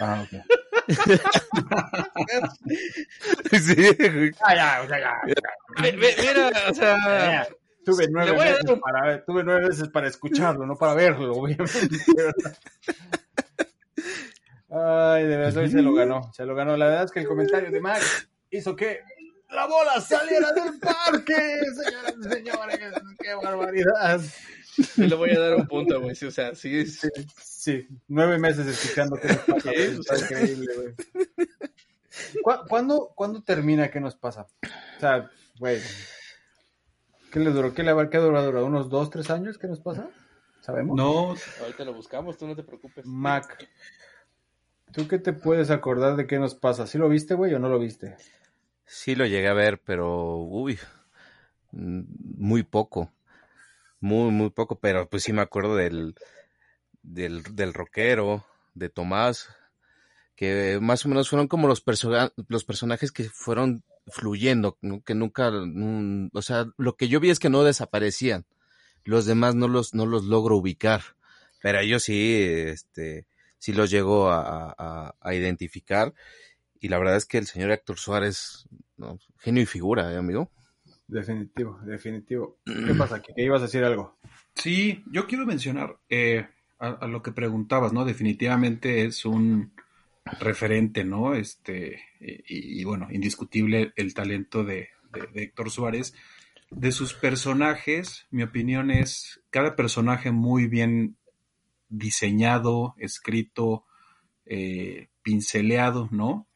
Ah, 0.00 0.24
ok. 0.26 0.42
sí, 3.52 3.74
güey. 3.74 4.30
Ah, 4.40 4.54
ya, 4.54 4.82
o 4.84 4.88
sea, 4.88 5.00
ya. 5.00 5.12
Ve- 5.82 5.96
Mira, 6.20 6.50
o 6.70 6.74
sea, 6.74 6.96
Ya, 6.96 7.48
Tuve 7.86 8.08
nueve, 8.10 8.32
voy 8.32 8.40
a 8.40 8.44
meses 8.50 8.64
dar 8.64 8.74
un- 8.74 8.80
para 8.80 9.06
ver- 9.06 9.24
tuve 9.24 9.44
nueve 9.44 9.68
veces 9.68 9.88
para 9.88 10.08
escucharlo, 10.08 10.66
no 10.66 10.76
para 10.76 10.94
verlo, 10.94 11.32
obviamente. 11.34 11.88
Ay, 14.68 15.24
de 15.26 15.36
verdad, 15.36 15.62
hoy 15.62 15.70
se 15.70 15.80
lo 15.82 15.94
ganó, 15.94 16.30
se 16.34 16.44
lo 16.44 16.54
ganó. 16.54 16.76
La 16.76 16.86
verdad 16.86 17.04
es 17.04 17.12
que 17.12 17.20
el 17.20 17.28
comentario 17.28 17.70
de 17.70 17.80
Mac 17.80 18.02
hizo 18.50 18.74
que 18.74 19.00
la 19.50 19.66
bola 19.66 20.00
saliera 20.00 20.52
del 20.52 20.78
parque, 20.80 21.34
señoras 21.84 22.14
y 22.18 22.28
señores. 22.34 22.78
¡Qué 23.20 23.34
barbaridad! 23.34 24.20
le 24.96 25.14
voy 25.14 25.30
a 25.30 25.38
dar 25.38 25.54
un 25.54 25.66
punto, 25.68 26.00
güey. 26.00 26.14
sí, 26.16 26.26
O 26.26 26.30
sea, 26.30 26.54
sí, 26.54 26.84
sí. 26.86 27.08
Sí, 27.40 27.88
nueve 28.08 28.38
meses 28.38 28.66
escuchando 28.66 29.16
qué 29.16 29.28
nos 29.28 29.38
pasa. 29.38 29.70
güey, 29.70 30.00
Está 30.00 30.18
increíble, 30.18 30.66
güey. 30.74 30.94
¿Cu- 32.42 32.66
¿Cuándo, 32.68 33.12
¿Cuándo 33.14 33.42
termina 33.42 33.88
qué 33.90 34.00
nos 34.00 34.16
pasa? 34.16 34.46
O 34.96 35.00
sea, 35.00 35.30
güey. 35.58 35.80
¿Qué 37.36 37.40
le 37.40 37.50
duró? 37.50 37.74
¿Qué 37.74 37.82
le 37.82 37.90
habrá 37.90 38.08
qué 38.08 38.16
duró? 38.16 38.42
¿Duró 38.42 38.64
unos 38.64 38.88
dos, 38.88 39.10
tres 39.10 39.28
años? 39.28 39.58
¿Qué 39.58 39.66
nos 39.66 39.78
pasa? 39.80 40.08
¿Sabemos? 40.62 40.96
No, 40.96 41.36
Ahorita 41.60 41.84
lo 41.84 41.92
buscamos, 41.92 42.38
tú 42.38 42.46
no 42.46 42.56
te 42.56 42.62
preocupes. 42.62 43.04
Mac, 43.04 43.58
¿tú 44.94 45.06
qué 45.06 45.18
te 45.18 45.34
puedes 45.34 45.70
acordar 45.70 46.16
de 46.16 46.26
qué 46.26 46.38
nos 46.38 46.54
pasa? 46.54 46.86
¿Sí 46.86 46.96
lo 46.96 47.10
viste, 47.10 47.34
güey, 47.34 47.52
o 47.52 47.58
no 47.58 47.68
lo 47.68 47.78
viste? 47.78 48.16
Sí 48.86 49.14
lo 49.14 49.26
llegué 49.26 49.48
a 49.48 49.52
ver, 49.52 49.82
pero 49.84 50.36
uy, 50.38 50.78
muy 51.72 52.62
poco. 52.62 53.12
Muy, 54.00 54.30
muy 54.30 54.48
poco, 54.48 54.78
pero 54.78 55.06
pues 55.10 55.22
sí 55.22 55.34
me 55.34 55.42
acuerdo 55.42 55.76
del, 55.76 56.14
del, 57.02 57.42
del 57.54 57.74
rockero, 57.74 58.46
de 58.72 58.88
Tomás, 58.88 59.54
que 60.36 60.78
más 60.80 61.04
o 61.04 61.10
menos 61.10 61.28
fueron 61.28 61.48
como 61.48 61.68
los, 61.68 61.84
perso- 61.84 62.32
los 62.48 62.64
personajes 62.64 63.12
que 63.12 63.24
fueron 63.24 63.84
fluyendo, 64.08 64.78
que 65.04 65.14
nunca, 65.14 65.50
mm, 65.50 66.30
o 66.32 66.42
sea, 66.42 66.66
lo 66.76 66.96
que 66.96 67.08
yo 67.08 67.20
vi 67.20 67.30
es 67.30 67.38
que 67.38 67.50
no 67.50 67.64
desaparecían. 67.64 68.44
Los 69.04 69.26
demás 69.26 69.54
no 69.54 69.68
los, 69.68 69.94
no 69.94 70.06
los 70.06 70.24
logro 70.24 70.56
ubicar, 70.56 71.02
pero 71.62 71.78
ellos 71.80 72.02
sí, 72.04 72.34
este, 72.42 73.26
sí 73.58 73.72
los 73.72 73.90
llego 73.90 74.30
a, 74.30 74.74
a- 74.78 75.14
a 75.20 75.34
identificar. 75.34 76.12
Y 76.80 76.88
la 76.88 76.98
verdad 76.98 77.16
es 77.16 77.24
que 77.26 77.38
el 77.38 77.46
señor 77.46 77.70
Héctor 77.70 77.98
Suárez, 77.98 78.68
¿no? 78.96 79.18
genio 79.38 79.62
y 79.62 79.66
figura, 79.66 80.12
¿eh, 80.12 80.16
amigo? 80.16 80.50
Definitivo, 81.08 81.78
definitivo. 81.84 82.58
¿Qué 82.64 82.94
pasa? 82.94 83.22
¿Que 83.22 83.32
ibas 83.36 83.60
a 83.60 83.66
decir 83.66 83.84
algo? 83.84 84.18
Sí, 84.54 85.04
yo 85.12 85.26
quiero 85.26 85.46
mencionar 85.46 85.98
eh, 86.08 86.48
a, 86.78 86.88
a 86.88 87.06
lo 87.06 87.22
que 87.22 87.32
preguntabas, 87.32 87.92
¿no? 87.92 88.04
Definitivamente 88.04 89.04
es 89.04 89.24
un 89.24 89.72
referente, 90.40 91.04
¿no? 91.04 91.34
Este, 91.34 92.00
y, 92.20 92.82
bueno, 92.84 93.08
indiscutible 93.10 93.92
el 93.96 94.14
talento 94.14 94.64
de, 94.64 94.88
de- 95.12 95.26
de 95.32 95.42
Héctor 95.44 95.70
Suárez. 95.70 96.14
De 96.70 96.90
sus 96.90 97.14
personajes, 97.14 98.26
mi 98.30 98.42
opinión 98.42 98.90
es 98.90 99.40
cada 99.50 99.76
personaje 99.76 100.32
muy 100.32 100.66
bien 100.66 101.16
diseñado, 101.88 102.94
escrito, 102.98 103.84
eh, 104.46 105.08
pinceleado, 105.22 106.08
¿no? 106.10 106.48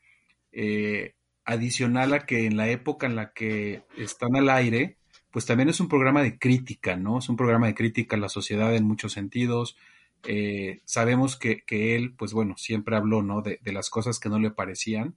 Eh, 0.53 1.15
adicional 1.45 2.13
a 2.15 2.27
que 2.27 2.47
en 2.47 2.57
la 2.57 2.69
época 2.69 3.07
en 3.07 3.15
la 3.17 3.33
que 3.33 3.85
están 3.97 4.35
al 4.37 4.51
aire, 4.51 4.97
pues 5.31 5.47
también 5.47 5.69
es 5.69 5.79
un 5.81 5.89
programa 5.89 6.23
de 6.23 6.39
crítica, 6.39 6.97
¿no? 6.97 7.19
Es 7.19 7.29
un 7.29 7.37
programa 7.37 7.69
de 7.69 7.75
crítica 7.75 8.17
a 8.17 8.21
la 8.21 8.29
sociedad 8.29 8.75
en 8.75 8.85
muchos 8.85 9.13
sentidos. 9.13 9.77
Eh, 10.25 10.81
sabemos 10.85 11.37
que, 11.37 11.63
que 11.65 11.97
él, 11.97 12.15
pues 12.17 12.33
bueno, 12.33 12.57
siempre 12.57 12.97
habló, 12.97 13.23
¿no? 13.23 13.43
De, 13.43 13.59
de 13.63 13.73
las 13.73 13.91
cosas 13.91 14.19
que 14.19 14.29
no 14.29 14.39
le 14.39 14.51
parecían. 14.51 15.17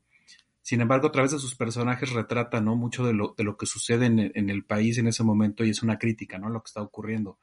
Sin 0.62 0.80
embargo, 0.80 1.08
a 1.08 1.12
través 1.12 1.32
de 1.32 1.39
sus 1.39 1.56
personajes 1.56 2.12
retrata, 2.14 2.62
¿no? 2.62 2.76
Mucho 2.76 3.06
de 3.06 3.14
lo, 3.14 3.34
de 3.38 3.43
lo 3.43 3.58
que 3.58 3.66
sucede 3.66 4.06
en, 4.06 4.32
en 4.34 4.49
el 4.49 4.64
país 4.64 4.97
en 4.97 5.08
ese 5.08 5.24
momento 5.24 5.66
y 5.66 5.70
es 5.72 5.84
una 5.84 5.99
crítica, 5.99 6.38
¿no? 6.38 6.49
Lo 6.49 6.62
que 6.62 6.68
está 6.70 6.82
ocurriendo. 6.82 7.38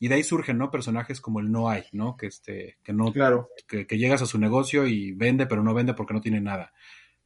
Y 0.00 0.08
de 0.08 0.16
ahí 0.16 0.24
surgen, 0.24 0.58
¿no? 0.58 0.70
Personajes 0.70 1.20
como 1.20 1.38
el 1.40 1.52
No 1.52 1.68
hay, 1.68 1.84
¿no? 1.92 2.16
Que, 2.16 2.26
este, 2.26 2.78
que 2.82 2.92
no 2.92 3.12
Claro. 3.12 3.50
que, 3.68 3.86
que 3.86 3.98
llegas 3.98 4.22
a 4.22 4.26
su 4.26 4.38
negocio 4.38 4.86
y 4.86 5.12
vende, 5.12 5.46
pero 5.46 5.62
no 5.62 5.74
vende 5.74 5.94
porque 5.94 6.14
no 6.14 6.20
tiene 6.20 6.40
nada. 6.40 6.72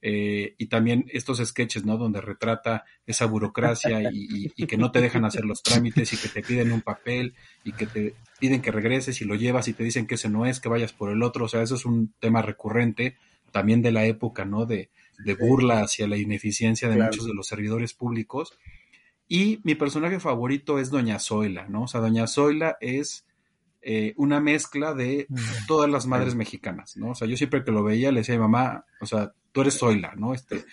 Eh, 0.08 0.54
y 0.56 0.66
también 0.66 1.06
estos 1.12 1.38
sketches, 1.44 1.84
¿no? 1.84 1.96
Donde 1.96 2.20
retrata 2.20 2.84
esa 3.08 3.26
burocracia 3.26 4.02
y, 4.12 4.28
y- 4.46 4.52
y 4.54 4.66
que 4.68 4.76
no 4.76 4.92
te 4.92 5.00
dejan 5.00 5.24
hacer 5.24 5.44
los 5.44 5.64
trámites 5.64 6.12
y 6.12 6.16
que 6.16 6.28
te 6.28 6.42
piden 6.42 6.70
un 6.70 6.80
papel 6.80 7.34
y 7.64 7.72
que 7.72 7.86
te 7.88 8.14
piden 8.38 8.62
que 8.62 8.70
regreses 8.70 9.20
y 9.20 9.24
lo 9.24 9.34
llevas 9.34 9.66
y 9.66 9.72
te 9.72 9.82
dicen 9.82 10.06
que 10.06 10.14
ese 10.14 10.28
no 10.28 10.46
es, 10.46 10.60
que 10.60 10.68
vayas 10.68 10.92
por 10.92 11.10
el 11.10 11.24
otro. 11.24 11.46
O 11.46 11.48
sea, 11.48 11.60
eso 11.60 11.74
es 11.74 11.84
un 11.84 12.14
tema 12.20 12.40
recurrente 12.40 13.16
también 13.50 13.82
de 13.82 13.90
la 13.90 14.06
época, 14.06 14.44
¿no? 14.44 14.64
De, 14.64 14.90
de 15.24 15.34
burla 15.34 15.80
hacia 15.80 16.06
la 16.06 16.16
ineficiencia 16.16 16.88
de 16.88 16.94
Claro. 16.94 17.10
muchos 17.10 17.26
de 17.26 17.34
los 17.34 17.48
servidores 17.48 17.92
públicos. 17.92 18.52
Y 19.26 19.58
mi 19.64 19.74
personaje 19.74 20.20
favorito 20.20 20.78
es 20.78 20.90
Doña 20.90 21.18
Zoila, 21.18 21.66
¿no? 21.66 21.82
O 21.82 21.88
sea, 21.88 22.00
Doña 22.00 22.28
Zoila 22.28 22.76
es 22.80 23.24
eh, 23.88 24.14
una 24.16 24.40
mezcla 24.40 24.94
de 24.94 25.28
todas 25.68 25.88
las 25.88 26.06
madres 26.06 26.34
mexicanas, 26.34 26.96
¿no? 26.96 27.10
O 27.10 27.14
sea, 27.14 27.28
yo 27.28 27.36
siempre 27.36 27.62
que 27.64 27.70
lo 27.70 27.84
veía 27.84 28.10
le 28.10 28.20
decía 28.20 28.34
a 28.34 28.38
mi 28.38 28.42
mamá, 28.42 28.84
o 29.00 29.06
sea, 29.06 29.32
tú 29.52 29.60
eres 29.60 29.78
Zoila, 29.78 30.12
¿no? 30.16 30.34
Este, 30.34 30.64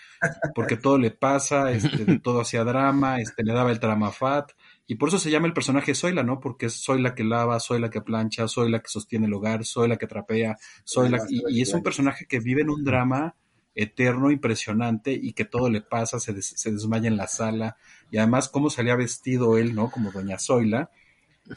porque 0.56 0.78
todo 0.78 0.98
le 0.98 1.12
pasa, 1.12 1.72
este, 1.72 2.20
todo 2.20 2.42
hacía 2.42 2.64
drama, 2.64 3.20
este, 3.20 3.44
le 3.44 3.54
daba 3.54 3.72
el 3.72 3.80
tramafat, 3.80 4.52
y 4.88 4.96
por 4.96 5.10
eso 5.10 5.20
se 5.20 5.30
llama 5.30 5.48
el 5.48 5.54
personaje 5.54 5.94
Zoila, 5.96 6.24
¿no? 6.24 6.40
Porque 6.40 6.66
es 6.66 6.74
soy 6.74 7.02
la 7.02 7.14
que 7.14 7.24
lava, 7.24 7.60
soy 7.60 7.80
la 7.80 7.90
que 7.92 8.02
plancha, 8.02 8.48
soy 8.48 8.72
la 8.72 8.80
que 8.80 8.90
sostiene 8.90 9.28
el 9.28 9.34
hogar, 9.34 9.64
soy 9.64 9.88
la 9.88 9.98
que 9.98 10.08
trapea, 10.08 10.58
soy 10.84 11.10
la 11.10 11.20
y, 11.30 11.44
y 11.50 11.62
es 11.62 11.74
un 11.74 11.84
personaje 11.84 12.26
que 12.26 12.40
vive 12.40 12.64
en 12.64 12.72
un 12.72 12.84
drama 12.84 13.36
eterno, 13.76 14.32
impresionante, 14.32 15.14
y 15.14 15.34
que 15.34 15.46
todo 15.46 15.70
le 15.70 15.82
pasa, 15.82 16.20
se, 16.20 16.34
des- 16.34 16.54
se 16.58 16.72
desmaya 16.72 17.08
en 17.08 17.18
la 17.18 17.28
sala, 17.28 17.78
y 18.12 18.18
además 18.18 18.50
cómo 18.50 18.70
salía 18.70 18.96
vestido 18.96 19.58
él, 19.58 19.74
¿no? 19.76 19.90
Como 19.92 20.12
Doña 20.12 20.38
Zoila, 20.40 20.90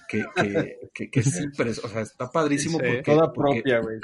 que, 0.08 0.24
que, 0.34 0.78
que, 0.94 1.10
que 1.10 1.22
sí, 1.22 1.46
pero, 1.56 1.70
o 1.70 1.88
sea, 1.88 2.00
está 2.02 2.30
padrísimo 2.30 2.78
Sí. 2.78 2.84
porque, 2.86 3.02
Toda 3.02 3.32
porque- 3.32 3.62
propia, 3.62 3.80
güey. 3.80 3.98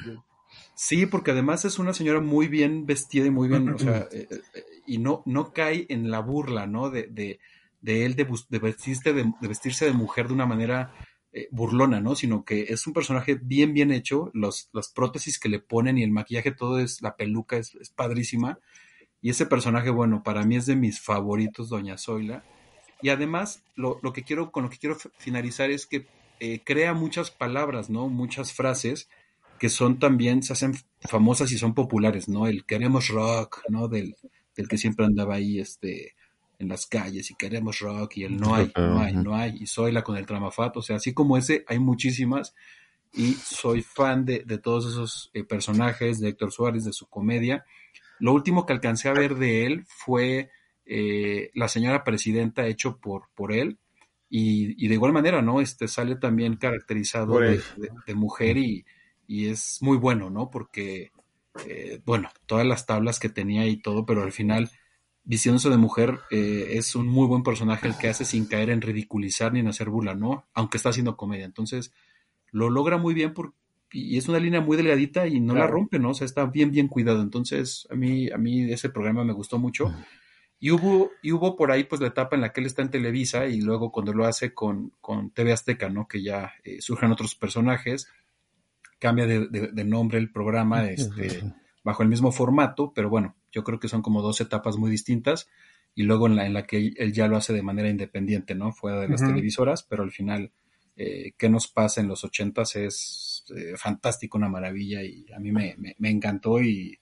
sí. 0.75 1.07
Porque 1.07 1.31
además 1.33 1.65
es 1.65 1.79
una 1.79 1.93
señora 1.95 2.21
muy 2.21 2.49
bien 2.49 2.87
vestida 2.87 3.27
y 3.27 3.31
muy 3.31 3.49
bien, 3.49 3.69
o 3.71 3.79
sea, 3.79 4.07
eh, 4.13 4.29
eh, 4.31 4.63
y 4.87 4.99
no, 4.99 5.23
no 5.27 5.53
cae 5.53 5.87
en 5.89 6.11
la 6.11 6.21
burla, 6.21 6.67
¿no? 6.67 6.91
De, 6.91 7.09
de, 7.09 7.41
de 7.81 8.05
él 8.05 8.15
de, 8.15 8.25
vestirse 8.61 9.13
de, 9.13 9.33
de 9.41 9.49
vestirse 9.49 9.85
de 9.87 9.93
mujer 9.93 10.29
de 10.29 10.35
una 10.35 10.47
manera 10.47 10.95
eh, 11.33 11.49
burlona, 11.51 12.01
¿no? 12.01 12.15
Sino 12.15 12.45
que 12.45 12.67
es 12.69 12.87
un 12.87 12.93
personaje 12.93 13.39
bien, 13.43 13.73
bien 13.75 13.91
hecho, 13.91 14.31
los, 14.35 14.69
las 14.73 14.89
prótesis 14.93 15.39
que 15.39 15.49
le 15.49 15.61
ponen 15.61 15.99
y 15.99 16.03
el 16.03 16.11
maquillaje, 16.11 16.53
todo 16.53 16.79
es, 16.79 17.01
la 17.03 17.17
peluca 17.17 17.57
es, 17.57 17.75
es 17.77 17.91
padrísima. 17.91 18.59
Y 19.21 19.31
ese 19.31 19.47
personaje, 19.47 19.91
bueno, 19.91 20.23
para 20.23 20.45
mí 20.45 20.57
es 20.57 20.67
de 20.67 20.77
mis 20.77 21.01
favoritos, 21.01 21.69
Doña 21.69 21.97
Zoila. 21.97 22.45
Y 23.03 23.11
además, 23.11 23.63
lo, 23.75 23.99
lo 24.03 24.13
que 24.13 24.23
quiero, 24.23 24.51
con 24.51 24.65
lo 24.65 24.71
que 24.71 24.79
quiero 24.79 24.97
finalizar 25.19 25.71
es 25.71 25.87
que 25.87 26.07
eh, 26.41 26.61
crea 26.65 26.95
muchas 26.95 27.31
palabras, 27.31 27.91
¿no? 27.91 28.09
Muchas 28.09 28.53
frases 28.53 29.09
que 29.59 29.69
son 29.69 29.99
también, 29.99 30.43
se 30.43 30.55
hacen 30.55 30.75
famosas 31.01 31.53
y 31.53 31.59
son 31.59 31.75
populares, 31.75 32.29
¿no? 32.29 32.47
El 32.47 32.65
queremos 32.65 33.09
rock, 33.09 33.63
¿no? 33.69 33.89
Del, 33.89 34.17
del 34.57 34.69
que 34.69 34.79
siempre 34.79 35.07
andaba 35.07 35.35
ahí, 35.35 35.61
este, 35.61 36.15
en 36.59 36.69
las 36.69 36.87
calles 36.87 37.31
y 37.31 37.35
queremos 37.35 37.81
rock 37.81 38.17
y 38.17 38.25
el 38.25 38.37
no 38.37 38.55
hay, 38.55 38.73
no 38.77 39.01
hay, 39.01 39.13
no 39.13 39.35
hay, 39.35 39.57
y 39.61 39.67
soy 39.67 39.93
la 39.93 40.03
con 40.03 40.17
el 40.17 40.27
tramafat, 40.27 40.77
o 40.77 40.83
sea, 40.83 40.97
así 40.97 41.13
como 41.13 41.37
ese, 41.37 41.65
hay 41.67 41.79
muchísimas 41.79 42.55
y 43.13 43.35
soy 43.35 43.83
fan 43.83 44.25
de, 44.25 44.45
de 44.45 44.59
todos 44.59 44.87
esos 44.87 45.31
eh, 45.35 45.45
personajes, 45.45 46.21
de 46.21 46.31
Héctor 46.31 46.53
Suárez, 46.53 46.85
de 46.85 46.93
su 46.93 47.07
comedia. 47.07 47.65
Lo 48.21 48.33
último 48.33 48.65
que 48.65 48.73
alcancé 48.73 49.09
a 49.09 49.13
ver 49.13 49.35
de 49.35 49.67
él 49.67 49.85
fue 49.87 50.51
eh, 50.95 51.51
La 51.55 51.69
señora 51.69 52.05
presidenta 52.05 52.67
hecho 52.67 52.99
por, 52.99 53.29
por 53.35 53.53
él. 53.53 53.79
Y, 54.35 54.83
y 54.83 54.89
de 54.89 54.95
igual 54.95 55.13
manera, 55.13 55.43
¿no? 55.43 55.61
Este 55.61 55.89
sale 55.89 56.17
también 56.17 56.57
caracterizado 56.57 57.39
de, 57.41 57.55
él. 57.57 57.63
de- 57.77 57.91
de 58.07 58.15
mujer 58.15 58.57
y, 58.57 58.85
y 59.27 59.49
es 59.49 59.79
muy 59.83 59.99
bueno, 59.99 60.31
¿no? 60.31 60.51
Porque, 60.51 61.11
eh, 61.67 62.01
bueno, 62.07 62.31
todas 62.47 62.67
las 62.67 62.87
tablas 62.87 63.19
que 63.21 63.29
tenía 63.29 63.67
y 63.67 63.77
todo, 63.77 64.07
pero 64.07 64.23
al 64.23 64.33
final, 64.33 64.71
vistiéndose 65.25 65.69
de 65.69 65.77
mujer, 65.77 66.19
eh, 66.31 66.69
es 66.79 66.95
un 66.95 67.09
muy 67.09 67.27
buen 67.27 67.43
personaje 67.43 67.87
el 67.89 67.99
que 67.99 68.09
hace 68.09 68.25
sin 68.25 68.47
caer 68.47 68.71
en 68.71 68.81
ridiculizar 68.81 69.53
ni 69.53 69.61
en 69.61 69.69
hacer 69.69 69.91
burla, 69.91 70.15
¿no? 70.15 70.47
Aunque 70.55 70.79
está 70.79 70.89
haciendo 70.89 71.17
comedia. 71.17 71.45
Entonces, 71.45 71.93
lo 72.53 72.71
logra 72.71 72.97
muy 72.97 73.13
bien 73.13 73.35
por, 73.35 73.53
y 73.93 74.17
es 74.17 74.29
una 74.29 74.39
línea 74.39 74.63
muy 74.63 74.79
delgadita 74.79 75.27
y 75.27 75.41
no 75.41 75.55
la 75.55 75.67
rompe, 75.67 75.99
¿no? 75.99 76.11
O 76.11 76.15
sea, 76.15 76.25
está 76.25 76.47
bien, 76.47 76.71
bien 76.71 76.89
cuidado. 76.89 77.21
Entonces, 77.21 77.87
a 77.91 77.95
mí, 77.97 78.31
a 78.31 78.39
mí 78.39 78.63
ese 78.73 78.89
programa 78.89 79.25
me 79.25 79.35
gustó 79.35 79.59
mucho. 79.59 79.93
Y 80.65 80.71
hubo, 80.71 81.11
y 81.23 81.33
hubo 81.33 81.57
por 81.57 81.73
ahí 81.73 81.83
pues 81.83 82.01
la 82.01 82.07
etapa 82.07 82.37
en 82.37 82.43
la 82.43 82.53
que 82.53 82.61
él 82.61 82.67
está 82.67 82.83
en 82.83 82.91
Televisa 82.91 83.47
y 83.49 83.61
luego 83.61 83.91
cuando 83.91 84.13
lo 84.13 84.25
hace 84.27 84.55
con, 84.55 84.93
con 85.01 85.31
TV 85.31 85.53
Azteca, 85.53 85.89
¿no? 85.89 86.07
Que 86.07 86.23
ya 86.23 86.53
eh, 86.63 86.81
surgen 86.81 87.11
otros 87.11 87.35
personajes, 87.35 88.07
cambia 89.01 89.27
de, 89.27 89.49
de- 89.49 89.73
de 89.73 89.85
nombre 89.85 90.19
el 90.19 90.31
programa 90.31 90.89
este, 90.89 91.43
bajo 91.83 92.05
el 92.05 92.09
mismo 92.09 92.31
formato, 92.31 92.93
pero 92.95 93.11
bueno, 93.11 93.35
yo 93.51 93.65
creo 93.65 93.81
que 93.81 93.89
son 93.89 94.03
como 94.03 94.23
dos 94.23 94.41
etapas 94.41 94.77
muy 94.77 94.89
distintas 94.89 95.49
y 95.97 96.05
luego 96.05 96.29
en 96.29 96.37
la, 96.37 96.47
en 96.47 96.55
la 96.55 96.65
que 96.65 96.93
él 96.97 97.13
ya 97.13 97.27
lo 97.27 97.37
hace 97.37 97.53
de 97.53 97.63
manera 97.63 97.89
independiente, 97.91 98.55
¿no? 98.55 98.73
Fuera 98.73 99.01
de 99.01 99.09
las 99.09 99.21
televisoras, 99.33 99.83
pero 99.83 100.05
al 100.05 100.13
final, 100.13 100.53
eh, 100.97 101.33
¿qué 101.37 101.49
nos 101.49 101.67
pasa 101.67 102.01
en 102.01 102.07
los 102.07 102.23
ochentas? 102.23 102.77
Es 102.77 103.45
eh, 103.57 103.75
fantástico, 103.77 104.39
una 104.39 104.49
maravilla 104.49 105.03
y 105.03 105.27
a 105.35 105.41
mí 105.41 105.51
me, 105.51 105.75
me- 105.77 105.97
me 105.99 106.09
encantó 106.11 106.63
y 106.63 106.99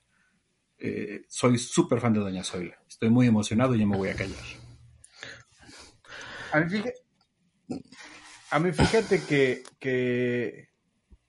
eh, 0.80 1.24
soy 1.28 1.58
súper 1.58 2.00
fan 2.00 2.12
de 2.12 2.20
Doña 2.20 2.44
Zoila. 2.44 2.76
Estoy 2.88 3.10
muy 3.10 3.26
emocionado 3.26 3.74
y 3.74 3.80
ya 3.80 3.86
me 3.86 3.96
voy 3.96 4.08
a 4.08 4.14
callar. 4.14 4.38
A 8.50 8.58
mí 8.58 8.72
fíjate, 8.72 9.22
que, 9.22 9.62
que 9.78 10.70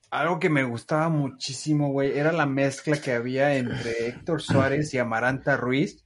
algo 0.10 0.40
que 0.40 0.50
me 0.50 0.64
gustaba 0.64 1.10
muchísimo, 1.10 1.92
güey, 1.92 2.18
era 2.18 2.32
la 2.32 2.46
mezcla 2.46 3.00
que 3.00 3.14
había 3.14 3.56
entre 3.56 4.08
Héctor 4.08 4.42
Suárez 4.42 4.94
y 4.94 4.98
Amaranta 4.98 5.56
Ruiz. 5.58 6.04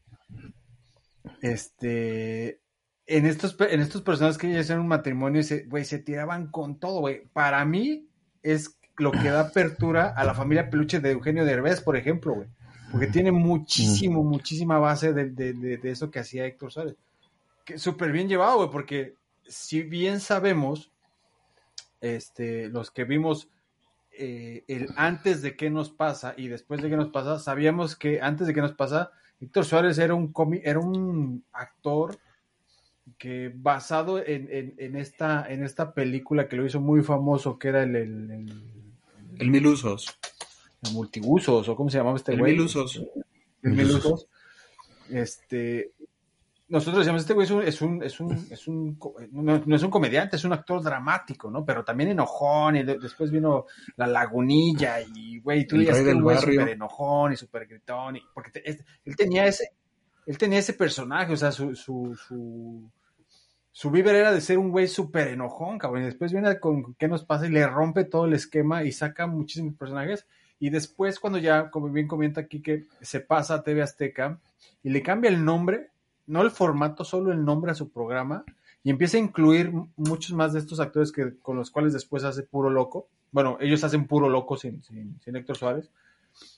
Este, 1.42 2.62
en 3.06 3.26
estos, 3.26 3.56
en 3.60 3.80
estos 3.80 4.02
personajes 4.02 4.38
que 4.38 4.52
ya 4.52 4.60
hicieron 4.60 4.84
un 4.84 4.90
matrimonio, 4.90 5.42
se, 5.44 5.66
güey, 5.66 5.86
se 5.86 6.00
tiraban 6.00 6.52
con 6.52 6.80
todo, 6.80 7.00
güey. 7.00 7.28
Para 7.34 7.64
mí 7.64 8.10
es 8.44 8.78
lo 8.98 9.12
que 9.12 9.30
da 9.30 9.42
apertura 9.42 10.14
a 10.16 10.24
la 10.24 10.34
familia 10.34 10.70
peluche 10.70 11.00
de 11.00 11.12
Eugenio 11.12 11.46
Derbez, 11.46 11.82
por 11.82 11.96
ejemplo, 11.96 12.34
güey. 12.34 12.50
Porque 12.96 13.08
tiene 13.12 13.32
muchísimo, 13.32 14.24
muchísima 14.24 14.80
base 14.80 15.12
de, 15.14 15.30
de- 15.32 15.54
de- 15.54 15.78
de 15.78 15.92
eso 15.92 16.10
que 16.10 16.20
hacía 16.20 16.46
Héctor 16.46 16.72
Suárez. 16.72 16.96
Que 17.66 17.78
súper 17.78 18.12
bien 18.12 18.28
llevado, 18.30 18.58
güey, 18.58 18.70
porque 18.70 19.16
si 19.48 19.82
bien 19.84 20.20
sabemos, 20.20 20.92
este, 22.02 22.70
los 22.70 22.92
que 22.92 23.04
vimos 23.04 23.50
eh, 24.18 24.64
el 24.68 24.88
antes 24.96 25.42
de 25.42 25.56
qué 25.58 25.70
nos 25.70 25.90
pasa 25.90 26.34
y 26.38 26.48
después 26.48 26.82
de 26.82 26.90
qué 26.90 26.96
nos 26.96 27.10
pasa, 27.10 27.38
sabíamos 27.40 27.96
que 27.98 28.22
antes 28.22 28.48
de 28.48 28.54
qué 28.54 28.62
nos 28.62 28.74
pasa, 28.74 29.12
Héctor 29.42 29.66
Suárez 29.66 29.98
era 29.98 30.14
un 30.14 30.32
comi- 30.32 30.62
era 30.64 30.80
un 30.80 31.44
actor 31.52 32.18
que 33.18 33.52
basado 33.54 34.20
en, 34.20 34.48
en- 34.52 34.74
en 34.78 34.96
esta, 34.96 35.46
en 35.52 35.64
esta 35.64 35.94
película 35.94 36.48
que 36.48 36.56
lo 36.56 36.66
hizo 36.66 36.80
muy 36.80 37.04
famoso, 37.04 37.60
que 37.60 37.68
era 37.68 37.84
el, 37.84 37.96
el, 37.96 38.32
el- 38.32 38.64
El 39.38 39.52
Mil 39.52 39.68
Usos. 39.68 40.18
Multiusos, 40.92 41.68
o 41.70 41.76
cómo 41.76 41.90
se 41.90 41.98
llamaba 41.98 42.18
este 42.18 42.34
El 42.34 42.40
güey. 42.40 42.54
Mil 42.54 42.62
Usos. 42.62 43.02
El 43.64 43.74
Mil 43.74 43.86
usos. 43.88 44.06
Usos. 44.06 44.28
Este, 45.10 45.92
nosotros 46.68 47.00
decíamos, 47.00 47.22
este 47.22 47.34
güey 47.34 47.46
es 47.46 47.52
un, 47.52 47.62
es 47.64 47.82
un, 47.82 48.04
es 48.04 48.20
un, 48.20 48.48
es 48.50 48.68
un 48.68 48.96
co- 48.96 49.16
no, 49.32 49.62
no 49.66 49.76
es 49.76 49.84
un 49.84 49.92
comediante, 49.92 50.36
es 50.36 50.44
un 50.46 50.54
actor 50.54 50.82
dramático, 50.82 51.52
¿no? 51.52 51.64
Pero 51.64 51.84
también 51.84 52.10
enojón, 52.10 52.78
y 52.78 52.84
de- 52.84 52.98
después 52.98 53.30
vino 53.30 53.66
La 53.98 54.08
Lagunilla, 54.08 55.00
y 55.02 55.40
güey, 55.42 55.68
tú 55.68 55.76
Rey 55.78 55.86
que 55.86 56.10
el 56.12 56.22
güey 56.24 56.38
súper 56.38 56.70
enojón 56.70 57.34
y 57.34 57.36
súper 57.36 57.68
gritón, 57.68 58.16
y, 58.16 58.22
porque 58.34 58.52
te- 58.52 58.70
es- 58.70 58.84
él 59.06 59.16
tenía 59.16 59.46
ese, 59.46 59.70
él 60.26 60.38
tenía 60.40 60.58
ese 60.60 60.74
personaje, 60.74 61.34
o 61.34 61.38
sea, 61.38 61.52
su, 61.52 61.76
su, 61.76 62.16
su, 62.16 62.90
su 63.72 63.92
vibra 63.92 64.18
era 64.18 64.32
de 64.32 64.42
ser 64.42 64.58
un 64.58 64.72
güey 64.72 64.88
súper 64.88 65.28
enojón, 65.28 65.78
cabrón, 65.78 66.02
y 66.02 66.06
después 66.06 66.32
viene 66.32 66.60
con 66.60 66.96
qué 66.96 67.08
nos 67.08 67.24
pasa 67.26 67.46
y 67.46 67.52
le 67.52 67.68
rompe 67.68 68.06
todo 68.06 68.26
el 68.26 68.34
esquema 68.34 68.84
y 68.84 68.92
saca 68.92 69.28
muchísimos 69.28 69.76
personajes, 69.76 70.26
y 70.60 70.70
después 70.70 71.20
cuando 71.20 71.40
ya, 71.40 71.70
como 71.70 71.90
bien 71.90 72.08
comenta 72.08 72.42
aquí, 72.42 72.62
que 72.62 72.86
se 73.02 73.20
pasa 73.20 73.56
a 73.56 73.64
TV 73.64 73.82
Azteca 73.82 74.40
y 74.84 74.90
le 74.90 75.02
cambia 75.04 75.30
el 75.30 75.44
nombre, 75.44 75.90
no 76.28 76.42
el 76.42 76.52
formato, 76.52 77.04
solo 77.04 77.32
el 77.32 77.44
nombre 77.44 77.72
a 77.72 77.76
su 77.76 77.90
programa, 77.90 78.44
y 78.84 78.90
empieza 78.92 79.18
a 79.18 79.22
incluir 79.22 79.72
muchos 79.96 80.32
más 80.34 80.54
de 80.54 80.60
estos 80.60 80.80
actores 80.80 81.12
que, 81.12 81.34
con 81.42 81.58
los 81.58 81.72
cuales 81.72 81.94
después 81.94 82.24
hace 82.24 82.44
puro 82.44 82.70
loco. 82.70 83.08
Bueno, 83.32 83.58
ellos 83.60 83.84
hacen 83.84 84.06
puro 84.08 84.30
loco 84.30 84.58
sin, 84.58 84.82
sin, 84.84 85.20
sin 85.22 85.36
Héctor 85.36 85.58
Suárez. 85.58 85.90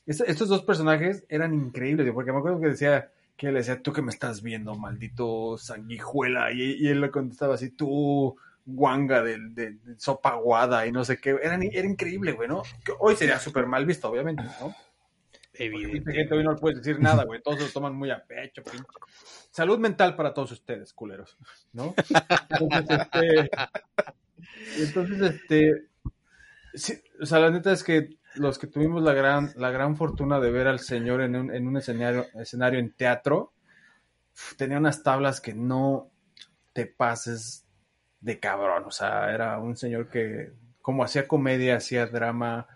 Est- 0.06 0.28
estos 0.28 0.50
dos 0.50 0.64
personajes 0.64 1.26
eran 1.30 1.54
increíbles, 1.54 2.12
porque 2.14 2.32
me 2.32 2.40
acuerdo 2.40 2.60
que 2.60 2.68
decía 2.70 3.12
que 3.38 3.48
le 3.52 3.60
decía, 3.60 3.82
tú 3.82 3.94
que 3.94 4.02
me 4.02 4.12
estás 4.12 4.42
viendo, 4.42 4.76
maldito 4.76 5.58
sanguijuela, 5.58 6.52
y 6.52 6.88
él 6.88 7.02
le 7.02 7.12
contestaba 7.12 7.54
así, 7.56 7.70
tú 7.70 8.36
guanga 8.68 9.24
del 9.24 9.56
de, 9.56 9.72
de 9.72 10.00
sopa 10.00 10.32
aguada 10.32 10.86
y 10.86 10.92
no 10.92 11.04
sé 11.06 11.18
qué, 11.20 11.32
Eran- 11.42 11.64
era 11.64 11.88
increíble, 11.88 12.34
güey, 12.34 12.48
¿no? 12.50 12.62
Que 12.84 12.92
hoy 13.00 13.16
sería 13.16 13.40
súper 13.40 13.66
mal 13.66 13.86
visto, 13.86 14.10
obviamente, 14.10 14.44
¿no? 14.60 14.76
Gente 15.54 16.36
hoy 16.36 16.44
no 16.44 16.52
le 16.52 16.58
puedes 16.60 16.78
decir 16.84 17.00
nada, 17.02 17.24
güey. 17.24 17.42
Todos 17.42 17.60
lo 17.62 17.68
toman 17.70 17.96
muy 17.96 18.12
a 18.12 18.24
pecho, 18.24 18.62
pinche. 18.64 18.86
Salud 19.50 19.80
mental 19.80 20.16
para 20.16 20.32
todos 20.34 20.52
ustedes, 20.52 20.94
culeros, 20.94 21.36
¿no? 21.74 21.96
Entonces, 22.50 23.00
este. 23.00 23.50
Entonces, 24.78 25.22
este. 25.22 25.88
sí, 26.76 27.02
o 27.20 27.26
sea, 27.26 27.40
la 27.40 27.50
neta 27.50 27.72
es 27.72 27.84
que 27.84 28.18
los 28.36 28.60
que 28.60 28.68
tuvimos 28.68 29.02
la 29.02 29.14
gran, 29.14 29.52
la 29.56 29.72
gran 29.72 29.96
fortuna 29.96 30.40
de 30.40 30.52
ver 30.52 30.68
al 30.68 30.80
señor 30.80 31.22
en 31.22 31.36
un, 31.36 31.52
en 31.56 31.66
un 31.68 31.78
escenario, 31.78 32.28
escenario 32.36 32.80
en 32.80 32.92
teatro, 32.92 33.54
tenía 34.58 34.78
unas 34.78 35.02
tablas 35.02 35.42
que 35.42 35.56
no 35.56 36.12
te 36.74 36.86
pases 36.86 37.66
de 38.22 38.40
cabrón. 38.40 38.84
O 38.86 38.92
sea, 38.92 39.34
era 39.34 39.60
un 39.60 39.76
señor 39.76 40.10
que, 40.10 40.52
como 40.82 41.04
hacía 41.04 41.28
comedia, 41.28 41.78
hacía 41.78 42.06
drama, 42.08 42.68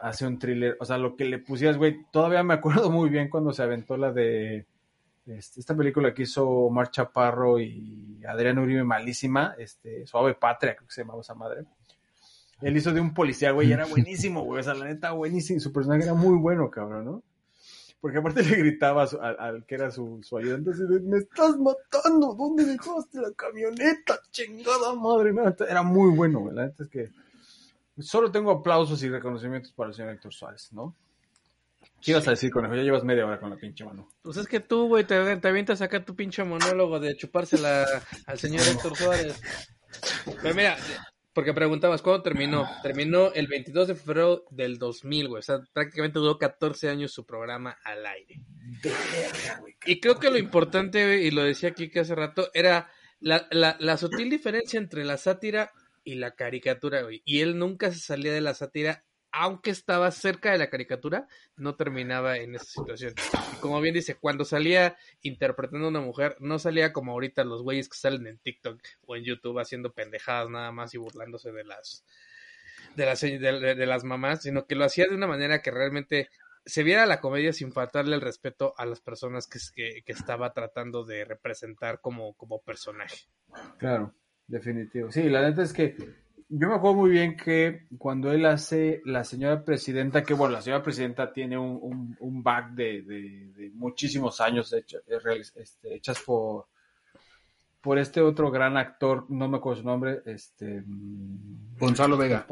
hace 0.00 0.26
un 0.26 0.38
thriller, 0.38 0.76
o 0.80 0.84
sea, 0.84 0.98
lo 0.98 1.16
que 1.16 1.24
le 1.24 1.38
pusieras, 1.38 1.76
güey, 1.76 2.04
todavía 2.10 2.42
me 2.42 2.54
acuerdo 2.54 2.90
muy 2.90 3.08
bien 3.08 3.28
cuando 3.28 3.52
se 3.52 3.62
aventó 3.62 3.96
la 3.96 4.12
de 4.12 4.66
este, 5.26 5.60
esta 5.60 5.74
película 5.74 6.14
que 6.14 6.22
hizo 6.22 6.48
Omar 6.48 6.90
Chaparro 6.90 7.58
y 7.58 8.22
Adrián 8.28 8.58
Uribe 8.58 8.84
malísima, 8.84 9.54
este, 9.58 10.06
Suave 10.06 10.34
Patria, 10.34 10.76
creo 10.76 10.86
que 10.86 10.94
se 10.94 11.02
llamaba 11.02 11.20
esa 11.20 11.34
madre. 11.34 11.64
Él 12.62 12.76
hizo 12.76 12.92
de 12.92 13.00
un 13.00 13.12
policía, 13.12 13.50
güey, 13.50 13.68
y 13.68 13.72
era 13.72 13.86
buenísimo, 13.90 14.42
güey, 14.42 14.60
o 14.60 14.62
sea, 14.62 14.74
la 14.74 14.86
neta, 14.86 15.12
buenísimo, 15.12 15.60
su 15.60 15.72
personaje 15.72 16.04
era 16.04 16.14
muy 16.14 16.36
bueno, 16.36 16.70
cabrón, 16.70 17.04
¿no? 17.04 17.22
Porque 18.06 18.18
aparte 18.18 18.44
le 18.44 18.56
gritaba 18.58 19.02
al, 19.02 19.36
al 19.40 19.66
que 19.66 19.74
era 19.74 19.90
su, 19.90 20.20
su 20.22 20.38
ayudante, 20.38 20.70
así 20.70 20.82
de, 20.86 21.00
me 21.00 21.18
estás 21.18 21.58
matando, 21.58 22.36
¿dónde 22.38 22.64
dejaste 22.64 23.20
la 23.20 23.32
camioneta? 23.32 24.20
Chingada 24.30 24.94
madre, 24.94 25.32
no, 25.32 25.42
era 25.68 25.82
muy 25.82 26.14
bueno, 26.14 26.38
güey, 26.38 26.54
la 26.54 26.66
neta 26.66 26.84
es 26.84 26.88
que 26.88 27.10
solo 27.98 28.30
tengo 28.30 28.52
aplausos 28.52 29.02
y 29.02 29.08
reconocimientos 29.08 29.72
para 29.72 29.88
el 29.88 29.96
señor 29.96 30.12
Héctor 30.12 30.32
Suárez, 30.32 30.72
¿no? 30.72 30.94
¿Qué 32.00 32.12
ibas 32.12 32.28
a 32.28 32.30
decir, 32.30 32.52
conejo? 32.52 32.76
Ya 32.76 32.82
llevas 32.82 33.02
media 33.02 33.26
hora 33.26 33.40
con 33.40 33.50
la 33.50 33.56
pinche 33.56 33.84
mano. 33.84 34.08
Pues 34.22 34.36
es 34.36 34.46
que 34.46 34.60
tú, 34.60 34.86
güey, 34.86 35.02
te, 35.02 35.36
te 35.38 35.48
avientas 35.48 35.82
acá 35.82 36.04
tu 36.04 36.14
pinche 36.14 36.44
monólogo 36.44 37.00
de 37.00 37.16
chupársela 37.16 37.88
al 38.26 38.38
señor 38.38 38.62
Héctor 38.68 38.96
Suárez. 38.96 39.42
Pero 40.40 40.54
mira, 40.54 40.76
porque 41.36 41.52
preguntabas, 41.52 42.00
¿cuándo 42.00 42.22
terminó? 42.22 42.66
Terminó 42.82 43.30
el 43.34 43.46
22 43.46 43.88
de 43.88 43.94
febrero 43.94 44.46
del 44.48 44.78
2000, 44.78 45.28
güey. 45.28 45.40
O 45.40 45.42
sea, 45.42 45.58
prácticamente 45.70 46.18
duró 46.18 46.38
14 46.38 46.88
años 46.88 47.12
su 47.12 47.26
programa 47.26 47.76
al 47.84 48.06
aire. 48.06 48.40
Y 49.84 50.00
creo 50.00 50.18
que 50.18 50.30
lo 50.30 50.38
importante, 50.38 51.22
y 51.22 51.30
lo 51.30 51.42
decía 51.42 51.68
aquí 51.68 51.90
que 51.90 52.00
hace 52.00 52.14
rato, 52.14 52.48
era 52.54 52.90
la, 53.20 53.46
la, 53.50 53.76
la 53.80 53.98
sutil 53.98 54.30
diferencia 54.30 54.78
entre 54.78 55.04
la 55.04 55.18
sátira 55.18 55.72
y 56.04 56.14
la 56.14 56.34
caricatura, 56.34 57.02
güey. 57.02 57.20
Y 57.26 57.40
él 57.40 57.58
nunca 57.58 57.92
se 57.92 58.00
salía 58.00 58.32
de 58.32 58.40
la 58.40 58.54
sátira, 58.54 59.04
aunque 59.38 59.70
estaba 59.70 60.10
cerca 60.12 60.50
de 60.50 60.58
la 60.58 60.70
caricatura, 60.70 61.28
no 61.56 61.76
terminaba 61.76 62.38
en 62.38 62.54
esa 62.54 62.64
situación. 62.64 63.14
Y 63.52 63.56
como 63.56 63.82
bien 63.82 63.94
dice, 63.94 64.14
cuando 64.14 64.46
salía 64.46 64.96
interpretando 65.20 65.86
a 65.86 65.90
una 65.90 66.00
mujer, 66.00 66.36
no 66.40 66.58
salía 66.58 66.94
como 66.94 67.12
ahorita 67.12 67.44
los 67.44 67.62
güeyes 67.62 67.90
que 67.90 67.98
salen 67.98 68.26
en 68.26 68.38
TikTok 68.38 68.80
o 69.04 69.14
en 69.14 69.24
YouTube 69.24 69.58
haciendo 69.58 69.92
pendejadas 69.92 70.48
nada 70.48 70.72
más 70.72 70.94
y 70.94 70.98
burlándose 70.98 71.52
de 71.52 71.64
las 71.64 72.04
de 72.94 73.04
las, 73.04 73.20
de, 73.20 73.86
las 73.86 74.04
mamás, 74.04 74.42
sino 74.42 74.66
que 74.66 74.74
lo 74.74 74.86
hacía 74.86 75.06
de 75.06 75.14
una 75.14 75.26
manera 75.26 75.60
que 75.60 75.70
realmente 75.70 76.30
se 76.64 76.82
viera 76.82 77.04
la 77.04 77.20
comedia 77.20 77.52
sin 77.52 77.72
faltarle 77.72 78.14
el 78.14 78.22
respeto 78.22 78.72
a 78.78 78.86
las 78.86 79.02
personas 79.02 79.46
que, 79.46 79.58
que, 79.74 80.02
que 80.02 80.12
estaba 80.12 80.54
tratando 80.54 81.04
de 81.04 81.26
representar 81.26 82.00
como, 82.00 82.32
como 82.34 82.62
personaje. 82.62 83.26
Claro, 83.76 84.14
definitivo. 84.46 85.12
Sí, 85.12 85.28
la 85.28 85.42
neta 85.42 85.62
es 85.62 85.74
que 85.74 85.94
yo 86.48 86.68
me 86.68 86.74
acuerdo 86.74 86.96
muy 86.96 87.10
bien 87.10 87.36
que 87.36 87.86
cuando 87.98 88.30
él 88.32 88.46
hace 88.46 89.02
la 89.04 89.24
señora 89.24 89.64
presidenta, 89.64 90.22
que 90.22 90.34
bueno, 90.34 90.54
la 90.54 90.62
señora 90.62 90.82
presidenta 90.82 91.32
tiene 91.32 91.58
un, 91.58 91.78
un, 91.82 92.16
un 92.20 92.42
back 92.42 92.70
de, 92.72 93.02
de- 93.02 93.52
de 93.56 93.70
muchísimos 93.74 94.40
años 94.40 94.72
hecha- 94.72 94.98
eh, 95.08 95.40
este, 95.56 95.94
hechas 95.94 96.20
por, 96.24 96.66
por 97.80 97.98
este 97.98 98.20
otro 98.20 98.50
gran 98.50 98.76
actor, 98.76 99.26
no 99.28 99.48
me 99.48 99.56
acuerdo 99.58 99.80
su 99.82 99.86
nombre, 99.86 100.22
este 100.26 100.82
mm, 100.86 101.76
Gonzalo 101.78 102.16
Vega. 102.16 102.46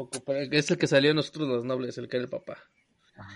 Es 0.51 0.69
el 0.71 0.77
que 0.77 0.87
salió 0.87 1.11
en 1.11 1.15
Nosotros 1.17 1.47
los 1.47 1.65
Nobles, 1.65 1.97
el 1.97 2.07
que 2.07 2.17
era 2.17 2.25
el 2.25 2.29
papá. 2.29 2.57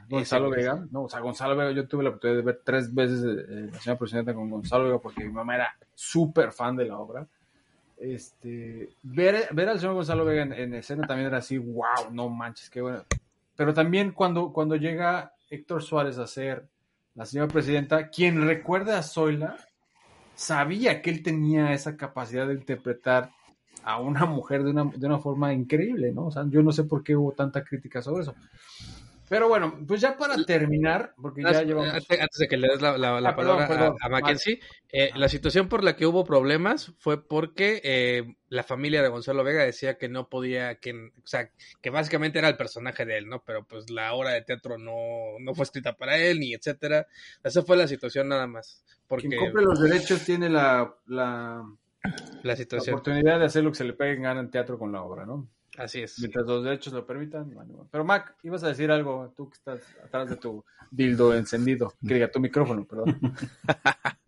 Gonzalo 0.10 0.48
Ese, 0.54 0.58
Vega. 0.58 0.86
No, 0.92 1.04
o 1.04 1.10
sea, 1.10 1.22
Gonzalo 1.22 1.56
Vega, 1.56 1.72
yo 1.72 1.88
tuve 1.88 2.04
la 2.04 2.10
oportunidad 2.10 2.38
de 2.40 2.44
ver 2.46 2.62
tres 2.66 2.94
veces 2.94 3.24
eh, 3.24 3.70
la 3.72 3.80
señora 3.80 3.98
presidenta 4.00 4.34
con 4.34 4.50
Gonzalo 4.50 4.84
Vega 4.86 5.00
porque 5.00 5.24
mi 5.24 5.32
mamá 5.32 5.56
era 5.56 5.74
súper 5.96 6.52
fan 6.52 6.76
de 6.76 6.86
la 6.86 6.98
obra. 6.98 7.26
Este, 8.00 8.90
ver, 9.04 9.50
ver 9.52 9.70
al 9.70 9.80
señor 9.80 9.96
Gonzalo 9.96 10.24
Vega 10.24 10.44
en, 10.44 10.54
en 10.54 10.74
escena 10.74 11.06
también 11.06 11.28
era 11.28 11.40
así, 11.40 11.58
wow, 11.58 12.12
no 12.12 12.30
manches, 12.30 12.70
qué 12.70 12.82
bueno. 12.82 13.04
Pero 13.56 13.74
también 13.74 14.12
cuando, 14.12 14.54
cuando 14.54 14.78
llega 14.78 15.34
Héctor 15.50 15.84
Suárez 15.84 16.18
a 16.18 16.28
ser 16.28 16.66
la 17.16 17.26
señora 17.26 17.52
presidenta, 17.52 18.10
quien 18.10 18.48
recuerda 18.48 18.98
a 18.98 19.04
Zoila, 19.04 19.58
sabía 20.36 21.02
que 21.02 21.10
él 21.10 21.22
tenía 21.22 21.74
esa 21.74 21.98
capacidad 21.98 22.48
de 22.48 22.54
interpretar 22.54 23.32
a 23.84 24.00
una 24.00 24.26
mujer 24.26 24.64
de 24.64 24.72
una, 24.72 24.86
de 24.86 25.06
una 25.06 25.20
forma 25.20 25.54
increíble, 25.54 26.14
¿no? 26.14 26.28
O 26.28 26.32
sea, 26.32 26.46
yo 26.48 26.64
no 26.64 26.72
sé 26.72 26.86
por 26.86 27.04
qué 27.04 27.16
hubo 27.16 27.34
tanta 27.34 27.64
crítica 27.64 28.02
sobre 28.02 28.24
eso. 28.24 28.36
Pero 29.30 29.48
bueno, 29.48 29.80
pues 29.88 30.02
ya 30.02 30.18
para 30.18 30.44
terminar, 30.44 31.14
porque 31.22 31.44
ya 31.44 31.62
llevamos... 31.64 31.94
Antes, 31.94 32.40
de 32.40 32.48
que 32.48 32.58
le 32.58 32.68
des 32.68 32.82
la, 32.82 32.98
la- 32.98 33.22
la 33.22 33.30
Ah, 33.30 33.36
palabra 33.36 33.66
a- 33.66 33.68
perdón. 33.68 33.96
a, 34.02 34.10
Mackenzie, 34.10 34.60
eh, 34.92 35.12
la 35.16 35.30
situación 35.30 35.70
por 35.70 35.84
la 35.84 35.96
que 35.96 36.06
hubo 36.08 36.24
problemas 36.26 36.94
fue 36.98 37.26
porque 37.28 37.80
eh, 37.84 38.36
la 38.50 38.64
familia 38.64 39.02
de 39.04 39.10
Gonzalo 39.10 39.44
Vega 39.44 39.64
decía 39.64 39.98
que 39.98 40.10
no 40.10 40.30
podía, 40.30 40.76
que, 40.80 40.94
o 40.94 41.28
sea, 41.28 41.52
que 41.82 41.90
básicamente 41.92 42.40
era 42.40 42.50
el 42.50 42.58
personaje 42.58 43.06
de 43.06 43.18
él, 43.20 43.28
¿no? 43.30 43.44
Pero 43.46 43.66
pues 43.66 43.90
la 43.92 44.14
obra 44.14 44.32
de 44.32 44.42
teatro 44.42 44.78
no, 44.78 44.96
no 45.40 45.54
fue 45.54 45.64
escrita 45.64 45.96
para 45.96 46.18
él, 46.18 46.40
ni 46.40 46.54
etcétera. 46.54 47.06
Esa 47.44 47.62
fue 47.62 47.78
la 47.78 47.88
situación 47.88 48.30
nada 48.30 48.48
más. 48.48 48.84
Porque 49.08 49.28
Quien 49.28 49.40
compre 49.40 49.64
los 49.64 49.80
derechos 49.80 50.24
tiene 50.26 50.50
la, 50.50 50.94
la, 51.08 51.64
la 52.44 52.56
oportunidad 52.82 53.40
de 53.40 53.46
hacer 53.46 53.64
lo 53.64 53.72
que 53.72 53.78
se 53.78 53.84
le 53.84 53.94
pegue 53.94 54.14
en 54.14 54.24
gana 54.24 54.40
en 54.40 54.50
teatro 54.50 54.78
con 54.80 54.92
la 54.92 55.02
obra, 55.04 55.26
¿no? 55.26 55.48
Así 55.80 56.02
es. 56.02 56.20
Mientras 56.20 56.46
los 56.46 56.64
derechos 56.64 56.94
lo 56.94 57.06
permitan. 57.06 57.50
bueno. 57.54 57.88
Pero 57.92 58.04
Mac, 58.06 58.36
ibas 58.44 58.64
a 58.64 58.68
decir 58.68 58.92
algo, 58.92 59.34
tú 59.36 59.50
que 59.50 59.56
estás 59.56 59.82
atrás 60.04 60.30
de 60.30 60.36
tu 60.36 60.64
dildo 60.92 61.36
encendido, 61.36 61.94
que 62.08 62.14
diga 62.16 62.30
tu 62.32 62.40
micrófono, 62.40 62.86
perdón. 62.86 63.20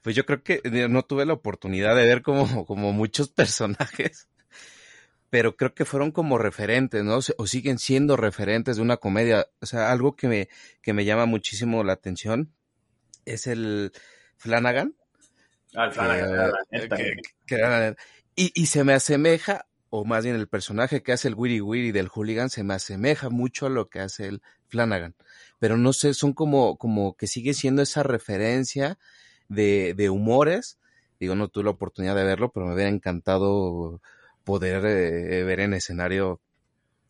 Pues 0.00 0.14
yo 0.16 0.24
creo 0.24 0.42
que 0.42 0.60
eh, 0.64 0.88
no 0.88 1.02
tuve 1.02 1.26
la 1.26 1.32
oportunidad 1.34 1.94
de 1.96 2.06
ver 2.06 2.22
como, 2.22 2.64
como 2.64 2.92
muchos 2.92 3.28
personajes, 3.32 4.28
pero 5.28 5.56
creo 5.56 5.74
que 5.74 5.84
fueron 5.84 6.12
como 6.12 6.38
referentes, 6.38 7.04
¿no? 7.04 7.18
O 7.36 7.46
siguen 7.46 7.78
siendo 7.78 8.16
referentes 8.16 8.76
de 8.76 8.82
una 8.82 8.96
comedia. 8.96 9.48
O 9.60 9.66
sea, 9.66 9.90
algo 9.92 10.16
que 10.16 10.28
me, 10.28 10.48
que 10.80 10.92
me 10.94 11.04
llama 11.04 11.26
muchísimo 11.26 11.82
la 11.84 11.92
atención 11.94 12.54
es 13.26 13.46
el 13.46 13.92
Flanagan. 14.36 14.94
Al 15.74 15.92
que- 15.92 16.88
que- 16.88 17.16
que 17.46 17.96
y, 18.36 18.52
y 18.54 18.66
se 18.66 18.84
me 18.84 18.94
asemeja, 18.94 19.66
o 19.90 20.04
más 20.04 20.24
bien 20.24 20.36
el 20.36 20.48
personaje 20.48 21.02
que 21.02 21.12
hace 21.12 21.28
el 21.28 21.34
Wiri 21.34 21.60
Wiri 21.60 21.92
del 21.92 22.08
hooligan 22.08 22.50
se 22.50 22.64
me 22.64 22.74
asemeja 22.74 23.30
mucho 23.30 23.66
a 23.66 23.70
lo 23.70 23.88
que 23.88 24.00
hace 24.00 24.26
el 24.26 24.42
Flanagan. 24.68 25.14
Pero 25.58 25.76
no 25.76 25.92
sé, 25.92 26.14
son 26.14 26.32
como, 26.32 26.76
como 26.76 27.16
que 27.16 27.26
sigue 27.26 27.54
siendo 27.54 27.82
esa 27.82 28.02
referencia 28.02 28.98
de, 29.48 29.94
de 29.96 30.10
humores. 30.10 30.78
Digo, 31.18 31.34
no 31.34 31.48
tuve 31.48 31.64
la 31.64 31.70
oportunidad 31.70 32.14
de 32.14 32.24
verlo, 32.24 32.52
pero 32.52 32.66
me 32.66 32.74
hubiera 32.74 32.90
encantado 32.90 34.00
poder 34.44 34.84
eh, 34.86 35.42
ver 35.44 35.60
en 35.60 35.74
escenario 35.74 36.40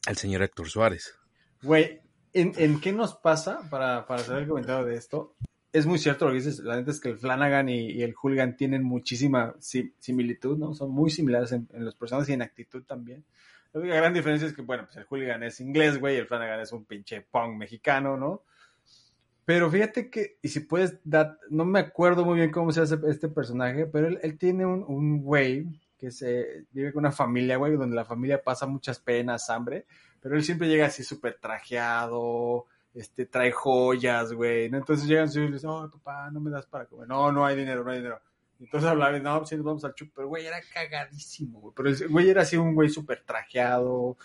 al 0.06 0.16
señor 0.16 0.42
Héctor 0.42 0.68
Suárez. 0.68 1.14
Güey, 1.62 2.00
¿en, 2.32 2.52
en 2.56 2.80
qué 2.80 2.92
nos 2.92 3.14
pasa 3.16 3.60
para, 3.70 4.06
para 4.06 4.22
hacer 4.22 4.38
el 4.38 4.48
comentario 4.48 4.86
de 4.86 4.96
esto? 4.96 5.34
Es 5.72 5.86
muy 5.86 5.98
cierto 5.98 6.24
lo 6.24 6.30
que 6.30 6.38
dices, 6.38 6.60
la 6.60 6.76
neta 6.76 6.90
es 6.90 7.00
que 7.00 7.10
el 7.10 7.18
Flanagan 7.18 7.68
y, 7.68 8.02
el 8.02 8.14
Hooligan 8.14 8.56
tienen 8.56 8.82
muchísima 8.82 9.54
si- 9.58 9.92
similitud, 9.98 10.56
¿no? 10.56 10.74
Son 10.74 10.90
muy 10.90 11.10
similares 11.10 11.52
en, 11.52 11.68
en 11.72 11.84
los 11.84 11.94
personajes 11.94 12.30
y 12.30 12.32
en 12.32 12.42
actitud 12.42 12.82
también. 12.84 13.24
La 13.74 13.96
gran 13.96 14.14
diferencia 14.14 14.48
es 14.48 14.54
que, 14.54 14.62
bueno, 14.62 14.84
pues 14.86 14.96
el 14.96 15.04
Hooligan 15.04 15.42
es 15.42 15.60
inglés, 15.60 15.98
güey, 16.00 16.16
y 16.16 16.18
el 16.18 16.26
Flanagan 16.26 16.60
es 16.60 16.72
un 16.72 16.84
pinche 16.86 17.20
punk 17.20 17.54
mexicano, 17.56 18.16
¿no? 18.16 18.42
Pero 19.44 19.70
fíjate 19.70 20.10
que, 20.10 20.38
y 20.42 20.48
si 20.48 20.60
puedes 20.60 20.98
no 21.50 21.64
me 21.64 21.78
acuerdo 21.80 22.24
muy 22.24 22.36
bien 22.36 22.50
cómo 22.50 22.72
se 22.72 22.80
hace 22.80 22.98
este 23.08 23.28
personaje, 23.28 23.86
pero 23.86 24.08
él, 24.08 24.18
él 24.22 24.36
tiene 24.38 24.66
un, 24.66 24.84
un 24.86 25.22
güey 25.22 25.66
que 25.98 26.10
se 26.10 26.64
vive 26.70 26.92
con 26.92 27.00
una 27.00 27.12
familia, 27.12 27.56
güey, 27.56 27.74
donde 27.76 27.96
la 27.96 28.04
familia 28.04 28.42
pasa 28.42 28.66
muchas 28.66 29.00
penas, 29.00 29.48
hambre, 29.50 29.86
pero 30.20 30.36
él 30.36 30.44
siempre 30.44 30.68
llega 30.68 30.86
así 30.86 31.02
súper 31.02 31.38
trajeado, 31.40 32.66
este, 32.94 33.27
trae 33.27 33.52
joyas, 33.52 34.32
güey, 34.32 34.70
¿no? 34.70 34.78
Entonces 34.78 35.06
llegan 35.06 35.28
y 35.28 35.52
dicen, 35.52 35.70
oh, 35.70 35.90
papá, 35.90 36.31
no 36.31 36.40
me 36.40 36.51
das 36.51 36.66
para 36.66 36.86
comer, 36.86 37.09
no, 37.09 37.32
no 37.32 37.44
hay 37.44 37.56
dinero, 37.56 37.85
no 37.85 37.90
hay 37.90 37.98
dinero. 37.98 38.20
Entonces 38.60 38.90
hablaba, 38.90 39.19
no, 39.19 39.39
pues 39.39 39.51
sí, 39.51 39.56
nos 39.56 39.65
vamos 39.65 39.85
al 39.85 39.94
chup, 39.94 40.10
pero 40.15 40.28
güey, 40.28 40.47
era 40.47 40.60
cagadísimo, 40.74 41.60
güey, 41.60 41.74
pero 41.77 41.89
el 41.90 42.09
güey 42.09 42.31
era 42.31 42.43
así 42.43 42.56
un 42.56 42.74
güey 42.74 42.89
súper 42.89 43.23
trajeado, 43.24 44.16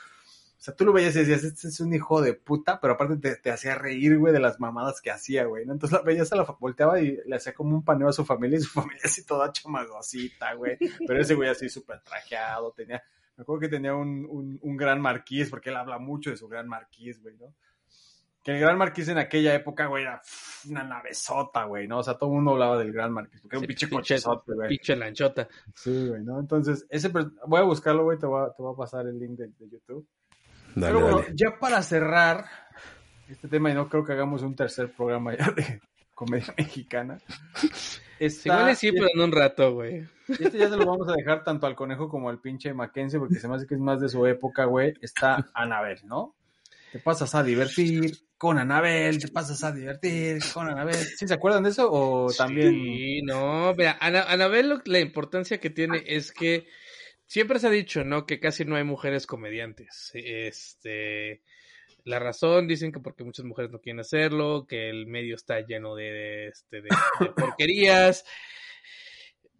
o 0.63 0.65
sea, 0.65 0.73
tú 0.77 0.85
lo 0.85 0.93
veías 0.93 1.13
y 1.17 1.19
decías, 1.19 1.43
este 1.43 1.67
es 1.67 1.81
un 1.81 1.93
hijo 1.93 2.21
de 2.21 2.35
puta, 2.35 2.79
pero 2.79 2.93
aparte 2.93 3.35
te, 3.35 3.51
hacía 3.51 3.75
reír, 3.75 4.17
güey, 4.17 4.31
de 4.31 4.39
las 4.39 4.61
mamadas 4.61 5.01
que 5.01 5.11
hacía, 5.11 5.43
güey, 5.43 5.65
¿no? 5.65 5.73
Entonces 5.73 5.99
la 5.99 6.05
veías, 6.05 6.29
se 6.29 6.37
la 6.37 6.43
volteaba 6.57 7.01
y 7.01 7.19
le 7.25 7.35
hacía 7.35 7.53
como 7.53 7.75
un 7.75 7.83
paneo 7.83 8.07
a 8.07 8.13
su 8.13 8.23
familia 8.23 8.57
y 8.57 8.61
su 8.61 8.69
familia 8.81 9.01
así 9.03 9.25
toda 9.25 9.51
chamagosita, 9.51 10.53
güey. 10.53 10.77
Pero 11.05 11.19
ese 11.19 11.35
güey 11.35 11.49
así 11.49 11.67
súper 11.67 11.99
trajeado, 11.99 12.71
tenía, 12.71 13.03
me 13.35 13.41
acuerdo 13.41 13.59
que 13.59 13.67
tenía 13.67 13.93
un, 13.93 14.25
un, 14.29 14.57
un 14.61 14.77
gran 14.77 15.01
marquís, 15.01 15.49
porque 15.49 15.69
él 15.69 15.75
habla 15.75 15.97
mucho 15.97 16.29
de 16.29 16.37
su 16.37 16.47
gran 16.47 16.69
marquís, 16.69 17.21
güey, 17.21 17.35
¿no? 17.35 17.53
Que 18.43 18.51
el 18.51 18.59
gran 18.59 18.77
marquís 18.77 19.07
en 19.07 19.17
aquella 19.17 19.53
época, 19.55 19.85
güey, 19.85 20.03
era 20.03 20.21
una 20.69 20.83
navezota, 20.83 21.63
güey, 21.63 21.87
¿no? 21.87 21.99
O 21.99 22.03
sea, 22.03 22.15
todo 22.17 22.29
el 22.29 22.35
mundo 22.35 22.51
hablaba 22.51 22.77
del 22.77 22.91
gran 22.91 23.13
marquís, 23.13 23.39
porque 23.41 23.55
era 23.55 23.59
un 23.59 23.63
Sí, 23.63 23.67
pinche 23.67 23.85
pinche- 23.87 23.95
cochezote, 23.95 24.53
güey. 24.53 24.69
Pinche 24.69 24.95
lanchota. 24.97 25.47
Sí, 25.73 26.07
güey, 26.09 26.23
¿no? 26.23 26.39
Entonces, 26.41 26.85
ese, 26.89 27.07
voy 27.09 27.59
a 27.59 27.63
buscarlo, 27.63 28.03
güey, 28.03 28.19
te 28.19 28.25
voy 28.25 28.41
a, 28.45 28.51
te 28.53 28.61
voy 28.61 28.73
a 28.73 28.77
pasar 28.77 29.07
el 29.07 29.17
link 29.17 29.37
de, 29.37 29.47
de 29.47 29.69
YouTube. 29.69 30.05
Dale, 30.75 30.87
Pero 30.93 30.99
bueno, 30.99 31.17
dale. 31.21 31.31
ya 31.35 31.57
para 31.57 31.81
cerrar 31.81 32.45
este 33.29 33.47
tema, 33.47 33.71
y 33.71 33.75
no 33.75 33.87
creo 33.87 34.03
que 34.03 34.11
hagamos 34.11 34.41
un 34.41 34.55
tercer 34.55 34.91
programa 34.91 35.37
ya 35.37 35.49
de 35.51 35.79
comedia 36.13 36.53
mexicana. 36.57 37.17
Está, 38.19 38.49
igual 38.59 38.71
y 38.71 38.75
sí, 38.75 38.91
pero 38.91 39.07
en 39.13 39.21
un 39.21 39.31
rato, 39.31 39.73
güey. 39.73 40.05
este 40.27 40.57
ya 40.57 40.69
se 40.69 40.75
lo 40.77 40.85
vamos 40.85 41.07
a 41.09 41.13
dejar 41.13 41.43
tanto 41.43 41.65
al 41.67 41.75
conejo 41.75 42.09
como 42.09 42.29
al 42.29 42.39
pinche 42.39 42.73
Mackenzie, 42.73 43.19
porque 43.19 43.35
se 43.35 43.47
me 43.47 43.55
hace 43.55 43.65
que 43.67 43.75
es 43.75 43.79
más 43.81 44.01
de 44.01 44.09
su 44.09 44.25
época, 44.25 44.65
güey. 44.65 44.93
Está 45.01 45.49
Anabel, 45.53 45.99
¿no? 46.05 46.35
Te 46.93 46.99
pasas 46.99 47.33
a 47.35 47.43
divertir 47.43 48.11
con 48.37 48.57
Anabel, 48.59 49.17
te 49.19 49.27
pasas 49.27 49.63
a 49.63 49.71
divertir 49.73 50.39
con 50.53 50.69
Anabel. 50.69 50.93
¿Sí 50.95 51.27
se 51.27 51.33
acuerdan 51.33 51.63
de 51.63 51.71
eso? 51.71 51.89
O 51.91 52.31
también. 52.31 52.69
Sí, 52.71 53.21
no, 53.23 53.73
mira, 53.73 53.97
Ana, 53.99 54.23
Anabel, 54.23 54.69
lo- 54.69 54.81
la 54.85 54.99
importancia 54.99 55.59
que 55.59 55.69
tiene 55.71 56.03
es 56.05 56.31
que 56.31 56.67
siempre 57.25 57.57
se 57.59 57.67
ha 57.67 57.71
dicho, 57.71 58.03
¿no? 58.03 58.25
Que 58.27 58.39
casi 58.39 58.63
no 58.63 58.75
hay 58.75 58.83
mujeres 58.83 59.25
comediantes. 59.25 60.11
Este, 60.13 61.41
la 62.03 62.19
razón 62.19 62.67
dicen 62.67 62.91
que 62.91 62.99
porque 62.99 63.23
muchas 63.23 63.45
mujeres 63.45 63.71
no 63.71 63.79
quieren 63.81 63.99
hacerlo, 63.99 64.67
que 64.67 64.89
el 64.89 65.07
medio 65.07 65.35
está 65.35 65.59
lleno 65.61 65.95
de, 65.95 66.03
de, 66.11 66.47
este, 66.49 66.81
de- 66.83 66.89
de 67.19 67.25
porquerías. 67.35 68.23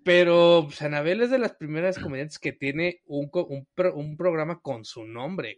Pero 0.04 0.64
pues, 0.68 0.82
Anabel 0.82 1.22
es 1.22 1.30
de 1.32 1.40
las 1.40 1.54
primeras 1.54 1.98
comediantes 1.98 2.38
que 2.38 2.52
tiene 2.52 3.02
un, 3.06 3.30
un, 3.34 3.68
un 3.96 4.18
programa 4.18 4.60
con 4.60 4.84
su 4.84 5.06
nombre, 5.06 5.58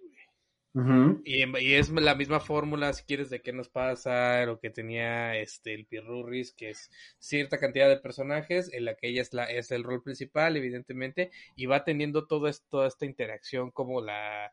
Ujú. 0.76 1.22
Y, 1.24 1.46
y 1.60 1.74
es 1.76 1.90
la 1.90 2.16
misma 2.16 2.42
fórmula, 2.42 2.92
si 2.92 3.06
quieres, 3.06 3.30
de 3.30 3.42
qué 3.42 3.54
nos 3.54 3.70
pasa, 3.70 4.46
lo 4.46 4.60
que 4.60 4.70
tenía 4.70 5.38
este 5.38 5.74
el 5.74 5.86
Pirurris, 5.86 6.52
que 6.52 6.72
es 6.72 6.92
cierta 7.18 7.60
cantidad 7.60 7.88
de 7.88 7.96
personajes, 7.98 8.72
en 8.74 8.84
la 8.84 8.96
que 8.96 9.08
ella 9.08 9.22
es, 9.22 9.34
la, 9.34 9.46
es 9.46 9.72
el 9.72 9.84
rol 9.86 10.04
principal, 10.04 10.58
evidentemente, 10.58 11.32
y 11.56 11.66
va 11.66 11.86
teniendo 11.86 12.28
todo 12.28 12.50
esto, 12.50 12.66
toda 12.70 12.88
esta 12.90 13.06
interacción 13.06 13.72
como 13.72 14.02
la 14.02 14.52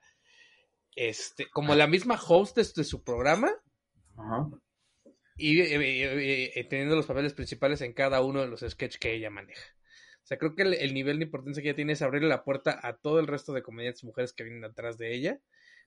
este, 0.94 1.50
como 1.50 1.74
la 1.74 1.88
misma 1.88 2.20
host 2.24 2.56
de, 2.56 2.68
de 2.76 2.84
su 2.84 3.02
programa, 3.02 3.50
Ajá. 4.16 4.48
y 5.36 5.60
eh, 5.60 5.74
eh, 5.74 6.52
eh, 6.54 6.64
teniendo 6.64 6.94
los 6.94 7.06
papeles 7.06 7.34
principales 7.34 7.80
en 7.80 7.94
cada 7.94 8.22
uno 8.22 8.42
de 8.42 8.46
los 8.46 8.60
sketches 8.60 9.00
que 9.00 9.12
ella 9.12 9.30
maneja. 9.30 9.74
O 10.22 10.26
sea, 10.26 10.38
creo 10.38 10.54
que 10.54 10.62
el, 10.62 10.74
el 10.74 10.94
nivel 10.94 11.18
de 11.18 11.24
importancia 11.24 11.64
que 11.64 11.70
ella 11.70 11.76
tiene 11.76 11.94
es 11.94 12.02
abrirle 12.02 12.28
la 12.28 12.44
puerta 12.44 12.78
a 12.80 12.96
todo 12.96 13.18
el 13.18 13.26
resto 13.26 13.52
de 13.52 13.62
comediantes 13.62 14.04
mujeres 14.04 14.32
que 14.32 14.44
vienen 14.44 14.64
atrás 14.64 14.98
de 14.98 15.12
ella, 15.16 15.40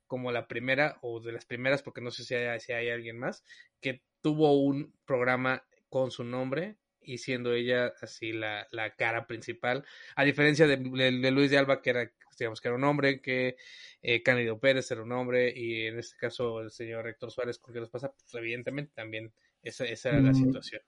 como 0.07 0.31
la 0.31 0.47
primera 0.47 0.97
o 1.01 1.19
de 1.19 1.31
las 1.31 1.45
primeras, 1.45 1.81
porque 1.83 2.01
no 2.01 2.11
sé 2.11 2.23
si 2.23 2.35
hay, 2.35 2.59
si 2.59 2.73
hay 2.73 2.89
alguien 2.89 3.17
más, 3.17 3.43
que 3.81 4.01
tuvo 4.21 4.59
un 4.61 4.93
programa 5.05 5.63
con 5.89 6.11
su 6.11 6.23
nombre 6.23 6.77
y 7.01 7.19
siendo 7.19 7.53
ella 7.53 7.93
así 8.01 8.31
la, 8.33 8.67
la 8.71 8.95
cara 8.95 9.27
principal, 9.27 9.85
a 10.15 10.23
diferencia 10.23 10.65
de, 10.67 10.77
de- 10.77 11.11
de 11.19 11.31
Luis 11.31 11.51
de 11.51 11.57
Alba, 11.59 11.81
que 11.81 11.91
era, 11.91 12.11
digamos, 12.39 12.61
que 12.61 12.67
era 12.67 12.75
un 12.77 12.83
hombre, 12.83 13.21
que 13.21 13.57
eh, 14.01 14.23
Cándido 14.23 14.59
Pérez 14.59 14.89
era 14.91 15.03
un 15.03 15.11
hombre, 15.11 15.53
y 15.55 15.85
en 15.87 15.99
este 15.99 16.17
caso 16.17 16.61
el 16.61 16.71
señor 16.71 17.07
Héctor 17.07 17.31
Suárez, 17.31 17.59
¿con 17.59 17.73
qué 17.73 17.79
nos 17.79 17.89
pasa? 17.91 18.11
Pues 18.11 18.33
evidentemente 18.35 18.91
también 18.95 19.31
esa, 19.61 19.85
esa 19.85 20.09
era 20.09 20.21
la 20.21 20.31
Mm. 20.31 20.35
situación. 20.35 20.81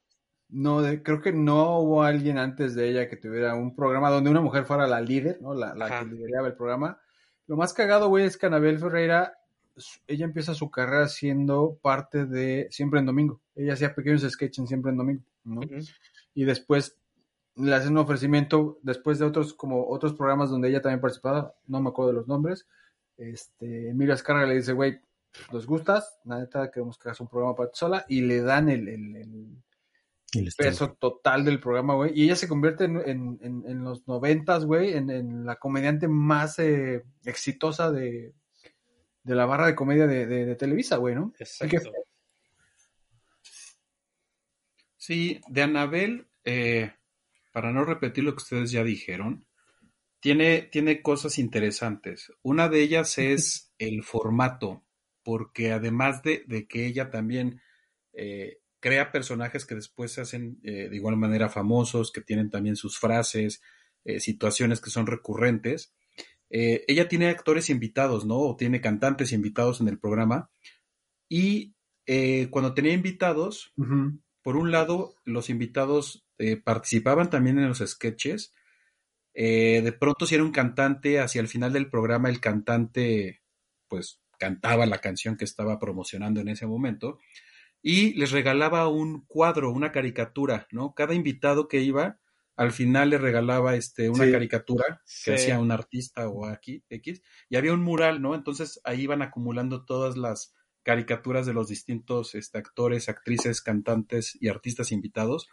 No, 0.49 0.81
de- 0.81 1.03
creo 1.03 1.21
que 1.21 1.33
no 1.33 1.79
hubo 1.79 2.03
alguien 2.03 2.37
antes 2.37 2.73
de 2.73 2.89
ella 2.89 3.09
que 3.09 3.17
tuviera 3.17 3.53
un 3.55 3.75
programa 3.75 4.09
donde 4.09 4.29
una 4.29 4.41
mujer 4.41 4.63
fuera 4.65 4.87
la 4.87 5.01
líder, 5.01 5.41
¿no? 5.41 5.53
La, 5.53 5.75
la 5.75 5.99
que 5.99 6.05
lideraba 6.05 6.47
el 6.47 6.55
programa. 6.55 7.01
Lo 7.47 7.55
más 7.57 7.73
cagado, 7.73 8.09
güey, 8.09 8.25
es 8.25 8.37
que 8.37 8.45
Anabel 8.45 8.79
Ferreira, 8.79 9.37
ella 10.07 10.25
empieza 10.25 10.53
su 10.53 10.69
carrera 10.69 11.07
siendo 11.07 11.77
parte 11.81 12.25
de 12.25 12.67
Siempre 12.71 12.99
en 12.99 13.05
Domingo. 13.05 13.39
Ella 13.55 13.73
hacía 13.73 13.95
pequeños 13.95 14.21
sketches 14.29 14.59
en 14.59 14.67
Siempre 14.67 14.91
en 14.91 14.97
Domingo, 14.97 15.23
¿no? 15.45 15.61
Y 16.33 16.43
después 16.45 16.97
le 17.55 17.73
hacen 17.73 17.91
un 17.93 17.99
ofrecimiento, 17.99 18.79
después 18.83 19.17
de 19.19 19.25
otros, 19.25 19.53
como 19.53 19.87
otros 19.87 20.13
programas 20.13 20.49
donde 20.49 20.69
ella 20.69 20.81
también 20.81 21.01
participaba, 21.01 21.53
no 21.67 21.81
me 21.81 21.89
acuerdo 21.89 22.09
de 22.11 22.17
los 22.17 22.27
nombres. 22.27 22.67
Este, 23.17 23.89
Emilio 23.89 24.13
Azcárraga 24.13 24.47
le 24.47 24.55
dice, 24.55 24.73
güey, 24.73 24.99
¿nos 25.51 25.65
gustas? 25.65 26.19
La 26.25 26.39
neta, 26.39 26.69
queremos 26.69 26.97
que 26.99 27.09
hagas 27.09 27.19
un 27.21 27.27
programa 27.27 27.55
para 27.55 27.69
ti 27.71 27.77
sola. 27.77 28.05
Y 28.07 28.21
le 28.21 28.41
dan 28.41 28.69
el- 28.69 28.87
el- 28.87 29.15
el, 29.15 29.47
El 30.33 30.51
peso 30.57 30.93
total 30.99 31.45
del 31.45 31.59
programa, 31.59 31.95
güey. 31.95 32.11
Y 32.13 32.25
ella 32.25 32.35
se 32.35 32.47
convierte 32.47 32.83
en, 32.85 32.97
en, 32.97 33.39
en, 33.41 33.63
en 33.65 33.83
los 33.83 34.07
noventas, 34.07 34.65
güey, 34.65 34.93
en, 34.93 35.09
en 35.09 35.45
la 35.45 35.55
comediante 35.55 36.07
más 36.07 36.59
eh, 36.59 37.03
exitosa 37.23 37.91
de, 37.91 38.33
de 39.23 39.35
la 39.35 39.45
barra 39.45 39.67
de 39.67 39.75
comedia 39.75 40.05
de, 40.05 40.25
de, 40.25 40.45
de 40.45 40.55
Televisa, 40.55 40.97
güey, 40.97 41.15
¿no? 41.15 41.33
Exacto. 41.39 41.91
Sí, 44.97 45.39
de 45.47 45.61
Anabel, 45.61 46.27
eh, 46.43 46.91
para 47.53 47.71
no 47.71 47.85
repetir 47.85 48.25
lo 48.25 48.31
que 48.31 48.43
ustedes 48.43 48.71
ya 48.71 48.83
dijeron, 48.83 49.47
tiene, 50.19 50.63
tiene 50.63 51.01
cosas 51.01 51.39
interesantes. 51.39 52.33
Una 52.41 52.67
de 52.67 52.81
ellas 52.81 53.17
es 53.17 53.73
el 53.77 54.03
formato, 54.03 54.83
porque 55.23 55.71
además 55.71 56.21
de, 56.23 56.43
de 56.47 56.67
que 56.67 56.85
ella 56.85 57.09
también 57.09 57.61
eh, 58.11 58.59
crea 58.79 59.11
personajes 59.11 59.65
que 59.65 59.75
después 59.75 60.11
se 60.11 60.21
hacen 60.21 60.59
eh, 60.63 60.89
de 60.89 60.95
igual 60.95 61.17
manera 61.17 61.49
famosos, 61.49 62.11
que 62.11 62.21
tienen 62.21 62.49
también 62.49 62.75
sus 62.75 62.99
frases, 62.99 63.61
eh, 64.05 64.19
situaciones 64.19 64.81
que 64.81 64.89
son 64.89 65.07
recurrentes. 65.07 65.93
Eh, 66.49 66.85
ella 66.87 67.07
tiene 67.07 67.27
actores 67.29 67.69
invitados, 67.69 68.25
¿no? 68.25 68.37
O 68.37 68.55
tiene 68.55 68.81
cantantes 68.81 69.31
invitados 69.31 69.81
en 69.81 69.87
el 69.87 69.99
programa. 69.99 70.49
Y 71.29 71.73
cuando 72.51 72.73
tenía 72.73 72.93
invitados, 72.93 73.73
por 74.41 74.55
un 74.55 74.71
lado, 74.71 75.15
los 75.25 75.49
invitados 75.49 76.25
participaban 76.63 77.29
también 77.29 77.59
en 77.59 77.67
los 77.67 77.79
sketches. 77.79 78.53
De 79.33 79.93
pronto, 79.99 80.25
si 80.25 80.35
era 80.35 80.43
un 80.45 80.53
cantante, 80.53 81.19
hacia 81.19 81.41
el 81.41 81.49
final 81.49 81.73
del 81.73 81.89
programa, 81.89 82.29
el 82.29 82.39
cantante, 82.39 83.41
pues, 83.89 84.21
cantaba 84.39 84.85
la 84.85 84.99
canción 84.99 85.35
que 85.35 85.43
estaba 85.43 85.79
promocionando 85.79 86.39
en 86.39 86.47
ese 86.47 86.65
momento. 86.65 87.19
Y 87.81 88.13
les 88.15 88.31
regalaba 88.31 88.87
un 88.87 89.25
cuadro, 89.27 89.71
una 89.71 89.91
caricatura, 89.91 90.67
¿no? 90.71 90.93
Cada 90.93 91.13
invitado 91.13 91.67
que 91.67 91.81
iba, 91.81 92.19
al 92.55 92.71
final 92.71 93.11
le 93.11 93.17
regalaba 93.19 93.75
este, 93.75 94.09
una 94.09 94.25
Sí. 94.25 94.31
caricatura 94.31 95.01
que 95.23 95.33
hacía 95.35 95.59
un 95.59 95.71
artista 95.71 96.27
o 96.27 96.45
aquí, 96.45 96.83
X, 96.89 97.21
y 97.49 97.55
había 97.55 97.73
un 97.73 97.83
mural, 97.83 98.21
¿no? 98.21 98.33
Entonces 98.35 98.81
ahí 98.83 99.01
iban 99.03 99.21
acumulando 99.21 99.85
todas 99.85 100.17
las 100.17 100.53
caricaturas 100.83 101.45
de 101.45 101.53
los 101.53 101.67
distintos 101.67 102.33
este, 102.33 102.57
actores, 102.57 103.09
actrices, 103.09 103.61
cantantes 103.61 104.37
y 104.39 104.47
artistas 104.47 104.91
invitados. 104.91 105.47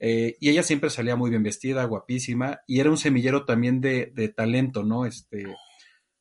Eh, 0.00 0.36
y 0.40 0.50
ella 0.50 0.62
siempre 0.64 0.90
salía 0.90 1.16
muy 1.16 1.30
bien 1.30 1.42
vestida, 1.44 1.84
guapísima, 1.84 2.60
y 2.66 2.80
era 2.80 2.90
un 2.90 2.98
semillero 2.98 3.44
también 3.46 3.80
de, 3.80 4.12
de 4.14 4.28
talento, 4.28 4.82
¿no? 4.82 5.06
Este, 5.06 5.44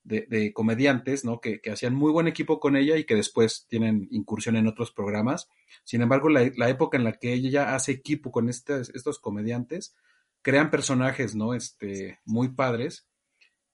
de, 0.04 0.52
comediantes, 0.54 1.24
¿no? 1.24 1.40
Que, 1.40 1.62
que 1.62 1.72
hacían 1.72 1.96
muy 1.96 2.12
buen 2.12 2.28
equipo 2.28 2.60
con 2.60 2.76
ella 2.76 2.98
y 2.98 3.06
que 3.06 3.16
después 3.16 3.66
tienen 3.70 4.08
incursión 4.12 4.56
en 4.56 4.68
otros 4.68 4.92
programas. 4.92 5.48
Sin 5.84 6.02
embargo, 6.02 6.30
la, 6.30 6.52
la 6.56 6.70
época 6.70 6.98
en 6.98 7.04
la 7.04 7.14
que 7.14 7.34
ella 7.34 7.74
hace 7.76 7.94
equipo 7.94 8.32
con 8.32 8.50
estos, 8.50 8.90
estos 8.90 9.20
comediantes, 9.20 9.96
crean 10.42 10.70
personajes, 10.70 11.36
¿no? 11.36 11.54
Este, 11.54 12.20
muy 12.26 12.50
padres, 12.50 13.08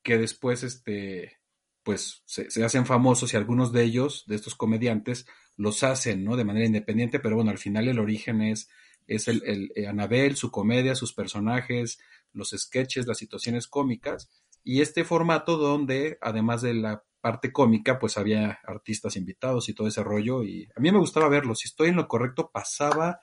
que 0.04 0.18
después, 0.18 0.64
este, 0.64 1.40
pues, 1.84 2.22
se, 2.26 2.50
se 2.52 2.64
hacen 2.64 2.86
famosos 2.86 3.34
y 3.34 3.38
algunos 3.38 3.74
de 3.74 3.84
ellos, 3.84 4.24
de 4.28 4.36
estos 4.36 4.56
comediantes, 4.56 5.26
los 5.58 5.84
hacen, 5.84 6.24
¿no? 6.24 6.38
De 6.38 6.46
manera 6.46 6.68
independiente, 6.68 7.20
pero 7.20 7.36
bueno, 7.36 7.52
al 7.52 7.58
final 7.58 7.88
el 7.88 8.00
origen 8.00 8.42
es, 8.42 8.70
es 9.08 9.28
el, 9.28 9.42
el 9.46 9.72
eh, 9.76 9.88
Anabel, 9.88 10.36
su 10.36 10.52
comedia, 10.52 10.96
sus 10.96 11.14
personajes, 11.14 12.00
los 12.32 12.52
sketches, 12.56 13.08
las 13.08 13.18
situaciones 13.18 13.68
cómicas, 13.68 14.30
y 14.64 14.82
este 14.82 15.04
formato 15.04 15.58
donde, 15.58 16.18
además 16.22 16.62
de 16.62 16.74
la 16.74 17.04
parte 17.22 17.52
cómica, 17.52 18.00
pues 18.00 18.18
había 18.18 18.60
artistas 18.64 19.16
invitados 19.16 19.68
y 19.70 19.74
todo 19.74 19.88
ese 19.88 20.04
rollo, 20.04 20.44
y 20.44 20.70
a 20.76 20.80
mí 20.80 20.92
me 20.92 21.00
gustaba 21.00 21.28
verlo, 21.30 21.56
si 21.56 21.68
estoy 21.68 21.90
en 21.90 21.98
lo 21.98 22.08
correcto, 22.08 22.50
pasaba 22.52 23.20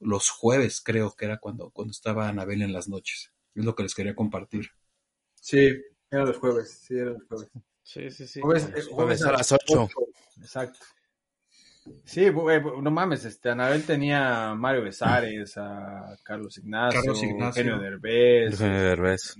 los 0.00 0.30
jueves, 0.30 0.80
creo 0.84 1.14
que 1.16 1.26
era 1.26 1.38
cuando, 1.38 1.70
cuando 1.70 1.92
estaba 1.92 2.28
Anabel 2.28 2.62
en 2.62 2.72
las 2.72 2.88
noches. 2.88 3.32
Es 3.54 3.64
lo 3.64 3.74
que 3.74 3.84
les 3.84 3.94
quería 3.94 4.14
compartir. 4.14 4.70
Sí, 5.34 5.68
era 6.10 6.24
los 6.24 6.38
jueves. 6.38 6.80
Sí, 6.86 6.96
era 6.96 7.10
los 7.10 7.24
jueves. 7.28 7.50
Sí, 7.82 8.10
sí, 8.10 8.26
sí. 8.26 8.40
Jueves, 8.40 8.70
eh, 9.22 9.28
a 9.28 9.32
las 9.32 9.52
ocho. 9.52 9.88
Exacto. 10.40 10.78
Sí, 12.04 12.28
güey, 12.28 12.60
no 12.62 12.90
mames, 12.92 13.24
este, 13.24 13.50
Anabel 13.50 13.84
tenía 13.84 14.50
a 14.50 14.54
Mario 14.54 14.84
Besares, 14.84 15.56
a 15.56 16.16
Carlos 16.22 16.56
Ignacio, 16.58 17.00
Carlos 17.00 17.22
Ignacio. 17.22 17.62
Eugenio 17.62 17.78
Derbez, 17.82 18.52
Eugenio 18.52 18.82
Derbez. 18.82 19.36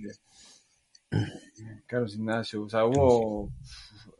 Carlos 1.87 2.15
Ignacio, 2.15 2.63
o 2.63 2.69
sea, 2.69 2.85
hubo 2.85 3.49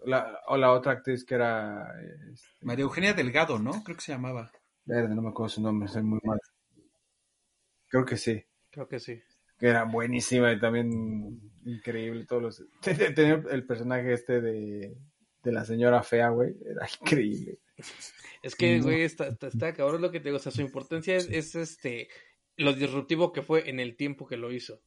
la, 0.05 0.39
o 0.47 0.57
la 0.57 0.71
otra 0.71 0.93
actriz 0.93 1.23
que 1.25 1.35
era, 1.35 1.87
este, 2.31 2.47
María 2.61 2.83
Eugenia 2.83 3.13
Delgado, 3.13 3.59
¿no? 3.59 3.83
Creo 3.83 3.95
que 3.97 4.03
se 4.03 4.11
llamaba. 4.11 4.51
verde, 4.85 5.15
no 5.15 5.21
me 5.21 5.29
acuerdo 5.29 5.49
su 5.49 5.61
nombre, 5.61 5.87
soy 5.87 6.03
muy 6.03 6.19
mal. 6.23 6.39
Creo 7.87 8.05
que 8.05 8.17
sí, 8.17 8.43
Creo 8.71 8.87
que 8.87 8.99
sí. 8.99 9.21
que 9.59 9.67
era 9.67 9.83
buenísima 9.83 10.51
y 10.51 10.59
también 10.59 11.39
increíble 11.65 12.25
todos 12.25 12.41
los... 12.41 12.63
Tenía 12.81 13.41
el 13.51 13.65
personaje 13.65 14.13
este 14.13 14.41
de, 14.41 14.97
de 15.43 15.51
la 15.51 15.63
señora 15.63 16.01
fea, 16.03 16.29
güey, 16.29 16.55
era 16.65 16.87
increíble. 17.01 17.59
Es 18.41 18.55
que, 18.55 18.77
No. 18.77 18.83
güey, 18.83 19.01
está, 19.03 19.27
está, 19.27 19.47
está 19.47 19.73
cabrón 19.73 20.01
lo 20.01 20.11
que 20.11 20.19
te 20.19 20.25
digo. 20.25 20.37
O 20.37 20.39
sea, 20.39 20.51
su 20.51 20.61
importancia 20.61 21.15
es, 21.15 21.29
es, 21.29 21.55
este 21.55 22.07
lo 22.57 22.73
disruptivo 22.73 23.31
que 23.31 23.41
fue 23.41 23.69
en 23.69 23.79
el 23.79 23.95
tiempo 23.95 24.27
que 24.27 24.37
lo 24.37 24.51
hizo. 24.51 24.81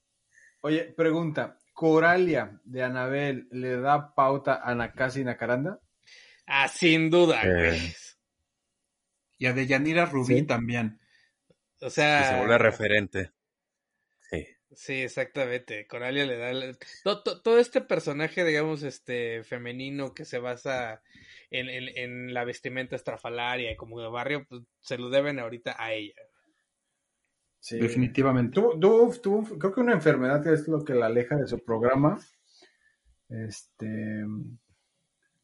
Oye, 0.61 0.93
pregunta, 0.97 1.59
¿Coralia 1.77 2.59
de 2.65 2.83
Anabel 2.83 3.49
le 3.51 3.77
da 3.77 4.15
pauta 4.15 4.63
a 4.65 4.75
Nakasi 4.75 5.23
Nakaranda? 5.25 5.79
Ah, 6.47 6.69
sin 6.69 7.11
duda, 7.11 7.43
Eh. 7.45 7.95
Y 9.37 9.45
a 9.45 9.53
Deyanira 9.53 10.07
Rubí 10.07 10.39
Sí. 10.39 10.47
también. 10.47 10.99
O 11.83 11.91
sea. 11.91 12.31
se 12.31 12.37
vuelve 12.39 12.57
referente. 12.57 13.33
Sí. 14.31 14.47
Sí, 14.73 15.03
exactamente. 15.03 15.87
Coralia 15.87 16.25
le 16.25 16.39
da 16.39 16.49
el- 16.51 16.79
todo, 17.05 17.23
to- 17.23 17.43
todo 17.43 17.59
este 17.59 17.83
personaje, 17.83 18.43
digamos, 18.45 18.83
este 18.83 19.45
femenino 19.45 20.15
que 20.15 20.25
se 20.25 20.39
basa 20.39 21.03
en, 21.51 21.69
en, 21.69 21.91
en 21.99 22.33
la 22.33 22.45
vestimenta 22.45 22.97
estrafalaria 22.97 23.71
y 23.71 23.77
como 23.77 24.01
de 24.01 24.09
barrio, 24.09 24.47
pues 24.49 24.63
se 24.81 24.97
lo 24.97 25.11
deben 25.11 25.39
ahorita 25.39 25.77
a 25.79 25.93
ella. 25.93 26.15
Sí. 27.61 27.79
Definitivamente. 27.79 28.55
Tuvo, 28.61 28.79
tuvo- 28.79 29.21
tuvo- 29.21 29.59
creo 29.59 29.73
que 29.75 29.81
una 29.81 29.93
enfermedad 29.95 30.43
que 30.43 30.53
es 30.53 30.69
lo 30.69 30.85
que 30.85 30.95
la 30.95 31.07
aleja 31.07 31.37
de 31.37 31.47
su 31.49 31.59
programa. 31.65 32.19
Este. 33.29 34.25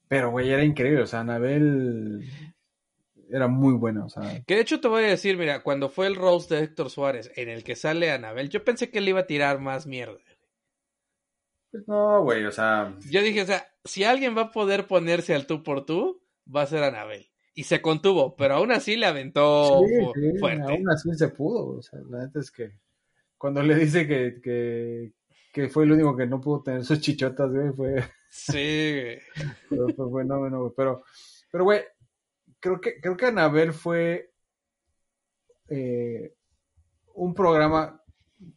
Pero, 0.08 0.30
güey, 0.30 0.50
era 0.50 0.64
increíble. 0.64 1.02
O 1.02 1.06
sea, 1.06 1.20
Anabel 1.20 2.20
era 3.30 3.48
muy 3.48 3.74
buena. 3.74 4.04
O 4.04 4.08
sea, 4.08 4.42
Que 4.46 4.54
de 4.56 4.60
hecho 4.60 4.80
te 4.80 4.88
voy 4.88 5.04
a 5.04 5.08
decir, 5.08 5.36
mira, 5.36 5.62
cuando 5.62 5.88
fue 5.88 6.06
el 6.06 6.14
roast 6.16 6.50
de 6.50 6.60
Héctor 6.60 6.90
Suárez 6.90 7.32
en 7.34 7.48
el 7.48 7.64
que 7.64 7.74
sale 7.76 8.10
Anabel, 8.12 8.50
yo 8.50 8.62
pensé 8.62 8.90
que 8.90 9.00
le 9.00 9.10
iba 9.10 9.20
a 9.20 9.26
tirar 9.26 9.58
más 9.58 9.86
mierda. 9.86 10.18
pues 11.72 11.88
no, 11.88 12.22
güey, 12.22 12.44
o 12.44 12.52
sea. 12.52 12.94
Yo 13.10 13.22
dije, 13.22 13.40
o 13.42 13.46
sea, 13.46 13.66
si 13.84 14.04
alguien 14.04 14.36
va 14.36 14.42
a 14.42 14.50
poder 14.52 14.86
ponerse 14.86 15.34
al 15.34 15.46
tú 15.46 15.62
por 15.62 15.86
tú, 15.86 16.22
va 16.54 16.62
a 16.62 16.66
ser 16.66 16.84
Anabel. 16.84 17.26
Y 17.54 17.64
se 17.64 17.82
contuvo, 17.82 18.34
pero 18.36 18.54
aún 18.54 18.72
así 18.72 18.96
le 18.96 19.06
aventó 19.06 19.82
sí, 19.86 19.94
fu- 20.04 20.12
sí, 20.14 20.38
fuerte. 20.38 20.62
aún 20.72 20.90
así 20.90 21.12
se 21.14 21.28
pudo. 21.28 21.66
O 21.78 21.82
sea, 21.82 22.00
la 22.08 22.24
neta 22.24 22.40
es 22.40 22.50
que 22.50 22.78
cuando 23.36 23.62
le 23.62 23.74
dice 23.74 24.06
que, 24.06 24.40
que, 24.42 25.12
que 25.52 25.68
fue 25.68 25.84
el 25.84 25.92
único 25.92 26.16
que 26.16 26.26
no 26.26 26.40
pudo 26.40 26.62
tener 26.62 26.84
sus 26.84 27.00
chichotas, 27.00 27.50
güey, 27.52 27.72
fue. 27.72 28.02
Sí, 28.30 29.18
Pero 29.68 29.86
fue 29.96 30.22
fenómeno, 30.22 30.60
güey. 30.60 30.72
Pero, 30.74 31.02
pero, 31.50 31.64
güey, 31.64 31.80
creo 32.58 32.80
que, 32.80 32.98
creo 33.00 33.16
que 33.18 33.26
Anabel 33.26 33.72
fue 33.74 34.32
eh, 35.68 36.34
un 37.14 37.34
programa 37.34 38.00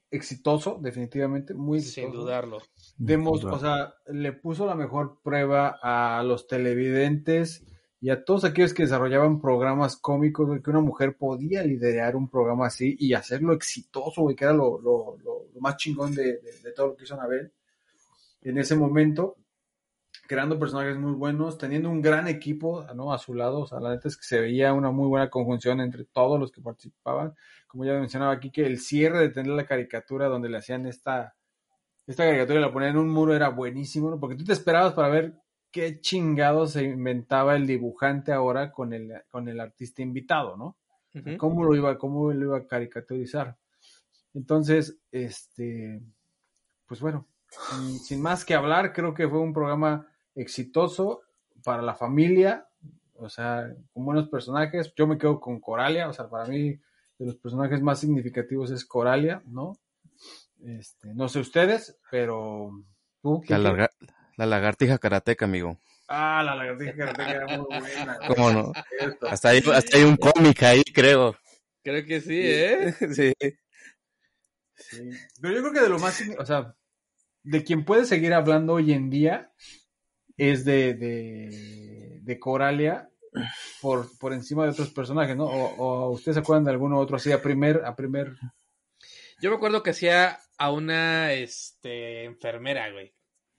exitoso, 0.10 0.80
definitivamente, 0.82 1.54
muy 1.54 1.80
exitoso. 1.80 2.08
sin 2.12 2.20
dudarlo. 2.20 2.60
Demos- 2.98 3.44
o 3.44 3.60
sea, 3.60 3.94
le 4.08 4.32
puso 4.34 4.66
la 4.66 4.76
mejor 4.76 5.20
prueba 5.22 5.78
a 5.82 6.24
los 6.24 6.48
televidentes 6.48 7.66
y 8.02 8.10
a 8.10 8.24
todos 8.24 8.44
aquellos 8.46 8.74
que 8.74 8.84
desarrollaban 8.84 9.42
programas 9.42 9.96
cómicos, 9.98 10.48
güey, 10.48 10.62
que 10.62 10.70
una 10.70 10.82
mujer 10.82 11.16
podía 11.18 11.64
liderar 11.64 12.16
un 12.16 12.30
programa 12.30 12.68
así 12.68 12.96
y 13.00 13.14
hacerlo 13.14 13.54
exitoso, 13.54 14.22
güey, 14.22 14.36
que 14.36 14.44
era 14.46 14.54
lo, 14.54 14.80
lo- 14.80 15.18
lo- 15.24 15.46
lo 15.54 15.62
más 15.62 15.78
chingón 15.78 16.14
de, 16.14 16.34
de- 16.40 16.60
de 16.64 16.72
todo 16.74 16.88
lo 16.88 16.96
que 16.96 17.04
hizo 17.06 17.16
Anabel 17.16 17.52
en 18.42 18.58
ese 18.60 18.76
momento, 18.76 19.38
creando 20.28 20.60
personajes 20.60 20.98
muy 20.98 21.14
buenos, 21.14 21.58
teniendo 21.58 21.90
un 21.90 22.02
gran 22.02 22.28
equipo 22.28 22.86
¿no? 22.96 23.14
a 23.14 23.18
su 23.18 23.34
lado, 23.34 23.62
o 23.62 23.68
sea, 23.68 23.80
la 23.80 23.92
neta 23.92 24.08
es 24.08 24.18
que 24.18 24.24
se 24.26 24.40
veía 24.40 24.74
una 24.74 24.92
muy 24.92 25.08
buena 25.08 25.30
conjunción 25.30 25.82
entre 25.82 26.04
todos 26.06 26.40
los 26.40 26.52
que 26.52 26.62
participaban, 26.62 27.34
como 27.68 27.86
ya 27.86 27.94
mencionaba 27.94 28.34
aquí, 28.34 28.52
que 28.52 28.66
el 28.66 28.80
cierre 28.80 29.20
de 29.20 29.30
tener 29.30 29.52
la 29.52 29.66
caricatura 29.66 30.28
donde 30.28 30.50
le 30.50 30.58
hacían 30.58 30.86
esta, 30.86 31.36
esta 32.08 32.24
caricatura 32.26 32.60
y 32.60 32.62
la 32.62 32.72
ponían 32.74 32.92
en 32.92 32.98
un 32.98 33.10
muro 33.10 33.34
era 33.36 33.50
buenísimo, 33.50 34.10
¿no? 34.12 34.20
porque 34.20 34.36
tú 34.36 34.44
te 34.44 34.54
esperabas 34.54 34.94
para 34.94 35.10
ver 35.10 35.34
qué 35.76 36.00
chingado 36.00 36.68
se 36.68 36.84
inventaba 36.86 37.58
el 37.58 37.68
dibujante 37.68 38.32
ahora 38.32 38.72
con 38.72 38.94
el, 38.94 39.12
con 39.30 39.50
el 39.50 39.60
artista 39.60 40.02
invitado, 40.02 40.56
¿no? 40.56 40.78
Cómo 41.38 41.66
lo 41.66 41.76
iba, 41.76 41.98
cómo 41.98 42.32
lo 42.32 42.46
iba 42.46 42.58
a 42.60 42.66
caricaturizar. 42.66 43.58
Entonces, 44.34 44.98
este, 45.12 46.02
pues 46.86 47.02
bueno, 47.02 47.28
sin, 47.50 48.00
sin 48.00 48.22
más 48.22 48.46
que 48.46 48.54
hablar, 48.54 48.94
creo 48.94 49.14
que 49.14 49.28
fue 49.28 49.40
un 49.42 49.52
programa 49.52 50.08
exitoso 50.34 51.24
para 51.62 51.82
la 51.82 51.96
familia, 51.96 52.70
o 53.16 53.28
sea, 53.28 53.70
con 53.94 54.06
buenos 54.06 54.30
personajes. 54.30 54.94
Yo 54.96 55.08
me 55.08 55.18
quedo 55.18 55.42
con 55.42 55.60
Coralia, 55.60 56.08
o 56.08 56.14
sea, 56.14 56.30
para 56.30 56.46
mí 56.48 56.70
de 56.70 57.26
los 57.26 57.36
personajes 57.36 57.82
más 57.82 58.00
significativos 58.00 58.72
es 58.72 58.86
Coralia, 58.86 59.42
¿no? 59.46 59.74
Este, 60.64 61.14
no 61.14 61.28
sé 61.28 61.40
ustedes, 61.42 62.00
pero 62.10 62.72
tú, 63.22 63.42
La, 63.50 63.58
larga- 63.58 63.90
la 64.38 64.46
lagartija 64.46 64.98
karateca, 64.98 65.46
amigo. 65.46 65.78
Ah, 66.08 66.44
la 66.44 66.56
lagartija 66.56 66.96
karateca 66.96 67.32
era 67.32 67.58
muy 67.58 67.66
buena. 67.68 68.20
¿Cómo 68.28 68.52
no? 68.52 68.72
Hasta 69.30 69.50
hay, 69.50 69.64
hasta 69.74 69.98
hay 69.98 70.04
un 70.04 70.18
cómic 70.18 70.64
ahí, 70.64 70.84
creo. 70.84 71.36
Creo 71.84 72.06
que 72.06 72.22
sí, 72.22 72.40
¿eh? 72.42 72.94
Sí. 73.14 73.34
Sí. 74.78 75.10
Pero 75.42 75.54
yo 75.54 75.62
creo 75.62 75.74
que 75.74 75.82
de 75.82 75.90
lo 75.90 76.00
más, 76.00 76.22
o 76.38 76.46
sea, 76.46 76.76
de 77.44 77.64
quien 77.64 77.86
puede 77.86 78.06
seguir 78.06 78.34
hablando 78.34 78.74
hoy 78.74 78.92
en 78.92 79.10
día 79.10 79.52
es 80.36 80.66
de, 80.66 80.94
de, 80.96 82.20
de 82.22 82.40
Coralia 82.40 83.10
por, 83.82 84.18
por 84.18 84.34
encima 84.34 84.64
de 84.64 84.72
otros 84.72 84.92
personajes, 84.92 85.36
¿no? 85.38 85.46
O, 85.46 85.76
o 85.78 86.10
ustedes 86.12 86.36
se 86.36 86.42
acuerdan 86.42 86.66
de 86.66 86.72
alguno 86.72 87.00
otro 87.00 87.16
así 87.16 87.32
a 87.32 87.42
primer, 87.42 87.84
a 87.86 87.96
primer. 87.96 88.36
Yo 89.42 89.50
me 89.50 89.56
acuerdo 89.56 89.84
que 89.84 89.92
hacía 89.92 90.40
a 90.58 90.72
una 90.72 91.34
este, 91.34 92.24
enfermera, 92.24 92.92
güey. 92.92 93.14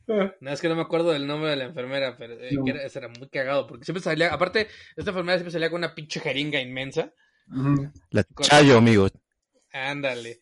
No, 0.41 0.51
es 0.51 0.61
que 0.61 0.69
no 0.69 0.77
me 0.77 0.83
acuerdo 0.83 1.11
del 1.11 1.27
nombre 1.27 1.51
de 1.51 1.57
la 1.57 1.65
enfermera, 1.65 2.17
pero 2.17 2.35
eh, 2.35 2.51
No. 2.53 2.65
que 2.65 2.71
era, 2.71 3.09
muy 3.09 3.29
cagado, 3.29 3.67
porque 3.67 3.85
siempre 3.85 4.03
salía, 4.03 4.33
aparte, 4.33 4.69
esta 4.97 5.11
enfermera 5.11 5.39
siempre 5.39 5.53
salía 5.53 5.71
con 5.71 5.79
una 5.79 5.95
pinche 5.95 6.21
jeringa 6.21 6.61
inmensa. 6.61 7.13
La 8.11 8.25
Chayo, 8.41 8.79
amigo. 8.79 9.09
Ándale. 9.73 10.41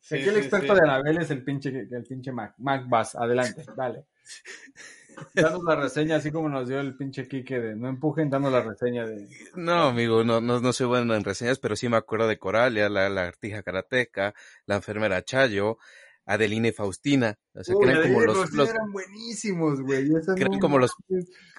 Sí, 0.00 0.16
Aquí 0.16 0.28
el 0.28 0.34
sí, 0.34 0.40
experto 0.40 0.74
sí. 0.74 0.80
de 0.80 0.88
Anabel 0.88 1.18
es 1.18 1.30
el 1.30 1.42
pinche, 1.42 1.70
el 1.90 2.04
pinche 2.04 2.30
Mac. 2.30 2.54
Mac 2.58 2.88
Bass, 2.88 3.16
adelante, 3.16 3.64
dale. 3.76 4.04
Danos 5.34 5.64
la 5.64 5.76
reseña, 5.76 6.16
así 6.16 6.30
como 6.30 6.48
nos 6.48 6.68
dio 6.68 6.78
el 6.78 6.94
pinche 6.94 7.26
Kike 7.26 7.58
de 7.58 7.74
no 7.76 7.88
empujen, 7.88 8.28
danos 8.28 8.52
la 8.52 8.60
reseña 8.60 9.06
de. 9.06 9.26
No, 9.54 9.84
amigo, 9.88 10.24
no, 10.24 10.40
no, 10.42 10.60
no 10.60 10.72
soy 10.74 10.86
bueno 10.86 11.14
en 11.14 11.24
reseñas, 11.24 11.58
pero 11.58 11.74
sí 11.74 11.88
me 11.88 11.96
acuerdo 11.96 12.28
de 12.28 12.38
Coralia, 12.38 12.88
la 12.90 13.08
lagartija 13.08 13.62
karateca, 13.62 14.34
la 14.66 14.76
enfermera 14.76 15.22
Chayo, 15.22 15.78
Adelina 16.26 16.68
y 16.68 16.72
Faustina. 16.72 17.38
O 17.54 17.64
sea, 17.64 17.74
que 17.80 17.90
eran 17.90 18.02
como 18.12 18.20
los, 18.26 18.52
los- 18.52 18.68
eran 18.68 18.92
buenísimos, 18.92 19.80
güey. 19.80 20.10
eran 20.36 20.58
como 20.58 20.78
los- 20.78 20.92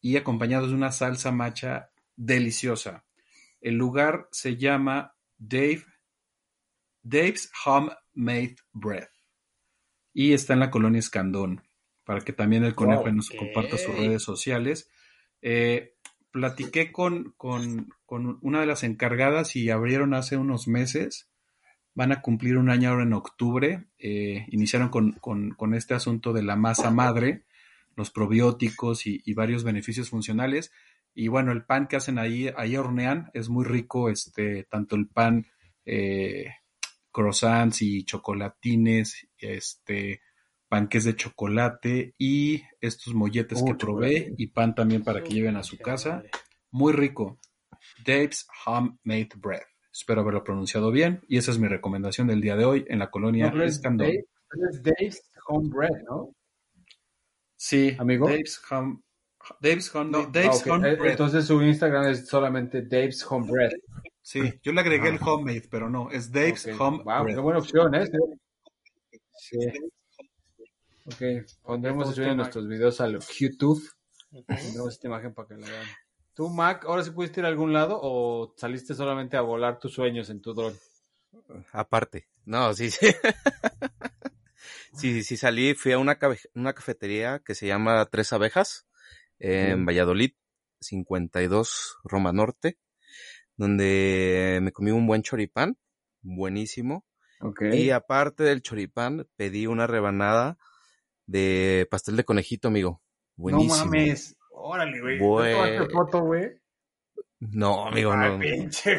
y 0.00 0.16
acompañados 0.16 0.70
de 0.70 0.74
una 0.74 0.90
salsa 0.92 1.30
macha 1.30 1.90
deliciosa. 2.16 3.04
El 3.60 3.76
lugar 3.76 4.28
se 4.32 4.56
llama 4.56 5.14
Dave, 5.38 5.84
Dave's 7.02 7.50
Homemade 7.64 8.56
Bread 8.72 9.08
y 10.12 10.32
está 10.32 10.54
en 10.54 10.60
la 10.60 10.70
colonia 10.70 10.98
Escandón, 10.98 11.62
para 12.04 12.20
que 12.20 12.32
también 12.32 12.64
el 12.64 12.74
conejo 12.74 13.04
Wow. 13.04 13.12
nos 13.12 13.30
comparta 13.30 13.78
sus 13.78 13.94
redes 13.96 14.22
sociales. 14.22 14.90
Eh, 15.42 15.94
platiqué 16.30 16.92
con, 16.92 17.32
con- 17.36 17.88
con 18.04 18.38
una 18.42 18.60
de 18.60 18.66
las 18.66 18.84
encargadas 18.84 19.56
y 19.56 19.70
abrieron 19.70 20.14
hace 20.14 20.36
unos 20.36 20.68
meses. 20.68 21.28
Van 21.94 22.12
a 22.12 22.20
cumplir 22.20 22.58
un 22.58 22.68
año 22.68 22.90
ahora 22.90 23.04
en 23.04 23.14
octubre. 23.14 23.86
Eh, 23.98 24.44
iniciaron 24.50 24.88
con, 24.90 25.12
con- 25.12 25.74
este 25.74 25.94
asunto 25.94 26.32
de 26.32 26.42
la 26.42 26.56
masa 26.56 26.90
madre, 26.90 27.44
los 27.96 28.10
probióticos 28.10 29.06
y, 29.06 29.22
y 29.24 29.32
varios 29.34 29.64
beneficios 29.64 30.10
funcionales. 30.10 30.72
Y 31.14 31.28
bueno, 31.28 31.52
el 31.52 31.64
pan 31.64 31.86
que 31.86 31.96
hacen 31.96 32.18
ahí, 32.18 32.50
ahí 32.56 32.76
hornean, 32.76 33.30
es 33.32 33.48
muy 33.48 33.64
rico, 33.64 34.10
este, 34.10 34.64
tanto 34.64 34.96
el 34.96 35.08
pan, 35.08 35.46
eh, 35.86 36.50
croissants 37.10 37.80
y 37.80 38.04
chocolatines, 38.04 39.26
este, 39.38 40.20
panques 40.68 41.04
de 41.04 41.14
chocolate 41.16 42.14
y 42.18 42.62
estos 42.80 43.14
molletes 43.14 43.60
Uh, 43.62 43.66
que 43.66 43.74
probé 43.74 44.14
chocolate. 44.14 44.34
y 44.38 44.46
pan 44.48 44.74
también 44.74 45.02
para 45.04 45.22
que 45.22 45.32
lleven 45.34 45.56
a 45.56 45.62
su 45.62 45.78
casa. 45.78 46.22
Muy 46.70 46.92
rico. 46.92 47.38
Dave's 48.04 48.46
Homemade 48.66 49.28
Bread. 49.36 49.62
Espero 49.92 50.20
haberlo 50.20 50.44
pronunciado 50.44 50.90
bien 50.90 51.20
y 51.28 51.38
esa 51.38 51.50
es 51.52 51.58
mi 51.58 51.68
recomendación 51.68 52.26
del 52.26 52.40
día 52.40 52.56
de 52.56 52.64
hoy 52.64 52.84
en 52.88 52.98
la 52.98 53.10
colonia 53.10 53.50
No, 53.50 53.62
Escandón. 53.62 54.08
Dave- 54.08 54.24
es 54.70 54.82
Dave's 54.82 55.22
Homebread, 55.48 56.02
¿no? 56.08 56.34
Sí, 57.56 57.96
Amigo. 57.98 58.28
Dave's 58.28 58.60
Home 58.70 59.00
Dave's 59.60 59.94
Home 59.94 60.10
No, 60.10 60.26
Dave's 60.26 60.58
ah, 60.58 60.60
ok. 60.60 60.66
Home 60.72 60.90
Eh, 60.90 60.96
Bread. 60.96 61.10
Entonces 61.12 61.44
su 61.46 61.62
Instagram 61.62 62.08
es 62.10 62.26
solamente 62.26 62.82
Dave's 62.82 63.24
Home 63.30 63.50
Bread. 63.50 63.70
Sí, 64.20 64.40
yo 64.62 64.72
le 64.72 64.80
agregué 64.80 65.08
el 65.08 65.18
homemade, 65.22 65.62
pero 65.70 65.88
no, 65.88 66.10
es 66.10 66.30
Dave's. 66.32 66.66
Home 66.78 67.02
Wow, 67.04 67.22
Bread. 67.24 67.36
qué 67.36 67.40
buena 67.40 67.58
opción, 67.60 67.94
¿eh? 67.94 68.06
Sí. 69.38 69.56
Ok, 71.06 71.46
pondremos 71.62 72.10
eso 72.10 72.22
en 72.22 72.36
nuestros 72.36 72.66
videos 72.68 73.00
a 73.00 73.06
lo 73.06 73.20
YouTube. 73.38 73.82
Pondremos 74.30 74.92
esta 74.92 75.06
imagen 75.06 75.32
para 75.34 75.48
que 75.48 75.54
la 75.54 75.68
vean. 75.68 75.86
¿Tú, 76.34 76.48
Mac, 76.50 76.84
ahora 76.84 77.02
sí 77.02 77.10
pudiste 77.12 77.40
ir 77.40 77.46
a 77.46 77.48
algún 77.48 77.72
lado 77.72 77.98
o 78.02 78.52
saliste 78.56 78.94
solamente 78.94 79.36
a 79.36 79.40
volar 79.40 79.78
tus 79.78 79.94
sueños 79.94 80.28
en 80.30 80.40
tu 80.42 80.52
dron? 80.52 80.74
Aparte. 81.72 82.28
No, 82.44 82.74
sí, 82.74 82.90
sí. 82.90 83.06
sí, 84.94 85.22
sí, 85.22 85.36
salí, 85.36 85.74
fui 85.74 85.92
a 85.92 85.98
una, 85.98 86.18
cabe- 86.18 86.40
una 86.54 86.72
cafetería 86.74 87.40
que 87.44 87.54
se 87.54 87.66
llama 87.66 88.04
Tres 88.06 88.32
Abejas, 88.32 88.86
en 89.38 89.78
Sí. 89.80 89.84
Valladolid, 89.84 90.32
52 90.80 91.96
Roma 92.04 92.32
Norte, 92.32 92.78
donde 93.56 94.58
me 94.62 94.72
comí 94.72 94.90
un 94.90 95.06
buen 95.06 95.22
choripán, 95.22 95.78
buenísimo. 96.22 97.04
Ok. 97.40 97.62
Y 97.72 97.90
aparte 97.90 98.44
del 98.44 98.62
choripán, 98.62 99.28
pedí 99.36 99.66
una 99.66 99.86
rebanada 99.86 100.58
de 101.26 101.86
pastel 101.90 102.16
de 102.16 102.24
conejito, 102.24 102.68
amigo. 102.68 103.02
Buenísimo. 103.36 103.76
No 103.76 103.84
mames. 103.84 104.36
Órale, 104.52 105.00
güey. 105.00 105.18
Güey. 105.18 105.52
¿No 105.52 105.58
tomaste 105.58 105.92
foto, 105.92 106.20
güey? 106.22 106.50
No, 107.38 107.86
amigo, 107.88 108.12
Ay, 108.12 108.30
no. 108.32 108.38
pinche. 108.38 108.98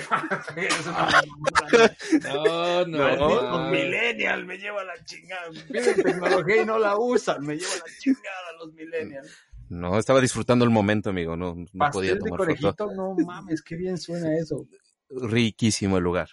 No, 2.23 2.85
no, 2.85 3.41
no. 3.41 3.71
millennials, 3.71 4.45
me 4.45 4.57
lleva 4.57 4.83
la 4.83 4.93
chingada. 5.03 5.49
Piden 5.71 5.95
tecnología 6.03 6.61
y 6.61 6.65
no 6.65 6.77
la 6.77 6.97
usan, 6.97 7.43
me 7.45 7.55
lleva 7.57 7.71
la 7.75 7.93
chingada 7.99 8.51
los 8.59 8.73
millennials. 8.73 9.35
No, 9.69 9.97
estaba 9.97 10.21
disfrutando 10.21 10.63
el 10.65 10.71
momento, 10.71 11.09
amigo. 11.09 11.35
No, 11.35 11.55
no 11.55 11.65
podía 11.91 12.13
Pastel 12.13 12.19
de 12.19 12.29
tomar 12.29 12.57
foto. 12.57 12.91
no 12.93 13.15
mames, 13.25 13.61
qué 13.63 13.75
bien 13.75 13.97
suena 13.97 14.37
eso. 14.37 14.67
Riquísimo 15.09 15.97
el 15.97 16.03
lugar. 16.03 16.29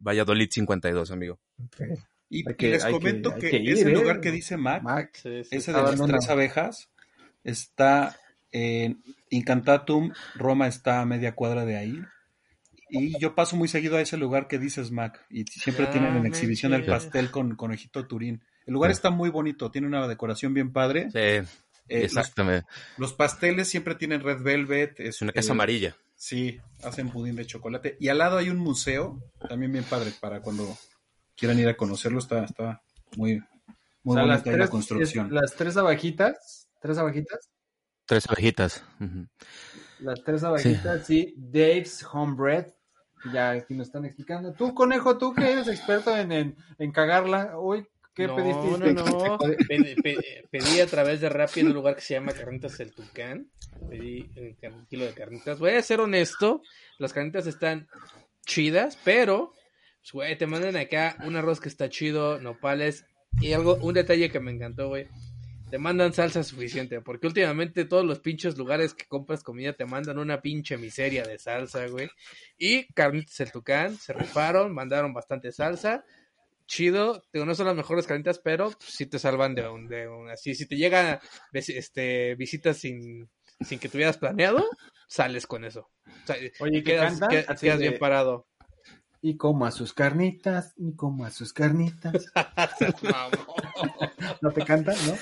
Valladolid 0.00 0.48
52, 0.50 1.10
amigo. 1.12 1.38
Y, 2.30 2.44
que- 2.44 2.70
les 2.70 2.84
que- 2.84 2.92
comento 2.92 3.34
que, 3.34 3.56
ir, 3.56 3.72
ese 3.72 3.90
¿eh? 3.90 3.92
lugar 3.92 4.20
que 4.20 4.30
dice 4.30 4.56
Mac, 4.56 4.82
Mac, 4.82 5.10
Sí, 5.14 5.42
sí. 5.44 5.56
ese 5.56 5.72
de 5.72 5.82
las 5.82 5.98
una- 6.00 6.16
tres 6.16 6.30
abejas, 6.30 6.88
está 7.44 8.16
en 8.52 9.02
Incantatum, 9.30 10.12
Roma 10.36 10.68
está 10.68 11.00
a 11.00 11.06
media 11.06 11.34
cuadra 11.34 11.64
de 11.64 11.76
ahí. 11.76 12.00
Y 12.88 13.18
yo 13.20 13.34
paso 13.34 13.56
muy 13.56 13.68
seguido 13.68 13.96
a 13.96 14.00
ese 14.00 14.16
lugar 14.16 14.48
que 14.48 14.58
dices 14.58 14.90
Mac, 14.90 15.24
y 15.30 15.44
siempre 15.44 15.86
Ya 15.86 15.92
tienen 15.92 16.16
en 16.16 16.26
exhibición 16.26 16.72
el 16.74 16.84
pastel 16.86 17.30
con 17.30 17.54
conejito 17.56 18.06
turín. 18.06 18.42
El 18.66 18.74
lugar 18.74 18.90
Sí. 18.90 18.94
está 18.96 19.10
muy 19.10 19.30
bonito, 19.30 19.70
tiene 19.70 19.86
una 19.86 20.06
decoración 20.08 20.54
bien 20.54 20.72
padre. 20.72 21.08
Sí, 21.10 21.18
Eh, 21.18 21.44
exactamente. 21.88 22.66
los 22.98 23.12
pasteles 23.12 23.68
siempre 23.68 23.94
tienen 23.96 24.20
red 24.22 24.40
velvet. 24.42 24.98
Es 25.00 25.20
una 25.22 25.30
este, 25.30 25.40
casa 25.40 25.52
amarilla. 25.52 25.96
Sí, 26.16 26.58
hacen 26.84 27.10
pudín 27.10 27.34
de 27.36 27.46
chocolate. 27.46 27.96
Y 27.98 28.08
al 28.08 28.18
lado 28.18 28.38
hay 28.38 28.50
un 28.50 28.58
museo, 28.58 29.18
también 29.48 29.72
bien 29.72 29.84
padre, 29.84 30.12
para 30.20 30.40
cuando 30.42 30.76
quieran 31.40 31.58
ir 31.58 31.68
a 31.68 31.76
conocerlo. 31.76 32.18
Está, 32.20 32.44
está 32.44 32.80
muy, 33.16 33.42
muy 34.04 34.14
o 34.16 34.18
sea, 34.18 34.26
las 34.26 34.42
bonita 34.44 34.50
ahí 34.50 34.56
la 34.56 34.64
tres, 34.64 34.70
construcción. 34.70 35.26
es- 35.26 35.32
las 35.32 35.54
tres 35.56 35.76
abajitas, 35.76 36.68
tres 36.80 36.98
abajitas, 36.98 37.50
Tres 38.06 38.26
abejitas. 38.28 38.84
Ujú. 39.00 39.26
las 40.00 40.22
tres 40.24 40.42
abajitas, 40.44 41.06
sí, 41.06 41.32
Dave's 41.36 42.04
Homebread, 42.12 42.66
ya 43.32 43.50
aquí 43.52 43.74
nos 43.74 43.86
están 43.88 44.04
explicando. 44.04 44.52
Tú, 44.52 44.74
conejo, 44.74 45.16
tú 45.16 45.32
que 45.32 45.50
eres 45.52 45.68
experto 45.68 46.16
en, 46.16 46.32
en, 46.32 46.56
en 46.78 46.90
cagarla, 46.92 47.56
hoy, 47.56 47.86
¿qué 48.14 48.26
no, 48.26 48.34
pediste? 48.34 48.92
No, 48.94 49.04
no, 49.04 49.38
Pedí, 49.68 49.94
pe- 50.02 50.44
pedí 50.50 50.80
a 50.80 50.86
través 50.86 51.20
de 51.20 51.28
Rappi 51.28 51.60
en 51.60 51.68
un 51.68 51.74
lugar 51.74 51.94
que 51.94 52.00
se 52.00 52.14
llama 52.14 52.32
Carnitas 52.32 52.80
el 52.80 52.92
Tucán. 52.92 53.48
pedí 53.88 54.28
un 54.62 54.86
kilo 54.86 55.04
de 55.04 55.14
carnitas. 55.14 55.58
Voy 55.60 55.70
a 55.72 55.82
ser 55.82 56.00
honesto, 56.00 56.62
las 56.98 57.12
carnitas 57.12 57.46
están 57.46 57.86
chidas, 58.44 58.98
pero, 59.04 59.52
pues, 60.00 60.12
güey, 60.12 60.36
te 60.38 60.46
mandan 60.46 60.76
acá 60.76 61.16
un 61.24 61.36
arroz 61.36 61.60
que 61.60 61.68
está 61.68 61.88
chido, 61.88 62.40
nopales, 62.40 63.04
y 63.40 63.52
algo, 63.52 63.76
un 63.76 63.94
detalle 63.94 64.30
que 64.30 64.40
me 64.40 64.50
encantó, 64.50 64.88
güey. 64.88 65.06
Te 65.70 65.78
mandan 65.78 66.12
salsa 66.12 66.42
suficiente, 66.42 67.00
porque 67.00 67.28
últimamente 67.28 67.84
todos 67.84 68.04
los 68.04 68.18
pinches 68.18 68.58
lugares 68.58 68.92
que 68.92 69.04
compras 69.06 69.44
comida 69.44 69.72
te 69.72 69.84
mandan 69.84 70.18
una 70.18 70.42
pinche 70.42 70.76
miseria 70.76 71.22
de 71.22 71.38
salsa, 71.38 71.86
güey. 71.86 72.08
Y 72.58 72.92
carnitas 72.92 73.38
el 73.38 73.52
tucán, 73.52 73.96
se 73.96 74.12
rifaron, 74.12 74.74
mandaron 74.74 75.12
bastante 75.14 75.52
salsa. 75.52 76.04
Chido, 76.66 77.22
no 77.32 77.54
son 77.54 77.66
las 77.66 77.76
mejores 77.76 78.06
carnitas, 78.06 78.40
pero 78.40 78.72
sí 78.80 79.06
te 79.06 79.18
salvan 79.20 79.54
de 79.54 79.68
un, 79.68 79.86
de 79.88 80.08
un 80.08 80.28
así. 80.28 80.54
Si 80.56 80.66
te 80.66 80.76
llegan 80.76 81.20
este, 81.52 82.34
visitas 82.34 82.76
sin, 82.78 83.28
sin 83.60 83.78
que 83.78 83.88
tuvieras 83.88 84.18
planeado, 84.18 84.68
sales 85.08 85.46
con 85.46 85.64
eso. 85.64 85.88
O 86.06 86.26
sea, 86.26 86.36
Oye, 86.60 86.78
¿qué 86.78 86.82
quedas, 86.92 87.12
cantan? 87.12 87.28
quedas- 87.30 87.48
Así 87.48 87.66
quedas 87.66 87.78
de- 87.78 87.88
bien 87.88 87.98
parado. 88.00 88.46
Y 89.22 89.36
como 89.36 89.66
a 89.66 89.70
sus 89.70 89.92
carnitas, 89.92 90.72
y 90.78 90.94
como 90.96 91.26
a 91.26 91.30
sus 91.30 91.52
carnitas. 91.52 92.32
¿No 94.40 94.50
te 94.52 94.64
cantan, 94.64 94.96
no? 95.06 95.14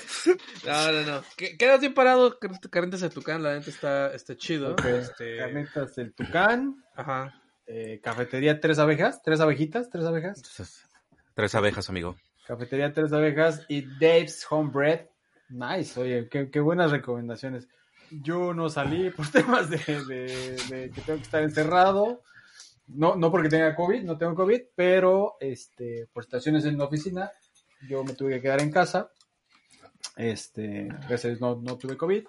No, 0.65 0.91
no, 0.91 1.01
no. 1.11 1.21
Que- 1.35 1.57
Quedas 1.57 1.81
bien 1.81 1.93
parado, 1.93 2.37
car- 2.39 2.59
carnitas 2.69 3.01
de 3.01 3.09
tucán, 3.09 3.43
la 3.43 3.55
neta 3.55 3.69
está, 3.69 4.13
está 4.13 4.35
chido. 4.37 4.73
Ok. 4.73 4.85
Este, 4.85 5.37
Carnitas 5.37 5.95
del 5.95 6.13
Tucán, 6.13 6.83
ajá. 6.95 7.41
eh, 7.67 7.99
cafetería 8.03 8.59
Tres 8.59 8.79
Abejas, 8.79 9.21
Tres 9.21 9.39
Abejitas, 9.41 9.89
Tres 9.89 10.05
Abejas. 10.05 10.41
Tres 11.33 11.55
abejas, 11.55 11.89
amigo. 11.89 12.15
Cafetería 12.47 12.93
Tres 12.93 13.13
Abejas 13.13 13.65
y 13.67 13.81
Dave's 13.99 14.45
Homebread. 14.49 15.01
Nice, 15.49 15.99
oye, 15.99 16.27
qué, 16.29 16.49
qué 16.49 16.59
buenas 16.59 16.91
recomendaciones. 16.91 17.67
Yo 18.11 18.53
no 18.53 18.69
salí 18.69 19.09
por 19.11 19.27
temas 19.31 19.69
de, 19.69 19.77
de- 19.77 20.55
de 20.69 20.91
que 20.91 21.01
tengo 21.01 21.17
que 21.19 21.25
estar 21.25 21.43
encerrado. 21.43 22.21
No, 22.89 23.15
no 23.15 23.31
porque 23.31 23.49
tenga 23.49 23.75
COVID, 23.75 24.03
no 24.03 24.17
tengo 24.17 24.35
COVID, 24.35 24.61
pero 24.75 25.37
este, 25.39 26.07
por 26.11 26.23
situaciones 26.23 26.65
en 26.65 26.77
la 26.77 26.85
oficina, 26.85 27.31
yo 27.87 28.03
me 28.03 28.13
tuve 28.13 28.31
que 28.35 28.41
quedar 28.41 28.61
en 28.61 28.71
casa. 28.71 29.11
Este, 30.15 30.89
Dios 31.07 31.39
no, 31.39 31.55
no 31.61 31.77
tuve 31.77 31.95
COVID. 31.97 32.23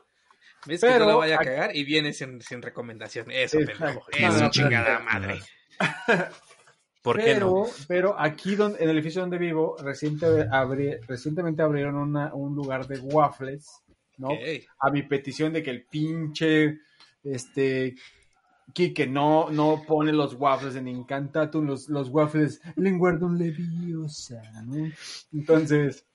Ves 0.67 0.81
que 0.81 0.87
Pero 0.87 1.07
no 1.07 1.11
la 1.13 1.17
vaya 1.17 1.37
a 1.37 1.39
cagar 1.39 1.75
y 1.75 1.85
viene 1.85 2.13
sin, 2.13 2.41
sin 2.43 2.61
recomendación. 2.61 3.31
Eso, 3.31 3.59
pendejo. 3.59 4.03
Eso, 4.13 4.39
no, 4.43 4.51
chingada 4.51 4.99
pero- 4.99 5.05
madre. 5.05 5.41
¿Por 7.03 7.17
qué 7.17 7.25
pero, 7.25 7.47
no? 7.49 7.67
pero 7.89 8.21
aquí 8.21 8.57
donde, 8.57 8.83
en 8.85 8.91
el 8.91 8.97
edificio 8.99 9.23
donde 9.23 9.39
vivo, 9.39 9.75
reciente, 9.83 10.27
abri- 10.27 11.01
recientemente 11.09 11.63
abrieron 11.63 11.95
una- 11.97 12.35
un 12.35 12.55
lugar 12.55 12.87
de 12.87 12.99
waffles, 12.99 13.71
¿no? 14.19 14.29
A 14.81 14.91
mi 14.91 15.03
petición 15.05 15.55
de 15.55 15.63
que 15.63 15.71
el 15.71 15.87
pinche 15.87 16.79
este 17.25 17.95
Quique 18.73 19.07
no, 19.07 19.51
no 19.51 19.83
pone 19.87 20.13
los 20.13 20.35
waffles 20.35 20.77
en 20.77 20.89
Incantatum, 20.89 21.67
los, 21.67 21.89
los 21.89 22.09
waffles 22.09 22.61
Linguardum 22.77 23.37
Leviosa, 23.37 24.43
¿no? 24.65 24.91
Entonces, 25.33 26.07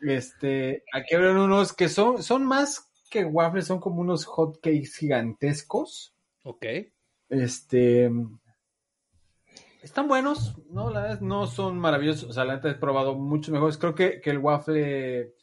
este, 0.00 0.84
aquí 0.92 1.14
abrieron 1.14 1.38
unos 1.38 1.72
que 1.72 1.88
son, 1.88 2.22
son 2.22 2.44
más 2.44 2.90
que 3.10 3.24
waffles, 3.24 3.66
son 3.66 3.80
como 3.80 4.00
unos 4.00 4.24
hot 4.24 4.60
cakes 4.60 4.96
gigantescos. 4.98 6.14
Ok. 6.42 6.66
Este. 7.28 8.10
Están 9.82 10.08
buenos, 10.08 10.56
¿no? 10.70 10.90
La 10.90 11.02
verdad 11.02 11.20
no 11.20 11.46
son 11.46 11.78
maravillosos. 11.78 12.30
O 12.30 12.32
sea, 12.32 12.44
la 12.44 12.56
neta 12.56 12.70
he 12.70 12.74
probado 12.74 13.14
muchos 13.14 13.52
mejores. 13.52 13.78
Creo 13.78 13.94
que, 13.94 14.20
que 14.20 14.30
el 14.30 14.38
waffle, 14.38 15.20
eh, 15.20 15.34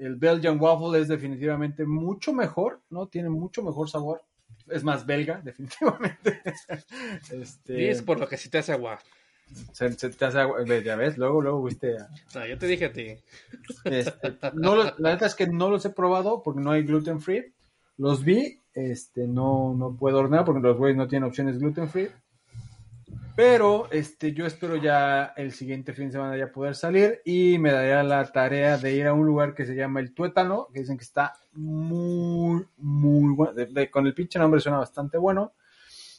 el 0.00 0.16
Belgian 0.16 0.60
waffle 0.60 1.00
es 1.00 1.08
definitivamente 1.08 1.86
mucho 1.86 2.32
mejor, 2.32 2.82
¿no? 2.90 3.06
Tiene 3.06 3.30
mucho 3.30 3.62
mejor 3.62 3.88
sabor. 3.88 4.22
Es 4.68 4.84
más 4.84 5.04
belga, 5.06 5.40
definitivamente. 5.44 6.40
este, 7.30 7.80
Y 7.82 7.86
es 7.86 8.02
por 8.02 8.18
lo 8.20 8.28
que 8.28 8.36
si 8.36 8.48
te 8.48 8.58
hace 8.58 8.72
agua. 8.72 8.98
se, 9.72 9.92
se 9.92 10.10
te 10.10 10.24
hace 10.24 10.38
agua- 10.38 10.64
ya 10.82 10.96
ves, 10.96 11.18
luego, 11.18 11.42
luego 11.42 11.62
viste. 11.64 11.98
a- 11.98 12.08
No, 12.34 12.46
yo 12.46 12.56
te 12.58 12.66
dije 12.66 12.86
a 12.86 12.92
ti. 12.92 13.16
este, 13.84 14.36
no 14.54 14.74
los- 14.76 14.98
la 14.98 15.12
neta 15.12 15.26
es 15.26 15.34
que 15.34 15.46
no 15.46 15.68
los 15.70 15.84
he 15.84 15.90
probado 15.90 16.42
porque 16.42 16.60
no 16.60 16.70
hay 16.70 16.82
gluten 16.84 17.20
free. 17.20 17.52
Los 17.98 18.24
vi, 18.24 18.60
este, 18.74 19.26
no, 19.28 19.74
no 19.76 19.94
puedo 19.96 20.18
ordenar 20.18 20.44
porque 20.44 20.60
los 20.62 20.76
güeyes 20.78 20.96
no 20.96 21.06
tienen 21.08 21.28
opciones 21.28 21.58
gluten 21.58 21.88
free. 21.88 22.08
Pero 23.34 23.90
este, 23.90 24.32
yo 24.32 24.44
espero 24.46 24.76
ya 24.76 25.32
el 25.36 25.52
siguiente 25.52 25.92
fin 25.94 26.06
de 26.06 26.12
semana 26.12 26.36
ya 26.36 26.52
poder 26.52 26.74
salir 26.74 27.22
y 27.24 27.58
me 27.58 27.72
daría 27.72 28.02
la 28.02 28.30
tarea 28.30 28.76
de 28.76 28.94
ir 28.94 29.06
a 29.06 29.14
un 29.14 29.24
lugar 29.26 29.54
que 29.54 29.64
se 29.64 29.74
llama 29.74 30.00
El 30.00 30.12
Tuétano, 30.12 30.68
que 30.72 30.80
dicen 30.80 30.98
que 30.98 31.04
está 31.04 31.32
muy, 31.52 32.64
muy 32.76 33.34
bueno. 33.34 33.54
Con 33.90 34.06
el 34.06 34.14
pinche 34.14 34.38
nombre 34.38 34.60
suena 34.60 34.78
bastante 34.78 35.16
bueno. 35.18 35.52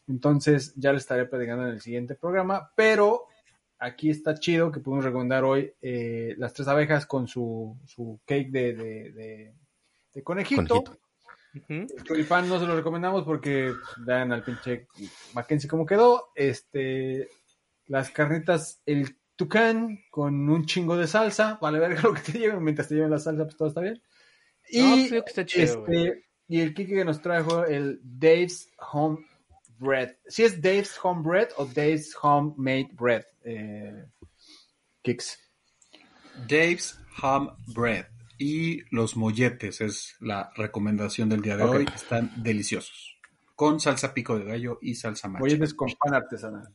Entonces 0.07 0.73
ya 0.75 0.91
le 0.91 0.97
estaré 0.97 1.25
platicando 1.25 1.65
en 1.67 1.73
el 1.73 1.81
siguiente 1.81 2.15
programa. 2.15 2.71
Pero 2.75 3.27
aquí 3.77 4.09
está 4.09 4.33
chido 4.33 4.71
que 4.71 4.79
podemos 4.79 5.05
recomendar 5.05 5.43
hoy 5.43 5.71
eh, 5.81 6.33
las 6.37 6.53
tres 6.53 6.67
abejas 6.67 7.05
con 7.05 7.27
su, 7.27 7.77
su 7.85 8.19
cake 8.25 8.49
de- 8.49 9.53
de 10.13 10.23
conejito. 10.23 10.83
Conejito. 11.53 11.73
Ujú. 11.93 11.97
El 11.97 12.03
choripán 12.03 12.49
no 12.49 12.59
se 12.59 12.65
lo 12.65 12.75
recomendamos 12.75 13.23
porque 13.23 13.73
pues, 13.73 14.05
vean 14.05 14.31
al 14.31 14.43
pinche 14.43 14.87
Mackenzie 15.33 15.69
cómo 15.69 15.85
quedó. 15.85 16.31
Este, 16.35 17.29
las 17.87 18.09
carnitas, 18.11 18.81
el 18.85 19.17
tucán 19.35 19.99
con 20.09 20.49
un 20.49 20.65
chingo 20.65 20.97
de 20.97 21.07
salsa. 21.07 21.57
Vale, 21.61 21.79
ver 21.79 22.03
lo 22.03 22.13
que 22.13 22.21
te 22.21 22.39
lleven. 22.39 22.63
Mientras 22.63 22.87
te 22.87 22.95
lleven 22.95 23.11
la 23.11 23.19
salsa, 23.19 23.43
pues 23.45 23.57
todo 23.57 23.67
está 23.67 23.81
bien. 23.81 24.01
Y, 24.69 24.81
No, 24.81 24.95
pues, 24.95 25.09
creo 25.09 25.23
que 25.23 25.29
está 25.29 25.45
chido, 25.45 25.85
güey. 25.85 26.07
este, 26.07 26.25
y 26.47 26.61
el 26.61 26.73
Kike 26.73 26.95
que 26.95 27.05
nos 27.05 27.21
trajo 27.21 27.65
el 27.65 27.99
Dave's 28.03 28.69
Home 28.91 29.25
Bread. 29.79 30.15
Si 30.27 30.43
es 30.43 30.61
Dave's 30.61 30.97
Home 31.03 31.21
Bread 31.23 31.49
o 31.57 31.65
Dave's 31.65 32.15
Homemade 32.21 32.89
Bread. 32.93 33.25
Eh, 33.43 34.05
Kicks. 35.01 35.37
Dave's 36.47 36.99
Ham 37.21 37.55
Bread 37.73 38.07
y 38.43 38.83
los 38.93 39.15
molletes 39.15 39.79
es 39.79 40.17
la 40.19 40.51
recomendación 40.57 41.29
del 41.29 41.41
día 41.41 41.55
de 41.55 41.63
hoy. 41.63 41.85
Están 41.95 42.29
deliciosos. 42.43 43.17
Con 43.55 43.79
salsa 43.79 44.13
pico 44.13 44.37
de 44.37 44.43
gallo 44.43 44.79
y 44.81 44.95
salsa 44.95 45.29
macha. 45.29 45.39
Molletes 45.39 45.73
con 45.73 45.87
pan 45.97 46.15
artesanal. 46.15 46.67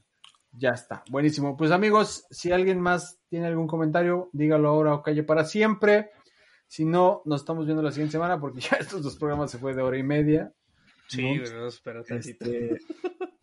Ya 0.53 0.70
está. 0.70 1.05
Buenísimo. 1.11 1.59
Pues 1.59 1.70
amigos, 1.70 2.24
si 2.31 2.53
alguien 2.53 2.81
más 2.81 3.19
tiene 3.28 3.49
algún 3.49 3.66
comentario, 3.66 4.31
dígalo 4.32 4.70
ahora 4.70 4.95
o 4.95 5.03
calle 5.03 5.24
para 5.24 5.45
siempre. 5.45 6.09
Si 6.66 6.86
no, 6.86 7.20
nos 7.27 7.43
estamos 7.43 7.66
viendo 7.66 7.82
la 7.82 7.93
siguiente 7.93 8.12
semana 8.12 8.40
porque 8.40 8.61
ya 8.70 8.78
estos 8.78 9.03
dos 9.03 9.16
programas 9.16 9.51
se 9.51 9.59
fue 9.59 9.74
de 9.74 9.82
hora 9.82 9.99
y 9.99 10.03
media. 10.03 10.51
Sí, 11.09 11.35
¿no? 11.35 11.66
espera 11.66 12.03
tantito. 12.03 12.47
Este, 12.47 12.78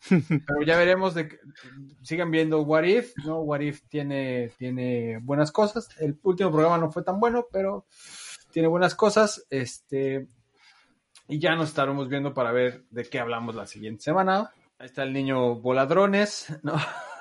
pero 0.09 0.61
ya 0.65 0.77
veremos 0.77 1.13
de 1.15 1.27
que- 1.29 1.39
sigan 2.01 2.31
viendo 2.31 2.61
What 2.61 2.83
If, 2.83 3.13
¿no? 3.25 3.39
What 3.41 3.61
If 3.61 3.81
tiene, 3.89 4.51
tiene 4.57 5.19
buenas 5.21 5.51
cosas. 5.51 5.89
El 5.99 6.19
último 6.23 6.51
programa 6.51 6.77
no 6.77 6.91
fue 6.91 7.03
tan 7.03 7.19
bueno, 7.19 7.47
pero 7.51 7.85
tiene 8.51 8.67
buenas 8.67 8.95
cosas. 8.95 9.45
Este, 9.49 10.27
y 11.27 11.39
ya 11.39 11.55
nos 11.55 11.69
estaremos 11.69 12.07
viendo 12.09 12.33
para 12.33 12.51
ver 12.51 12.85
de 12.89 13.03
qué 13.05 13.19
hablamos 13.19 13.55
la 13.55 13.65
siguiente 13.67 14.03
semana. 14.03 14.51
Ahí 14.77 14.87
está 14.87 15.03
el 15.03 15.13
niño 15.13 15.55
voladrones, 15.55 16.47
¿no? 16.63 16.73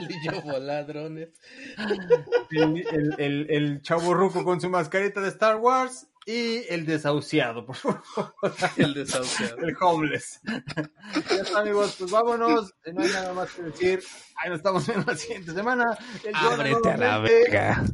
Y 0.00 0.24
yo 0.24 0.40
voladrones. 0.42 1.30
El, 2.50 2.86
el, 2.86 3.14
el, 3.18 3.46
el 3.50 3.82
chavo 3.82 4.14
ruco 4.14 4.44
con 4.44 4.60
su 4.60 4.68
mascarita 4.70 5.20
de 5.20 5.28
Star 5.28 5.56
Wars 5.56 6.06
y 6.26 6.64
el 6.68 6.86
desahuciado, 6.86 7.66
por 7.66 7.74
favor. 7.76 8.02
El 8.76 8.94
desahuciado. 8.94 9.56
El 9.58 9.76
homeless. 9.80 10.40
ya 10.44 11.36
está, 11.42 11.60
amigos, 11.60 11.96
pues 11.98 12.10
vámonos. 12.10 12.72
No 12.92 13.02
hay 13.02 13.08
nada 13.10 13.32
más 13.34 13.50
que 13.50 13.62
decir. 13.62 14.02
Ahí 14.36 14.50
nos 14.50 14.58
estamos 14.58 14.86
viendo 14.86 15.10
la 15.10 15.16
siguiente 15.18 15.52
semana. 15.52 15.98
El 16.24 16.34
Jonah 16.34 16.54
Ábrete 16.54 16.90
a 16.90 16.96
la 16.96 17.18
nuevamente- 17.18 17.50
verga. 17.50 17.84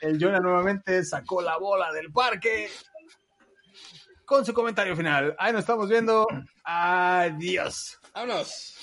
El 0.00 0.18
Jonah 0.22 0.40
nuevamente 0.40 1.04
sacó 1.04 1.40
la 1.42 1.56
bola 1.58 1.92
del 1.92 2.10
parque 2.12 2.68
con 4.24 4.44
su 4.44 4.52
comentario 4.52 4.96
final. 4.96 5.36
Ahí 5.38 5.52
nos 5.52 5.60
estamos 5.60 5.88
viendo. 5.88 6.26
Adiós. 6.64 7.98
Vámonos. 8.12 8.74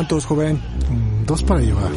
¿Cuántos, 0.00 0.24
joven? 0.24 0.58
Dos 1.26 1.42
para 1.42 1.60
llevar. 1.60 1.90